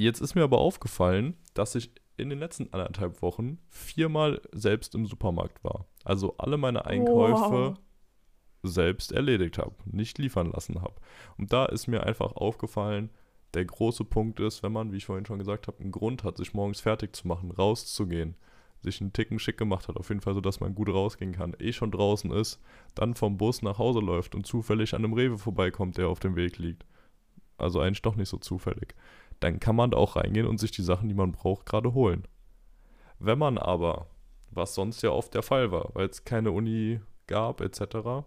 Jetzt 0.00 0.22
ist 0.22 0.34
mir 0.34 0.44
aber 0.44 0.56
aufgefallen, 0.56 1.36
dass 1.52 1.74
ich 1.74 1.90
in 2.16 2.30
den 2.30 2.38
letzten 2.38 2.72
anderthalb 2.72 3.20
Wochen 3.20 3.58
viermal 3.68 4.40
selbst 4.50 4.94
im 4.94 5.04
Supermarkt 5.04 5.62
war. 5.62 5.84
Also 6.04 6.38
alle 6.38 6.56
meine 6.56 6.86
Einkäufe 6.86 7.74
Wow. 7.74 7.78
selbst 8.62 9.12
erledigt 9.12 9.58
habe, 9.58 9.74
nicht 9.84 10.16
liefern 10.16 10.52
lassen 10.52 10.80
habe. 10.80 10.94
Und 11.36 11.52
da 11.52 11.66
ist 11.66 11.86
mir 11.86 12.04
einfach 12.04 12.32
aufgefallen, 12.32 13.10
der 13.52 13.66
große 13.66 14.06
Punkt 14.06 14.40
ist, 14.40 14.62
wenn 14.62 14.72
man, 14.72 14.90
wie 14.90 14.96
ich 14.96 15.04
vorhin 15.04 15.26
schon 15.26 15.38
gesagt 15.38 15.66
habe, 15.66 15.80
einen 15.80 15.92
Grund 15.92 16.24
hat, 16.24 16.38
sich 16.38 16.54
morgens 16.54 16.80
fertig 16.80 17.14
zu 17.14 17.28
machen, 17.28 17.50
rauszugehen, 17.50 18.36
sich 18.80 19.02
einen 19.02 19.12
Ticken 19.12 19.38
schick 19.38 19.58
gemacht 19.58 19.86
hat, 19.88 19.98
auf 19.98 20.08
jeden 20.08 20.22
Fall 20.22 20.32
so, 20.32 20.40
dass 20.40 20.60
man 20.60 20.74
gut 20.74 20.88
rausgehen 20.88 21.32
kann, 21.32 21.54
eh 21.58 21.74
schon 21.74 21.90
draußen 21.90 22.30
ist, 22.30 22.58
dann 22.94 23.16
vom 23.16 23.36
Bus 23.36 23.60
nach 23.60 23.76
Hause 23.76 24.00
läuft 24.00 24.34
und 24.34 24.46
zufällig 24.46 24.94
an 24.94 25.04
einem 25.04 25.12
Rewe 25.12 25.36
vorbeikommt, 25.36 25.98
der 25.98 26.08
auf 26.08 26.20
dem 26.20 26.36
Weg 26.36 26.56
liegt. 26.56 26.86
Also 27.58 27.80
eigentlich 27.80 28.00
doch 28.00 28.16
nicht 28.16 28.30
so 28.30 28.38
zufällig. 28.38 28.94
Dann 29.40 29.60
kann 29.60 29.76
man 29.76 29.90
da 29.90 29.96
auch 29.98 30.16
reingehen 30.16 30.46
und 30.46 30.58
sich 30.58 30.70
die 30.70 30.82
Sachen, 30.82 31.08
die 31.08 31.14
man 31.14 31.32
braucht, 31.32 31.66
gerade 31.66 31.94
holen. 31.94 32.26
Wenn 33.18 33.38
man 33.38 33.58
aber, 33.58 34.06
was 34.50 34.74
sonst 34.74 35.02
ja 35.02 35.10
oft 35.10 35.34
der 35.34 35.42
Fall 35.42 35.72
war, 35.72 35.90
weil 35.94 36.08
es 36.08 36.24
keine 36.24 36.52
Uni 36.52 37.00
gab 37.26 37.60
etc., 37.60 38.24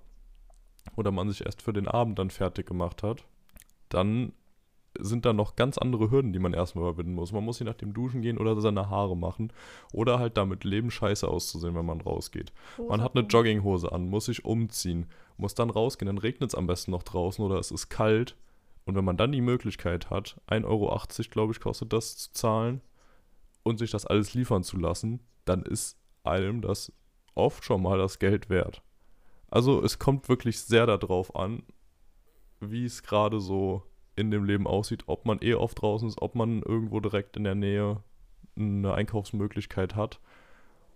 oder 0.97 1.11
man 1.11 1.29
sich 1.29 1.45
erst 1.45 1.61
für 1.61 1.73
den 1.73 1.87
Abend 1.87 2.19
dann 2.19 2.29
fertig 2.29 2.65
gemacht 2.65 3.03
hat, 3.03 3.23
dann 3.89 4.33
sind 4.99 5.25
da 5.25 5.33
noch 5.33 5.55
ganz 5.55 5.77
andere 5.77 6.11
Hürden, 6.11 6.33
die 6.33 6.39
man 6.39 6.53
erstmal 6.53 6.83
überwinden 6.83 7.15
muss. 7.15 7.31
Man 7.31 7.43
muss 7.43 7.59
je 7.59 7.65
nach 7.65 7.73
dem 7.73 7.93
Duschen 7.93 8.21
gehen 8.21 8.37
oder 8.37 8.59
seine 8.61 8.89
Haare 8.89 9.17
machen 9.17 9.51
oder 9.91 10.19
halt 10.19 10.37
damit 10.37 10.63
leben, 10.63 10.91
scheiße 10.91 11.27
auszusehen, 11.27 11.75
wenn 11.75 11.85
man 11.85 12.01
rausgeht. 12.01 12.53
Man 12.87 13.01
hat 13.01 13.15
eine 13.15 13.25
Jogginghose 13.25 13.91
an, 13.91 14.09
muss 14.09 14.25
sich 14.25 14.45
umziehen, 14.45 15.07
muss 15.37 15.55
dann 15.55 15.69
rausgehen, 15.69 16.07
dann 16.07 16.19
regnet 16.19 16.51
es 16.51 16.55
am 16.55 16.67
besten 16.67 16.91
noch 16.91 17.03
draußen 17.03 17.43
oder 17.43 17.57
es 17.57 17.71
ist 17.71 17.89
kalt. 17.89 18.35
Und 18.85 18.95
wenn 18.95 19.05
man 19.05 19.17
dann 19.17 19.31
die 19.31 19.41
Möglichkeit 19.41 20.09
hat, 20.09 20.41
1,80 20.47 20.65
Euro, 20.65 20.99
glaube 21.29 21.53
ich, 21.53 21.59
kostet 21.59 21.93
das 21.93 22.17
zu 22.17 22.33
zahlen 22.33 22.81
und 23.63 23.77
sich 23.77 23.91
das 23.91 24.05
alles 24.05 24.33
liefern 24.33 24.63
zu 24.63 24.77
lassen, 24.77 25.21
dann 25.45 25.63
ist 25.63 25.97
einem 26.23 26.61
das 26.61 26.91
oft 27.35 27.63
schon 27.63 27.81
mal 27.81 27.97
das 27.97 28.19
Geld 28.19 28.49
wert. 28.49 28.81
Also 29.49 29.83
es 29.83 29.99
kommt 29.99 30.29
wirklich 30.29 30.59
sehr 30.61 30.85
darauf 30.85 31.35
an, 31.35 31.63
wie 32.59 32.85
es 32.85 33.03
gerade 33.03 33.39
so 33.39 33.83
in 34.15 34.31
dem 34.31 34.43
Leben 34.45 34.67
aussieht, 34.67 35.03
ob 35.07 35.25
man 35.25 35.39
eh 35.41 35.53
oft 35.53 35.81
draußen 35.81 36.07
ist, 36.07 36.21
ob 36.21 36.35
man 36.35 36.61
irgendwo 36.61 36.99
direkt 36.99 37.37
in 37.37 37.43
der 37.43 37.55
Nähe 37.55 38.03
eine 38.55 38.93
Einkaufsmöglichkeit 38.93 39.95
hat. 39.95 40.19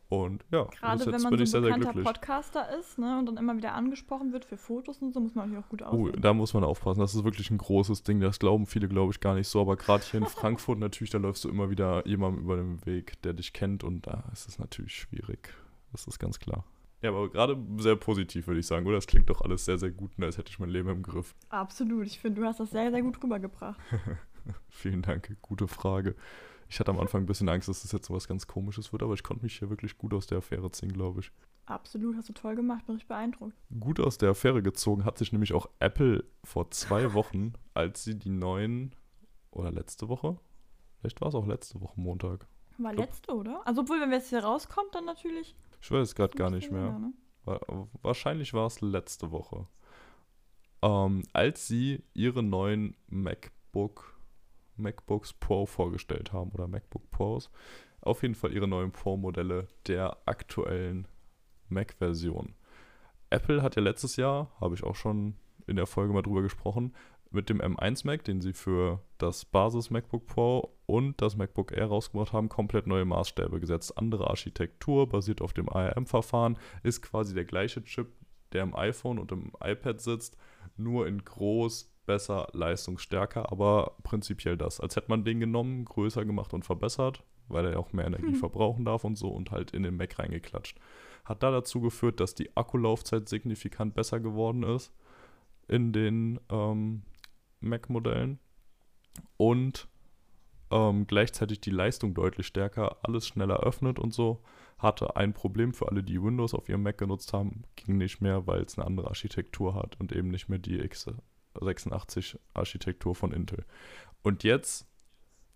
Und 0.09 0.45
ja, 0.51 0.63
Gerade 0.65 1.05
wenn 1.11 1.21
man 1.21 1.35
bin 1.35 1.45
so 1.45 1.57
ein 1.57 1.63
bekannter. 1.63 2.01
Podcaster 2.01 2.77
ist 2.79 2.97
ne, 2.97 3.19
und 3.19 3.25
dann 3.25 3.35
immer 3.35 3.57
wieder 3.57 3.73
angesprochen 3.73 4.31
wird 4.31 4.45
für 4.45 4.55
Fotos 4.55 4.99
und 5.01 5.13
so, 5.13 5.19
muss 5.19 5.35
man 5.35 5.49
natürlich 5.49 5.65
auch 5.65 5.69
gut 5.69 5.81
Oh, 5.81 6.07
aussehen. 6.07 6.21
da 6.21 6.33
muss 6.33 6.53
man 6.53 6.63
aufpassen. 6.63 7.01
Das 7.01 7.13
ist 7.13 7.25
wirklich 7.25 7.51
ein 7.51 7.57
großes 7.57 8.03
Ding. 8.03 8.21
Das 8.21 8.39
glauben 8.39 8.67
viele, 8.67 8.87
glaube 8.87 9.11
ich, 9.11 9.19
gar 9.19 9.35
nicht 9.35 9.49
so. 9.49 9.59
Aber 9.59 9.75
gerade 9.75 10.03
hier 10.05 10.21
in 10.21 10.25
Frankfurt 10.27 10.79
natürlich, 10.79 11.11
da 11.11 11.17
läufst 11.17 11.43
du 11.43 11.49
immer 11.49 11.69
wieder 11.69 12.07
jemandem 12.07 12.41
über 12.43 12.55
den 12.55 12.85
Weg, 12.85 13.21
der 13.23 13.33
dich 13.33 13.51
kennt. 13.51 13.83
Und 13.83 14.07
da 14.07 14.23
ist 14.31 14.47
es 14.47 14.59
natürlich 14.59 14.95
schwierig. 14.95 15.53
Das 15.91 16.07
ist 16.07 16.19
ganz 16.19 16.39
klar. 16.39 16.63
Ja, 17.01 17.09
aber 17.09 17.29
gerade 17.29 17.57
sehr 17.77 17.95
positiv, 17.95 18.47
würde 18.47 18.59
ich 18.61 18.65
sagen. 18.67 18.85
Oder 18.87 18.95
das 18.95 19.07
klingt 19.07 19.29
doch 19.29 19.41
alles 19.41 19.65
sehr, 19.65 19.77
sehr 19.77 19.91
gut, 19.91 20.17
ne, 20.17 20.25
als 20.27 20.37
hätte 20.37 20.49
ich 20.51 20.57
mein 20.59 20.69
Leben 20.69 20.89
im 20.89 21.03
Griff. 21.03 21.35
Absolut. 21.49 22.07
Ich 22.07 22.19
finde, 22.19 22.41
du 22.41 22.47
hast 22.47 22.59
das 22.61 22.71
sehr, 22.71 22.91
sehr 22.91 23.01
gut 23.01 23.21
rübergebracht. 23.21 23.79
Vielen 24.69 25.01
Dank. 25.01 25.35
Gute 25.41 25.67
Frage. 25.67 26.15
Ich 26.69 26.79
hatte 26.79 26.91
am 26.91 26.99
Anfang 26.99 27.23
ein 27.23 27.25
bisschen 27.25 27.47
Angst, 27.49 27.67
dass 27.69 27.81
das 27.83 27.91
jetzt 27.91 28.07
so 28.07 28.13
was 28.13 28.27
ganz 28.27 28.45
Komisches 28.47 28.91
wird, 28.91 29.01
aber 29.03 29.13
ich 29.13 29.23
konnte 29.23 29.43
mich 29.43 29.57
hier 29.57 29.69
wirklich 29.69 29.97
gut 29.97 30.13
aus 30.13 30.27
der 30.27 30.39
Affäre 30.39 30.69
ziehen, 30.71 30.91
glaube 30.91 31.21
ich. 31.21 31.31
Absolut, 31.65 32.15
hast 32.15 32.29
du 32.29 32.33
toll 32.33 32.55
gemacht, 32.55 32.85
bin 32.85 32.97
ich 32.97 33.07
beeindruckt. 33.07 33.53
Gut 33.79 33.99
aus 33.99 34.17
der 34.17 34.31
Affäre 34.31 34.61
gezogen 34.61 35.05
hat 35.05 35.17
sich 35.17 35.31
nämlich 35.31 35.53
auch 35.53 35.69
Apple 35.79 36.23
vor 36.43 36.69
zwei 36.71 37.13
Wochen, 37.13 37.53
als 37.73 38.03
sie 38.03 38.17
die 38.19 38.29
neuen, 38.29 38.93
oder 39.51 39.71
letzte 39.71 40.07
Woche? 40.09 40.37
Vielleicht 40.99 41.21
war 41.21 41.29
es 41.29 41.35
auch 41.35 41.45
letzte 41.47 41.79
Woche 41.81 41.99
Montag. 41.99 42.47
War 42.79 42.93
letzte, 42.93 43.33
oder? 43.33 43.61
Also, 43.65 43.81
obwohl, 43.81 43.99
wenn 44.01 44.09
wir 44.11 44.17
jetzt 44.17 44.29
hier 44.29 44.43
rauskommt, 44.43 44.93
dann 44.93 45.05
natürlich. 45.05 45.55
Ich 45.81 45.89
weiß 45.89 46.09
es 46.09 46.15
gerade 46.15 46.35
gar 46.37 46.49
nicht 46.49 46.71
mehr. 46.71 46.83
länger, 46.85 46.99
ne? 46.99 47.13
Wa- 47.45 47.87
Wahrscheinlich 48.01 48.53
war 48.53 48.67
es 48.67 48.81
letzte 48.81 49.31
Woche. 49.31 49.67
Ähm, 50.81 51.23
als 51.33 51.67
sie 51.67 52.03
ihre 52.13 52.43
neuen 52.43 52.95
MacBook, 53.07 54.16
MacBooks 54.77 55.33
Pro 55.33 55.65
vorgestellt 55.65 56.33
haben 56.33 56.51
oder 56.51 56.67
MacBook 56.67 57.09
Pros. 57.11 57.49
Auf 58.01 58.21
jeden 58.21 58.35
Fall 58.35 58.53
ihre 58.53 58.67
neuen 58.67 58.91
Pro-Modelle 58.91 59.67
der 59.87 60.17
aktuellen 60.25 61.07
Mac-Version. 61.69 62.55
Apple 63.29 63.61
hat 63.61 63.75
ja 63.75 63.81
letztes 63.81 64.15
Jahr, 64.15 64.51
habe 64.61 64.75
ich 64.75 64.83
auch 64.83 64.95
schon 64.95 65.35
in 65.65 65.75
der 65.75 65.85
Folge 65.85 66.13
mal 66.13 66.21
drüber 66.21 66.41
gesprochen, 66.41 66.93
mit 67.31 67.49
dem 67.49 67.59
M1 67.59 68.05
Mac, 68.05 68.23
den 68.23 68.39
sie 68.39 68.53
für 68.53 69.01
das 69.17 69.45
Basis 69.45 69.89
MacBook 69.89 70.25
Pro 70.27 70.77
und 70.85 71.21
das 71.21 71.35
MacBook 71.35 71.71
Air 71.71 71.87
rausgebracht 71.87 72.31
haben, 72.31 72.47
komplett 72.47 72.87
neue 72.87 73.05
Maßstäbe 73.05 73.59
gesetzt. 73.59 73.97
Andere 73.97 74.29
Architektur, 74.29 75.09
basiert 75.09 75.41
auf 75.41 75.53
dem 75.53 75.67
ARM-Verfahren, 75.67 76.57
ist 76.83 77.01
quasi 77.01 77.33
der 77.33 77.45
gleiche 77.45 77.83
Chip, 77.83 78.07
der 78.53 78.63
im 78.63 78.75
iPhone 78.75 79.19
und 79.19 79.31
im 79.31 79.51
iPad 79.61 79.99
sitzt, 79.99 80.37
nur 80.77 81.07
in 81.07 81.23
groß, 81.23 81.93
besser, 82.07 82.47
leistungsstärker, 82.53 83.51
aber 83.51 83.95
prinzipiell 84.01 84.57
das. 84.57 84.79
Als 84.79 84.95
hätte 84.95 85.09
man 85.09 85.23
den 85.23 85.39
genommen, 85.39 85.85
größer 85.85 86.25
gemacht 86.25 86.53
und 86.55 86.65
verbessert, 86.65 87.23
weil 87.47 87.65
er 87.65 87.73
ja 87.73 87.77
auch 87.77 87.93
mehr 87.93 88.07
Energie 88.07 88.33
hm. 88.33 88.35
verbrauchen 88.35 88.85
darf 88.85 89.03
und 89.03 89.17
so 89.17 89.29
und 89.29 89.51
halt 89.51 89.71
in 89.71 89.83
den 89.83 89.95
Mac 89.95 90.17
reingeklatscht. 90.17 90.79
Hat 91.23 91.43
da 91.43 91.51
dazu 91.51 91.81
geführt, 91.81 92.19
dass 92.19 92.33
die 92.33 92.55
Akkulaufzeit 92.57 93.29
signifikant 93.29 93.93
besser 93.93 94.19
geworden 94.19 94.63
ist 94.63 94.91
in 95.67 95.93
den 95.93 96.39
ähm, 96.49 97.03
Mac-Modellen 97.59 98.39
und 99.35 99.87
ähm, 100.71 101.07
gleichzeitig 101.07 101.61
die 101.61 101.71
Leistung 101.71 102.13
deutlich 102.13 102.47
stärker, 102.47 102.97
alles 103.03 103.27
schneller 103.27 103.59
öffnet 103.59 103.99
und 103.99 104.13
so. 104.13 104.41
Hatte 104.77 105.15
ein 105.15 105.33
Problem 105.33 105.73
für 105.73 105.89
alle, 105.89 106.03
die 106.03 106.21
Windows 106.21 106.53
auf 106.53 106.69
ihrem 106.69 106.83
Mac 106.83 106.97
genutzt 106.97 107.33
haben, 107.33 107.63
ging 107.75 107.97
nicht 107.97 108.21
mehr, 108.21 108.45
weil 108.47 108.61
es 108.61 108.77
eine 108.77 108.85
andere 108.85 109.07
Architektur 109.07 109.73
hat 109.73 109.99
und 109.99 110.11
eben 110.11 110.29
nicht 110.29 110.49
mehr 110.49 110.59
die 110.59 110.79
x86-Architektur 111.59 113.15
von 113.15 113.31
Intel. 113.31 113.65
Und 114.23 114.43
jetzt 114.43 114.87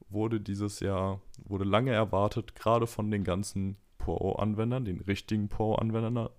wurde 0.09 0.41
dieses 0.41 0.79
Jahr, 0.79 1.21
wurde 1.43 1.65
lange 1.65 1.91
erwartet, 1.91 2.55
gerade 2.55 2.87
von 2.87 3.11
den 3.11 3.23
ganzen 3.23 3.77
Pro-Anwendern, 3.97 4.85
den 4.85 5.01
richtigen 5.01 5.49
Pro-Anwendern, 5.49 6.29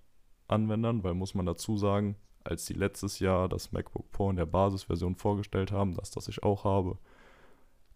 Anwendern, 0.49 1.03
weil 1.05 1.15
muss 1.15 1.35
man 1.35 1.47
dazu 1.47 1.77
sagen, 1.77 2.17
als 2.45 2.65
die 2.67 2.75
letztes 2.75 3.21
Jahr 3.21 3.49
das 3.49 3.73
MacBook 3.73 4.11
Pro 4.11 4.31
in 4.31 4.37
der 4.37 4.47
Basisversion 4.47 5.17
vorgestellt 5.17 5.73
haben, 5.73 5.95
das, 5.95 6.11
das 6.11 6.29
ich 6.29 6.43
auch 6.43 6.65
habe, 6.65 6.99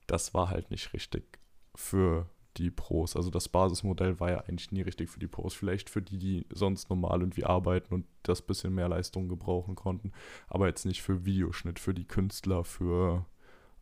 das 0.07 0.35
war 0.35 0.51
halt 0.51 0.71
nicht 0.71 0.93
richtig 0.93 1.41
für 1.75 2.29
die 2.57 2.71
Pros. 2.71 3.17
Also 3.17 3.31
das 3.31 3.49
Basismodell 3.49 4.19
war 4.21 4.31
ja 4.31 4.39
eigentlich 4.41 4.73
nie 4.73 4.83
richtig 4.83 5.11
für 5.11 5.21
die 5.21 5.27
Pros. 5.27 5.55
Vielleicht 5.55 5.91
für 5.91 6.03
die, 6.03 6.19
die 6.19 6.47
sonst 6.51 6.91
normal 6.91 7.21
irgendwie 7.21 7.45
arbeiten 7.45 7.95
und 7.95 8.07
das 8.23 8.43
bisschen 8.43 8.75
mehr 8.75 8.89
Leistung 8.89 9.29
gebrauchen 9.29 9.75
konnten. 9.75 10.13
Aber 10.49 10.67
jetzt 10.67 10.87
nicht 10.87 11.03
für 11.03 11.25
Videoschnitt, 11.25 11.79
für 11.79 11.95
die 11.95 12.07
Künstler, 12.07 12.65
für 12.65 13.27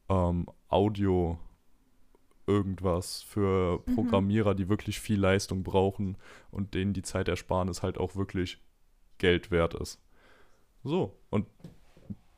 ähm, 0.09 0.47
Audio 0.69 1.39
irgendwas, 2.47 3.23
für 3.23 3.83
mhm. 3.87 3.95
Programmierer, 3.95 4.53
mhm. 4.53 4.57
die 4.57 4.69
wirklich 4.69 5.01
viel 5.01 5.21
Leistung 5.21 5.63
brauchen 5.63 6.17
und 6.51 6.75
denen 6.75 6.93
die 6.93 7.03
Zeit 7.03 7.29
ersparen, 7.29 7.69
ist 7.69 7.83
halt 7.83 7.99
auch 7.99 8.17
wirklich 8.17 8.59
Geld 9.19 9.51
wert 9.51 9.75
ist. 9.75 10.01
So, 10.83 11.17
und 11.31 11.47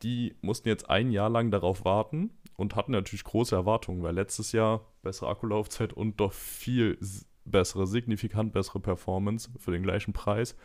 die 0.02 0.36
mussten 0.40 0.68
jetzt 0.68 0.88
ein 0.88 1.10
Jahr 1.10 1.30
lang 1.30 1.50
darauf 1.50 1.84
warten 1.84 2.30
und 2.56 2.74
hatten 2.74 2.92
natürlich 2.92 3.24
große 3.24 3.54
Erwartungen, 3.54 4.02
weil 4.02 4.14
letztes 4.14 4.52
Jahr 4.52 4.80
bessere 5.02 5.28
Akkulaufzeit 5.28 5.92
und 5.92 6.20
doch 6.20 6.32
viel 6.32 6.98
bessere, 7.44 7.86
signifikant 7.86 8.52
bessere 8.52 8.80
Performance 8.80 9.50
für 9.58 9.70
den 9.70 9.82
gleichen 9.82 10.12
Preis. 10.12 10.56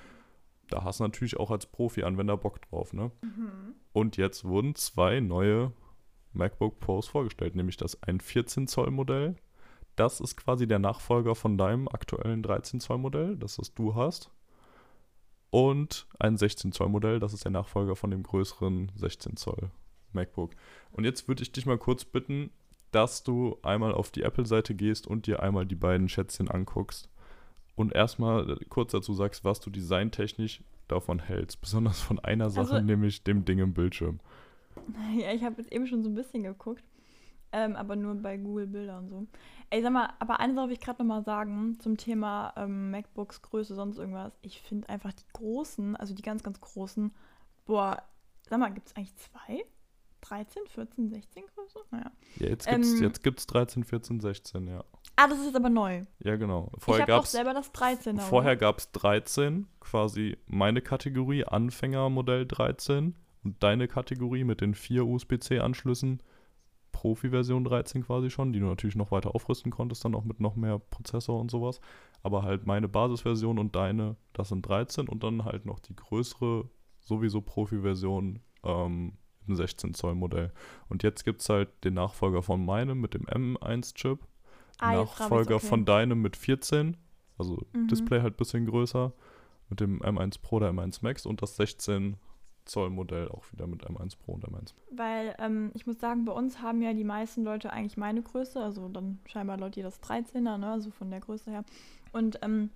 Da 0.69 0.83
hast 0.83 0.99
du 0.99 1.03
natürlich 1.03 1.37
auch 1.37 1.51
als 1.51 1.65
Profi-Anwender 1.65 2.37
Bock 2.37 2.61
drauf, 2.61 2.93
ne? 2.93 3.11
Mhm. 3.21 3.75
Und 3.91 4.17
jetzt 4.17 4.45
wurden 4.45 4.73
zwei 4.75 5.19
neue 5.19 5.73
MacBook 6.31 6.79
Pros 6.79 7.09
vorgestellt, 7.09 7.55
nämlich 7.55 7.75
das 7.75 8.01
ein 8.03 8.21
14 8.21 8.67
Zoll 8.67 8.89
Modell. 8.89 9.35
Das 9.97 10.21
ist 10.21 10.37
quasi 10.37 10.67
der 10.67 10.79
Nachfolger 10.79 11.35
von 11.35 11.57
deinem 11.57 11.89
aktuellen 11.89 12.41
13 12.41 12.79
Zoll 12.79 12.99
Modell, 12.99 13.35
das 13.35 13.59
was 13.59 13.73
du 13.73 13.95
hast. 13.95 14.31
Und 15.49 16.07
ein 16.17 16.37
16 16.37 16.71
Zoll 16.71 16.87
Modell, 16.87 17.19
das 17.19 17.33
ist 17.33 17.43
der 17.43 17.51
Nachfolger 17.51 17.97
von 17.97 18.09
dem 18.09 18.23
größeren 18.23 18.93
16 18.95 19.35
Zoll 19.35 19.71
MacBook. 20.13 20.51
Und 20.91 21.03
jetzt 21.03 21.27
würde 21.27 21.43
ich 21.43 21.51
dich 21.51 21.65
mal 21.65 21.77
kurz 21.77 22.05
bitten, 22.05 22.51
dass 22.91 23.23
du 23.23 23.57
einmal 23.63 23.93
auf 23.93 24.11
die 24.11 24.23
Apple-Seite 24.23 24.75
gehst 24.75 25.07
und 25.07 25.27
dir 25.27 25.41
einmal 25.41 25.65
die 25.65 25.75
beiden 25.75 26.09
Schätzchen 26.09 26.49
anguckst 26.49 27.09
und 27.75 27.93
erstmal 27.93 28.57
kurz 28.69 28.91
dazu 28.91 29.13
sagst, 29.13 29.43
was 29.43 29.59
du 29.59 29.69
designtechnisch 29.69 30.63
davon 30.87 31.19
hältst. 31.19 31.61
Besonders 31.61 32.01
von 32.01 32.19
einer 32.19 32.49
Sache, 32.49 32.75
also, 32.75 32.85
nämlich 32.85 33.23
dem 33.23 33.45
Ding 33.45 33.59
im 33.59 33.73
Bildschirm. 33.73 34.19
Ja, 35.17 35.33
ich 35.33 35.43
habe 35.43 35.61
jetzt 35.61 35.71
eben 35.71 35.87
schon 35.87 36.03
so 36.03 36.09
ein 36.09 36.15
bisschen 36.15 36.43
geguckt, 36.43 36.83
ähm, 37.51 37.75
aber 37.75 37.95
nur 37.95 38.15
bei 38.15 38.37
Google 38.37 38.67
Bilder 38.67 38.97
und 38.99 39.09
so. 39.09 39.27
Ey, 39.69 39.81
sag 39.81 39.91
mal, 39.93 40.13
aber 40.19 40.39
eine 40.39 40.53
Sache 40.53 40.67
will 40.67 40.73
ich 40.73 40.81
gerade 40.81 41.01
nochmal 41.01 41.23
sagen 41.23 41.79
zum 41.79 41.97
Thema 41.97 42.53
ähm, 42.57 42.91
MacBooks 42.91 43.41
Größe, 43.41 43.75
sonst 43.75 43.97
irgendwas. 43.97 44.33
Ich 44.41 44.61
finde 44.61 44.89
einfach 44.89 45.13
die 45.13 45.27
großen, 45.33 45.95
also 45.95 46.13
die 46.13 46.23
ganz, 46.23 46.43
ganz 46.43 46.59
großen, 46.59 47.13
boah, 47.65 48.01
sag 48.49 48.59
mal, 48.59 48.69
gibt 48.69 48.87
es 48.87 48.95
eigentlich 48.95 49.15
zwei? 49.15 49.63
13, 50.21 50.63
14, 50.67 51.09
16 51.09 51.43
Größe? 51.55 51.79
Naja. 51.91 52.11
Ja, 52.37 52.47
jetzt 52.47 52.67
gibt 52.67 52.85
es 52.85 52.93
ähm, 52.93 53.03
jetzt 53.03 53.23
gibt's 53.23 53.47
13, 53.47 53.83
14, 53.83 54.19
16, 54.19 54.67
ja. 54.67 54.83
Ah, 55.15 55.27
das 55.27 55.39
ist 55.39 55.55
aber 55.55 55.69
neu. 55.69 56.05
Ja, 56.23 56.35
genau. 56.35 56.71
Vorher 56.77 57.07
ich 57.07 57.13
habe 57.13 57.27
selber 57.27 57.53
das 57.53 57.71
13. 57.71 58.17
Vorher 58.19 58.55
gab 58.55 58.79
es 58.79 58.91
13, 58.91 59.67
quasi 59.79 60.37
meine 60.47 60.81
Kategorie, 60.81 61.43
Anfängermodell 61.43 62.45
13 62.45 63.15
und 63.43 63.61
deine 63.61 63.87
Kategorie 63.87 64.43
mit 64.43 64.61
den 64.61 64.73
vier 64.73 65.05
USB-C-Anschlüssen, 65.05 66.23
Profi-Version 66.91 67.63
13 67.63 68.03
quasi 68.03 68.29
schon, 68.29 68.53
die 68.53 68.59
du 68.59 68.65
natürlich 68.65 68.95
noch 68.95 69.11
weiter 69.11 69.35
aufrüsten 69.35 69.71
konntest, 69.71 70.05
dann 70.05 70.15
auch 70.15 70.23
mit 70.23 70.39
noch 70.39 70.55
mehr 70.55 70.79
Prozessor 70.79 71.39
und 71.39 71.51
sowas. 71.51 71.81
Aber 72.23 72.43
halt 72.43 72.65
meine 72.65 72.87
Basisversion 72.87 73.59
und 73.59 73.75
deine, 73.75 74.15
das 74.33 74.49
sind 74.49 74.67
13 74.67 75.07
und 75.07 75.23
dann 75.23 75.43
halt 75.45 75.65
noch 75.65 75.79
die 75.79 75.95
größere, 75.95 76.69
sowieso 76.99 77.41
Profi-Version 77.41 78.39
ähm, 78.63 79.13
im 79.47 79.55
16 79.55 79.93
Zoll 79.93 80.15
Modell. 80.15 80.51
Und 80.89 81.03
jetzt 81.03 81.23
gibt 81.23 81.41
es 81.41 81.49
halt 81.49 81.69
den 81.83 81.95
Nachfolger 81.95 82.43
von 82.43 82.63
meinem 82.63 83.01
mit 83.01 83.13
dem 83.13 83.25
M1-Chip, 83.25 84.19
ah, 84.79 84.93
Nachfolger 84.93 85.55
okay. 85.55 85.65
von 85.67 85.85
deinem 85.85 86.21
mit 86.21 86.35
14, 86.35 86.97
also 87.37 87.59
mhm. 87.73 87.87
Display 87.87 88.21
halt 88.21 88.33
ein 88.35 88.37
bisschen 88.37 88.65
größer, 88.65 89.13
mit 89.69 89.79
dem 89.79 90.01
M1 90.01 90.41
Pro, 90.41 90.59
der 90.59 90.71
M1 90.71 90.99
Max 91.01 91.25
und 91.25 91.41
das 91.41 91.55
16 91.55 92.17
Zoll 92.65 92.89
Modell 92.89 93.27
auch 93.29 93.43
wieder 93.51 93.67
mit 93.67 93.83
M1 93.85 94.17
Pro 94.17 94.33
und 94.33 94.45
M1. 94.45 94.73
Weil 94.91 95.35
ähm, 95.39 95.71
ich 95.73 95.87
muss 95.87 95.99
sagen, 95.99 96.25
bei 96.25 96.31
uns 96.31 96.61
haben 96.61 96.81
ja 96.81 96.93
die 96.93 97.03
meisten 97.03 97.43
Leute 97.43 97.73
eigentlich 97.73 97.97
meine 97.97 98.21
Größe, 98.21 98.61
also 98.61 98.87
dann 98.89 99.19
scheinbar 99.25 99.57
Leute 99.57 99.79
die 99.79 99.81
das 99.81 100.01
13er, 100.01 100.57
ne, 100.57 100.71
also 100.71 100.91
von 100.91 101.09
der 101.09 101.21
Größe 101.21 101.51
her. 101.51 101.63
Und 102.11 102.39
ähm, 102.43 102.69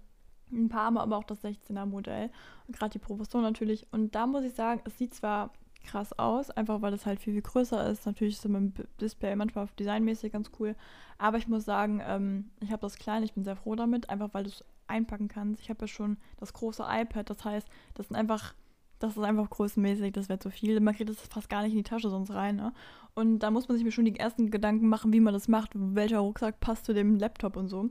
ein 0.51 0.69
paar 0.69 0.85
haben 0.85 0.97
aber 0.97 1.17
auch 1.17 1.23
das 1.23 1.43
16er 1.43 1.85
Modell, 1.85 2.29
gerade 2.71 2.91
die 2.91 2.99
Professor 2.99 3.41
natürlich. 3.41 3.87
Und 3.91 4.15
da 4.15 4.27
muss 4.27 4.43
ich 4.43 4.53
sagen, 4.53 4.81
es 4.85 4.97
sieht 4.97 5.13
zwar 5.13 5.51
krass 5.85 6.17
aus, 6.17 6.49
einfach 6.49 6.81
weil 6.81 6.93
es 6.93 7.05
halt 7.05 7.19
viel, 7.19 7.33
viel 7.33 7.41
größer 7.41 7.89
ist. 7.89 8.05
Natürlich 8.05 8.35
ist 8.35 8.45
es 8.45 8.51
mit 8.51 8.77
dem 8.77 8.85
Display 8.99 9.35
manchmal 9.35 9.67
designmäßig 9.79 10.31
ganz 10.31 10.51
cool. 10.59 10.75
Aber 11.17 11.37
ich 11.37 11.47
muss 11.47 11.65
sagen, 11.65 12.01
ähm, 12.05 12.49
ich 12.59 12.71
habe 12.71 12.81
das 12.81 12.97
kleine, 12.97 13.25
ich 13.25 13.33
bin 13.33 13.43
sehr 13.43 13.55
froh 13.55 13.75
damit, 13.75 14.09
einfach 14.09 14.33
weil 14.33 14.43
du 14.43 14.49
es 14.49 14.63
einpacken 14.87 15.27
kannst. 15.27 15.61
Ich 15.61 15.69
habe 15.69 15.81
ja 15.81 15.87
schon 15.87 16.17
das 16.37 16.53
große 16.53 16.83
iPad, 16.87 17.29
das 17.29 17.43
heißt, 17.43 17.67
das 17.93 18.07
sind 18.07 18.15
einfach, 18.15 18.53
das 18.99 19.17
ist 19.17 19.23
einfach 19.23 19.49
größenmäßig, 19.49 20.13
das 20.13 20.29
wäre 20.29 20.39
zu 20.39 20.49
viel. 20.49 20.79
Man 20.79 20.95
kriegt 20.95 21.09
das 21.09 21.21
fast 21.21 21.49
gar 21.49 21.63
nicht 21.63 21.71
in 21.71 21.77
die 21.77 21.83
Tasche 21.83 22.09
sonst 22.09 22.31
rein. 22.31 22.55
Ne? 22.55 22.73
Und 23.13 23.39
da 23.39 23.51
muss 23.51 23.67
man 23.67 23.77
sich 23.77 23.85
mir 23.85 23.91
schon 23.91 24.05
die 24.05 24.19
ersten 24.19 24.51
Gedanken 24.51 24.87
machen, 24.87 25.13
wie 25.13 25.19
man 25.19 25.33
das 25.33 25.47
macht, 25.47 25.71
welcher 25.73 26.19
Rucksack 26.19 26.59
passt 26.59 26.85
zu 26.85 26.93
dem 26.93 27.17
Laptop 27.17 27.55
und 27.55 27.67
so. 27.67 27.89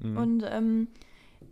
Mhm. 0.00 0.16
Und 0.16 0.44
ähm, 0.48 0.88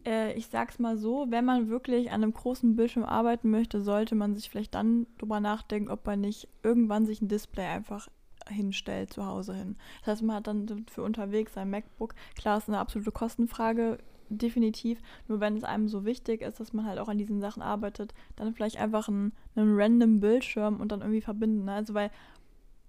äh, 0.07 0.33
ich 0.35 0.47
sag's 0.47 0.79
mal 0.79 0.97
so, 0.97 1.27
wenn 1.31 1.45
man 1.45 1.69
wirklich 1.69 2.11
an 2.11 2.23
einem 2.23 2.33
großen 2.33 2.77
Bildschirm 2.77 3.05
arbeiten 3.05 3.51
möchte, 3.51 3.81
sollte 3.81 4.15
man 4.15 4.35
sich 4.35 4.49
vielleicht 4.49 4.75
dann 4.75 5.07
drüber 5.19 5.41
nachdenken, 5.41 5.91
ob 5.91 6.07
man 6.07 6.21
nicht 6.21 6.49
irgendwann 6.63 7.07
sich 7.07 7.21
ein 7.21 7.29
Display 7.29 7.67
einfach 7.67 8.09
hinstellt 8.49 9.13
zu 9.13 9.27
Hause 9.27 9.55
hin. 9.55 9.77
Das 10.01 10.09
heißt, 10.09 10.23
man 10.23 10.37
hat 10.37 10.47
dann 10.47 10.87
für 10.89 11.03
unterwegs 11.03 11.55
sein 11.55 11.71
MacBook. 11.71 12.15
Klar, 12.37 12.59
ist 12.59 12.69
eine 12.69 12.79
absolute 12.79 13.11
Kostenfrage, 13.11 13.99
definitiv. 14.29 15.01
Nur 15.29 15.41
wenn 15.41 15.57
es 15.57 15.65
einem 15.65 15.89
so 15.89 16.05
wichtig 16.05 16.43
ist, 16.43 16.61
dass 16.61 16.73
man 16.73 16.87
halt 16.87 16.99
auch 16.99 17.09
an 17.09 17.19
diesen 17.19 17.41
Sachen 17.41 17.63
arbeitet, 17.63 18.15
dann 18.37 18.55
vielleicht 18.55 18.77
einfach 18.77 19.09
einen, 19.09 19.33
einen 19.55 19.75
random 19.77 20.21
Bildschirm 20.21 20.81
und 20.81 20.93
dann 20.93 21.01
irgendwie 21.01 21.21
verbinden. 21.21 21.65
Ne? 21.65 21.73
Also, 21.73 21.95
weil, 21.95 22.11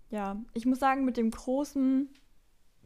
ja, 0.10 0.38
ich 0.54 0.66
muss 0.66 0.80
sagen, 0.80 1.06
mit 1.06 1.18
dem 1.18 1.32
großen 1.32 2.10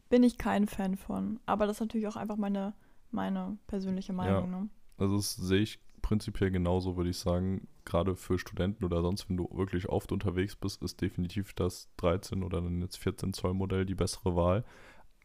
bin 0.08 0.22
ich 0.22 0.38
kein 0.38 0.66
Fan 0.66 0.96
von. 0.96 1.40
Aber 1.46 1.66
das 1.66 1.76
ist 1.76 1.80
natürlich 1.80 2.08
auch 2.08 2.16
einfach 2.16 2.36
meine 2.36 2.74
meine 3.12 3.58
persönliche 3.66 4.12
Meinung. 4.12 4.52
Ja. 4.52 4.60
Ne? 4.60 4.68
Also 4.98 5.16
das 5.16 5.34
sehe 5.34 5.62
ich 5.62 5.80
prinzipiell 6.02 6.50
genauso, 6.50 6.96
würde 6.96 7.10
ich 7.10 7.18
sagen. 7.18 7.68
Gerade 7.84 8.14
für 8.14 8.38
Studenten 8.38 8.84
oder 8.84 9.02
sonst, 9.02 9.28
wenn 9.28 9.36
du 9.36 9.48
wirklich 9.52 9.88
oft 9.88 10.12
unterwegs 10.12 10.54
bist, 10.54 10.82
ist 10.82 11.00
definitiv 11.00 11.52
das 11.54 11.88
13 11.96 12.44
oder 12.44 12.60
dann 12.60 12.80
jetzt 12.80 12.96
14 12.98 13.32
Zoll 13.32 13.54
Modell 13.54 13.86
die 13.86 13.94
bessere 13.94 14.36
Wahl. 14.36 14.64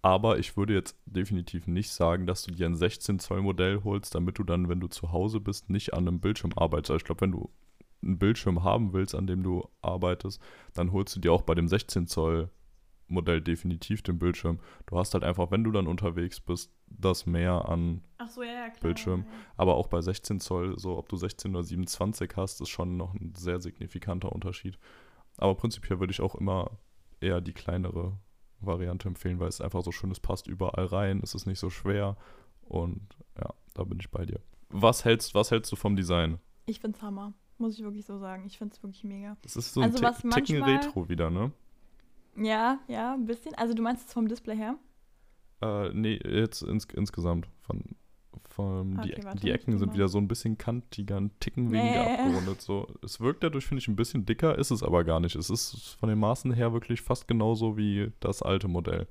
Aber 0.02 0.40
ich 0.40 0.58
würde 0.58 0.74
jetzt 0.74 0.96
definitiv 1.06 1.68
nicht 1.68 1.92
sagen, 1.92 2.26
dass 2.26 2.44
du 2.44 2.52
dir 2.52 2.66
ein 2.66 2.76
16 2.76 3.20
Zoll 3.20 3.42
Modell 3.42 3.84
holst, 3.84 4.16
damit 4.16 4.40
du 4.40 4.44
dann, 4.44 4.70
wenn 4.70 4.80
du 4.80 4.88
zu 4.88 5.12
Hause 5.12 5.40
bist, 5.40 5.70
nicht 5.70 5.94
an 5.94 6.08
einem 6.08 6.20
Bildschirm 6.20 6.54
arbeitest. 6.56 6.92
Also 6.92 6.98
ich 6.98 7.06
glaube, 7.06 7.22
wenn 7.22 7.32
du 7.32 7.50
einen 8.02 8.18
Bildschirm 8.20 8.64
haben 8.64 8.94
willst, 8.94 9.16
an 9.16 9.28
dem 9.28 9.44
du 9.44 9.68
arbeitest, 9.82 10.42
dann 10.74 10.92
holst 10.92 11.16
du 11.16 11.20
dir 11.20 11.34
auch 11.34 11.42
bei 11.42 11.56
dem 11.56 11.68
16 11.68 12.08
Zoll 12.08 12.50
Modell 13.08 13.41
definitiv 13.41 14.01
den 14.01 14.20
Bildschirm. 14.20 14.60
Du 14.86 14.97
hast 14.97 15.14
halt 15.14 15.24
einfach, 15.24 15.49
wenn 15.51 15.64
du 15.64 15.72
dann 15.72 15.88
unterwegs 15.88 16.39
bist, 16.39 16.72
das 16.88 17.26
mehr 17.26 17.68
an 17.70 18.01
so, 18.28 18.43
ja, 18.43 18.51
ja, 18.51 18.70
klar, 18.70 18.82
Bildschirm. 18.82 19.22
Ja, 19.22 19.38
Aber 19.58 19.76
auch 19.76 19.88
bei 19.88 20.01
16 20.01 20.39
Zoll, 20.39 20.78
so 20.78 20.97
ob 20.97 21.08
du 21.10 21.16
16 21.16 21.55
oder 21.55 21.64
27 21.64 22.32
hast, 22.36 22.60
ist 22.62 22.70
schon 22.70 22.97
noch 22.97 23.14
ein 23.14 23.34
sehr 23.36 23.60
signifikanter 23.62 24.32
Unterschied. 24.32 24.78
Aber 25.38 25.55
prinzipiell 25.55 25.99
würde 25.99 26.12
ich 26.12 26.22
auch 26.22 26.36
immer 26.36 26.72
eher 27.22 27.41
die 27.41 27.53
kleinere 27.53 28.18
Variante 28.60 29.08
empfehlen, 29.08 29.39
weil 29.39 29.49
es 29.49 29.62
einfach 29.62 29.84
so 29.84 29.91
schön 29.91 30.12
ist, 30.12 30.22
passt 30.22 30.47
überall 30.47 30.86
rein, 30.86 31.22
es 31.24 31.36
ist 31.36 31.45
nicht 31.45 31.60
so 31.60 31.70
schwer 31.70 32.18
und 32.62 33.01
ja, 33.39 33.53
da 33.76 33.84
bin 33.84 33.99
ich 33.99 34.10
bei 34.10 34.26
dir. 34.26 34.39
Was 34.70 35.05
hältst, 35.05 35.34
was 35.36 35.51
hältst 35.51 35.72
du 35.72 35.76
vom 35.76 35.95
Design? 35.95 36.39
Ich 36.66 36.80
find's 36.80 37.01
Hammer. 37.01 37.34
Muss 37.60 37.78
ich 37.78 37.84
wirklich 37.84 38.05
so 38.05 38.20
sagen. 38.20 38.45
Ich 38.45 38.58
finde 38.58 38.76
es 38.76 38.84
wirklich 38.84 39.03
mega. 39.03 39.36
Das 39.41 39.55
ist 39.55 39.74
so 39.74 39.82
Also 39.82 39.97
ein 40.05 40.14
Ticken 40.14 40.60
manchmal- 40.60 40.76
Retro 40.76 41.10
wieder, 41.10 41.30
ne? 41.32 41.51
Ja, 42.38 42.80
ja, 42.88 43.14
ein 43.14 43.26
bisschen. 43.26 43.56
Also 43.56 43.74
du 43.74 43.82
meinst 43.82 44.08
es 44.08 44.14
vom 44.14 44.28
Display 44.28 44.56
her? 44.56 44.78
Äh, 45.62 45.90
nee, 45.94 46.20
jetzt 46.24 46.62
ins, 46.62 46.86
insgesamt. 46.86 47.48
Von, 47.62 47.84
von 48.48 49.02
die, 49.02 49.14
Okay, 49.14 49.22
Ecken- 49.22 49.26
warte, 49.26 49.40
die 49.42 49.52
Ecken 49.52 49.78
sind 49.78 49.88
mal. 49.90 49.94
wieder 49.96 50.08
so 50.08 50.20
ein 50.20 50.28
bisschen 50.28 50.58
kantiger, 50.58 51.20
ein 51.20 51.32
Ticken 51.40 51.72
weniger 51.72 52.04
ja. 52.08 52.14
abgerundet. 52.14 52.62
So. 52.62 52.88
Es 53.04 53.20
wirkt 53.20 53.44
dadurch, 53.44 53.66
finde 53.66 53.80
ich, 53.82 53.88
ein 53.88 53.96
bisschen 53.96 54.26
dicker, 54.26 54.58
ist 54.58 54.72
es 54.72 54.84
aber 54.84 55.04
gar 55.04 55.20
nicht. 55.20 55.36
Es 55.36 55.50
ist 55.50 55.96
von 56.00 56.10
den 56.10 56.20
Maßen 56.20 56.54
her 56.54 56.74
wirklich 56.74 57.02
fast 57.02 57.28
genauso 57.28 57.76
wie 57.78 58.12
das 58.20 58.42
alte 58.44 58.68
Modell. 58.68 59.08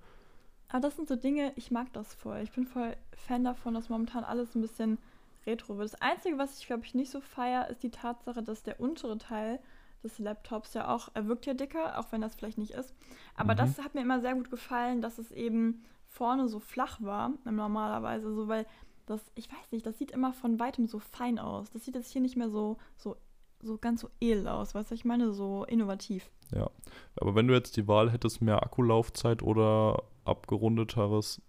Aber 0.68 0.80
das 0.80 0.96
sind 0.96 1.08
so 1.08 1.16
Dinge, 1.16 1.52
ich 1.56 1.70
mag 1.70 1.92
das 1.92 2.14
voll. 2.14 2.40
Ich 2.42 2.52
bin 2.52 2.66
voll 2.66 2.96
Fan 3.16 3.44
davon, 3.44 3.74
dass 3.74 3.88
momentan 3.88 4.24
alles 4.24 4.54
ein 4.54 4.62
bisschen 4.62 4.98
retro 5.46 5.78
wird. 5.78 5.92
Das 5.92 6.00
Einzige, 6.00 6.38
was 6.38 6.58
ich, 6.60 6.66
glaube 6.66 6.84
ich, 6.84 6.94
nicht 6.94 7.10
so 7.10 7.20
feier, 7.20 7.68
ist 7.70 7.82
die 7.82 7.90
Tatsache, 7.90 8.42
dass 8.42 8.62
der 8.64 8.80
untere 8.80 9.16
Teil 9.18 9.60
des 10.06 10.18
Laptops 10.18 10.74
ja 10.74 10.88
auch, 10.88 11.08
er 11.14 11.26
wirkt 11.26 11.46
ja 11.46 11.54
dicker, 11.54 11.98
auch 11.98 12.10
wenn 12.12 12.20
das 12.20 12.34
vielleicht 12.34 12.58
nicht 12.58 12.72
ist. 12.72 12.94
Aber 13.36 13.52
Mhm. 13.52 13.58
das 13.58 13.78
hat 13.78 13.94
mir 13.94 14.00
immer 14.02 14.20
sehr 14.20 14.34
gut 14.34 14.50
gefallen, 14.50 15.00
dass 15.02 15.18
es 15.18 15.30
eben 15.32 15.82
vorne 16.06 16.48
so 16.48 16.60
flach 16.60 17.00
war, 17.02 17.32
normalerweise, 17.44 18.32
so 18.34 18.48
weil 18.48 18.66
das, 19.06 19.20
ich 19.34 19.48
weiß 19.50 19.70
nicht, 19.72 19.84
das 19.86 19.98
sieht 19.98 20.10
immer 20.10 20.32
von 20.32 20.58
weitem 20.58 20.86
so 20.88 20.98
fein 20.98 21.38
aus. 21.38 21.70
Das 21.70 21.84
sieht 21.84 21.94
jetzt 21.94 22.10
hier 22.12 22.20
nicht 22.22 22.36
mehr 22.36 22.48
so, 22.50 22.76
so, 22.96 23.16
so 23.62 23.78
ganz 23.78 24.00
so 24.00 24.08
edel 24.20 24.48
aus, 24.48 24.74
weißt 24.74 24.90
du, 24.90 24.94
was 24.94 24.98
ich 24.98 25.04
meine, 25.04 25.32
so 25.32 25.64
innovativ. 25.64 26.30
Ja. 26.52 26.70
Aber 27.20 27.34
wenn 27.34 27.46
du 27.48 27.54
jetzt 27.54 27.76
die 27.76 27.86
Wahl 27.88 28.10
hättest, 28.10 28.40
mehr 28.42 28.62
Akkulaufzeit 28.62 29.42
oder 29.42 30.02
abgerundeteres 30.24 31.40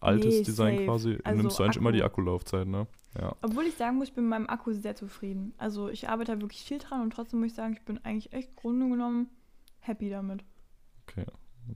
altes 0.00 0.38
Nee, 0.38 0.42
Design 0.42 0.74
safe. 0.76 0.84
quasi, 0.86 1.18
Also 1.24 1.42
nimmst 1.42 1.58
du 1.58 1.62
eigentlich 1.62 1.76
immer 1.76 1.92
die 1.92 2.02
Akku. 2.02 2.20
Akkulaufzeit, 2.22 2.66
ne? 2.66 2.86
Ja. 3.18 3.36
Obwohl 3.42 3.64
ich 3.64 3.74
sagen 3.74 3.96
muss, 3.98 4.08
ich 4.08 4.14
bin 4.14 4.24
mit 4.24 4.30
meinem 4.30 4.48
Akku 4.48 4.72
sehr 4.72 4.94
zufrieden. 4.94 5.54
Also 5.58 5.88
ich 5.88 6.08
arbeite 6.08 6.32
da 6.34 6.40
wirklich 6.40 6.62
viel 6.64 6.78
dran 6.78 7.02
und 7.02 7.12
trotzdem 7.12 7.40
muss 7.40 7.48
ich 7.50 7.54
sagen, 7.54 7.74
ich 7.74 7.82
bin 7.82 7.98
eigentlich 8.04 8.32
echt 8.32 8.56
Grunde 8.56 8.88
genommen 8.88 9.28
happy 9.80 10.08
damit. 10.10 10.44
Okay. 11.08 11.26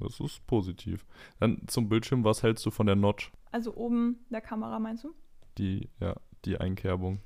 Das 0.01 0.19
ist 0.19 0.45
positiv. 0.47 1.07
Dann 1.39 1.63
zum 1.69 1.89
Bildschirm, 1.89 2.25
was 2.25 2.43
hältst 2.43 2.65
du 2.67 2.71
von 2.71 2.87
der 2.87 2.97
Notch? 2.97 3.31
Also 3.53 3.75
oben 3.77 4.19
der 4.31 4.41
Kamera 4.41 4.79
meinst 4.81 5.05
du? 5.05 5.15
Die, 5.59 5.89
ja, 6.01 6.17
die 6.45 6.59
Einkerbung. 6.59 7.21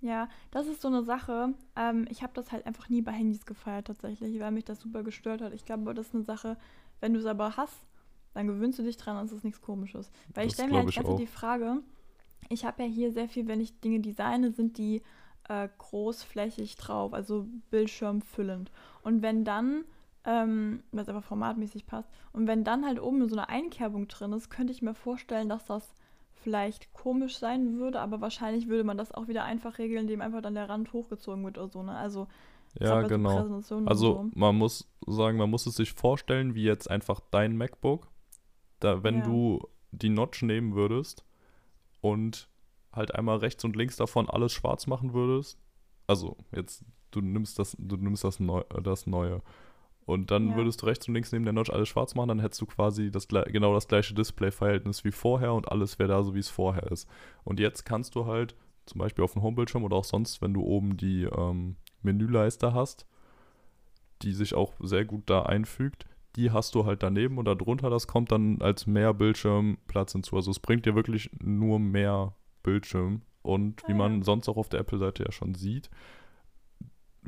Ja, 0.00 0.28
das 0.50 0.66
ist 0.66 0.82
so 0.82 0.88
eine 0.88 1.04
Sache. 1.04 1.54
Ähm, 1.76 2.06
ich 2.10 2.22
habe 2.24 2.32
das 2.34 2.50
halt 2.50 2.66
einfach 2.66 2.88
nie 2.88 3.02
bei 3.02 3.12
Handys 3.12 3.46
gefeiert 3.46 3.86
tatsächlich, 3.86 4.40
weil 4.40 4.50
mich 4.50 4.64
das 4.64 4.80
super 4.80 5.04
gestört 5.04 5.42
hat. 5.42 5.52
Ich 5.52 5.64
glaube, 5.64 5.94
das 5.94 6.08
ist 6.08 6.14
eine 6.14 6.24
Sache, 6.24 6.56
wenn 7.00 7.14
du 7.14 7.20
es 7.20 7.26
aber 7.26 7.56
hast, 7.56 7.86
dann 8.34 8.48
gewöhnst 8.48 8.80
du 8.80 8.82
dich 8.82 8.96
dran 8.96 9.16
und 9.16 9.26
es 9.26 9.32
ist 9.32 9.44
nichts 9.44 9.60
Komisches. 9.60 10.10
Weil 10.34 10.46
ich 10.48 10.54
Das 10.54 10.54
stelle 10.54 10.70
mir 10.72 10.78
halt 10.78 10.88
ich 10.88 10.96
ganze 10.96 11.06
Zeit 11.06 11.14
auch. 11.14 11.20
die 11.20 11.26
Frage, 11.28 11.82
ich 12.48 12.64
habe 12.64 12.82
ja 12.82 12.88
hier 12.88 13.12
sehr 13.12 13.28
viel, 13.28 13.46
wenn 13.48 13.60
ich 13.60 13.80
Dinge 13.80 14.00
designe, 14.00 14.52
sind 14.52 14.78
die 14.78 15.02
äh, 15.48 15.68
großflächig 15.78 16.76
drauf, 16.76 17.12
also 17.12 17.46
bildschirmfüllend. 17.70 18.70
Und 19.02 19.22
wenn 19.22 19.44
dann, 19.44 19.84
ähm, 20.24 20.82
was 20.92 21.08
aber 21.08 21.22
formatmäßig 21.22 21.86
passt, 21.86 22.08
und 22.32 22.46
wenn 22.46 22.64
dann 22.64 22.84
halt 22.84 23.00
oben 23.00 23.28
so 23.28 23.36
eine 23.36 23.48
Einkerbung 23.48 24.08
drin 24.08 24.32
ist, 24.32 24.50
könnte 24.50 24.72
ich 24.72 24.82
mir 24.82 24.94
vorstellen, 24.94 25.48
dass 25.48 25.64
das 25.64 25.94
vielleicht 26.34 26.92
komisch 26.92 27.38
sein 27.38 27.78
würde, 27.78 28.00
aber 28.00 28.20
wahrscheinlich 28.20 28.68
würde 28.68 28.84
man 28.84 28.98
das 28.98 29.12
auch 29.12 29.28
wieder 29.28 29.44
einfach 29.44 29.78
regeln, 29.78 30.02
indem 30.02 30.20
einfach 30.20 30.42
dann 30.42 30.54
der 30.54 30.68
Rand 30.68 30.92
hochgezogen 30.92 31.44
wird 31.44 31.58
oder 31.58 31.68
so, 31.68 31.82
ne? 31.82 31.96
Also, 31.96 32.26
Ja, 32.80 33.02
genau. 33.02 33.62
Also 33.84 34.12
so. 34.14 34.30
man 34.34 34.56
muss 34.56 34.88
sagen, 35.06 35.38
man 35.38 35.50
muss 35.50 35.66
es 35.66 35.76
sich 35.76 35.92
vorstellen, 35.92 36.54
wie 36.54 36.64
jetzt 36.64 36.90
einfach 36.90 37.20
dein 37.30 37.56
MacBook. 37.56 38.08
Da, 38.80 39.02
wenn 39.02 39.18
Ja. 39.18 39.24
du 39.24 39.60
die 39.92 40.08
Notch 40.08 40.42
nehmen 40.42 40.74
würdest 40.74 41.24
und 42.02 42.48
halt 42.92 43.14
einmal 43.14 43.38
rechts 43.38 43.64
und 43.64 43.74
links 43.74 43.96
davon 43.96 44.28
alles 44.28 44.52
schwarz 44.52 44.86
machen 44.86 45.14
würdest. 45.14 45.58
Also 46.06 46.36
jetzt, 46.54 46.84
du 47.10 47.22
nimmst 47.22 47.58
das, 47.58 47.74
du 47.78 47.96
nimmst 47.96 48.22
das, 48.24 48.38
Neu, 48.38 48.60
äh, 48.74 48.82
das 48.82 49.06
Neue. 49.06 49.40
Und 50.04 50.30
dann 50.32 50.50
Ja. 50.50 50.56
würdest 50.56 50.82
du 50.82 50.86
rechts 50.86 51.06
und 51.08 51.14
links 51.14 51.32
neben 51.32 51.44
der 51.44 51.54
Notch 51.54 51.70
alles 51.70 51.88
schwarz 51.88 52.14
machen, 52.14 52.28
dann 52.28 52.40
hättest 52.40 52.60
du 52.60 52.66
quasi 52.66 53.10
das, 53.10 53.28
genau 53.28 53.72
das 53.72 53.86
gleiche 53.88 54.14
Display-Verhältnis 54.14 55.04
wie 55.04 55.12
vorher 55.12 55.54
und 55.54 55.70
alles 55.70 55.98
wäre 55.98 56.08
da 56.10 56.22
so, 56.22 56.34
wie 56.34 56.40
es 56.40 56.50
vorher 56.50 56.90
ist. 56.90 57.08
Und 57.44 57.60
jetzt 57.60 57.84
kannst 57.84 58.14
du 58.16 58.26
halt 58.26 58.56
zum 58.84 58.98
Beispiel 58.98 59.24
auf 59.24 59.32
dem 59.32 59.42
Homebildschirm 59.42 59.84
oder 59.84 59.96
auch 59.96 60.04
sonst, 60.04 60.42
wenn 60.42 60.52
du 60.52 60.62
oben 60.62 60.96
die 60.96 61.22
ähm, 61.22 61.76
Menüleiste 62.02 62.74
hast, 62.74 63.06
die 64.22 64.32
sich 64.32 64.54
auch 64.54 64.72
sehr 64.80 65.04
gut 65.04 65.22
da 65.30 65.42
einfügt, 65.44 66.06
die 66.36 66.50
hast 66.50 66.74
du 66.74 66.86
halt 66.86 67.02
daneben 67.02 67.38
und 67.38 67.44
darunter, 67.44 67.90
das 67.90 68.06
kommt 68.06 68.32
dann 68.32 68.60
als 68.62 68.86
mehr 68.86 69.12
Bildschirmplatz 69.14 70.12
hinzu. 70.12 70.36
Also 70.36 70.50
es 70.50 70.60
bringt 70.60 70.86
dir 70.86 70.94
wirklich 70.94 71.30
nur 71.40 71.78
mehr 71.78 72.34
Bildschirm. 72.62 73.22
Und 73.42 73.82
wie 73.88 73.92
Ah, 73.92 73.96
man 73.96 74.22
sonst 74.22 74.48
auch 74.48 74.56
auf 74.56 74.68
der 74.68 74.80
Apple-Seite 74.80 75.24
ja 75.24 75.32
schon 75.32 75.54
sieht, 75.54 75.90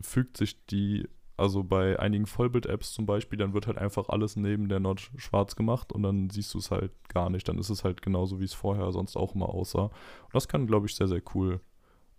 fügt 0.00 0.36
sich 0.36 0.64
die, 0.66 1.08
also 1.36 1.64
bei 1.64 1.98
einigen 1.98 2.26
Vollbild-Apps 2.26 2.92
zum 2.92 3.04
Beispiel, 3.04 3.38
dann 3.38 3.52
wird 3.52 3.66
halt 3.66 3.78
einfach 3.78 4.08
alles 4.08 4.36
neben 4.36 4.68
der 4.68 4.80
Notch 4.80 5.10
schwarz 5.16 5.56
gemacht 5.56 5.92
und 5.92 6.02
dann 6.02 6.30
siehst 6.30 6.54
du 6.54 6.58
es 6.58 6.70
halt 6.70 6.92
gar 7.08 7.30
nicht. 7.30 7.48
Dann 7.48 7.58
ist 7.58 7.70
es 7.70 7.84
halt 7.84 8.00
genauso, 8.00 8.40
wie 8.40 8.44
es 8.44 8.54
vorher 8.54 8.90
sonst 8.92 9.16
auch 9.16 9.34
immer 9.34 9.48
aussah. 9.48 9.86
Und 9.86 10.34
das 10.34 10.48
kann, 10.48 10.66
glaube 10.66 10.86
ich, 10.86 10.94
sehr, 10.94 11.08
sehr 11.08 11.22
cool 11.34 11.60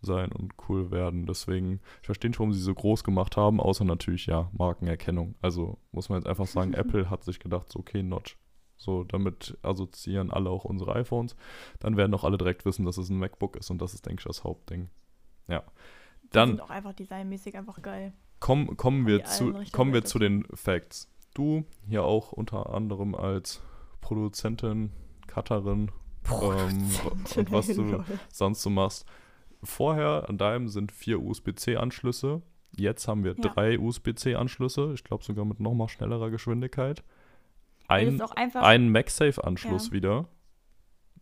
sein 0.06 0.32
und 0.32 0.54
cool 0.70 0.92
werden. 0.92 1.26
Deswegen, 1.26 1.82
ich 2.02 2.06
verstehe 2.06 2.30
nicht, 2.30 2.40
warum 2.40 2.54
sie 2.54 2.62
so 2.62 2.74
groß 2.74 3.04
gemacht 3.04 3.38
haben, 3.38 3.60
außer 3.60 3.84
natürlich, 3.84 4.26
ja, 4.28 4.50
Markenerkennung. 4.54 5.36
Also 5.42 5.78
muss 5.92 6.10
man 6.10 6.20
jetzt 6.20 6.28
einfach 6.28 6.48
sagen, 6.48 6.74
Apple 6.76 7.10
hat 7.10 7.24
sich 7.24 7.40
gedacht, 7.40 7.72
so, 7.72 7.80
okay, 7.80 8.04
Notch. 8.04 8.38
So, 8.78 9.04
damit 9.06 9.58
assoziieren 9.62 10.32
alle 10.32 10.50
auch 10.50 10.66
unsere 10.66 10.96
iPhones. 10.96 11.36
Dann 11.80 11.96
werden 11.96 12.14
auch 12.14 12.24
alle 12.24 12.38
direkt 12.38 12.66
wissen, 12.66 12.86
dass 12.86 12.98
es 12.98 13.10
ein 13.10 13.18
MacBook 13.18 13.56
ist 13.56 13.70
und 13.70 13.82
das 13.82 13.94
ist, 13.94 14.06
denke 14.06 14.20
ich, 14.20 14.26
das 14.26 14.44
Hauptding. 14.44 14.90
Ja. 15.48 15.64
Die 16.24 16.30
Dann 16.32 16.50
sind 16.50 16.62
auch 16.62 16.70
einfach 16.70 16.94
designmäßig 16.94 17.58
einfach 17.58 17.82
geil. 17.82 18.14
komm, 18.40 18.76
kommen, 18.76 19.08
wir 19.08 19.20
die 19.20 19.26
zu, 19.26 19.54
kommen 19.72 19.94
wir 19.94 20.04
zu 20.04 20.20
den 20.20 20.46
Facts. 20.54 21.10
Du, 21.34 21.66
hier 21.88 22.04
auch 22.04 22.32
unter 22.32 22.74
anderem 22.74 23.16
als 23.16 23.62
Produzentin, 24.02 24.92
Cutterin, 25.28 25.92
ähm, 26.30 26.90
und 27.36 27.52
was 27.52 27.68
du 27.68 28.04
sonst 28.32 28.62
so 28.62 28.70
machst. 28.70 29.06
Vorher 29.66 30.30
an 30.30 30.38
deinem 30.38 30.68
sind 30.70 30.92
vier 30.92 31.22
USB-C-Anschlüsse. 31.22 32.42
Jetzt 32.78 33.08
haben 33.08 33.24
wir 33.24 33.36
Ja. 33.38 33.50
drei 33.50 33.80
USB-C-Anschlüsse. 33.80 34.92
Ich 34.94 35.04
glaube 35.04 35.24
sogar 35.24 35.46
mit 35.46 35.60
nochmal 35.60 35.88
schnellerer 35.90 36.30
Geschwindigkeit. 36.30 37.04
Ein, 37.88 38.20
ein 38.56 38.90
MagSafe-Anschluss 38.90 39.88
Ja. 39.88 39.94
wieder. 39.94 40.28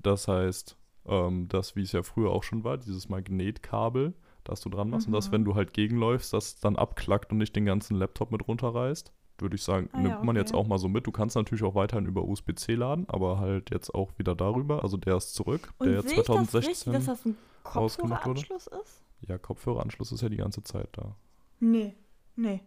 Das 0.01 0.27
heißt, 0.27 0.77
ähm, 1.07 1.47
das, 1.49 1.75
wie 1.75 1.81
es 1.81 1.91
ja 1.91 2.03
früher 2.03 2.31
auch 2.31 2.43
schon 2.43 2.63
war, 2.63 2.77
dieses 2.77 3.09
Magnetkabel, 3.09 4.13
das 4.43 4.61
du 4.61 4.69
dran 4.69 4.89
machst. 4.89 5.07
Und 5.07 5.13
das, 5.13 5.27
Mhm. 5.27 5.33
wenn 5.33 5.45
du 5.45 5.55
halt 5.55 5.73
gegenläufst, 5.73 6.33
das 6.33 6.59
dann 6.59 6.75
abklackt 6.75 7.31
und 7.31 7.37
nicht 7.37 7.55
den 7.55 7.65
ganzen 7.65 7.95
Laptop 7.97 8.31
mit 8.31 8.47
runterreißt. 8.47 9.11
Würde 9.39 9.55
ich 9.55 9.63
sagen, 9.63 9.89
Ah 9.93 9.97
ja, 10.01 10.07
nimmt 10.09 10.23
man 10.23 10.35
jetzt 10.35 10.53
okay. 10.53 10.61
auch 10.61 10.67
mal 10.67 10.77
so 10.77 10.87
mit. 10.87 11.07
Du 11.07 11.11
kannst 11.11 11.35
natürlich 11.35 11.63
auch 11.63 11.75
weiterhin 11.75 12.05
über 12.05 12.23
USB-C 12.23 12.75
laden, 12.75 13.05
aber 13.09 13.39
halt 13.39 13.71
jetzt 13.71 13.93
auch 13.93 14.11
wieder 14.17 14.35
darüber. 14.35 14.83
Also 14.83 14.97
der 14.97 15.17
ist 15.17 15.33
zurück. 15.33 15.73
und 15.79 15.87
der 15.87 16.01
sehe 16.03 16.11
ich 16.11 16.17
das 16.17 16.29
richtig, 16.29 16.77
2016. 16.79 16.93
dass 16.93 17.05
das 17.05 17.25
ein 17.25 17.37
rausgemacht 17.75 18.25
wurde? 18.25 18.41
Kopfhöreranschluss 18.41 18.67
ist? 18.81 19.01
Ja, 19.27 19.37
Kopfhöreranschluss 19.37 20.11
ist 20.11 20.21
ja 20.21 20.29
die 20.29 20.37
ganze 20.37 20.63
Zeit 20.63 20.89
da. 20.93 21.15
Nee, 21.59 21.95
nee. 22.35 22.61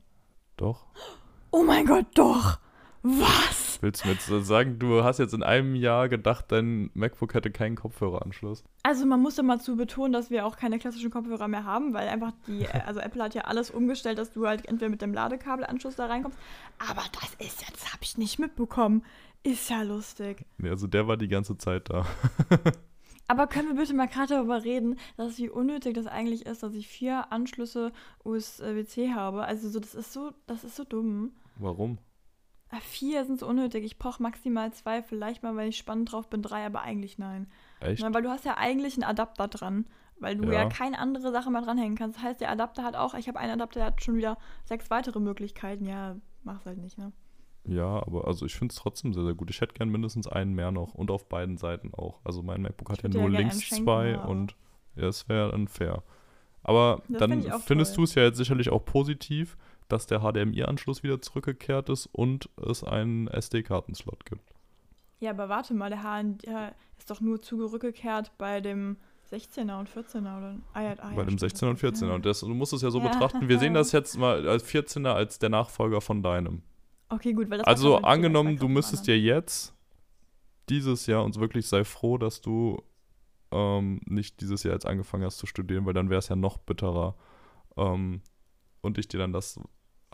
Doch. 0.56 0.86
Oh 1.50 1.62
mein 1.62 1.86
Gott, 1.86 2.06
doch! 2.14 2.58
Was? 3.06 3.78
Willst 3.82 4.02
du 4.02 4.08
mir 4.08 4.14
jetzt 4.14 4.48
sagen, 4.48 4.78
du 4.78 5.04
hast 5.04 5.18
jetzt 5.18 5.32
in 5.32 5.44
einem 5.44 5.76
Jahr 5.76 6.08
gedacht, 6.08 6.46
dein 6.48 6.90
MacBook 6.94 7.34
hätte 7.34 7.52
keinen 7.52 7.76
Kopfhöreranschluss? 7.76 8.64
Also 8.82 9.06
man 9.06 9.20
muss 9.20 9.38
immer 9.38 9.60
zu 9.60 9.76
betonen, 9.76 10.12
dass 10.12 10.30
wir 10.30 10.44
auch 10.44 10.56
keine 10.56 10.78
klassischen 10.78 11.10
Kopfhörer 11.10 11.46
mehr 11.46 11.64
haben, 11.64 11.94
weil 11.94 12.08
einfach 12.08 12.32
die, 12.48 12.66
also 12.66 12.98
Apple 12.98 13.22
hat 13.22 13.34
ja 13.34 13.42
alles 13.42 13.70
umgestellt, 13.70 14.18
dass 14.18 14.32
du 14.32 14.46
halt 14.46 14.66
entweder 14.66 14.88
mit 14.88 15.02
dem 15.02 15.14
Ladekabelanschluss 15.14 15.94
da 15.94 16.06
reinkommst. 16.06 16.38
Aber 16.78 17.02
das 17.20 17.34
ist 17.46 17.68
jetzt, 17.68 17.92
habe 17.92 18.02
ich 18.02 18.18
nicht 18.18 18.38
mitbekommen. 18.40 19.04
Ist 19.44 19.70
ja 19.70 19.82
lustig. 19.82 20.44
Nee, 20.58 20.70
also 20.70 20.88
der 20.88 21.06
war 21.06 21.16
die 21.16 21.28
ganze 21.28 21.56
Zeit 21.56 21.88
da. 21.88 22.06
Aber 23.28 23.46
können 23.46 23.68
wir 23.68 23.76
bitte 23.76 23.94
mal 23.94 24.06
gerade 24.06 24.34
darüber 24.34 24.64
reden, 24.64 24.98
dass 25.16 25.38
wie 25.38 25.48
unnötig 25.48 25.94
das 25.94 26.06
eigentlich 26.06 26.46
ist, 26.46 26.62
dass 26.62 26.74
ich 26.74 26.86
vier 26.88 27.32
Anschlüsse 27.32 27.92
USB-C 28.24 29.12
habe. 29.14 29.44
Also 29.44 29.68
so, 29.68 29.80
das 29.80 29.94
ist 29.94 30.12
so, 30.12 30.32
das 30.46 30.64
ist 30.64 30.76
so 30.76 30.84
dumm. 30.84 31.32
Warum? 31.56 31.98
Ah, 32.70 32.80
Vier 32.80 33.24
sind 33.24 33.38
so 33.38 33.46
unnötig. 33.46 33.84
Ich 33.84 33.98
brauche 33.98 34.22
maximal 34.22 34.72
zwei, 34.72 35.02
vielleicht 35.02 35.42
mal, 35.42 35.54
wenn 35.56 35.68
ich 35.68 35.76
spannend 35.78 36.10
drauf 36.10 36.28
bin, 36.28 36.42
drei, 36.42 36.66
aber 36.66 36.82
eigentlich 36.82 37.16
nein. 37.18 37.46
Echt? 37.80 38.02
Weil 38.02 38.22
du 38.22 38.28
hast 38.30 38.44
ja 38.44 38.56
eigentlich 38.56 38.94
einen 38.94 39.04
Adapter 39.04 39.46
dran, 39.48 39.86
weil 40.18 40.36
du 40.36 40.44
ja, 40.46 40.62
Ja. 40.62 40.68
keine 40.68 40.98
andere 40.98 41.30
Sache 41.30 41.50
mehr 41.50 41.62
dranhängen 41.62 41.96
kannst. 41.96 42.18
Das 42.18 42.24
heißt, 42.24 42.40
der 42.40 42.50
Adapter 42.50 42.82
hat 42.82 42.96
auch, 42.96 43.14
ich 43.14 43.28
habe 43.28 43.38
einen 43.38 43.52
Adapter, 43.52 43.80
der 43.80 43.86
hat 43.88 44.02
schon 44.02 44.16
wieder 44.16 44.36
sechs 44.64 44.90
weitere 44.90 45.20
Möglichkeiten. 45.20 45.86
Ja, 45.86 46.16
mach's 46.42 46.66
halt 46.66 46.78
nicht, 46.78 46.98
ne? 46.98 47.12
Ja, 47.68 47.86
aber 48.06 48.26
also 48.26 48.46
ich 48.46 48.54
finde 48.54 48.72
es 48.72 48.78
trotzdem 48.78 49.12
sehr, 49.12 49.24
sehr 49.24 49.34
gut. 49.34 49.50
Ich 49.50 49.60
hätte 49.60 49.74
gern 49.74 49.88
mindestens 49.88 50.26
einen 50.28 50.54
mehr 50.54 50.70
noch 50.70 50.94
und 50.94 51.10
auf 51.10 51.28
beiden 51.28 51.56
Seiten 51.56 51.92
auch. 51.94 52.20
Also 52.24 52.42
mein 52.42 52.62
MacBook 52.62 52.90
hat 52.90 53.02
ja 53.02 53.08
nur 53.08 53.28
links 53.30 53.62
schenken, 53.62 53.84
zwei 53.84 54.08
ja, 54.10 54.24
und 54.24 54.54
ja, 54.94 55.06
es 55.08 55.28
wäre 55.28 55.50
dann 55.50 55.66
fair. 55.68 56.02
Aber 56.62 57.02
Das 57.08 57.18
dann 57.20 57.42
find 57.42 57.54
findest 57.64 57.96
du 57.96 58.02
es 58.04 58.14
ja 58.14 58.22
jetzt 58.24 58.38
sicherlich 58.38 58.70
auch 58.70 58.84
positiv, 58.84 59.56
dass 59.88 60.06
der 60.06 60.20
HDMI-Anschluss 60.20 61.02
wieder 61.02 61.20
zurückgekehrt 61.22 61.88
ist 61.88 62.06
und 62.06 62.48
es 62.68 62.82
einen 62.84 63.28
SD-Kartenslot 63.28 64.24
gibt. 64.26 64.52
Ja, 65.20 65.30
aber 65.30 65.48
warte 65.48 65.74
mal, 65.74 65.88
der 65.90 66.22
der 66.24 66.74
ist 66.98 67.10
doch 67.10 67.20
nur 67.20 67.40
zurückgekehrt 67.40 68.32
bei 68.38 68.60
dem 68.60 68.96
16er 69.30 69.78
und 69.80 69.88
14er 69.90 70.38
oder? 70.38 70.56
Ah, 70.72 70.82
ja, 70.82 70.94
ah, 70.98 71.10
bei 71.10 71.22
ja, 71.22 71.24
dem 71.24 71.38
stimmt, 71.38 71.52
16er 71.52 71.68
und 71.70 71.82
das 71.82 71.92
ist- 71.92 72.02
14er. 72.02 72.14
Und 72.14 72.26
das, 72.26 72.40
du 72.40 72.48
musst 72.54 72.72
es 72.72 72.82
ja 72.82 72.90
so 72.90 73.00
Ja. 73.00 73.08
betrachten, 73.08 73.48
wir 73.48 73.58
sehen 73.58 73.74
das 73.74 73.92
jetzt 73.92 74.16
mal 74.18 74.46
als 74.48 74.64
14er 74.64 75.12
als 75.14 75.38
der 75.38 75.48
Nachfolger 75.48 76.00
von 76.00 76.22
deinem. 76.22 76.62
Okay, 77.08 77.32
gut, 77.32 77.48
weil 77.50 77.58
das 77.58 77.66
Also 77.66 77.98
angenommen, 77.98 78.56
du 78.58 78.68
müsstest 78.68 79.06
dir 79.06 79.18
jetzt 79.18 79.74
dieses 80.68 81.06
Jahr 81.06 81.24
und 81.24 81.38
wirklich 81.38 81.68
sei 81.68 81.84
froh, 81.84 82.18
dass 82.18 82.40
du 82.40 82.82
ähm, 83.52 84.00
nicht 84.06 84.40
dieses 84.40 84.64
Jahr 84.64 84.74
jetzt 84.74 84.86
angefangen 84.86 85.24
hast 85.24 85.38
zu 85.38 85.46
studieren, 85.46 85.86
weil 85.86 85.94
dann 85.94 86.10
wäre 86.10 86.18
es 86.18 86.28
ja 86.28 86.36
noch 86.36 86.58
bitterer. 86.58 87.14
Ähm, 87.76 88.22
und 88.82 88.98
ich 88.98 89.06
dir 89.08 89.18
dann 89.18 89.32
das 89.32 89.60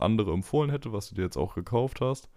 andere 0.02 0.32
empfohlen 0.32 0.70
hätte, 0.70 0.92
was 0.92 1.08
du 1.08 1.14
dir 1.14 1.22
jetzt 1.22 1.36
auch 1.36 1.54
gekauft 1.54 2.00
hast. 2.00 2.28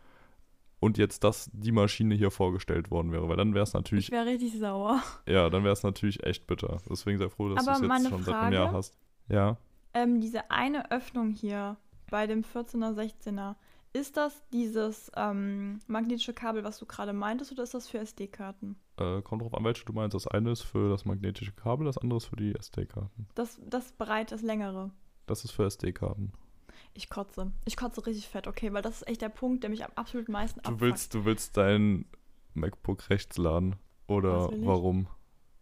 Und 0.79 0.97
jetzt 0.97 1.23
das, 1.23 1.49
die 1.53 1.71
Maschine 1.71 2.15
hier 2.15 2.29
vorgestellt 2.31 2.91
worden 2.91 3.11
wäre, 3.11 3.27
weil 3.29 3.37
dann 3.37 3.53
wäre 3.53 3.63
es 3.63 3.73
natürlich, 3.73 4.05
Ich 4.05 4.11
wäre 4.11 4.25
richtig 4.25 4.59
sauer. 4.59 5.01
ja, 5.27 5.49
dann 5.49 5.63
wäre 5.63 5.73
es 5.73 5.83
natürlich 5.83 6.23
echt 6.23 6.45
bitter. 6.47 6.77
Deswegen 6.89 7.17
sei 7.17 7.29
froh, 7.29 7.49
dass 7.49 7.65
du 7.65 7.71
es 7.71 7.79
jetzt 7.79 8.09
schon 8.09 8.23
seit 8.23 8.35
einem 8.35 8.53
Jahr 8.53 8.65
Frage- 8.65 8.77
hast. 8.77 8.97
Ja. 9.29 9.57
Ähm, 9.93 10.19
diese 10.21 10.51
eine 10.51 10.91
Öffnung 10.91 11.31
hier 11.31 11.77
bei 12.11 12.27
dem 12.27 12.43
14er, 12.43 12.93
16er, 12.93 13.55
ist 13.93 14.17
das 14.17 14.43
dieses 14.51 15.09
ähm, 15.15 15.79
magnetische 15.87 16.33
Kabel, 16.33 16.65
was 16.65 16.77
du 16.79 16.85
gerade 16.85 17.13
meintest, 17.13 17.53
oder 17.53 17.63
ist 17.63 17.73
das 17.73 17.87
für 17.87 17.99
SD-Karten? 17.99 18.75
Äh, 18.97 19.21
kommt 19.21 19.41
drauf 19.41 19.53
an, 19.55 19.63
welche 19.63 19.85
du 19.85 19.93
meinst. 19.93 20.13
Das 20.13 20.27
eine 20.27 20.51
ist 20.51 20.61
für 20.63 20.89
das 20.89 21.05
magnetische 21.05 21.53
Kabel, 21.53 21.85
das 21.85 21.97
andere 21.97 22.17
ist 22.17 22.25
für 22.25 22.35
die 22.35 22.53
SD-Karten. 22.53 23.27
Das, 23.35 23.59
das 23.65 23.93
breit, 23.93 24.33
das 24.33 24.41
längere. 24.41 24.91
Das 25.27 25.45
ist 25.45 25.51
für 25.51 25.63
SD-Karten. 25.63 26.33
Ich 26.97 27.09
kotze. 27.09 27.51
Ich 27.65 27.75
kotze 27.77 28.05
richtig 28.07 28.27
fett, 28.27 28.47
okay, 28.47 28.71
weil 28.73 28.81
das 28.81 29.01
ist 29.01 29.07
echt 29.07 29.21
der 29.21 29.29
Punkt, 29.29 29.61
der 29.63 29.69
mich 29.69 29.83
am 29.83 29.91
absolut 29.95 30.29
meisten 30.29 30.59
Du 30.61 30.69
abfuckt. 30.69 30.81
willst, 30.81 31.13
du 31.13 31.25
willst 31.25 31.55
dein 31.57 32.05
MacBook 32.53 33.09
rechts 33.09 33.37
laden. 33.37 33.75
Oder 34.07 34.49
ich? 34.51 34.65
warum? 34.65 35.07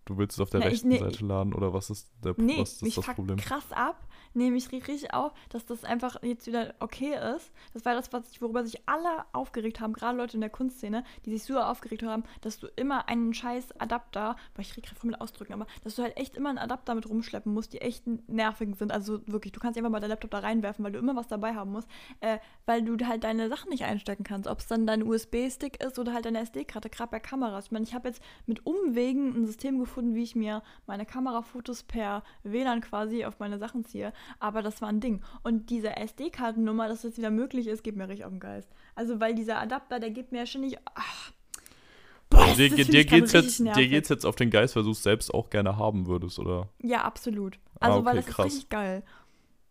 Du 0.06 0.18
willst 0.18 0.36
es 0.38 0.42
auf 0.42 0.50
der 0.52 0.60
Na, 0.60 0.68
ich- 0.68 0.74
rechten 0.74 0.90
nee, 0.90 1.00
Seite 1.00 1.26
laden 1.26 1.54
oder 1.54 1.74
was 1.74 1.90
ist, 1.90 2.12
der, 2.24 2.36
Nee, 2.38 2.60
was 2.60 2.74
ist 2.74 2.84
mich 2.84 2.96
das 2.96 3.06
Problem? 3.06 3.38
krass 3.38 3.72
ab. 3.72 4.08
Nee, 4.34 4.50
mich 4.50 4.72
regt 4.72 4.88
richtig 4.88 5.14
auf, 5.14 5.32
dass 5.50 5.66
das 5.66 5.84
einfach 5.84 6.22
jetzt 6.24 6.48
wieder 6.48 6.74
okay 6.80 7.16
ist. 7.36 7.52
Das 7.74 7.86
war 7.86 7.94
das, 7.94 8.12
was 8.12 8.32
ich, 8.32 8.42
worüber 8.42 8.64
sich 8.64 8.88
alle 8.88 9.26
aufgeregt 9.32 9.80
haben, 9.80 9.94
gerade 9.94 10.18
Leute 10.18 10.38
in 10.38 10.42
der 10.42 10.50
Kunstszene, 10.50 11.04
die 11.26 11.32
sich 11.32 11.44
so 11.44 11.60
aufgeregt 11.60 12.04
haben, 12.04 12.24
dass 12.42 12.60
du 12.60 12.68
immer 12.76 13.08
einen 13.08 13.34
scheiß 13.34 13.80
Adapter, 13.80 14.36
weil 14.56 14.66
ich 14.66 14.76
rede 14.76 14.88
gerade 14.88 15.00
voll 15.00 15.12
mit 15.12 15.22
Ausdrücken, 15.22 15.54
aber 15.54 15.68
dass 15.84 15.96
du 15.96 16.04
halt 16.04 16.18
echt 16.18 16.36
immer 16.36 16.50
einen 16.50 16.58
Adapter 16.58 16.96
mit 16.96 17.08
rumschleppen 17.08 17.54
musst, 17.54 17.74
die 17.74 17.82
echt 17.82 18.06
nervig 18.28 18.76
sind. 18.76 18.92
Also 18.92 19.22
wirklich, 19.28 19.54
du 19.54 19.60
kannst 19.60 19.78
einfach 19.78 19.92
mal 19.92 20.00
deinen 20.00 20.12
Laptop 20.12 20.32
da 20.32 20.40
reinwerfen, 20.40 20.84
weil 20.84 20.92
du 20.92 21.00
immer 21.00 21.16
was 21.16 21.28
dabei 21.28 21.54
haben 21.54 21.72
musst, 21.72 21.88
äh, 22.22 22.40
weil 22.66 22.82
du 22.84 22.98
halt 23.06 23.24
deine 23.24 23.50
Sachen 23.50 23.70
nicht 23.70 23.84
einstecken 23.84 24.24
kannst. 24.24 24.50
Ob 24.50 24.60
es 24.60 24.68
dann 24.68 24.88
dein 24.88 25.04
USB-Stick 25.04 25.84
ist 25.84 26.00
oder 26.00 26.14
halt 26.14 26.26
deine 26.26 26.40
SD-Karte, 26.40 26.90
gerade 26.90 27.12
bei 27.12 27.20
Kameras. 27.20 27.66
Ich 27.66 27.72
meine, 27.72 27.84
ich 27.84 27.94
habe 27.94 28.08
jetzt 28.08 28.24
mit 28.46 28.66
Umwegen 28.66 29.36
ein 29.36 29.46
System 29.46 29.80
gefunden, 29.80 30.16
wie 30.16 30.24
ich 30.24 30.36
mir 30.36 30.64
meine 30.88 31.06
Kamerafotos 31.06 31.84
per 31.84 32.24
WLAN 32.44 32.82
quasi 32.82 33.26
auf 33.26 33.40
meine 33.40 33.60
Sachen 33.60 33.86
ziehe. 33.86 34.14
Aber 34.40 34.62
das 34.62 34.82
war 34.82 34.90
ein 34.90 35.00
Ding. 35.00 35.22
Und 35.44 35.70
diese 35.70 35.95
SD-Kartennummer, 35.95 36.88
dass 36.88 37.02
das 37.04 37.18
wieder 37.18 37.30
möglich 37.32 37.68
ist, 37.68 37.84
geht 37.84 37.95
mir 37.95 38.08
richtig 38.08 38.26
auf 38.26 38.32
den 38.32 38.40
Geist. 38.40 38.70
Also, 38.95 39.20
weil 39.20 39.36
dieser 39.36 39.60
Adapter, 39.60 40.00
der 40.00 40.10
gibt 40.12 40.32
mir 40.32 40.40
ja 40.40 40.45
ständig. 40.45 40.78
Ach, 40.95 41.32
boah, 42.30 42.45
das- 42.48 42.58
dir, 42.58 42.70
das 42.70 42.88
dir, 42.88 43.00
ich 43.02 43.08
grad 43.08 43.20
geht's 43.20 43.32
jetzt, 43.34 43.60
dir 43.60 43.64
nervig. 43.66 43.90
geht's 43.90 44.10
jetzt 44.10 44.26
auf 44.26 44.36
den 44.36 44.50
Geist, 44.50 44.76
weil 44.76 44.84
du 44.84 44.91
es 44.91 45.04
selbst 45.04 45.34
auch 45.34 45.50
gerne 45.50 45.78
haben 45.78 46.08
würdest, 46.08 46.40
oder? 46.40 46.70
Ja, 46.82 47.02
absolut. 47.04 47.58
Ah, 47.80 47.88
Also, 47.88 48.00
okay, 48.00 48.06
weil 48.08 48.16
das 48.18 48.26
krass. 48.28 48.45
ist 48.48 48.54
richtig 48.54 48.70
geil. 48.70 49.04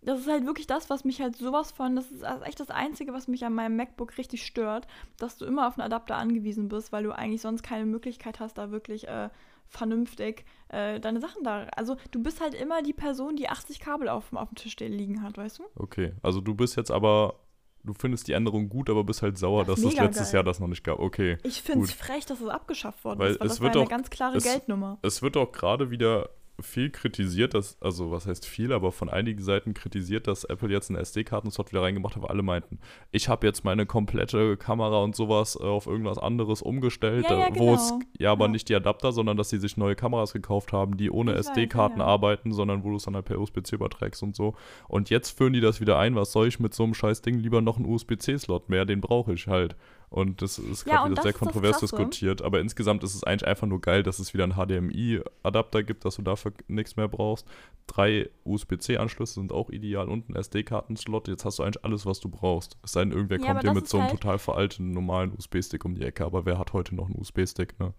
Das 0.05 0.19
ist 0.19 0.29
halt 0.29 0.45
wirklich 0.47 0.66
das, 0.66 0.91
was 0.91 1.05
mich 1.05 1.20
halt 1.20 1.37
sowas 1.37 1.70
von, 1.70 1.95
das 1.95 2.11
ist 2.11 2.24
echt 2.45 2.59
das 2.59 2.70
Einzige, 2.70 3.12
was 3.12 3.29
mich 3.29 3.45
an 3.45 3.55
meinem 3.55 3.77
MacBook 3.77 4.19
richtig 4.19 4.45
stört, 4.45 4.89
dass 5.16 5.39
du 5.39 5.45
immer 5.45 5.69
auf 5.69 5.79
einen 5.79 5.87
Adapter 5.87 6.16
angewiesen 6.16 6.69
bist, 6.69 6.91
weil 6.91 7.05
du 7.05 7.12
eigentlich 7.16 7.41
sonst 7.41 7.62
keine 7.62 7.87
Möglichkeit 7.87 8.41
hast, 8.41 8.59
da 8.59 8.73
wirklich 8.73 9.07
äh, 9.07 9.29
vernünftig 9.69 10.45
äh, 10.69 11.01
deine 11.01 11.21
Sachen 11.21 11.43
da. 11.45 11.67
Also 11.77 11.97
du 12.11 12.23
bist 12.23 12.41
halt 12.41 12.55
immer 12.55 12.83
die 12.83 12.93
Person, 12.93 13.37
die 13.37 13.49
80 13.49 13.81
Kabel 13.81 14.09
auf, 14.09 14.33
auf 14.33 14.49
dem 14.51 14.55
Tisch 14.57 14.77
liegen 14.79 15.23
hat, 15.23 15.37
weißt 15.37 15.59
du? 15.61 15.65
Okay, 15.77 16.13
also 16.23 16.41
du 16.41 16.55
bist 16.55 16.77
jetzt 16.77 16.91
aber, 16.91 17.41
du 17.85 17.93
findest 17.95 18.29
die 18.29 18.33
Änderung 18.33 18.69
gut, 18.69 18.89
aber 18.91 19.05
bist 19.05 19.23
halt 19.23 19.39
sauer, 19.39 19.65
Das 19.65 19.81
dass 19.81 19.93
es 19.93 19.99
letztes 19.99 20.27
geil. 20.29 20.35
Jahr 20.39 20.45
das 20.45 20.61
noch 20.61 20.69
nicht 20.69 20.85
gab. 20.85 20.99
Okay. 20.99 21.39
Ich 21.43 21.63
finde 21.63 21.85
es 21.85 21.93
frech, 21.93 22.27
dass 22.27 22.41
es 22.41 22.49
abgeschafft 22.49 23.05
worden 23.05 23.19
Weil 23.19 23.33
ist, 23.33 23.41
weil 23.41 23.47
es 23.47 23.53
das 23.55 23.61
wird 23.61 23.75
war 23.75 23.81
eine 23.81 23.87
auch- 23.87 23.91
ganz 23.91 24.11
klare 24.11 24.37
es- 24.37 24.45
Geldnummer. 24.45 24.99
Es 25.03 25.23
wird 25.23 25.37
auch 25.37 25.53
gerade 25.53 25.91
wieder 25.91 26.31
viel 26.61 26.91
kritisiert, 26.91 27.55
dass, 27.55 27.81
also 27.81 28.11
was 28.11 28.27
heißt 28.27 28.47
viel, 28.47 28.73
aber 28.73 28.93
von 28.93 29.09
einigen 29.09 29.43
Seiten 29.43 29.74
kritisiert, 29.74 30.27
dass 30.27 30.45
Apple 30.45 30.69
jetzt 30.70 30.91
einen 30.91 30.99
SD-Karten-Slot 31.01 31.73
wieder 31.73 31.83
reingemacht 31.83 32.15
hat, 32.15 32.23
weil 32.23 32.31
alle 32.31 32.43
meinten, 32.43 32.79
ich 33.11 33.29
habe 33.29 33.47
jetzt 33.47 33.65
meine 33.65 33.87
komplette 33.87 34.57
Kamera 34.57 35.03
und 35.03 35.16
sowas 35.16 35.57
äh, 35.61 35.65
auf 35.65 35.87
irgendwas 35.87 36.19
anderes 36.19 36.62
umgestellt, 36.62 37.24
Ja, 37.29 37.39
ja, 37.39 37.47
äh, 37.49 37.59
wo 37.59 37.74
es 37.74 37.89
genau. 37.91 38.01
ja 38.19 38.33
aber 38.33 38.45
Ja. 38.47 38.51
nicht 38.53 38.69
die 38.69 38.74
Adapter, 38.74 39.12
sondern 39.12 39.37
dass 39.37 39.51
sie 39.51 39.59
sich 39.59 39.77
neue 39.77 39.97
Kameras 39.97 40.33
gekauft 40.33 40.73
haben, 40.73 40.97
die 40.97 41.11
ohne 41.11 41.35
SD-Karten 41.35 42.01
arbeiten, 42.01 42.53
sondern 42.53 42.85
wo 42.85 42.91
du 42.91 42.97
es 42.97 43.05
dann 43.05 43.15
halt 43.16 43.24
per 43.24 43.41
USB-C 43.41 43.74
überträgst 43.77 44.23
und 44.23 44.37
so. 44.37 44.55
Und 44.89 45.11
jetzt 45.11 45.31
führen 45.31 45.53
die 45.55 45.61
das 45.61 45.81
wieder 45.81 45.99
ein, 45.99 46.15
was 46.15 46.33
soll 46.33 46.47
ich 46.49 46.61
mit 46.61 46.74
so 46.74 46.85
einem 46.85 46.95
scheiß 46.95 47.23
Ding 47.23 47.39
lieber 47.39 47.61
noch 47.61 47.77
einen 47.77 47.87
USB-C-Slot 47.87 48.69
mehr, 48.69 48.85
den 48.85 49.01
brauche 49.01 49.33
ich 49.33 49.47
halt. 49.49 49.74
Und 50.13 50.43
das 50.43 50.59
ist 50.59 50.87
Ja, 50.87 50.97
gerade 50.97 51.05
und 51.07 51.11
wieder 51.13 51.23
sehr 51.23 51.33
kontrovers 51.33 51.81
diskutiert, 51.81 52.43
aber 52.43 52.61
insgesamt 52.61 53.03
ist 53.03 53.15
es 53.15 53.25
eigentlich 53.25 53.47
einfach 53.49 53.67
nur 53.67 53.81
geil, 53.81 54.03
dass 54.03 54.19
es 54.19 54.35
wieder 54.35 54.45
einen 54.45 54.53
HDMI-Adapter 54.55 55.83
gibt, 55.83 56.05
dass 56.05 56.17
du 56.17 56.23
dafür 56.23 56.53
nichts 56.69 56.97
mehr 56.97 57.09
brauchst. 57.09 57.47
Drei 57.87 58.29
USB-C-Anschlüsse 58.45 59.35
sind 59.35 59.53
auch 59.53 59.71
ideal 59.71 60.11
und 60.11 60.29
ein 60.29 60.37
SD-Karten-Slot. 60.37 61.29
Jetzt 61.29 61.47
hast 61.47 61.59
du 61.59 61.63
eigentlich 61.63 61.83
alles, 61.85 62.05
was 62.05 62.21
du 62.21 62.29
brauchst. 62.29 62.77
Es 62.83 62.93
sei 62.93 63.01
denn, 63.05 63.13
irgendwer 63.13 63.41
Ja, 63.41 63.47
kommt 63.47 63.63
dir 63.63 63.73
mit 63.73 63.89
so 63.89 63.97
einem 63.97 64.09
halt- 64.09 64.21
total 64.21 64.39
veralteten 64.39 64.93
normalen 64.93 65.33
USB-Stick 65.35 65.83
um 65.87 65.95
die 65.95 66.03
Ecke, 66.05 66.27
aber 66.27 66.45
wer 66.45 66.59
hat 66.59 66.75
heute 66.75 66.95
noch 66.95 67.07
einen 67.07 67.19
USB-Stick, 67.19 67.81
ne? 67.81 67.95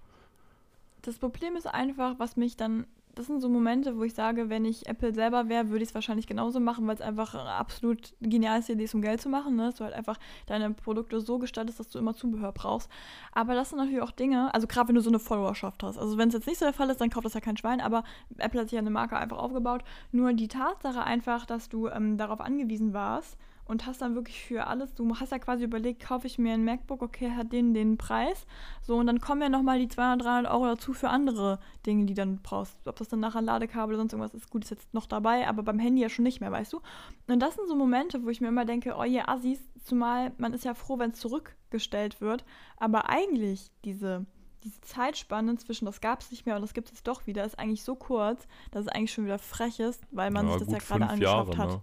Das 1.02 1.18
Problem 1.18 1.56
ist 1.56 1.66
einfach, 1.68 2.20
was 2.20 2.38
mich 2.38 2.56
dann. 2.58 2.86
Das 3.16 3.28
sind 3.28 3.42
so 3.42 3.50
Momente, 3.50 3.96
wo 3.96 4.04
ich 4.04 4.16
sage, 4.16 4.50
wenn 4.50 4.66
ich 4.66 4.88
Apple 4.88 5.14
selber 5.14 5.48
wäre, 5.48 5.70
würde 5.70 5.84
ich 5.84 5.90
es 5.90 5.96
wahrscheinlich 5.96 6.26
genauso 6.26 6.60
machen, 6.60 6.88
weil 6.88 6.96
es 6.96 7.02
einfach 7.02 7.36
eine 7.36 7.52
absolut 7.52 8.14
genialste 8.22 8.74
Idee 8.74 8.86
ist, 8.86 8.96
um 8.96 9.04
Geld 9.04 9.22
zu 9.22 9.30
machen. 9.30 9.56
Ne? 9.56 9.68
Dass 9.68 9.76
du 9.76 9.84
halt 9.84 9.94
einfach 9.94 10.18
deine 10.48 10.72
Produkte 10.72 11.22
so 11.22 11.38
gestaltest, 11.38 11.80
dass 11.80 11.90
du 11.90 12.00
immer 12.00 12.16
Zubehör 12.16 12.52
brauchst. 12.52 12.90
Aber 13.32 13.54
das 13.54 13.70
sind 13.70 13.78
natürlich 13.78 14.02
auch 14.02 14.12
Dinge, 14.12 14.52
also 14.56 14.66
gerade 14.66 14.88
wenn 14.88 14.96
du 14.96 15.02
so 15.02 15.12
eine 15.12 15.20
Followerschaft 15.20 15.84
hast. 15.84 16.00
Also 16.00 16.18
wenn 16.18 16.30
es 16.30 16.34
jetzt 16.34 16.48
nicht 16.48 16.58
so 16.58 16.66
der 16.66 16.74
Fall 16.74 16.90
ist, 16.90 17.02
dann 17.02 17.12
kauft 17.12 17.26
das 17.26 17.36
ja 17.36 17.40
kein 17.40 17.56
Schwein, 17.56 17.82
aber 17.82 18.04
Apple 18.38 18.62
hat 18.62 18.70
sich 18.70 18.76
ja 18.76 18.80
eine 18.80 18.90
Marke 18.90 19.16
einfach 19.16 19.38
aufgebaut. 19.38 19.84
Nur 20.12 20.34
die 20.34 20.48
Tatsache 20.48 21.04
einfach, 21.04 21.46
dass 21.46 21.70
du 21.70 21.90
ähm, 21.90 22.18
darauf 22.18 22.42
angewiesen 22.42 22.94
warst 22.94 23.38
und 23.66 23.86
hast 23.86 24.02
dann 24.02 24.16
wirklich 24.16 24.44
für 24.44 24.68
alles, 24.68 24.94
du 24.94 25.16
hast 25.20 25.32
ja 25.32 25.40
quasi 25.40 25.64
überlegt, 25.64 26.04
kaufe 26.06 26.28
ich 26.28 26.38
mir 26.38 26.54
ein 26.54 26.66
MacBook, 26.66 27.02
okay, 27.02 27.32
hat 27.32 27.52
den 27.52 27.74
den 27.74 27.98
Preis. 27.98 28.46
So, 28.82 28.98
und 28.98 29.08
dann 29.08 29.20
kommen 29.20 29.42
ja 29.42 29.50
nochmal 29.50 29.80
die 29.80 29.88
200, 29.88 30.26
300 30.26 30.52
Euro 30.52 30.66
dazu 30.66 30.94
für 30.94 31.10
andere 31.10 31.60
Dinge, 31.86 32.06
die 32.06 32.14
dann 32.14 32.42
brauchst. 32.42 32.88
Ob 32.88 32.98
das 32.98 33.08
dann 33.10 33.20
nachher 33.22 33.40
ein 33.40 33.46
Ladekabel 33.46 33.96
oder 33.96 34.02
sonst 34.02 34.14
irgendwas 34.14 34.34
ist, 34.34 34.50
gut, 34.50 34.64
ist 34.64 34.72
jetzt 34.72 34.94
noch 34.94 35.06
dabei, 35.06 35.48
aber 35.48 35.64
beim 35.64 35.80
Handy 35.80 36.02
ja 36.02 36.10
schon 36.10 36.24
nicht 36.24 36.42
mehr, 36.42 36.52
weißt 36.52 36.74
du? 36.74 36.82
Und 37.28 37.40
das 37.40 37.56
sind 37.56 37.68
so 37.68 37.76
Momente, 37.76 38.24
wo 38.24 38.30
ich 38.30 38.42
mir 38.42 38.50
immer 38.50 38.66
denke, 38.66 38.96
oh 38.98 39.04
je, 39.04 39.22
Assis, 39.22 39.60
zumal 39.84 40.34
man 40.38 40.54
ist 40.54 40.66
ja 40.66 40.74
froh, 40.74 41.00
wenn 41.00 41.12
es 41.12 41.20
zurückgestellt 41.20 42.22
wird, 42.22 42.44
aber 42.78 43.10
eigentlich 43.10 43.72
diese, 43.86 44.26
diese 44.64 44.82
Zeitspanne 44.82 45.56
zwischen, 45.58 45.86
das 45.86 46.02
gab 46.02 46.22
es 46.22 46.32
nicht 46.32 46.46
mehr 46.46 46.56
und 46.56 46.62
das 46.62 46.74
gibt 46.74 46.90
es 46.90 46.96
jetzt 46.96 47.08
doch 47.08 47.28
wieder, 47.28 47.46
ist 47.46 47.60
eigentlich 47.60 47.84
so 47.84 47.96
kurz, 47.96 48.48
dass 48.72 48.86
es 48.86 48.88
eigentlich 48.90 49.14
schon 49.14 49.26
wieder 49.26 49.40
frech 49.40 49.80
ist, 49.80 50.02
weil 50.12 50.32
man 50.32 50.48
sich 50.48 50.68
das 50.68 50.72
ja 50.72 50.78
gerade 50.80 51.08
angeschafft 51.08 51.58
hat. 51.58 51.70
ne? 51.70 51.82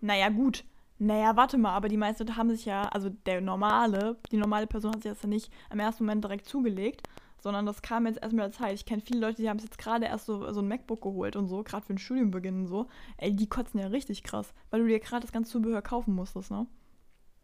Naja, 0.00 0.28
gut. 0.28 0.64
Naja, 0.98 1.36
warte 1.36 1.58
mal, 1.58 1.74
aber 1.74 1.88
die 1.88 1.96
meisten 1.96 2.36
haben 2.36 2.50
sich 2.50 2.64
ja, 2.64 2.82
also 2.88 3.08
der 3.08 3.40
normale, 3.40 4.16
die 4.32 4.36
normale 4.36 4.66
Person 4.66 4.92
hat 4.92 5.02
sich 5.02 5.12
das 5.12 5.22
ja 5.22 5.28
nicht 5.28 5.52
im 5.70 5.78
ersten 5.78 6.04
Moment 6.04 6.24
direkt 6.24 6.46
zugelegt, 6.46 7.08
sondern 7.40 7.66
das 7.66 7.82
kam 7.82 8.06
jetzt 8.06 8.20
erst 8.20 8.34
mit 8.34 8.42
der 8.42 8.50
Zeit. 8.50 8.74
Ich 8.74 8.84
kenne 8.84 9.00
viele 9.00 9.20
Leute, 9.20 9.40
die 9.40 9.48
haben 9.48 9.60
sich 9.60 9.70
jetzt 9.70 9.78
gerade 9.78 10.06
erst 10.06 10.26
so, 10.26 10.52
so 10.52 10.60
ein 10.60 10.66
MacBook 10.66 11.00
geholt 11.00 11.36
und 11.36 11.46
so, 11.46 11.62
gerade 11.62 11.86
für 11.86 11.92
den 11.94 11.98
Studienbeginn 11.98 12.62
und 12.62 12.66
so. 12.66 12.88
Ey, 13.16 13.34
die 13.34 13.48
kotzen 13.48 13.78
ja 13.78 13.86
richtig 13.86 14.24
krass, 14.24 14.52
weil 14.70 14.80
du 14.80 14.88
dir 14.88 14.98
gerade 14.98 15.22
das 15.22 15.32
ganze 15.32 15.52
Zubehör 15.52 15.82
kaufen 15.82 16.14
musstest, 16.14 16.50
ne? 16.50 16.66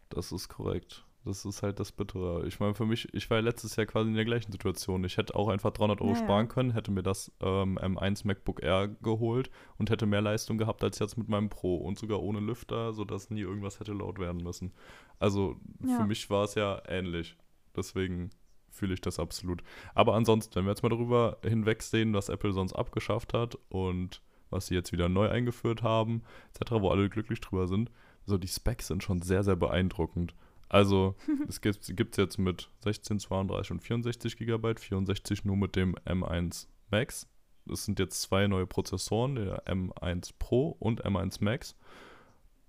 Das 0.09 0.33
ist 0.33 0.49
korrekt. 0.49 1.05
Das 1.25 1.43
ist 1.43 1.63
halt 1.63 1.79
das 1.79 1.91
Bittere. 1.91 2.45
Ich 2.47 2.59
meine, 2.59 2.75
für 2.75 2.85
mich, 2.85 3.11
ich 3.13 3.29
war 3.31 3.37
ja 3.37 3.43
letztes 3.43 3.75
Jahr 3.75 3.87
quasi 3.87 4.09
in 4.09 4.15
der 4.15 4.25
gleichen 4.25 4.51
Situation. 4.51 5.03
Ich 5.03 5.17
hätte 5.17 5.35
auch 5.35 5.47
einfach 5.49 5.71
300 5.71 5.99
Euro 6.01 6.11
Ja, 6.13 6.17
ja. 6.19 6.23
sparen 6.23 6.47
können, 6.47 6.71
hätte 6.71 6.91
mir 6.91 7.01
das 7.01 7.31
ähm, 7.41 7.79
M1 7.79 8.27
MacBook 8.27 8.61
Air 8.61 8.89
geholt 9.01 9.49
und 9.77 9.89
hätte 9.89 10.05
mehr 10.05 10.21
Leistung 10.21 10.57
gehabt 10.59 10.83
als 10.83 10.99
jetzt 10.99 11.17
mit 11.17 11.27
meinem 11.27 11.49
Pro 11.49 11.77
und 11.77 11.97
sogar 11.97 12.21
ohne 12.21 12.39
Lüfter, 12.39 12.93
sodass 12.93 13.31
nie 13.31 13.41
irgendwas 13.41 13.79
hätte 13.79 13.93
laut 13.93 14.19
werden 14.19 14.43
müssen. 14.43 14.71
Also 15.19 15.55
Ja. 15.83 15.97
für 15.97 16.05
mich 16.05 16.29
war 16.29 16.43
es 16.43 16.53
ja 16.55 16.81
ähnlich. 16.87 17.35
Deswegen 17.75 18.29
fühle 18.69 18.93
ich 18.93 19.01
das 19.01 19.19
absolut. 19.19 19.63
Aber 19.95 20.13
ansonsten, 20.13 20.53
wenn 20.55 20.65
wir 20.65 20.71
jetzt 20.71 20.83
mal 20.83 20.89
darüber 20.89 21.39
hinwegsehen, 21.43 22.13
was 22.13 22.29
Apple 22.29 22.53
sonst 22.53 22.73
abgeschafft 22.73 23.33
hat 23.33 23.57
und 23.69 24.21
was 24.51 24.67
sie 24.67 24.75
jetzt 24.75 24.91
wieder 24.91 25.09
neu 25.09 25.27
eingeführt 25.29 25.81
haben, 25.81 26.21
etc., 26.53 26.73
wo 26.73 26.89
alle 26.89 27.09
glücklich 27.09 27.41
drüber 27.41 27.67
sind, 27.67 27.89
so 28.25 28.37
die 28.37 28.47
Specs 28.47 28.87
sind 28.87 29.01
schon 29.03 29.21
sehr, 29.21 29.43
sehr 29.43 29.55
beeindruckend. 29.55 30.35
Also, 30.75 31.15
es 31.47 31.61
gibt 31.61 31.87
es 32.11 32.17
jetzt 32.17 32.37
mit 32.37 32.69
16, 32.83 33.19
32 33.19 33.71
und 33.71 33.79
64 33.79 34.35
GB, 34.35 34.75
64 34.75 35.45
nur 35.45 35.55
mit 35.55 35.77
dem 35.77 35.95
M1 35.99 36.67
Max. 36.91 37.29
Das 37.65 37.85
sind 37.85 37.97
jetzt 37.97 38.21
zwei 38.21 38.45
neue 38.47 38.67
Prozessoren, 38.67 39.35
der 39.35 39.65
M1 39.67 40.33
Pro 40.37 40.75
und 40.77 41.05
M1 41.05 41.41
Max. 41.41 41.77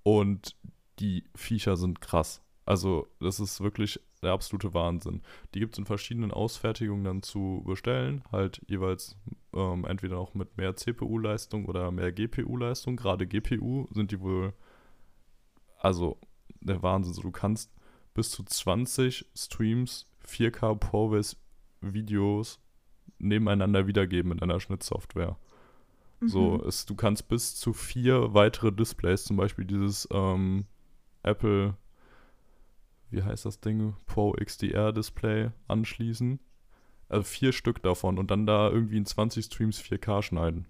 Und 0.04 0.54
die 1.00 1.24
Viecher 1.34 1.76
sind 1.76 2.00
krass. 2.00 2.42
Also, 2.64 3.08
das 3.18 3.40
ist 3.40 3.60
wirklich 3.60 3.98
der 4.22 4.30
absolute 4.30 4.72
Wahnsinn. 4.72 5.22
Die 5.54 5.58
gibt 5.58 5.74
es 5.74 5.80
in 5.80 5.86
verschiedenen 5.86 6.30
Ausfertigungen 6.30 7.02
dann 7.02 7.22
zu 7.24 7.64
bestellen, 7.66 8.22
halt 8.30 8.62
jeweils 8.68 9.16
ähm, 9.52 9.84
entweder 9.84 10.18
auch 10.18 10.32
mit 10.32 10.56
mehr 10.56 10.76
CPU-Leistung 10.76 11.64
oder 11.66 11.90
mehr 11.90 12.12
GPU-Leistung. 12.12 12.94
Gerade 12.94 13.26
GPU 13.26 13.88
sind 13.90 14.12
die 14.12 14.20
wohl, 14.20 14.52
also 15.80 16.20
der 16.60 16.84
Wahnsinn. 16.84 17.12
So, 17.12 17.22
du 17.22 17.32
kannst 17.32 17.75
bis 18.16 18.30
zu 18.30 18.42
20 18.42 19.26
Streams 19.36 20.06
4K 20.26 20.74
ProRes 20.74 21.36
Videos 21.82 22.58
nebeneinander 23.18 23.86
wiedergeben 23.86 24.32
in 24.32 24.42
einer 24.42 24.58
Schnittsoftware. 24.58 25.36
Mhm. 26.20 26.28
So, 26.28 26.64
es, 26.64 26.86
du 26.86 26.94
kannst 26.94 27.28
bis 27.28 27.54
zu 27.56 27.72
vier 27.72 28.32
weitere 28.34 28.72
Displays, 28.72 29.24
zum 29.24 29.36
Beispiel 29.36 29.66
dieses 29.66 30.08
ähm, 30.10 30.64
Apple, 31.22 31.76
wie 33.10 33.22
heißt 33.22 33.44
das 33.44 33.60
Ding, 33.60 33.94
Pro 34.06 34.32
XDR 34.32 34.92
Display 34.92 35.50
anschließen. 35.68 36.40
Also 37.08 37.22
vier 37.22 37.52
Stück 37.52 37.82
davon 37.82 38.18
und 38.18 38.30
dann 38.30 38.46
da 38.46 38.68
irgendwie 38.68 38.96
in 38.96 39.06
20 39.06 39.44
Streams 39.44 39.80
4K 39.80 40.22
schneiden. 40.22 40.66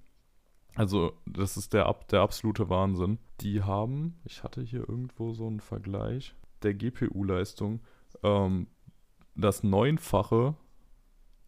Also, 0.74 1.14
das 1.24 1.56
ist 1.56 1.72
der, 1.72 1.90
der 2.10 2.20
absolute 2.20 2.68
Wahnsinn. 2.68 3.18
Die 3.40 3.62
haben, 3.62 4.20
ich 4.24 4.42
hatte 4.44 4.60
hier 4.60 4.80
irgendwo 4.80 5.32
so 5.32 5.46
einen 5.46 5.60
Vergleich 5.60 6.34
der 6.62 6.74
GPU-Leistung, 6.74 7.80
ähm, 8.22 8.68
das 9.34 9.62
Neunfache 9.62 10.54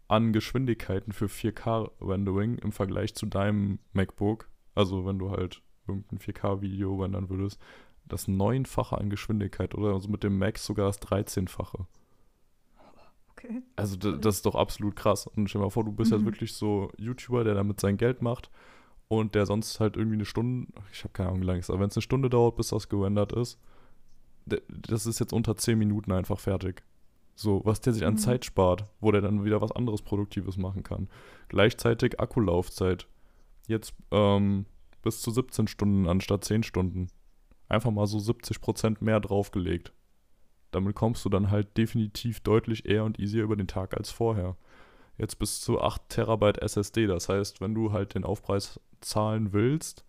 an 0.08 0.32
Geschwindigkeiten 0.32 1.12
für 1.12 1.26
4K-Rendering 1.26 2.58
im 2.58 2.72
Vergleich 2.72 3.14
zu 3.14 3.26
deinem 3.26 3.78
MacBook. 3.92 4.48
Also, 4.74 5.06
wenn 5.06 5.18
du 5.18 5.30
halt 5.30 5.62
irgendein 5.86 6.18
4K-Video 6.18 6.96
rendern 6.96 7.28
würdest, 7.28 7.60
das 8.06 8.26
Neunfache 8.26 8.96
an 8.96 9.10
Geschwindigkeit 9.10 9.74
oder 9.74 9.92
also 9.92 10.08
mit 10.08 10.22
dem 10.22 10.38
Max 10.38 10.64
sogar 10.64 10.86
das 10.86 11.00
13-fache. 11.02 11.86
Okay. 13.32 13.62
Also, 13.76 13.96
das 13.96 14.36
ist 14.36 14.46
doch 14.46 14.54
absolut 14.54 14.96
krass. 14.96 15.26
Und 15.26 15.48
stell 15.48 15.60
dir 15.60 15.66
mal 15.66 15.70
vor, 15.70 15.84
du 15.84 15.92
bist 15.92 16.10
mhm. 16.10 16.18
jetzt 16.18 16.26
wirklich 16.26 16.54
so 16.54 16.90
YouTuber, 16.96 17.44
der 17.44 17.54
damit 17.54 17.80
sein 17.80 17.96
Geld 17.96 18.22
macht 18.22 18.50
und 19.08 19.34
der 19.34 19.46
sonst 19.46 19.80
halt 19.80 19.96
irgendwie 19.96 20.16
eine 20.16 20.24
Stunde, 20.24 20.72
ich 20.92 21.04
habe 21.04 21.12
keine 21.12 21.30
Ahnung, 21.30 21.42
wie 21.42 21.46
lange 21.46 21.60
es 21.60 21.66
ist, 21.66 21.70
aber 21.70 21.80
wenn 21.80 21.88
es 21.88 21.96
eine 21.96 22.02
Stunde 22.02 22.30
dauert, 22.30 22.56
bis 22.56 22.68
das 22.68 22.88
gerendert 22.88 23.32
ist, 23.32 23.58
das 24.68 25.06
ist 25.06 25.18
jetzt 25.18 25.32
unter 25.32 25.56
10 25.56 25.78
Minuten 25.78 26.12
einfach 26.12 26.38
fertig. 26.38 26.82
So, 27.34 27.60
was 27.64 27.80
der 27.80 27.92
sich 27.92 28.04
an 28.04 28.14
mhm. 28.14 28.18
Zeit 28.18 28.44
spart, 28.44 28.84
wo 29.00 29.12
der 29.12 29.20
dann 29.20 29.44
wieder 29.44 29.60
was 29.60 29.72
anderes 29.72 30.02
Produktives 30.02 30.56
machen 30.56 30.82
kann. 30.82 31.08
Gleichzeitig 31.48 32.18
Akkulaufzeit. 32.18 33.06
Jetzt 33.68 33.94
ähm, 34.10 34.66
bis 35.02 35.22
zu 35.22 35.30
17 35.30 35.68
Stunden 35.68 36.08
anstatt 36.08 36.44
10 36.44 36.64
Stunden. 36.64 37.08
Einfach 37.68 37.90
mal 37.90 38.06
so 38.06 38.18
70% 38.18 38.96
mehr 39.00 39.20
draufgelegt. 39.20 39.92
Damit 40.70 40.96
kommst 40.96 41.24
du 41.24 41.28
dann 41.28 41.50
halt 41.50 41.76
definitiv 41.76 42.40
deutlich 42.40 42.86
eher 42.86 43.04
und 43.04 43.18
easier 43.18 43.44
über 43.44 43.56
den 43.56 43.68
Tag 43.68 43.96
als 43.96 44.10
vorher. 44.10 44.56
Jetzt 45.16 45.38
bis 45.38 45.60
zu 45.60 45.80
8 45.80 46.08
Terabyte 46.08 46.58
SSD. 46.58 47.06
Das 47.06 47.28
heißt, 47.28 47.60
wenn 47.60 47.74
du 47.74 47.92
halt 47.92 48.14
den 48.14 48.24
Aufpreis 48.24 48.80
zahlen 49.00 49.52
willst 49.52 50.04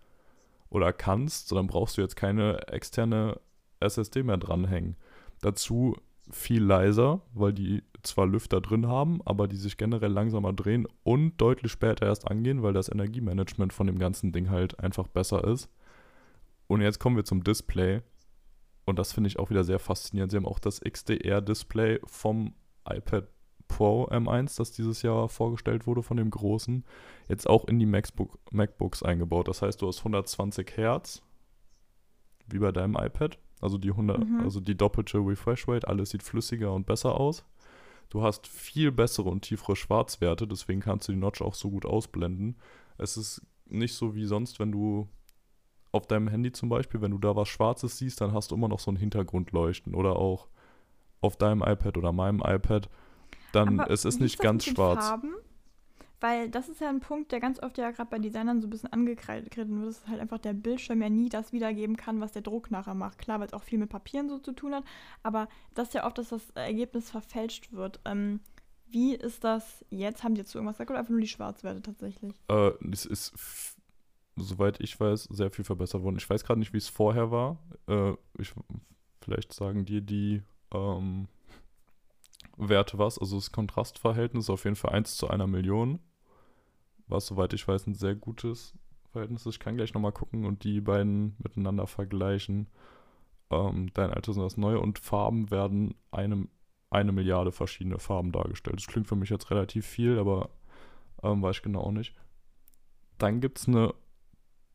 oder 0.69 0.93
kannst, 0.93 1.51
dann 1.51 1.67
brauchst 1.67 1.97
du 1.97 2.01
jetzt 2.01 2.15
keine 2.15 2.67
externe 2.67 3.39
SSD 3.79 4.23
mehr 4.23 4.37
dranhängen. 4.37 4.95
Dazu 5.41 5.95
viel 6.31 6.63
leiser, 6.63 7.21
weil 7.33 7.53
die 7.53 7.83
zwar 8.03 8.27
Lüfter 8.27 8.61
drin 8.61 8.87
haben, 8.87 9.21
aber 9.25 9.47
die 9.47 9.55
sich 9.55 9.77
generell 9.77 10.11
langsamer 10.11 10.53
drehen 10.53 10.87
und 11.03 11.37
deutlich 11.37 11.71
später 11.71 12.05
erst 12.05 12.29
angehen, 12.29 12.61
weil 12.61 12.73
das 12.73 12.89
Energiemanagement 12.89 13.73
von 13.73 13.87
dem 13.87 13.97
ganzen 13.99 14.31
Ding 14.31 14.49
halt 14.49 14.79
einfach 14.79 15.07
besser 15.07 15.43
ist. 15.43 15.69
Und 16.67 16.81
jetzt 16.81 16.99
kommen 16.99 17.15
wir 17.15 17.25
zum 17.25 17.43
Display. 17.43 18.01
Und 18.85 18.99
das 18.99 19.13
finde 19.13 19.27
ich 19.27 19.39
auch 19.39 19.49
wieder 19.49 19.63
sehr 19.63 19.79
faszinierend. 19.79 20.31
Sie 20.31 20.37
haben 20.37 20.45
auch 20.45 20.59
das 20.59 20.81
XDR-Display 20.81 21.99
vom 22.05 22.53
iPad 22.87 23.27
Pro 23.67 24.05
M1, 24.05 24.57
das 24.57 24.71
dieses 24.71 25.03
Jahr 25.03 25.29
vorgestellt 25.29 25.85
wurde 25.85 26.01
von 26.01 26.17
dem 26.17 26.31
großen, 26.31 26.83
jetzt 27.27 27.47
auch 27.47 27.65
in 27.65 27.77
die 27.77 27.85
MacBook, 27.85 28.39
MacBooks 28.51 29.03
eingebaut. 29.03 29.47
Das 29.47 29.61
heißt, 29.61 29.81
du 29.81 29.87
hast 29.87 29.99
120 29.99 30.75
Hertz, 30.75 31.21
wie 32.47 32.57
bei 32.57 32.71
deinem 32.71 32.95
iPad 32.95 33.37
also 33.61 33.77
die 33.77 33.91
100, 33.91 34.19
mhm. 34.19 34.39
also 34.41 34.59
die 34.59 34.75
doppelte 34.75 35.17
Refresh 35.17 35.67
Rate, 35.67 35.87
alles 35.87 36.11
sieht 36.11 36.23
flüssiger 36.23 36.73
und 36.73 36.85
besser 36.85 37.19
aus. 37.19 37.45
Du 38.09 38.23
hast 38.23 38.47
viel 38.47 38.91
bessere 38.91 39.29
und 39.29 39.41
tiefere 39.41 39.75
Schwarzwerte, 39.75 40.47
deswegen 40.47 40.79
kannst 40.79 41.07
du 41.07 41.11
die 41.11 41.19
Notch 41.19 41.41
auch 41.41 41.53
so 41.53 41.69
gut 41.69 41.85
ausblenden. 41.85 42.55
Es 42.97 43.17
ist 43.17 43.45
nicht 43.67 43.93
so 43.93 44.15
wie 44.15 44.25
sonst, 44.25 44.59
wenn 44.59 44.71
du 44.71 45.07
auf 45.91 46.07
deinem 46.07 46.27
Handy 46.27 46.51
zum 46.51 46.69
Beispiel, 46.69 47.01
wenn 47.01 47.11
du 47.11 47.17
da 47.17 47.35
was 47.35 47.47
Schwarzes 47.47 47.97
siehst, 47.97 48.21
dann 48.21 48.33
hast 48.33 48.51
du 48.51 48.55
immer 48.55 48.67
noch 48.67 48.79
so 48.79 48.91
ein 48.91 48.95
Hintergrundleuchten 48.95 49.93
oder 49.93 50.15
auch 50.15 50.47
auf 51.21 51.37
deinem 51.37 51.61
iPad 51.61 51.97
oder 51.97 52.11
meinem 52.11 52.41
iPad, 52.43 52.89
dann 53.51 53.79
Aber 53.79 53.91
es 53.91 54.05
ist 54.05 54.19
nicht 54.19 54.39
ganz 54.39 54.65
schwarz. 54.65 55.09
Farben? 55.09 55.35
Weil 56.21 56.49
das 56.49 56.67
ist 56.67 56.81
ja 56.81 56.89
ein 56.89 56.99
Punkt, 56.99 57.31
der 57.31 57.39
ganz 57.39 57.61
oft 57.61 57.77
ja 57.77 57.91
gerade 57.91 58.09
bei 58.09 58.19
Designern 58.19 58.61
so 58.61 58.67
ein 58.67 58.69
bisschen 58.69 58.91
angekreidet 58.91 59.55
wird, 59.55 59.69
dass 59.85 60.07
halt 60.07 60.19
einfach 60.19 60.39
der 60.39 60.53
Bildschirm 60.53 61.01
ja 61.01 61.09
nie 61.09 61.29
das 61.29 61.53
wiedergeben 61.53 61.95
kann, 61.95 62.19
was 62.19 62.33
der 62.33 62.41
Druck 62.41 62.71
nachher 62.71 62.93
macht. 62.93 63.19
Klar, 63.19 63.39
weil 63.39 63.47
es 63.47 63.53
auch 63.53 63.63
viel 63.63 63.79
mit 63.79 63.89
Papieren 63.89 64.27
so 64.27 64.37
zu 64.37 64.51
tun 64.51 64.75
hat, 64.75 64.83
aber 65.23 65.47
das 65.75 65.89
ist 65.89 65.93
ja 65.93 66.05
oft, 66.05 66.17
dass 66.17 66.29
das 66.29 66.49
Ergebnis 66.51 67.09
verfälscht 67.09 67.71
wird. 67.71 68.01
Ähm, 68.03 68.41
wie 68.91 69.15
ist 69.15 69.43
das 69.43 69.85
jetzt? 69.89 70.23
Haben 70.23 70.35
die 70.35 70.41
jetzt 70.41 70.53
irgendwas 70.53 70.77
gesagt 70.77 70.89
oder 70.89 70.99
einfach 70.99 71.11
nur 71.11 71.21
die 71.21 71.27
Schwarzwerte 71.27 71.81
tatsächlich? 71.81 72.33
Äh, 72.49 72.71
es 72.91 73.05
ist, 73.05 73.33
soweit 74.35 74.81
ich 74.81 74.99
weiß, 74.99 75.25
sehr 75.25 75.51
viel 75.51 75.63
verbessert 75.63 76.01
worden. 76.03 76.17
Ich 76.17 76.29
weiß 76.29 76.43
gerade 76.43 76.59
nicht, 76.59 76.73
wie 76.73 76.77
es 76.77 76.89
vorher 76.89 77.31
war. 77.31 77.59
Äh, 77.87 78.13
ich, 78.37 78.53
vielleicht 79.21 79.53
sagen 79.53 79.85
dir 79.85 80.01
die 80.01 80.41
ähm, 80.73 81.27
Werte 82.57 82.97
was. 82.97 83.19
Also 83.19 83.37
das 83.37 83.51
Kontrastverhältnis 83.51 84.45
ist 84.45 84.49
auf 84.49 84.63
jeden 84.65 84.75
Fall 84.75 84.91
1 84.91 85.17
zu 85.17 85.29
einer 85.29 85.47
Million 85.47 85.99
was, 87.09 87.27
soweit 87.27 87.53
ich 87.53 87.67
weiß, 87.67 87.87
ein 87.87 87.95
sehr 87.95 88.15
gutes 88.15 88.73
Verhältnis 89.11 89.45
ist. 89.45 89.55
Ich 89.55 89.59
kann 89.59 89.75
gleich 89.75 89.93
nochmal 89.93 90.11
gucken 90.11 90.45
und 90.45 90.63
die 90.63 90.81
beiden 90.81 91.35
miteinander 91.39 91.87
vergleichen. 91.87 92.67
Ähm, 93.51 93.91
dein 93.93 94.11
altes 94.11 94.37
und 94.37 94.43
das 94.43 94.57
neue 94.57 94.79
und 94.79 94.99
Farben 94.99 95.49
werden 95.49 95.95
eine, 96.11 96.47
eine 96.89 97.11
Milliarde 97.11 97.51
verschiedene 97.51 97.99
Farben 97.99 98.31
dargestellt. 98.31 98.77
Das 98.77 98.87
klingt 98.87 99.07
für 99.07 99.15
mich 99.15 99.29
jetzt 99.29 99.49
relativ 99.49 99.85
viel, 99.85 100.19
aber 100.19 100.49
ähm, 101.23 101.41
weiß 101.41 101.57
ich 101.57 101.61
genau 101.63 101.81
auch 101.81 101.91
nicht. 101.91 102.15
Dann 103.17 103.41
gibt 103.41 103.59
es 103.59 103.67
eine 103.67 103.93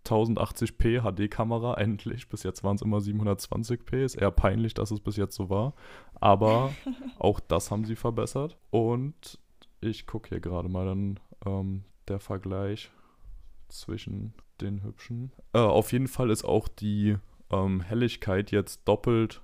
1080p 0.06 1.02
HD-Kamera, 1.02 1.74
endlich. 1.78 2.28
Bis 2.28 2.42
jetzt 2.42 2.64
waren 2.64 2.76
es 2.76 2.82
immer 2.82 2.98
720p. 2.98 4.04
Ist 4.04 4.16
eher 4.16 4.30
peinlich, 4.30 4.74
dass 4.74 4.90
es 4.90 5.00
bis 5.00 5.16
jetzt 5.16 5.36
so 5.36 5.50
war. 5.50 5.74
Aber 6.14 6.72
auch 7.18 7.40
das 7.40 7.70
haben 7.70 7.84
sie 7.84 7.96
verbessert. 7.96 8.58
Und 8.70 9.38
ich 9.80 10.06
gucke 10.06 10.30
hier 10.30 10.40
gerade 10.40 10.68
mal 10.68 10.86
dann 10.86 11.20
ähm, 11.46 11.84
der 12.08 12.20
Vergleich 12.20 12.90
zwischen 13.68 14.34
den 14.60 14.82
hübschen. 14.82 15.32
Äh, 15.52 15.58
auf 15.58 15.92
jeden 15.92 16.08
Fall 16.08 16.30
ist 16.30 16.44
auch 16.44 16.68
die 16.68 17.16
ähm, 17.50 17.80
Helligkeit 17.80 18.50
jetzt 18.50 18.86
doppelt 18.86 19.42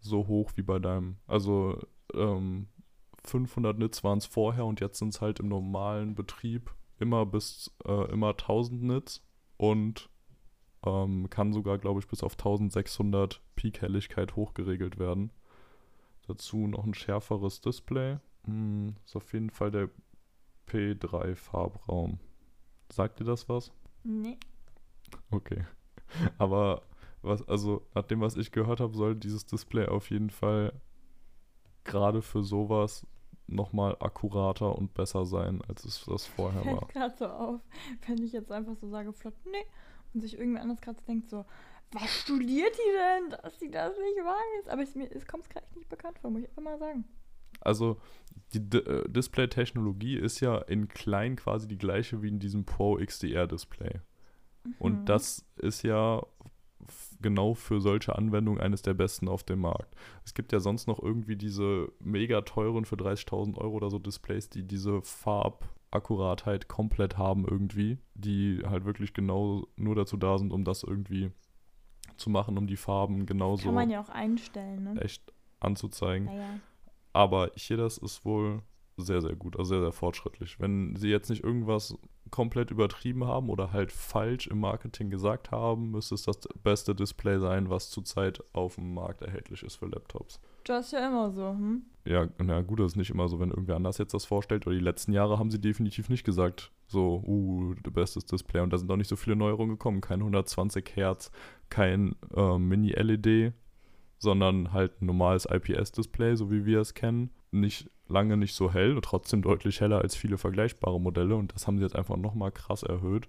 so 0.00 0.26
hoch 0.26 0.52
wie 0.56 0.62
bei 0.62 0.78
deinem. 0.78 1.16
Also 1.26 1.78
ähm, 2.14 2.68
500 3.24 3.78
Nits 3.78 4.02
waren 4.04 4.18
es 4.18 4.26
vorher 4.26 4.66
und 4.66 4.80
jetzt 4.80 4.98
sind 4.98 5.14
es 5.14 5.20
halt 5.20 5.40
im 5.40 5.48
normalen 5.48 6.14
Betrieb 6.14 6.74
immer 6.98 7.24
bis 7.26 7.70
äh, 7.84 8.10
immer 8.12 8.30
1000 8.30 8.82
Nits 8.82 9.24
und 9.56 10.08
ähm, 10.84 11.30
kann 11.30 11.52
sogar, 11.52 11.78
glaube 11.78 12.00
ich, 12.00 12.08
bis 12.08 12.22
auf 12.22 12.32
1600 12.32 13.40
Peak-Helligkeit 13.54 14.34
hochgeregelt 14.34 14.98
werden. 14.98 15.30
Dazu 16.26 16.66
noch 16.66 16.84
ein 16.84 16.94
schärferes 16.94 17.60
Display. 17.60 18.18
Hm, 18.44 18.96
ist 19.04 19.16
auf 19.16 19.32
jeden 19.32 19.50
Fall 19.50 19.70
der 19.70 19.90
P3 20.68 21.34
Farbraum. 21.34 22.18
Sagt 22.90 23.20
dir 23.20 23.24
das 23.24 23.48
was? 23.48 23.72
Nee. 24.04 24.38
Okay. 25.30 25.64
Aber 26.38 26.82
was, 27.22 27.46
also 27.48 27.86
nach 27.94 28.04
dem, 28.04 28.20
was 28.20 28.36
ich 28.36 28.52
gehört 28.52 28.80
habe, 28.80 28.94
soll 28.94 29.14
dieses 29.14 29.46
Display 29.46 29.86
auf 29.86 30.10
jeden 30.10 30.30
Fall 30.30 30.72
gerade 31.84 32.22
für 32.22 32.42
sowas 32.42 33.06
nochmal 33.46 33.96
akkurater 34.00 34.76
und 34.76 34.94
besser 34.94 35.26
sein, 35.26 35.62
als 35.68 35.84
es 35.84 36.04
das 36.04 36.26
vorher 36.26 36.64
war. 36.64 36.86
gerade 36.88 37.14
so 37.16 37.26
auf, 37.26 37.60
wenn 38.06 38.22
ich 38.22 38.32
jetzt 38.32 38.50
einfach 38.50 38.76
so 38.76 38.88
sage, 38.88 39.12
flott, 39.12 39.34
nee, 39.44 39.64
und 40.14 40.20
sich 40.20 40.38
irgendwer 40.38 40.62
anders 40.62 40.80
gerade 40.80 41.02
denkt 41.06 41.28
so, 41.28 41.44
was 41.92 42.08
studiert 42.08 42.74
die 42.74 42.92
denn, 42.96 43.30
dass 43.30 43.58
sie 43.58 43.70
das 43.70 43.92
nicht 43.98 44.18
weiß? 44.18 44.68
Aber 44.68 44.82
es, 44.82 44.94
mir 44.94 45.08
kommt 45.26 45.44
es 45.44 45.50
gerade 45.50 45.66
nicht 45.76 45.88
bekannt 45.88 46.18
vor, 46.18 46.30
muss 46.30 46.42
ich 46.42 46.48
einfach 46.48 46.62
mal 46.62 46.78
sagen. 46.78 47.04
Also 47.60 48.00
die 48.54 48.68
D 48.68 48.78
äh, 48.78 49.08
Display-Technologie 49.08 50.16
ist 50.16 50.40
ja 50.40 50.58
in 50.58 50.88
klein 50.88 51.36
quasi 51.36 51.68
die 51.68 51.78
gleiche 51.78 52.22
wie 52.22 52.28
in 52.28 52.38
diesem 52.38 52.64
Pro 52.64 52.96
XDR-Display. 52.96 54.00
Mhm. 54.64 54.74
Und 54.78 55.04
das 55.06 55.44
ist 55.56 55.82
ja 55.82 56.22
genau 57.20 57.54
für 57.54 57.80
solche 57.80 58.16
Anwendungen 58.16 58.60
eines 58.60 58.82
der 58.82 58.94
besten 58.94 59.28
auf 59.28 59.42
dem 59.44 59.60
Markt. 59.60 59.94
Es 60.24 60.34
gibt 60.34 60.52
ja 60.52 60.60
sonst 60.60 60.86
noch 60.86 61.00
irgendwie 61.00 61.36
diese 61.36 61.90
mega 62.00 62.40
teuren 62.42 62.84
für 62.84 62.96
30.000 62.96 63.56
Euro 63.58 63.76
oder 63.76 63.90
so 63.90 63.98
Displays, 63.98 64.48
die 64.48 64.66
diese 64.66 65.00
Farbakkuratheit 65.02 66.68
komplett 66.68 67.18
haben 67.18 67.46
irgendwie, 67.46 67.98
die 68.14 68.62
halt 68.64 68.84
wirklich 68.84 69.14
genau 69.14 69.66
nur 69.76 69.94
dazu 69.94 70.16
da 70.16 70.38
sind, 70.38 70.52
um 70.52 70.64
das 70.64 70.82
irgendwie 70.82 71.30
zu 72.16 72.30
machen, 72.30 72.58
um 72.58 72.66
die 72.66 72.76
Farben 72.76 73.26
genauso 73.26 73.64
Kann 73.64 73.74
man 73.74 73.90
ja 73.90 74.00
auch 74.00 74.08
einstellen, 74.08 74.84
ne? 74.84 75.00
echt 75.00 75.32
anzuzeigen. 75.60 76.26
Ja, 76.26 76.34
ja. 76.34 76.60
Aber 77.12 77.50
hier 77.54 77.76
das 77.76 77.98
ist 77.98 78.24
wohl 78.24 78.62
sehr, 78.96 79.22
sehr 79.22 79.34
gut, 79.36 79.56
also 79.56 79.70
sehr, 79.70 79.80
sehr 79.80 79.92
fortschrittlich. 79.92 80.60
Wenn 80.60 80.96
sie 80.96 81.08
jetzt 81.08 81.30
nicht 81.30 81.42
irgendwas 81.42 81.96
komplett 82.30 82.70
übertrieben 82.70 83.26
haben 83.26 83.48
oder 83.50 83.72
halt 83.72 83.92
falsch 83.92 84.46
im 84.46 84.60
Marketing 84.60 85.10
gesagt 85.10 85.50
haben, 85.50 85.90
müsste 85.90 86.14
es 86.14 86.22
das 86.22 86.40
beste 86.62 86.94
Display 86.94 87.38
sein, 87.38 87.70
was 87.70 87.90
zurzeit 87.90 88.42
auf 88.52 88.76
dem 88.76 88.94
Markt 88.94 89.22
erhältlich 89.22 89.62
ist 89.62 89.76
für 89.76 89.86
Laptops. 89.86 90.40
Das 90.64 90.86
ist 90.86 90.92
ja 90.92 91.06
immer 91.06 91.30
so, 91.30 91.50
hm? 91.50 91.82
Ja, 92.04 92.28
na 92.38 92.60
gut, 92.62 92.80
das 92.80 92.92
ist 92.92 92.96
nicht 92.96 93.10
immer 93.10 93.28
so, 93.28 93.40
wenn 93.40 93.50
irgendwer 93.50 93.76
anders 93.76 93.98
jetzt 93.98 94.14
das 94.14 94.24
vorstellt. 94.24 94.66
Oder 94.66 94.76
die 94.76 94.82
letzten 94.82 95.12
Jahre 95.12 95.38
haben 95.38 95.50
sie 95.50 95.60
definitiv 95.60 96.08
nicht 96.08 96.24
gesagt, 96.24 96.72
so, 96.86 97.22
uh, 97.26 97.74
bestes 97.90 98.24
Display. 98.24 98.60
Und 98.60 98.72
da 98.72 98.78
sind 98.78 98.90
auch 98.90 98.96
nicht 98.96 99.08
so 99.08 99.16
viele 99.16 99.36
Neuerungen 99.36 99.76
gekommen. 99.76 100.00
Kein 100.00 100.20
120 100.20 100.92
Hertz, 100.94 101.30
kein 101.68 102.16
äh, 102.34 102.58
Mini-LED, 102.58 103.52
sondern 104.22 104.72
halt 104.72 105.02
ein 105.02 105.06
normales 105.06 105.46
IPS-Display, 105.46 106.36
so 106.36 106.48
wie 106.52 106.64
wir 106.64 106.80
es 106.80 106.94
kennen. 106.94 107.30
Nicht 107.50 107.90
lange 108.06 108.36
nicht 108.36 108.54
so 108.54 108.72
hell, 108.72 108.96
trotzdem 109.02 109.42
deutlich 109.42 109.80
heller 109.80 110.00
als 110.00 110.14
viele 110.14 110.38
vergleichbare 110.38 111.00
Modelle. 111.00 111.34
Und 111.34 111.52
das 111.52 111.66
haben 111.66 111.78
sie 111.78 111.82
jetzt 111.82 111.96
einfach 111.96 112.16
nochmal 112.16 112.52
krass 112.52 112.84
erhöht. 112.84 113.28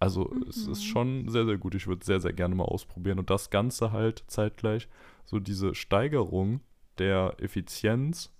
Also 0.00 0.30
mhm. 0.32 0.46
es 0.48 0.66
ist 0.66 0.82
schon 0.82 1.28
sehr, 1.28 1.44
sehr 1.44 1.58
gut. 1.58 1.74
Ich 1.74 1.86
würde 1.86 2.06
sehr, 2.06 2.20
sehr 2.20 2.32
gerne 2.32 2.54
mal 2.54 2.64
ausprobieren. 2.64 3.18
Und 3.18 3.28
das 3.28 3.50
Ganze 3.50 3.92
halt 3.92 4.24
zeitgleich, 4.26 4.88
so 5.26 5.38
diese 5.40 5.74
Steigerung 5.74 6.60
der 6.96 7.36
Effizienz, 7.38 8.32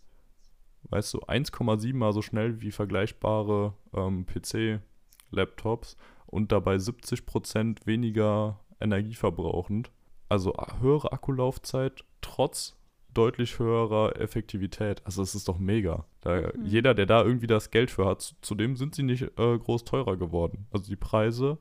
weißt 0.84 1.12
du, 1.12 1.18
1,7 1.18 1.94
mal 1.94 2.14
so 2.14 2.22
schnell 2.22 2.62
wie 2.62 2.72
vergleichbare 2.72 3.74
ähm, 3.92 4.24
PC-Laptops 4.24 5.98
und 6.24 6.50
dabei 6.50 6.76
70% 6.76 7.84
weniger 7.84 8.58
energieverbrauchend. 8.80 9.90
Also 10.28 10.54
höhere 10.80 11.12
Akkulaufzeit 11.12 12.04
trotz 12.20 12.76
deutlich 13.12 13.58
höherer 13.58 14.20
Effektivität. 14.20 15.02
Also 15.04 15.22
es 15.22 15.34
ist 15.34 15.48
doch 15.48 15.58
mega. 15.58 16.04
Da, 16.20 16.52
mhm. 16.54 16.64
Jeder, 16.64 16.94
der 16.94 17.06
da 17.06 17.22
irgendwie 17.22 17.46
das 17.46 17.70
Geld 17.70 17.90
für 17.90 18.06
hat, 18.06 18.34
zudem 18.40 18.76
sind 18.76 18.94
sie 18.94 19.02
nicht 19.02 19.22
äh, 19.38 19.58
groß 19.58 19.84
teurer 19.84 20.16
geworden. 20.16 20.66
Also 20.72 20.86
die 20.86 20.96
Preise 20.96 21.58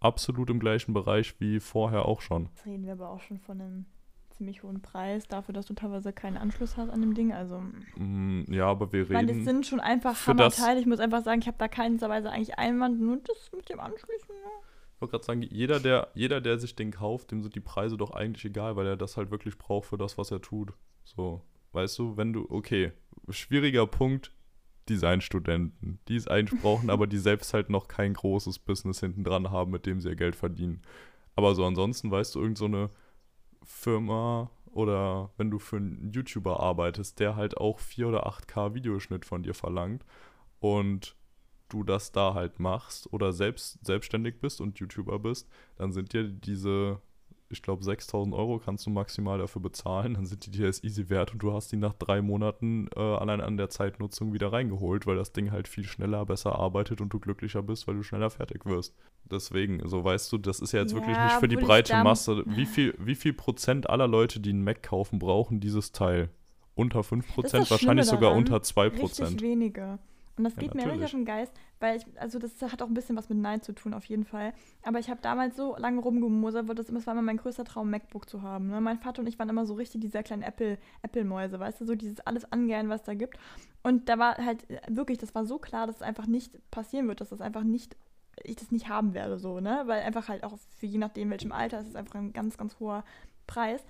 absolut 0.00 0.50
im 0.50 0.60
gleichen 0.60 0.94
Bereich 0.94 1.40
wie 1.40 1.60
vorher 1.60 2.04
auch 2.04 2.20
schon. 2.20 2.46
Jetzt 2.54 2.66
reden 2.66 2.84
wir 2.84 2.92
aber 2.92 3.10
auch 3.10 3.20
schon 3.20 3.38
von 3.38 3.60
einem 3.60 3.86
ziemlich 4.30 4.62
hohen 4.62 4.80
Preis 4.80 5.26
dafür, 5.26 5.52
dass 5.52 5.66
du 5.66 5.74
teilweise 5.74 6.12
keinen 6.12 6.36
Anschluss 6.36 6.76
hast 6.76 6.90
an 6.90 7.00
dem 7.00 7.14
Ding. 7.14 7.32
Also 7.32 7.60
mm, 7.96 8.44
ja, 8.52 8.66
aber 8.66 8.92
wir 8.92 9.00
reden. 9.00 9.12
Ich 9.12 9.16
meine, 9.16 9.34
das 9.34 9.44
sind 9.44 9.66
schon 9.66 9.80
einfach 9.80 10.26
Hammerteile. 10.26 10.78
Ich 10.78 10.86
muss 10.86 11.00
einfach 11.00 11.24
sagen, 11.24 11.40
ich 11.40 11.48
habe 11.48 11.58
da 11.58 11.66
keinsterweise 11.66 12.30
eigentlich 12.30 12.56
Einwand, 12.58 13.00
nur 13.00 13.16
das 13.16 13.50
mit 13.54 13.68
dem 13.68 13.80
Anschließen. 13.80 14.28
Ja. 14.30 14.67
Ich 14.98 15.00
wollte 15.00 15.12
gerade 15.12 15.24
sagen, 15.24 15.42
jeder 15.42 15.78
der, 15.78 16.08
jeder, 16.14 16.40
der 16.40 16.58
sich 16.58 16.74
den 16.74 16.90
kauft, 16.90 17.30
dem 17.30 17.40
sind 17.40 17.54
die 17.54 17.60
Preise 17.60 17.96
doch 17.96 18.10
eigentlich 18.10 18.44
egal, 18.44 18.74
weil 18.74 18.84
er 18.84 18.96
das 18.96 19.16
halt 19.16 19.30
wirklich 19.30 19.56
braucht 19.56 19.86
für 19.86 19.96
das, 19.96 20.18
was 20.18 20.32
er 20.32 20.42
tut. 20.42 20.72
So, 21.04 21.40
weißt 21.70 21.96
du, 22.00 22.16
wenn 22.16 22.32
du, 22.32 22.46
okay, 22.50 22.90
schwieriger 23.30 23.86
Punkt, 23.86 24.32
Designstudenten, 24.88 26.00
die 26.08 26.16
es 26.16 26.26
eigentlich 26.26 26.60
brauchen, 26.60 26.90
aber 26.90 27.06
die 27.06 27.18
selbst 27.18 27.54
halt 27.54 27.70
noch 27.70 27.86
kein 27.86 28.12
großes 28.12 28.58
Business 28.58 28.98
hinten 28.98 29.22
dran 29.22 29.52
haben, 29.52 29.70
mit 29.70 29.86
dem 29.86 30.00
sie 30.00 30.08
ihr 30.08 30.16
Geld 30.16 30.34
verdienen. 30.34 30.82
Aber 31.36 31.54
so 31.54 31.64
ansonsten, 31.64 32.10
weißt 32.10 32.34
du, 32.34 32.40
irgend 32.40 32.58
so 32.58 32.90
Firma 33.62 34.50
oder 34.72 35.30
wenn 35.36 35.52
du 35.52 35.60
für 35.60 35.76
einen 35.76 36.10
YouTuber 36.12 36.58
arbeitest, 36.58 37.20
der 37.20 37.36
halt 37.36 37.56
auch 37.56 37.78
4 37.78 38.08
oder 38.08 38.26
8K 38.26 38.74
Videoschnitt 38.74 39.24
von 39.24 39.44
dir 39.44 39.54
verlangt 39.54 40.04
und 40.58 41.14
du 41.68 41.84
das 41.84 42.12
da 42.12 42.34
halt 42.34 42.58
machst 42.58 43.12
oder 43.12 43.32
selbst 43.32 43.84
selbstständig 43.84 44.40
bist 44.40 44.60
und 44.60 44.78
YouTuber 44.78 45.18
bist, 45.18 45.48
dann 45.76 45.92
sind 45.92 46.12
dir 46.12 46.24
diese, 46.24 47.00
ich 47.50 47.62
glaube, 47.62 47.84
6000 47.84 48.34
Euro 48.34 48.58
kannst 48.58 48.86
du 48.86 48.90
maximal 48.90 49.38
dafür 49.38 49.62
bezahlen. 49.62 50.14
Dann 50.14 50.26
sind 50.26 50.46
die 50.46 50.50
dir 50.50 50.66
das 50.66 50.82
easy 50.82 51.08
wert 51.08 51.32
und 51.32 51.42
du 51.42 51.52
hast 51.52 51.70
die 51.72 51.76
nach 51.76 51.94
drei 51.94 52.22
Monaten 52.22 52.88
äh, 52.96 53.00
allein 53.00 53.40
an 53.40 53.56
der 53.56 53.70
Zeitnutzung 53.70 54.32
wieder 54.32 54.52
reingeholt, 54.52 55.06
weil 55.06 55.16
das 55.16 55.32
Ding 55.32 55.50
halt 55.50 55.68
viel 55.68 55.84
schneller, 55.84 56.24
besser 56.26 56.58
arbeitet 56.58 57.00
und 57.00 57.12
du 57.12 57.18
glücklicher 57.18 57.62
bist, 57.62 57.86
weil 57.86 57.96
du 57.96 58.02
schneller 58.02 58.30
fertig 58.30 58.64
wirst. 58.66 58.94
Deswegen, 59.30 59.86
so 59.86 60.02
weißt 60.02 60.32
du, 60.32 60.38
das 60.38 60.60
ist 60.60 60.72
ja 60.72 60.80
jetzt 60.80 60.92
ja, 60.92 60.98
wirklich 60.98 61.18
nicht 61.18 61.34
für 61.34 61.48
die 61.48 61.56
breite 61.56 62.02
Masse. 62.02 62.44
Wie 62.46 62.66
viel, 62.66 62.94
wie 62.98 63.14
viel 63.14 63.34
Prozent 63.34 63.90
aller 63.90 64.08
Leute, 64.08 64.40
die 64.40 64.50
einen 64.50 64.64
Mac 64.64 64.82
kaufen, 64.82 65.18
brauchen 65.18 65.60
dieses 65.60 65.92
Teil? 65.92 66.30
Unter 66.74 67.02
5 67.02 67.34
Prozent, 67.34 67.70
wahrscheinlich 67.72 68.06
sogar 68.06 68.32
unter 68.32 68.62
2 68.62 68.90
Prozent. 68.90 69.30
Richtig 69.30 69.42
wenige. 69.42 69.98
Und 70.38 70.44
das 70.44 70.54
ja, 70.54 70.60
geht 70.60 70.74
mir 70.74 70.86
richtig 70.86 71.04
auf 71.04 71.10
den 71.10 71.24
Geist, 71.24 71.52
weil 71.80 71.96
ich, 71.96 72.06
also 72.18 72.38
das 72.38 72.60
hat 72.62 72.80
auch 72.80 72.86
ein 72.86 72.94
bisschen 72.94 73.16
was 73.16 73.28
mit 73.28 73.38
Nein 73.38 73.60
zu 73.60 73.72
tun, 73.72 73.92
auf 73.92 74.04
jeden 74.04 74.24
Fall. 74.24 74.52
Aber 74.82 74.98
ich 74.98 75.10
habe 75.10 75.20
damals 75.20 75.56
so 75.56 75.76
lange 75.76 76.00
rumgemosert, 76.00 76.68
das, 76.78 76.86
das 76.86 77.06
war 77.06 77.12
immer 77.12 77.22
mein 77.22 77.36
größter 77.36 77.64
Traum, 77.64 77.90
MacBook 77.90 78.28
zu 78.28 78.42
haben. 78.42 78.68
Ne? 78.68 78.80
Mein 78.80 78.98
Vater 78.98 79.20
und 79.20 79.26
ich 79.26 79.38
waren 79.38 79.48
immer 79.48 79.66
so 79.66 79.74
richtig 79.74 80.00
diese 80.00 80.22
kleinen 80.22 80.42
Apple, 80.42 80.78
Apple-Mäuse, 81.02 81.58
weißt 81.58 81.80
du, 81.80 81.84
so 81.84 81.94
dieses 81.94 82.20
alles 82.20 82.50
angern, 82.52 82.88
was 82.88 83.02
da 83.02 83.14
gibt. 83.14 83.38
Und 83.82 84.08
da 84.08 84.18
war 84.18 84.36
halt 84.36 84.68
äh, 84.70 84.80
wirklich, 84.88 85.18
das 85.18 85.34
war 85.34 85.44
so 85.44 85.58
klar, 85.58 85.86
dass 85.86 85.96
es 85.96 86.02
einfach 86.02 86.26
nicht 86.26 86.58
passieren 86.70 87.08
wird, 87.08 87.20
dass 87.20 87.30
das 87.30 87.40
einfach 87.40 87.64
nicht 87.64 87.96
ich 88.44 88.54
das 88.54 88.70
nicht 88.70 88.88
haben 88.88 89.14
werde, 89.14 89.36
so, 89.36 89.58
ne? 89.58 89.82
Weil 89.86 90.02
einfach 90.02 90.28
halt 90.28 90.44
auch 90.44 90.56
für 90.76 90.86
je 90.86 90.98
nachdem, 90.98 91.30
welchem 91.30 91.50
Alter, 91.50 91.80
ist 91.80 91.88
es 91.88 91.96
einfach 91.96 92.14
ein 92.14 92.32
ganz, 92.32 92.56
ganz 92.56 92.78
hoher 92.78 93.04
Preis. 93.48 93.84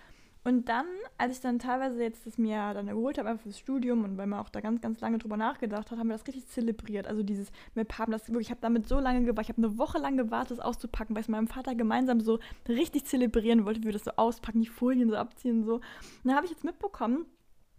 Und 0.48 0.66
dann, 0.70 0.86
als 1.18 1.34
ich 1.34 1.40
dann 1.42 1.58
teilweise 1.58 2.02
jetzt 2.02 2.26
das 2.26 2.38
mir 2.38 2.72
dann 2.72 2.86
geholt 2.86 3.18
habe, 3.18 3.28
einfach 3.28 3.42
fürs 3.42 3.58
Studium 3.58 4.02
und 4.04 4.16
weil 4.16 4.26
man 4.26 4.40
auch 4.40 4.48
da 4.48 4.62
ganz, 4.62 4.80
ganz 4.80 4.98
lange 4.98 5.18
drüber 5.18 5.36
nachgedacht 5.36 5.90
hat, 5.90 5.98
haben 5.98 6.08
wir 6.08 6.16
das 6.16 6.26
richtig 6.26 6.48
zelebriert. 6.48 7.06
Also 7.06 7.22
dieses 7.22 7.52
MIP 7.74 7.98
haben 7.98 8.12
das 8.12 8.26
wirklich, 8.28 8.46
ich 8.46 8.50
habe 8.50 8.62
damit 8.62 8.88
so 8.88 8.98
lange 8.98 9.20
gewartet, 9.26 9.42
ich 9.42 9.48
habe 9.58 9.68
eine 9.68 9.76
Woche 9.76 9.98
lang 9.98 10.16
gewartet, 10.16 10.52
das 10.52 10.64
auszupacken, 10.64 11.14
weil 11.14 11.20
ich 11.20 11.26
es 11.26 11.30
meinem 11.30 11.48
Vater 11.48 11.74
gemeinsam 11.74 12.20
so 12.20 12.38
richtig 12.66 13.04
zelebrieren 13.04 13.66
wollte, 13.66 13.82
wie 13.82 13.88
wir 13.88 13.92
das 13.92 14.04
so 14.04 14.12
auspacken, 14.16 14.62
die 14.62 14.68
Folien 14.68 15.10
so 15.10 15.16
abziehen 15.16 15.58
und 15.58 15.64
so. 15.64 15.74
Und 15.74 15.82
dann 16.24 16.34
habe 16.34 16.46
ich 16.46 16.52
jetzt 16.52 16.64
mitbekommen, 16.64 17.26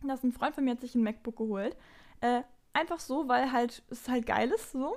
dass 0.04 0.24
ein 0.24 0.32
Freund 0.32 0.54
von 0.54 0.64
mir 0.64 0.70
hat 0.70 0.82
sich 0.82 0.94
ein 0.94 1.02
MacBook 1.02 1.38
geholt. 1.38 1.76
Äh, 2.22 2.44
einfach 2.74 3.00
so, 3.00 3.28
weil 3.28 3.52
halt 3.52 3.82
es 3.90 4.08
halt 4.08 4.28
geil 4.28 4.52
ist 4.52 4.74
so 4.74 4.96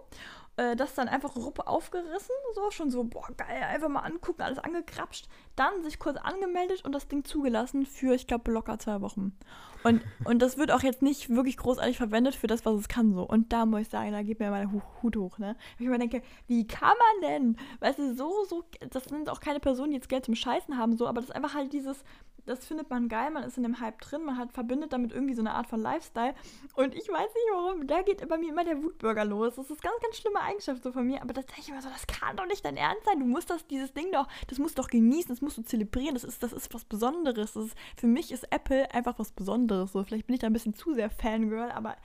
äh, 0.56 0.76
das 0.76 0.94
dann 0.94 1.08
einfach 1.08 1.34
Ruppe 1.34 1.66
aufgerissen, 1.66 2.34
so 2.54 2.70
schon 2.70 2.90
so, 2.90 3.04
boah, 3.04 3.28
geil, 3.36 3.62
einfach 3.62 3.88
mal 3.88 4.00
angucken, 4.00 4.42
alles 4.42 4.58
angekrapscht, 4.58 5.26
dann 5.56 5.82
sich 5.82 5.98
kurz 5.98 6.18
angemeldet 6.18 6.84
und 6.84 6.92
das 6.92 7.08
Ding 7.08 7.24
zugelassen 7.24 7.86
für, 7.86 8.14
ich 8.14 8.26
glaube, 8.26 8.50
locker 8.50 8.78
zwei 8.78 9.00
Wochen. 9.00 9.36
Und, 9.82 10.02
und 10.24 10.40
das 10.40 10.58
wird 10.58 10.70
auch 10.70 10.82
jetzt 10.82 11.00
nicht 11.00 11.30
wirklich 11.30 11.56
großartig 11.56 11.96
verwendet 11.96 12.34
für 12.34 12.46
das, 12.46 12.66
was 12.66 12.80
es 12.80 12.88
kann, 12.88 13.14
so. 13.14 13.22
Und 13.22 13.52
da 13.52 13.64
muss 13.64 13.82
ich 13.82 13.88
sagen, 13.88 14.12
da 14.12 14.22
geht 14.22 14.40
mir 14.40 14.50
mal 14.50 14.70
Hut 15.02 15.16
hoch, 15.16 15.38
ne? 15.38 15.56
Ich 15.78 15.86
mir 15.86 15.98
denke, 15.98 16.22
wie 16.46 16.66
kann 16.66 16.96
man 16.98 17.30
denn, 17.30 17.56
weißt 17.80 17.98
du, 17.98 18.14
so, 18.14 18.44
so, 18.44 18.64
das 18.90 19.04
sind 19.04 19.30
auch 19.30 19.40
keine 19.40 19.60
Personen, 19.60 19.90
die 19.90 19.96
jetzt 19.96 20.08
Geld 20.08 20.26
zum 20.26 20.34
Scheißen 20.34 20.76
haben, 20.76 20.96
so, 20.96 21.06
aber 21.06 21.20
das 21.20 21.30
ist 21.30 21.36
einfach 21.36 21.54
halt 21.54 21.72
dieses, 21.72 22.04
das 22.44 22.66
findet 22.66 22.90
man 22.90 23.08
geil, 23.08 23.30
man 23.30 23.44
ist 23.44 23.56
in 23.56 23.62
dem 23.62 23.80
Hype 23.80 24.00
drin, 24.00 24.24
man 24.24 24.36
hat, 24.36 24.52
verbindet 24.52 24.92
damit 24.92 25.12
irgendwie 25.12 25.34
so 25.34 25.42
eine 25.42 25.54
Art 25.54 25.68
von 25.68 25.80
Lifestyle. 25.80 26.34
Und 26.74 26.94
ich 26.94 27.08
weiß 27.08 27.20
nicht 27.20 27.48
warum, 27.52 27.86
da 27.86 28.02
geht 28.02 28.26
bei 28.28 28.36
mir 28.36 28.50
immer 28.50 28.64
der 28.64 28.82
Wutbürger 28.82 29.24
los. 29.24 29.54
Das 29.54 29.70
ist 29.70 29.82
ganz, 29.82 29.94
ganz 30.02 30.16
schlimme 30.16 30.40
Eigenschaft 30.40 30.82
so 30.82 30.92
von 30.92 31.06
mir. 31.06 31.22
Aber 31.22 31.32
das 31.32 31.46
denke 31.46 31.60
ich 31.60 31.68
immer 31.68 31.82
so, 31.82 31.88
das 31.88 32.06
kann 32.06 32.36
doch 32.36 32.46
nicht 32.46 32.64
dein 32.64 32.76
Ernst 32.76 33.04
sein. 33.04 33.20
Du 33.20 33.26
musst 33.26 33.50
das, 33.50 33.66
dieses 33.66 33.92
Ding 33.92 34.10
doch, 34.12 34.26
das 34.48 34.58
musst 34.58 34.76
du 34.76 34.82
doch 34.82 34.88
genießen, 34.88 35.28
das 35.28 35.40
musst 35.40 35.58
du 35.58 35.62
zelebrieren. 35.62 36.14
Das 36.14 36.24
ist, 36.24 36.42
das 36.42 36.52
ist 36.52 36.72
was 36.74 36.84
Besonderes. 36.84 37.54
Ist, 37.54 37.76
für 37.96 38.08
mich 38.08 38.32
ist 38.32 38.44
Apple 38.50 38.92
einfach 38.92 39.18
was 39.18 39.30
Besonderes. 39.30 39.92
So, 39.92 40.02
vielleicht 40.02 40.26
bin 40.26 40.34
ich 40.34 40.40
da 40.40 40.48
ein 40.48 40.52
bisschen 40.52 40.74
zu 40.74 40.94
sehr 40.94 41.10
Fangirl, 41.10 41.70
aber 41.70 41.96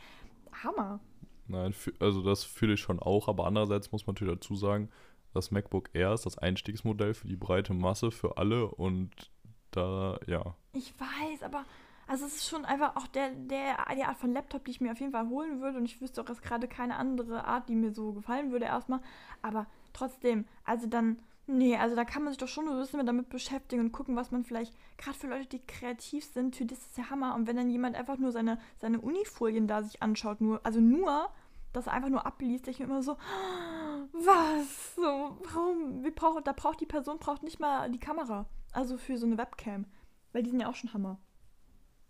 Hammer. 0.63 0.99
Nein, 1.47 1.73
also 1.99 2.21
das 2.21 2.43
fühle 2.43 2.73
ich 2.73 2.81
schon 2.81 2.99
auch, 2.99 3.27
aber 3.27 3.47
andererseits 3.47 3.91
muss 3.91 4.05
man 4.05 4.13
natürlich 4.13 4.35
dazu 4.35 4.55
sagen, 4.55 4.89
das 5.33 5.51
MacBook 5.51 5.89
Air 5.93 6.13
ist 6.13 6.25
das 6.25 6.37
Einstiegsmodell 6.37 7.13
für 7.13 7.27
die 7.27 7.35
breite 7.35 7.73
Masse, 7.73 8.11
für 8.11 8.37
alle 8.37 8.67
und 8.67 9.31
da, 9.71 10.19
ja. 10.27 10.55
Ich 10.73 10.93
weiß, 10.99 11.43
aber 11.43 11.65
also 12.07 12.25
es 12.25 12.37
ist 12.37 12.49
schon 12.49 12.63
einfach 12.63 12.95
auch 12.95 13.07
der, 13.07 13.31
der, 13.31 13.77
die 13.95 14.03
Art 14.03 14.17
von 14.17 14.31
Laptop, 14.31 14.63
die 14.63 14.71
ich 14.71 14.81
mir 14.81 14.93
auf 14.93 14.99
jeden 14.99 15.11
Fall 15.11 15.27
holen 15.27 15.59
würde. 15.61 15.77
Und 15.77 15.85
ich 15.85 15.99
wüsste 15.99 16.21
auch 16.21 16.29
jetzt 16.29 16.41
gerade 16.41 16.67
keine 16.67 16.95
andere 16.95 17.43
Art, 17.43 17.67
die 17.67 17.75
mir 17.75 17.91
so 17.91 18.13
gefallen 18.13 18.51
würde 18.51 18.65
erstmal. 18.65 19.01
Aber 19.41 19.67
trotzdem, 19.91 20.45
also 20.63 20.87
dann, 20.87 21.19
nee, 21.47 21.75
also 21.75 21.97
da 21.97 22.05
kann 22.05 22.23
man 22.23 22.31
sich 22.31 22.37
doch 22.37 22.47
schon 22.47 22.69
ein 22.69 22.79
bisschen 22.79 23.05
damit 23.05 23.27
beschäftigen 23.27 23.81
und 23.81 23.91
gucken, 23.91 24.15
was 24.15 24.31
man 24.31 24.45
vielleicht, 24.45 24.73
gerade 24.97 25.17
für 25.17 25.27
Leute, 25.27 25.47
die 25.47 25.65
kreativ 25.65 26.23
sind, 26.23 26.55
für 26.55 26.65
das 26.65 26.79
ist 26.79 26.97
ja 26.97 27.09
Hammer. 27.09 27.35
Und 27.35 27.45
wenn 27.45 27.57
dann 27.57 27.69
jemand 27.69 27.97
einfach 27.97 28.17
nur 28.17 28.31
seine, 28.31 28.57
seine 28.77 29.01
Unifolien 29.01 29.67
da 29.67 29.83
sich 29.83 30.01
anschaut, 30.01 30.39
nur, 30.39 30.61
also 30.65 30.79
nur, 30.79 31.29
das 31.73 31.89
einfach 31.89 32.09
nur 32.09 32.25
abliest, 32.25 32.69
ich 32.69 32.79
mir 32.79 32.85
immer 32.85 33.03
so, 33.03 33.17
was? 34.13 34.95
So, 34.95 35.37
warum? 35.43 36.05
Wie 36.05 36.11
braucht, 36.11 36.47
da 36.47 36.53
braucht 36.53 36.79
die 36.79 36.85
Person 36.85 37.19
braucht 37.19 37.43
nicht 37.43 37.59
mal 37.59 37.91
die 37.91 37.99
Kamera. 37.99 38.45
Also 38.77 38.95
für 38.99 39.17
so 39.17 39.25
eine 39.25 39.39
Webcam. 39.39 39.87
Weil 40.33 40.43
die 40.43 40.51
sind 40.51 40.59
ja 40.59 40.69
auch 40.69 40.75
schon 40.75 40.93
Hammer. 40.93 41.19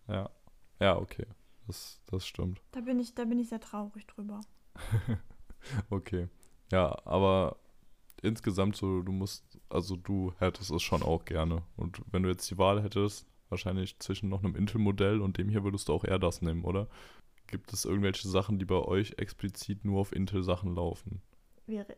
Ja. 0.10 0.30
Ja, 0.82 0.98
okay. 0.98 1.26
Das, 1.66 2.02
das 2.08 2.28
stimmt. 2.28 2.62
Da 2.72 2.82
bin 2.82 3.00
ich, 3.00 3.16
da 3.16 3.24
bin 3.24 3.40
ich 3.40 3.48
sehr 3.48 3.62
traurig 3.62 4.06
drüber. 4.06 4.42
okay. 5.90 6.28
Ja, 6.70 6.94
aber 7.06 7.56
insgesamt 8.22 8.76
so, 8.76 9.02
du 9.02 9.14
musst, 9.14 9.62
also 9.70 9.96
du 9.96 10.34
hättest 10.40 10.70
es 10.72 10.84
schon 10.84 11.04
auch 11.04 11.24
gerne. 11.24 11.64
Und 11.78 12.02
wenn 12.12 12.24
du 12.24 12.30
jetzt 12.30 12.52
die 12.52 12.58
Wahl 12.58 12.84
hättest, 12.84 13.26
wahrscheinlich 13.48 13.98
zwischen 14.00 14.28
noch 14.28 14.44
einem 14.44 14.58
Intel-Modell 14.58 15.22
und 15.22 15.38
dem 15.38 15.48
hier 15.48 15.64
würdest 15.64 15.88
du 15.88 15.94
auch 15.94 16.04
eher 16.04 16.20
das 16.20 16.42
nehmen, 16.42 16.66
oder? 16.66 16.90
Gibt 17.48 17.72
es 17.72 17.86
irgendwelche 17.86 18.28
Sachen, 18.28 18.60
die 18.60 18.66
bei 18.66 18.76
euch 18.76 19.14
explizit 19.20 19.86
nur 19.86 20.02
auf 20.02 20.12
Intel-Sachen 20.12 20.76
laufen? 20.76 21.22
Wäre 21.66 21.96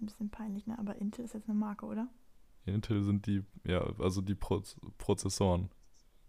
ein 0.00 0.06
bisschen 0.06 0.30
peinlich, 0.30 0.66
ne? 0.66 0.78
Aber 0.78 0.96
Intel 0.96 1.26
ist 1.26 1.34
jetzt 1.34 1.48
eine 1.48 1.58
Marke, 1.58 1.84
oder? 1.84 2.08
Intel 2.72 3.02
sind 3.02 3.26
die, 3.26 3.42
ja, 3.64 3.80
also 3.98 4.20
die 4.20 4.34
Pro 4.34 4.62
Prozessoren. 4.98 5.70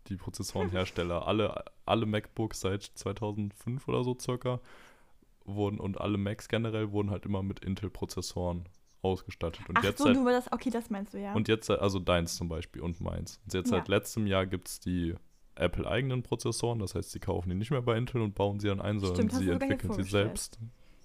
die 0.08 0.18
Prozessorenhersteller. 0.18 1.28
alle, 1.28 1.66
alle 1.86 2.06
MacBooks 2.06 2.62
seit 2.62 2.84
2005 2.84 3.88
oder 3.88 4.04
so 4.04 4.18
circa 4.20 4.60
wurden 5.46 5.80
und 5.80 6.00
alle 6.00 6.18
Macs 6.18 6.48
generell 6.50 6.92
wurden 6.92 7.10
halt 7.10 7.26
immer 7.26 7.42
mit 7.42 7.60
Intel-Prozessoren 7.60 8.68
ausgestattet. 9.02 9.68
Und 9.70 9.78
Ach 9.78 9.84
jetzt 9.84 10.00
so, 10.00 10.06
seit, 10.06 10.16
du 10.16 10.26
das, 10.26 10.52
okay, 10.52 10.70
das 10.70 10.90
meinst 10.90 11.14
du, 11.14 11.20
ja. 11.20 11.34
und 11.34 11.48
jetzt, 11.48 11.70
also 11.70 12.00
deins 12.00 12.36
zum 12.36 12.50
Beispiel 12.50 12.82
und 12.82 13.00
meins. 13.00 13.40
Und 13.46 13.54
jetzt 13.54 13.72
Ja. 13.72 13.78
seit 13.78 13.88
letztem 13.88 14.28
Jahr 14.28 14.46
gibt 14.46 14.68
es 14.68 14.80
die 14.80 15.16
Apple-eigenen 15.56 16.24
Prozessoren, 16.24 16.80
das 16.80 16.96
heißt, 16.96 17.12
sie 17.12 17.20
kaufen 17.20 17.50
die 17.50 17.56
nicht 17.56 17.72
mehr 17.72 17.82
bei 17.82 17.98
Intel 17.98 18.22
und 18.22 18.36
bauen 18.36 18.60
sie 18.60 18.68
dann 18.68 18.82
ein, 18.82 19.00
sondern 19.00 19.30
Stimmt, 19.30 19.34
sie 19.34 19.50
entwickeln 19.50 19.94
sie 19.94 20.04
selbst. 20.04 20.60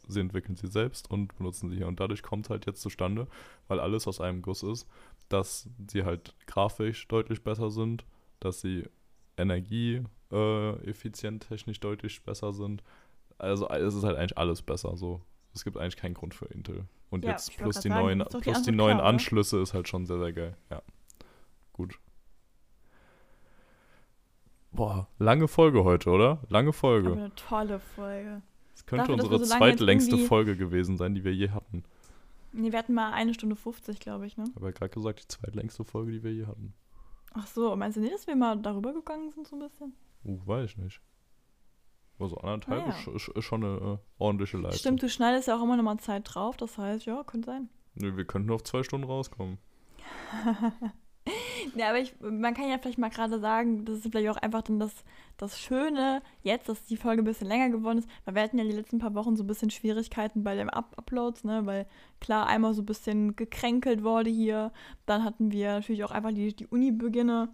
Sie 0.09 0.21
entwickeln 0.21 0.57
sie 0.57 0.69
selbst 0.69 1.11
und 1.11 1.37
benutzen 1.37 1.71
sie 1.71 1.77
hier. 1.77 1.89
Und 1.89 2.01
dadurch 2.01 2.23
kommt 2.23 2.51
halt 2.51 2.67
jetzt 2.67 2.83
zustande, 2.83 3.27
weil 3.69 3.81
alles 3.81 4.07
aus 4.09 4.21
einem 4.21 4.43
Guss 4.43 4.63
ist, 4.63 4.87
dass 5.29 5.69
sie 5.89 6.05
halt 6.05 6.35
grafisch 6.47 7.09
deutlich 7.09 7.43
besser 7.43 7.71
sind, 7.71 8.05
dass 8.41 8.61
sie 8.61 8.85
energieeffizient 9.37 11.45
äh, 11.45 11.49
technisch 11.49 11.81
deutlich 11.81 12.23
besser 12.25 12.53
sind. 12.53 12.83
Also 13.39 13.69
es 13.69 13.95
ist 13.95 14.05
halt 14.05 14.17
eigentlich 14.17 14.39
alles 14.39 14.63
besser 14.63 14.97
so. 14.97 15.21
Es 15.55 15.65
gibt 15.65 15.77
eigentlich 15.77 15.97
keinen 15.97 16.15
Grund 16.15 16.35
für 16.35 16.47
Intel. 16.47 16.87
Und 17.11 17.25
Ja, 17.25 17.33
jetzt 17.33 17.57
plus 17.57 17.81
die 17.81 17.89
sagen, 17.89 18.03
neuen, 18.03 18.25
die 18.33 18.39
plus 18.39 18.63
die 18.63 18.73
neuen 18.73 18.97
klar, 18.97 19.01
oder? 19.01 19.09
Anschlüsse 19.09 19.61
ist 19.61 19.75
halt 19.75 19.89
schon 19.89 20.07
sehr, 20.07 20.19
sehr 20.19 20.33
geil. 20.33 20.57
Ja. 20.71 20.83
Gut. 21.73 21.99
Boah, 24.73 25.07
lange 25.19 25.49
Folge 25.49 25.85
heute, 25.85 26.09
oder? 26.09 26.39
Lange 26.49 26.73
Folge. 26.73 27.09
Aber 27.09 27.19
eine 27.19 27.35
tolle 27.35 27.79
Folge. 27.79 28.41
Könnte 28.93 29.13
dafür, 29.13 29.25
unsere 29.25 29.45
so 29.45 29.57
zweitlängste 29.57 30.19
Folge 30.19 30.57
gewesen 30.57 30.97
sein, 30.97 31.15
die 31.15 31.25
wir 31.25 31.35
je 31.35 31.51
hatten. 31.51 31.85
Nee, 32.53 32.71
wir 32.71 32.79
hatten 32.79 32.93
mal 32.93 33.13
eine 33.13 33.33
Stunde 33.33 33.57
50, 33.57 33.99
glaube 33.99 34.27
ich, 34.27 34.37
ne? 34.37 34.45
Ja 34.61 34.71
gerade 34.71 34.91
gesagt, 34.91 35.23
die 35.23 35.29
zweitlängste 35.29 35.85
Folge, 35.85 36.13
die 36.13 36.23
wir 36.23 36.33
je 36.33 36.47
hatten. 36.47 36.75
Ach 37.33 37.47
so, 37.47 37.75
meinst 37.77 37.97
du 37.97 38.03
nicht, 38.03 38.13
dass 38.13 38.27
wir 38.27 38.37
mal 38.37 38.59
darüber 38.59 38.93
gegangen 38.93 39.31
sind, 39.31 39.49
so 39.49 39.57
ein 39.57 39.61
bisschen? 39.61 39.95
Uh, 40.25 40.39
weiß 40.47 40.71
ich 40.71 40.77
nicht. 40.77 41.01
Also 42.19 42.37
anderthalb 42.37 42.87
Ah, 42.87 42.95
ja. 43.07 43.13
ist, 43.15 43.29
ist, 43.29 43.45
schon 43.45 43.65
eine 43.65 43.77
äh, 43.95 43.99
ordentliche 44.19 44.59
Leistung. 44.59 44.79
Stimmt, 44.79 45.03
du 45.03 45.09
schneidest 45.09 45.49
ja 45.49 45.57
auch 45.57 45.63
immer 45.63 45.77
noch 45.77 45.83
mal 45.83 45.99
Zeit 45.99 46.23
drauf, 46.27 46.57
das 46.59 46.77
heißt, 46.77 47.07
ja, 47.07 47.25
könnte 47.25 47.47
sein. 47.47 47.71
Nö, 47.95 48.17
wir 48.17 48.25
könnten 48.25 48.51
auf 48.51 48.63
zwei 48.63 48.83
Stunden 48.83 49.07
rauskommen. 49.07 49.59
Ja, 51.77 51.89
aber 51.89 52.01
ich, 52.01 52.15
man 52.21 52.55
kann 52.55 52.69
ja 52.69 52.79
vielleicht 52.79 52.99
mal 52.99 53.11
gerade 53.11 53.41
sagen, 53.41 53.85
das 53.85 53.99
ist 53.99 54.11
vielleicht 54.11 54.29
auch 54.29 54.37
einfach 54.37 54.63
dann 54.63 54.79
das, 54.79 54.93
das 55.37 55.59
Schöne 55.59 56.23
jetzt, 56.43 56.69
dass 56.69 56.85
die 56.85 56.97
Folge 56.97 57.23
ein 57.23 57.25
bisschen 57.25 57.49
länger 57.49 57.71
geworden 57.71 57.99
ist, 57.99 58.09
weil 58.25 58.35
wir 58.35 58.43
hatten 58.43 58.59
ja 58.59 58.65
die 58.65 58.73
letzten 58.73 58.99
paar 58.99 59.15
Wochen 59.15 59.37
so 59.37 59.45
ein 59.45 59.47
bisschen 59.47 59.71
Schwierigkeiten 59.71 60.45
bei 60.45 60.55
den 60.55 60.71
Up 60.71 60.95
Uploads, 60.97 61.45
ne, 61.45 61.65
weil 61.67 61.87
klar 62.21 62.47
einmal 62.47 62.75
so 62.75 62.83
ein 62.83 62.87
bisschen 62.87 63.37
gekränkelt 63.37 64.03
wurde 64.03 64.31
hier, 64.31 64.73
dann 65.07 65.25
hatten 65.25 65.53
wir 65.53 65.73
natürlich 65.73 66.05
auch 66.05 66.11
einfach 66.11 66.33
die, 66.33 66.55
die 66.55 66.67
Uni-Beginne, 66.67 67.49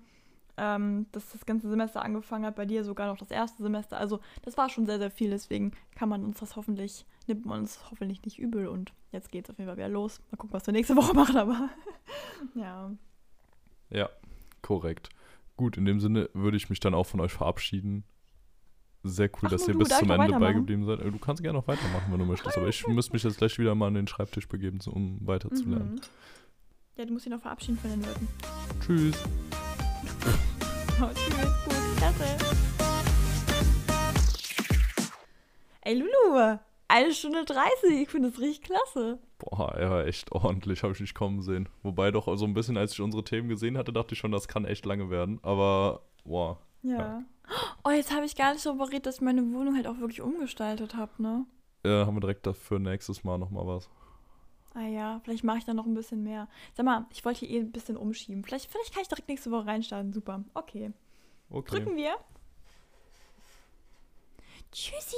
ähm, 0.57 1.07
dass 1.13 1.31
das 1.31 1.47
ganze 1.47 1.69
Semester 1.69 2.03
angefangen 2.03 2.45
hat, 2.45 2.57
bei 2.57 2.67
dir 2.67 2.85
sogar 2.85 3.07
noch 3.07 3.19
das 3.19 3.31
erste 3.31 3.63
Semester, 3.63 3.97
also 3.97 4.21
das 4.43 4.57
war 4.57 4.69
schon 4.69 4.87
sehr, 4.87 4.99
sehr 4.99 5.11
viel, 5.11 5.31
deswegen 5.31 5.73
kann 5.95 6.09
man 6.09 6.25
uns 6.25 6.41
das 6.41 6.57
hoffentlich, 6.57 7.07
nimmt 7.27 7.47
man 7.47 7.61
uns 7.61 7.81
hoffentlich 7.91 8.25
nicht 8.25 8.39
übel 8.39 8.67
und 8.67 8.93
jetzt 9.13 9.31
geht's 9.31 9.51
auf 9.51 9.59
jeden 9.59 9.69
Fall 9.69 9.77
wieder 9.77 9.89
los. 9.89 10.21
Mal 10.31 10.37
gucken, 10.37 10.55
was 10.55 10.67
wir 10.67 10.73
nächste 10.73 10.97
Woche 10.97 11.15
machen, 11.15 11.37
aber 11.37 11.71
ja. 12.55 12.91
Ja, 13.90 14.09
korrekt. 14.62 15.09
Gut, 15.56 15.77
in 15.77 15.85
dem 15.85 16.01
Sinne 16.01 16.28
würde 16.35 16.56
ich 16.56 16.70
mich 16.70 16.81
dann 16.81 16.94
auch 16.94 17.05
von 17.05 17.20
euch 17.20 17.32
verabschieden. 17.32 18.05
Sehr 19.05 19.28
cool, 19.35 19.40
Ach, 19.47 19.51
dass 19.51 19.66
ihr 19.69 19.77
bis 19.78 19.89
zum 19.89 20.10
Ende 20.10 20.39
beigeblieben 20.39 20.85
seid. 20.85 21.01
Äh, 21.01 21.10
Du 21.10 21.19
kannst 21.19 21.43
gerne 21.43 21.59
noch 21.59 21.66
weitermachen, 21.69 22.12
wenn 22.12 22.19
du 22.19 22.24
möchtest, 22.27 22.56
aber 22.59 22.69
ich 22.69 22.86
muss 22.86 23.12
mich 23.12 23.23
jetzt 23.23 23.39
gleich 23.39 23.59
wieder 23.59 23.74
mal 23.74 23.86
an 23.89 23.94
den 23.94 24.06
Schreibtisch 24.09 24.48
begeben, 24.48 24.78
um 24.86 25.19
weiterzulernen. 25.27 25.94
Mhm. 25.94 26.01
Ja, 26.97 27.05
du 27.05 27.12
musst 27.12 27.24
dich 27.27 27.32
noch 27.32 27.40
verabschieden 27.40 27.78
von 27.78 27.90
den 27.90 28.02
Leuten. 28.02 28.28
Tschüss. 28.81 29.16
Oh, 31.01 31.06
tschüss, 31.15 31.36
gut, 31.65 31.97
klasse. 31.97 32.36
Ey, 35.82 35.94
Lulu, 35.94 36.59
eine 36.89 37.15
Stunde 37.15 37.44
30, 37.44 38.02
ich 38.02 38.09
finde 38.09 38.31
das 38.31 38.40
richtig 38.40 38.62
klasse. 38.62 39.20
Boah, 39.39 39.73
er 39.74 39.90
war 39.90 40.06
echt 40.06 40.32
ordentlich, 40.32 40.82
habe 40.82 40.93
ich 40.93 41.01
nicht 41.01 41.15
kommen 41.15 41.43
sehen. 41.43 41.69
Wobei 41.82 42.10
doch 42.10 42.27
so 42.36 42.44
ein 42.44 42.55
bisschen, 42.55 42.77
als 42.77 42.93
ich 42.93 43.01
unsere 43.01 43.24
Themen 43.24 43.48
gesehen 43.48 43.78
hatte, 43.78 43.93
dachte 43.93 44.15
ich 44.15 44.19
schon, 44.19 44.32
das 44.32 44.48
kann 44.48 44.65
echt 44.65 44.85
lange 44.85 45.10
werden. 45.10 45.39
Aber, 45.43 46.02
boah, 46.24 46.59
Ja. 46.82 46.98
Ja. 46.98 47.23
Oh, 47.85 47.90
jetzt 47.90 48.12
habe 48.15 48.27
ich 48.27 48.36
gar 48.36 48.52
nicht 48.52 48.66
darüber 48.66 48.86
geredet, 48.86 49.06
dass 49.06 49.16
ich 49.16 49.20
meine 49.23 49.43
Wohnung 49.52 49.74
halt 49.74 49.86
auch 49.86 49.98
wirklich 49.98 50.20
umgestaltet 50.20 50.94
habe, 50.94 51.23
ne? 51.23 51.47
äh, 51.85 52.05
haben 52.05 52.16
wir 52.16 52.20
direkt 52.20 52.47
dafür 52.47 52.78
nächstes 52.78 53.24
Mal 53.24 53.39
nochmal 53.39 53.66
was. 53.66 53.89
Ah 54.74 54.86
ja, 54.86 55.20
vielleicht 55.24 55.44
mache 55.44 55.59
ich 55.59 55.65
da 55.65 55.74
noch 55.74 55.86
ein 55.86 55.94
bisschen 55.94 56.23
mehr. 56.23 56.48
Sag 56.74 56.85
mal, 56.85 57.06
ich 57.10 57.24
wollte 57.24 57.40
hier 57.40 57.51
eh 57.51 57.60
ein 57.60 57.73
bisschen 57.73 57.97
umschieben. 57.97 58.44
Vielleicht, 58.44 58.70
vielleicht 58.70 58.93
kann 58.93 59.02
ich 59.02 59.09
direkt 59.09 59.28
nächste 59.28 59.51
Woche 59.51 59.66
reinstarten. 59.66 60.12
Super. 60.12 60.44
Okay. 60.55 60.93
Okay. 61.51 61.70
Drücken 61.70 61.97
wir. 61.97 62.16
Tschüssi. 64.70 65.16